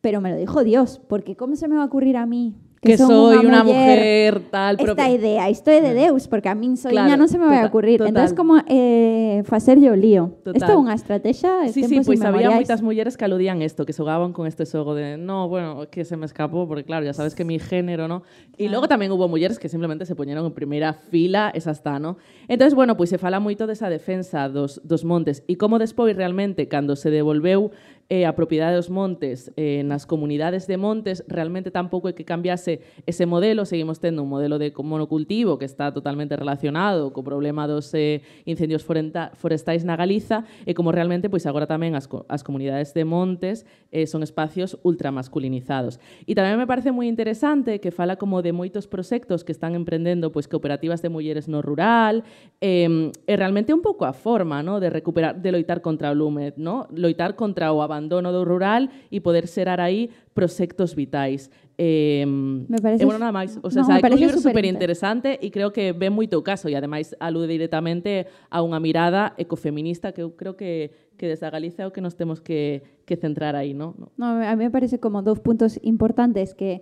pero 0.00 0.20
me 0.20 0.30
lo 0.30 0.36
dijo 0.36 0.64
Dios, 0.64 1.00
porque 1.08 1.36
como 1.36 1.56
se 1.56 1.68
me 1.68 1.76
va 1.76 1.82
a 1.82 1.86
ocurrir 1.86 2.16
a 2.16 2.26
mí? 2.26 2.56
Que 2.82 2.98
soy 2.98 3.46
unha 3.46 3.62
muller 3.62 4.42
tal, 4.50 4.74
esta 4.74 4.82
propia- 4.82 5.14
idea, 5.14 5.46
isto 5.46 5.70
é 5.70 5.78
de 5.78 5.94
Deus, 5.94 6.26
porque 6.26 6.50
a 6.50 6.58
soiña 6.58 7.14
Claro, 7.14 7.14
non 7.14 7.30
se 7.30 7.38
me 7.38 7.46
vai 7.46 7.62
a 7.62 7.70
ocurrir. 7.70 8.02
total. 8.02 8.10
Entonces, 8.10 8.34
como 8.34 8.58
eh, 8.66 9.46
facer 9.46 9.78
yo 9.78 9.94
lío. 9.94 10.34
Total. 10.42 10.58
Isto 10.58 10.74
é 10.74 10.78
unha 10.82 10.90
estrategia 10.98 11.70
Sí, 11.70 11.86
sí, 11.86 12.02
pois 12.02 12.18
había 12.26 12.50
moitas 12.50 12.82
mulleres 12.82 13.14
que 13.14 13.22
aludían 13.22 13.62
isto, 13.62 13.86
que 13.86 13.94
xogaban 13.94 14.34
con 14.34 14.50
este 14.50 14.66
xogo 14.66 14.98
de 14.98 15.14
no, 15.14 15.46
bueno, 15.46 15.86
que 15.94 16.02
se 16.02 16.18
me 16.18 16.26
escapou, 16.26 16.66
porque 16.66 16.82
claro, 16.82 17.06
ya 17.06 17.14
sabes 17.14 17.38
que 17.38 17.46
mi 17.46 17.62
género, 17.62 18.10
¿no? 18.10 18.26
E 18.58 18.66
logo 18.66 18.90
tamén 18.90 19.14
hubo 19.14 19.30
mulleres 19.30 19.62
que 19.62 19.70
simplemente 19.70 20.02
se 20.02 20.18
poñeron 20.18 20.42
en 20.42 20.50
primeira 20.50 20.90
fila, 20.90 21.54
esa 21.54 21.70
está, 21.70 22.02
¿no? 22.02 22.18
Entonces, 22.50 22.74
bueno, 22.74 22.98
pois 22.98 23.14
se 23.14 23.18
fala 23.22 23.38
moito 23.38 23.70
desa 23.70 23.86
defensa 23.94 24.50
dos, 24.50 24.82
dos 24.82 25.06
montes 25.06 25.46
e 25.46 25.54
como 25.54 25.78
despois 25.78 26.18
realmente, 26.18 26.66
cando 26.66 26.98
se 26.98 27.14
devolveu 27.14 27.70
eh, 28.08 28.26
a 28.26 28.34
propiedade 28.34 28.76
dos 28.76 28.90
montes 28.90 29.52
eh, 29.56 29.82
nas 29.84 30.04
comunidades 30.04 30.66
de 30.66 30.76
montes, 30.76 31.24
realmente 31.28 31.70
tampouco 31.70 32.08
é 32.08 32.16
que 32.16 32.24
cambiase 32.24 32.80
ese 33.06 33.24
modelo, 33.26 33.64
seguimos 33.64 34.00
tendo 34.00 34.22
un 34.22 34.28
modelo 34.28 34.58
de 34.58 34.72
monocultivo 34.76 35.58
que 35.58 35.64
está 35.64 35.92
totalmente 35.92 36.36
relacionado 36.36 37.12
co 37.12 37.24
problema 37.24 37.64
dos 37.66 37.94
eh, 37.94 38.20
incendios 38.44 38.84
forestais 38.84 39.84
na 39.86 39.96
Galiza 39.96 40.44
e 40.66 40.74
como 40.74 40.92
realmente 40.92 41.30
pois 41.30 41.46
agora 41.46 41.64
tamén 41.64 41.94
as, 41.94 42.10
as 42.28 42.42
comunidades 42.44 42.92
de 42.92 43.06
montes 43.06 43.64
eh, 43.92 44.04
son 44.04 44.20
espacios 44.20 44.76
ultramasculinizados. 44.82 46.02
E 46.26 46.36
tamén 46.36 46.60
me 46.60 46.68
parece 46.68 46.92
moi 46.92 47.08
interesante 47.08 47.80
que 47.80 47.94
fala 47.94 48.20
como 48.20 48.44
de 48.44 48.52
moitos 48.52 48.84
proxectos 48.90 49.40
que 49.46 49.54
están 49.54 49.72
emprendendo 49.72 50.32
pois 50.32 50.50
cooperativas 50.50 51.00
de 51.00 51.08
mulleres 51.08 51.48
no 51.48 51.62
rural, 51.64 52.24
eh, 52.60 53.10
e 53.26 53.34
realmente 53.36 53.72
un 53.72 53.80
pouco 53.80 54.04
a 54.04 54.12
forma, 54.12 54.62
no, 54.62 54.80
de 54.80 54.90
recuperar 54.90 55.40
de 55.40 55.50
loitar 55.52 55.80
contra 55.80 56.10
o 56.10 56.14
lume, 56.14 56.52
no? 56.56 56.86
Loitar 56.92 57.34
contra 57.34 57.72
o 57.72 57.80
abandono 57.92 58.32
do 58.32 58.40
rural 58.48 58.88
e 59.12 59.20
poder 59.20 59.44
xerar 59.44 59.84
aí 59.84 60.08
proxectos 60.32 60.96
vitais. 60.96 61.52
Eh, 61.76 62.24
me 62.24 62.80
parece, 62.80 63.02
e, 63.02 63.06
bueno, 63.06 63.20
nada 63.20 63.32
máis. 63.32 63.60
O 63.60 63.68
sea, 63.68 63.84
no, 63.84 63.92
sabe, 63.92 64.08
un 64.08 64.20
libro 64.20 64.40
super 64.40 64.64
interesante 64.64 65.36
e 65.44 65.52
creo 65.52 65.72
que 65.76 65.92
ve 65.92 66.08
moito 66.08 66.40
o 66.40 66.44
caso 66.44 66.72
e 66.72 66.74
ademais 66.76 67.12
alude 67.20 67.52
directamente 67.52 68.24
a 68.48 68.64
unha 68.64 68.80
mirada 68.80 69.36
ecofeminista 69.36 70.16
que 70.16 70.24
eu 70.24 70.32
creo 70.32 70.56
que, 70.56 71.12
que 71.20 71.28
desde 71.28 71.44
a 71.44 71.52
Galicia 71.52 71.84
é 71.84 71.88
o 71.88 71.92
que 71.92 72.00
nos 72.00 72.16
temos 72.16 72.40
que, 72.40 72.80
que 73.04 73.20
centrar 73.20 73.52
aí, 73.52 73.76
¿no? 73.76 73.92
No, 74.16 74.40
a 74.40 74.56
mí 74.56 74.64
me 74.64 74.72
parece 74.72 75.00
como 75.00 75.20
dous 75.20 75.44
puntos 75.44 75.76
importantes 75.84 76.56
que 76.56 76.80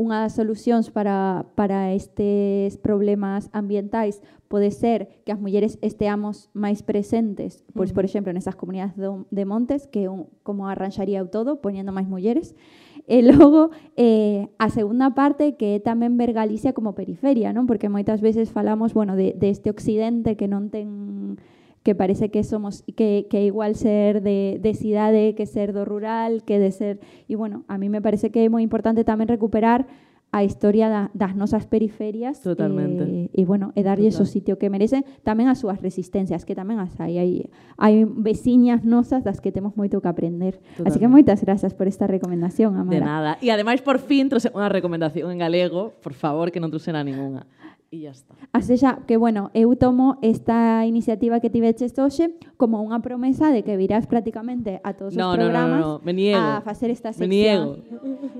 unha 0.00 0.24
das 0.24 0.32
solucións 0.32 0.88
para, 0.88 1.44
para 1.52 1.92
estes 1.92 2.80
problemas 2.80 3.52
ambientais 3.52 4.24
pode 4.48 4.72
ser 4.72 5.20
que 5.28 5.30
as 5.30 5.38
mulleres 5.38 5.76
esteamos 5.84 6.48
máis 6.56 6.80
presentes, 6.80 7.60
pois, 7.76 7.92
por 7.92 8.08
exemplo, 8.08 8.32
nesas 8.32 8.56
comunidades 8.56 8.96
do, 8.96 9.28
de 9.28 9.44
montes, 9.44 9.84
que 9.92 10.08
un, 10.08 10.32
como 10.40 10.72
arranxaría 10.72 11.20
o 11.20 11.28
todo, 11.28 11.60
poñendo 11.60 11.92
máis 11.92 12.08
mulleres. 12.08 12.56
E 13.04 13.20
logo, 13.20 13.76
eh, 14.00 14.48
eh 14.48 14.56
a 14.56 14.72
segunda 14.72 15.12
parte 15.12 15.60
que 15.60 15.76
é 15.76 15.84
tamén 15.84 16.16
ver 16.16 16.32
Galicia 16.32 16.72
como 16.72 16.96
periferia, 16.96 17.52
non? 17.52 17.68
porque 17.68 17.92
moitas 17.92 18.24
veces 18.24 18.48
falamos 18.48 18.96
bueno, 18.96 19.20
de, 19.20 19.36
de 19.36 19.52
este 19.52 19.68
occidente 19.68 20.34
que 20.40 20.48
non 20.48 20.72
ten 20.72 21.36
que 21.82 21.94
parece 21.94 22.30
que 22.30 22.44
somos 22.44 22.84
que, 22.96 23.26
que 23.30 23.44
igual 23.44 23.74
ser 23.74 24.22
de, 24.22 24.58
de 24.60 24.74
cidade 24.74 25.34
que 25.34 25.46
ser 25.46 25.72
do 25.72 25.84
rural, 25.84 26.44
que 26.44 26.58
de 26.58 26.72
ser... 26.72 27.00
E, 27.28 27.36
bueno, 27.36 27.64
a 27.68 27.78
mí 27.78 27.88
me 27.88 28.04
parece 28.04 28.28
que 28.28 28.44
é 28.44 28.48
moi 28.52 28.60
importante 28.60 29.00
tamén 29.04 29.28
recuperar 29.28 29.88
a 30.32 30.44
historia 30.44 30.88
da, 30.88 31.10
das 31.12 31.34
nosas 31.34 31.66
periferias 31.66 32.40
Totalmente. 32.40 33.02
Eh, 33.02 33.30
e, 33.34 33.42
e 33.42 33.44
bueno, 33.44 33.72
e 33.74 33.82
darlle 33.82 34.12
Total. 34.14 34.22
o 34.22 34.26
sitio 34.28 34.54
que 34.62 34.70
merecen 34.70 35.02
tamén 35.26 35.50
as 35.50 35.58
súas 35.58 35.82
resistencias 35.82 36.46
que 36.46 36.54
tamén 36.54 36.78
as 36.78 36.94
hai, 37.02 37.18
hai, 37.18 37.50
hai 37.80 38.06
veciñas 38.06 38.86
nosas 38.86 39.26
das 39.26 39.42
que 39.42 39.50
temos 39.50 39.74
moito 39.74 39.98
que 39.98 40.06
aprender 40.06 40.62
Totalmente. 40.78 40.86
así 40.86 40.96
que 41.02 41.08
moitas 41.10 41.42
grazas 41.42 41.74
por 41.74 41.90
esta 41.90 42.06
recomendación 42.06 42.78
Amara. 42.78 42.94
De 42.94 43.02
nada, 43.02 43.30
e 43.42 43.50
ademais 43.50 43.82
por 43.82 43.98
fin 43.98 44.30
trouxe 44.30 44.54
unha 44.54 44.70
recomendación 44.70 45.34
en 45.34 45.42
galego 45.42 45.98
por 45.98 46.14
favor 46.14 46.54
que 46.54 46.62
non 46.62 46.70
trouxera 46.70 47.02
ninguna 47.02 47.50
E 47.92 47.98
ya 48.06 48.10
está. 48.14 48.34
Así 48.54 48.78
xa, 48.78 49.02
que 49.02 49.16
bueno, 49.18 49.50
eu 49.52 49.74
tomo 49.74 50.14
esta 50.22 50.86
iniciativa 50.86 51.40
que 51.42 51.50
tiveches 51.50 51.90
hoxe 51.98 52.38
como 52.54 52.78
unha 52.86 53.02
promesa 53.02 53.50
de 53.50 53.66
que 53.66 53.74
virás 53.74 54.06
prácticamente 54.06 54.78
a 54.86 54.94
todos 54.94 55.18
No, 55.18 55.34
os 55.34 55.34
no, 55.34 55.42
no, 55.42 55.50
programas 55.50 55.80
no, 55.82 55.88
no, 55.98 56.04
me 56.06 56.14
niego. 56.14 56.38
a 56.38 56.62
facer 56.62 56.94
esta 56.94 57.10
Me 57.18 57.26
sección. 57.26 57.82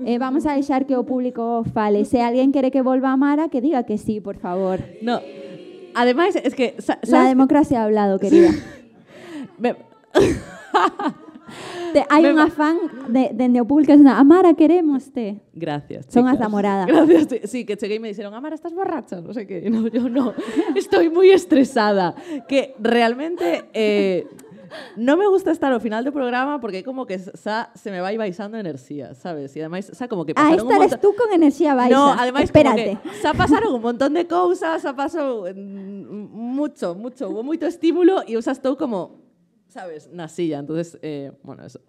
Eh, 0.07 0.15
vamos 0.23 0.47
a 0.47 0.55
deixar 0.55 0.87
que 0.87 0.95
o 0.95 1.03
público 1.03 1.67
fale. 1.75 2.07
Se 2.07 2.23
alguén 2.23 2.55
quere 2.55 2.71
que 2.71 2.79
volva 2.79 3.11
a 3.11 3.19
Mara, 3.19 3.51
que 3.51 3.59
diga 3.59 3.83
que 3.83 3.99
sí, 3.99 4.23
por 4.23 4.39
favor. 4.39 4.79
No. 5.03 5.19
Ademais, 5.99 6.39
es 6.39 6.55
que... 6.55 6.79
La 7.11 7.27
democracia 7.27 7.83
ha 7.83 7.91
hablado, 7.91 8.23
querida. 8.23 8.55
Me- 9.59 9.75
Te- 11.93 12.05
hai 12.09 12.23
Me- 12.23 12.33
unha 12.33 12.47
fan 12.51 12.77
de, 13.11 13.31
dende 13.35 13.59
o 13.61 13.65
público 13.67 13.91
dicindo, 13.91 14.11
Amara, 14.15 14.53
queremos 14.55 15.11
te. 15.11 15.39
Gracias. 15.53 16.07
Son 16.09 16.25
chicas. 16.31 16.49
morada. 16.49 16.85
Gracias. 16.87 17.49
sí, 17.51 17.65
que 17.65 17.75
cheguei 17.77 17.97
y 17.97 17.99
me 17.99 18.07
dijeron, 18.09 18.33
Amara, 18.33 18.55
¿estás 18.55 18.73
borracha? 18.73 19.19
No 19.21 19.33
sé 19.33 19.45
qué. 19.47 19.63
No, 19.71 19.87
yo 19.87 20.09
no. 20.09 20.33
Estoy 20.75 21.09
muy 21.09 21.29
estresada. 21.31 22.15
Que 22.47 22.75
realmente... 22.79 23.65
eh, 23.73 24.27
no 24.95 25.17
me 25.19 25.27
gusta 25.27 25.51
estar 25.51 25.67
ao 25.75 25.83
final 25.83 25.99
do 26.07 26.15
programa 26.15 26.63
porque 26.63 26.79
como 26.79 27.03
que 27.03 27.19
xa 27.19 27.75
se 27.75 27.91
me 27.91 27.99
vai 27.99 28.15
baixando 28.15 28.55
enerxía, 28.55 29.11
sabes? 29.19 29.51
E 29.51 29.59
ademais, 29.59 29.91
xa 29.91 30.07
como 30.07 30.23
que 30.23 30.31
Ah, 30.31 30.47
pasaron 30.55 30.63
esta 30.63 30.71
un 30.71 30.79
montón... 30.87 30.99
tú 31.03 31.09
con 31.11 31.27
enerxía 31.35 31.75
baixa. 31.75 31.91
No, 31.91 32.15
ademais 32.15 32.47
Espérate. 32.47 32.95
como 32.95 33.03
que 33.03 33.19
xa 33.19 33.35
pasaron 33.35 33.75
un 33.75 33.83
montón 33.83 34.15
de 34.15 34.23
cousas, 34.31 34.79
xa 34.79 34.95
pasou 34.95 35.43
mm, 35.51 36.31
mucho, 36.31 36.95
mucho, 36.95 37.27
hubo 37.27 37.43
moito 37.43 37.67
estímulo 37.67 38.23
e 38.23 38.39
eu 38.39 38.41
xa 38.41 38.55
estou 38.55 38.79
como 38.79 39.20
sabes, 39.71 40.11
na 40.11 40.27
silla, 40.27 40.59
entonces, 40.59 40.99
eh, 41.01 41.31
bueno, 41.47 41.63
eso. 41.63 41.79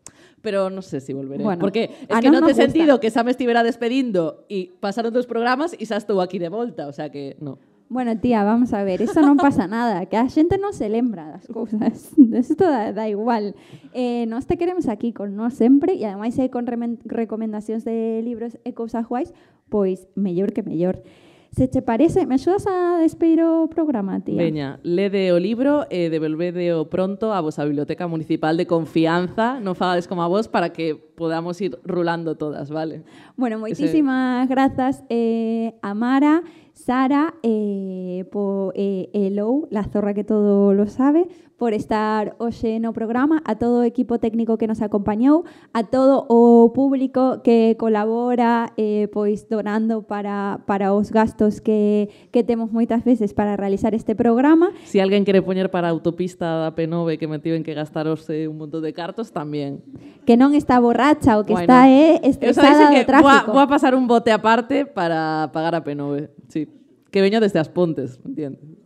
Pero 0.40 0.70
sei 0.70 0.82
se 0.82 1.00
si 1.00 1.12
volveré, 1.12 1.42
Bueno, 1.42 1.58
porque 1.60 1.90
es 2.08 2.14
a 2.16 2.20
que 2.22 2.30
nos 2.30 2.46
te 2.46 2.54
gusta. 2.54 2.62
sentido 2.62 3.00
que 3.02 3.10
xa 3.10 3.22
me 3.26 3.30
estivera 3.34 3.62
despedindo 3.66 4.46
e 4.48 4.70
pasaron 4.78 5.10
dos 5.10 5.26
programas 5.26 5.74
e 5.74 5.82
xa 5.86 5.98
estou 5.98 6.22
aquí 6.22 6.38
de 6.38 6.48
volta, 6.48 6.86
o 6.86 6.94
sea 6.94 7.10
que 7.10 7.34
no. 7.42 7.58
Bueno, 7.92 8.16
tía, 8.16 8.40
vamos 8.42 8.72
a 8.72 8.80
ver, 8.88 9.02
eso 9.04 9.20
non 9.20 9.36
pasa 9.36 9.68
nada, 9.68 10.06
que 10.08 10.16
a 10.16 10.24
xente 10.24 10.56
non 10.56 10.72
se 10.72 10.88
lembra 10.88 11.28
das 11.28 11.44
cousas, 11.50 12.14
isto 12.16 12.64
da, 12.72 12.88
da 12.94 13.04
igual. 13.10 13.52
Eh, 13.92 14.24
nós 14.32 14.46
te 14.48 14.56
queremos 14.56 14.88
aquí 14.88 15.12
con 15.12 15.36
nós 15.36 15.58
sempre 15.60 15.92
e 15.98 16.06
ademais 16.08 16.38
hai 16.40 16.48
con 16.48 16.64
remen- 16.64 17.02
recomendacións 17.04 17.84
de 17.84 18.24
libros 18.24 18.56
e 18.64 18.72
cousas 18.72 19.04
guais, 19.04 19.34
pois 19.68 20.08
mellor 20.16 20.56
que 20.56 20.64
mellor. 20.64 21.04
Se 21.52 21.68
che 21.68 21.82
parece, 21.82 22.24
me 22.24 22.36
axudas 22.36 22.66
a 22.66 22.96
despedir 22.98 23.42
o 23.44 23.68
programa, 23.68 24.20
tía? 24.24 24.40
Veña, 24.40 24.80
lede 24.82 25.32
o 25.32 25.38
libro 25.38 25.84
e 25.92 26.08
devolvedeo 26.08 26.88
pronto 26.88 27.36
a 27.36 27.44
vosa 27.44 27.68
biblioteca 27.68 28.08
municipal 28.08 28.56
de 28.56 28.64
confianza, 28.64 29.60
non 29.60 29.76
fagades 29.76 30.08
como 30.08 30.24
a 30.24 30.32
vos 30.32 30.48
para 30.48 30.72
que 30.72 30.96
podamos 30.96 31.60
ir 31.60 31.76
rulando 31.84 32.40
todas, 32.40 32.72
vale? 32.72 33.04
Bueno, 33.36 33.60
Ese- 33.60 33.84
moitísimas 33.84 34.48
grazas 34.48 35.04
eh, 35.12 35.76
a 35.84 35.92
Mara, 35.92 36.40
Sara, 36.72 37.36
eh, 37.44 38.24
po, 38.32 38.72
eh, 38.72 39.12
Elou, 39.12 39.68
la 39.68 39.84
zorra 39.84 40.16
que 40.16 40.24
todo 40.24 40.72
lo 40.72 40.88
sabe, 40.88 41.28
por 41.62 41.74
estar 41.74 42.34
hoxe 42.42 42.82
no 42.82 42.90
programa, 42.90 43.38
a 43.46 43.54
todo 43.54 43.78
o 43.78 43.86
equipo 43.86 44.18
técnico 44.18 44.58
que 44.58 44.66
nos 44.66 44.82
acompañou, 44.82 45.46
a 45.70 45.86
todo 45.86 46.26
o 46.26 46.74
público 46.74 47.38
que 47.46 47.78
colabora 47.78 48.74
eh, 48.74 49.06
pois 49.14 49.46
donando 49.46 50.02
para, 50.02 50.66
para 50.66 50.90
os 50.90 51.14
gastos 51.14 51.62
que, 51.62 52.10
que 52.34 52.42
temos 52.42 52.74
moitas 52.74 53.06
veces 53.06 53.30
para 53.30 53.54
realizar 53.54 53.94
este 53.94 54.18
programa. 54.18 54.74
Si 54.90 54.98
alguén 54.98 55.22
quere 55.22 55.38
poñer 55.38 55.70
para 55.70 55.86
a 55.86 55.94
autopista 55.94 56.66
da 56.66 56.74
P9 56.74 57.14
que 57.14 57.30
me 57.30 57.38
tiven 57.38 57.62
que 57.62 57.78
gastarose 57.78 58.50
un 58.50 58.58
montón 58.58 58.82
de 58.82 58.90
cartos, 58.90 59.30
tamén. 59.30 59.86
Que 60.26 60.34
non 60.34 60.58
está 60.58 60.82
borracha 60.82 61.38
ou 61.38 61.46
que 61.46 61.54
Bueno, 61.54 61.70
está 61.70 61.86
eh, 61.86 62.18
eu 62.42 62.58
sabes 62.58 62.74
estresada 62.74 62.90
do 62.90 63.06
tráfico. 63.06 63.54
Vou 63.54 63.62
a, 63.62 63.62
vou 63.62 63.62
a 63.62 63.70
pasar 63.70 63.94
un 63.94 64.10
bote 64.10 64.34
aparte 64.34 64.82
para 64.82 65.54
pagar 65.54 65.78
a 65.78 65.86
P9, 65.86 66.26
sí. 66.50 66.66
Que 67.14 67.22
veño 67.22 67.38
desde 67.38 67.62
as 67.62 67.70
Pontes, 67.70 68.18
entiendes? 68.26 68.81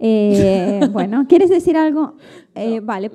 Eh, 0.00 0.80
bueno, 0.92 1.26
¿quieres 1.28 1.50
decir 1.50 1.76
algo? 1.76 2.14
Eh, 2.54 2.80
vale. 2.80 3.10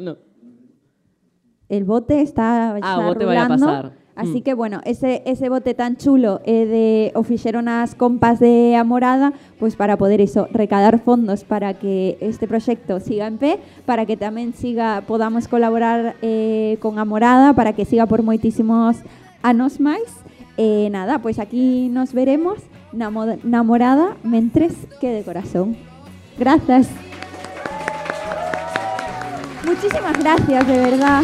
El 1.67 1.83
bote 1.83 2.21
está, 2.21 2.73
Ah, 2.73 2.77
está 2.77 3.07
bote 3.07 3.37
a 3.37 3.47
pasar. 3.47 3.91
Así 4.15 4.39
Mm. 4.39 4.43
que, 4.43 4.53
bueno, 4.53 4.79
ese, 4.85 5.23
ese 5.25 5.49
bote 5.49 5.73
tan 5.73 5.97
chulo 5.97 6.39
eh, 6.45 6.63
de 6.65 7.11
o 7.19 7.23
fixeron 7.23 7.67
as 7.67 7.95
compas 7.95 8.39
de 8.39 8.77
Amorada, 8.77 9.33
pues 9.59 9.75
para 9.75 9.97
poder 9.97 10.21
eso, 10.21 10.47
recadar 10.53 10.99
fondos 11.03 11.43
para 11.43 11.73
que 11.73 12.15
este 12.21 12.47
proxecto 12.47 13.01
siga 13.01 13.27
en 13.27 13.35
pé, 13.37 13.59
para 13.85 14.05
que 14.05 14.15
tamén 14.15 14.53
siga 14.55 15.03
podamos 15.03 15.49
colaborar 15.51 16.15
eh, 16.23 16.77
con 16.79 16.95
Amorada, 16.95 17.51
para 17.59 17.73
que 17.75 17.83
siga 17.83 18.05
por 18.07 18.23
moitísimos 18.23 19.03
anos 19.43 19.81
máis. 19.83 20.07
Eh, 20.55 20.87
nada, 20.95 21.19
pues 21.19 21.35
aquí 21.35 21.89
nos 21.91 22.13
veremos 22.15 22.63
na 22.95 23.11
moda- 23.11 23.35
na 23.43 23.67
Morada 23.67 24.15
mentres 24.23 24.71
que 25.03 25.11
de 25.11 25.27
corazón. 25.27 25.75
Gracias. 26.37 26.87
Muchísimas 29.63 30.17
gracias, 30.19 30.67
de 30.67 30.77
verdad. 30.77 31.23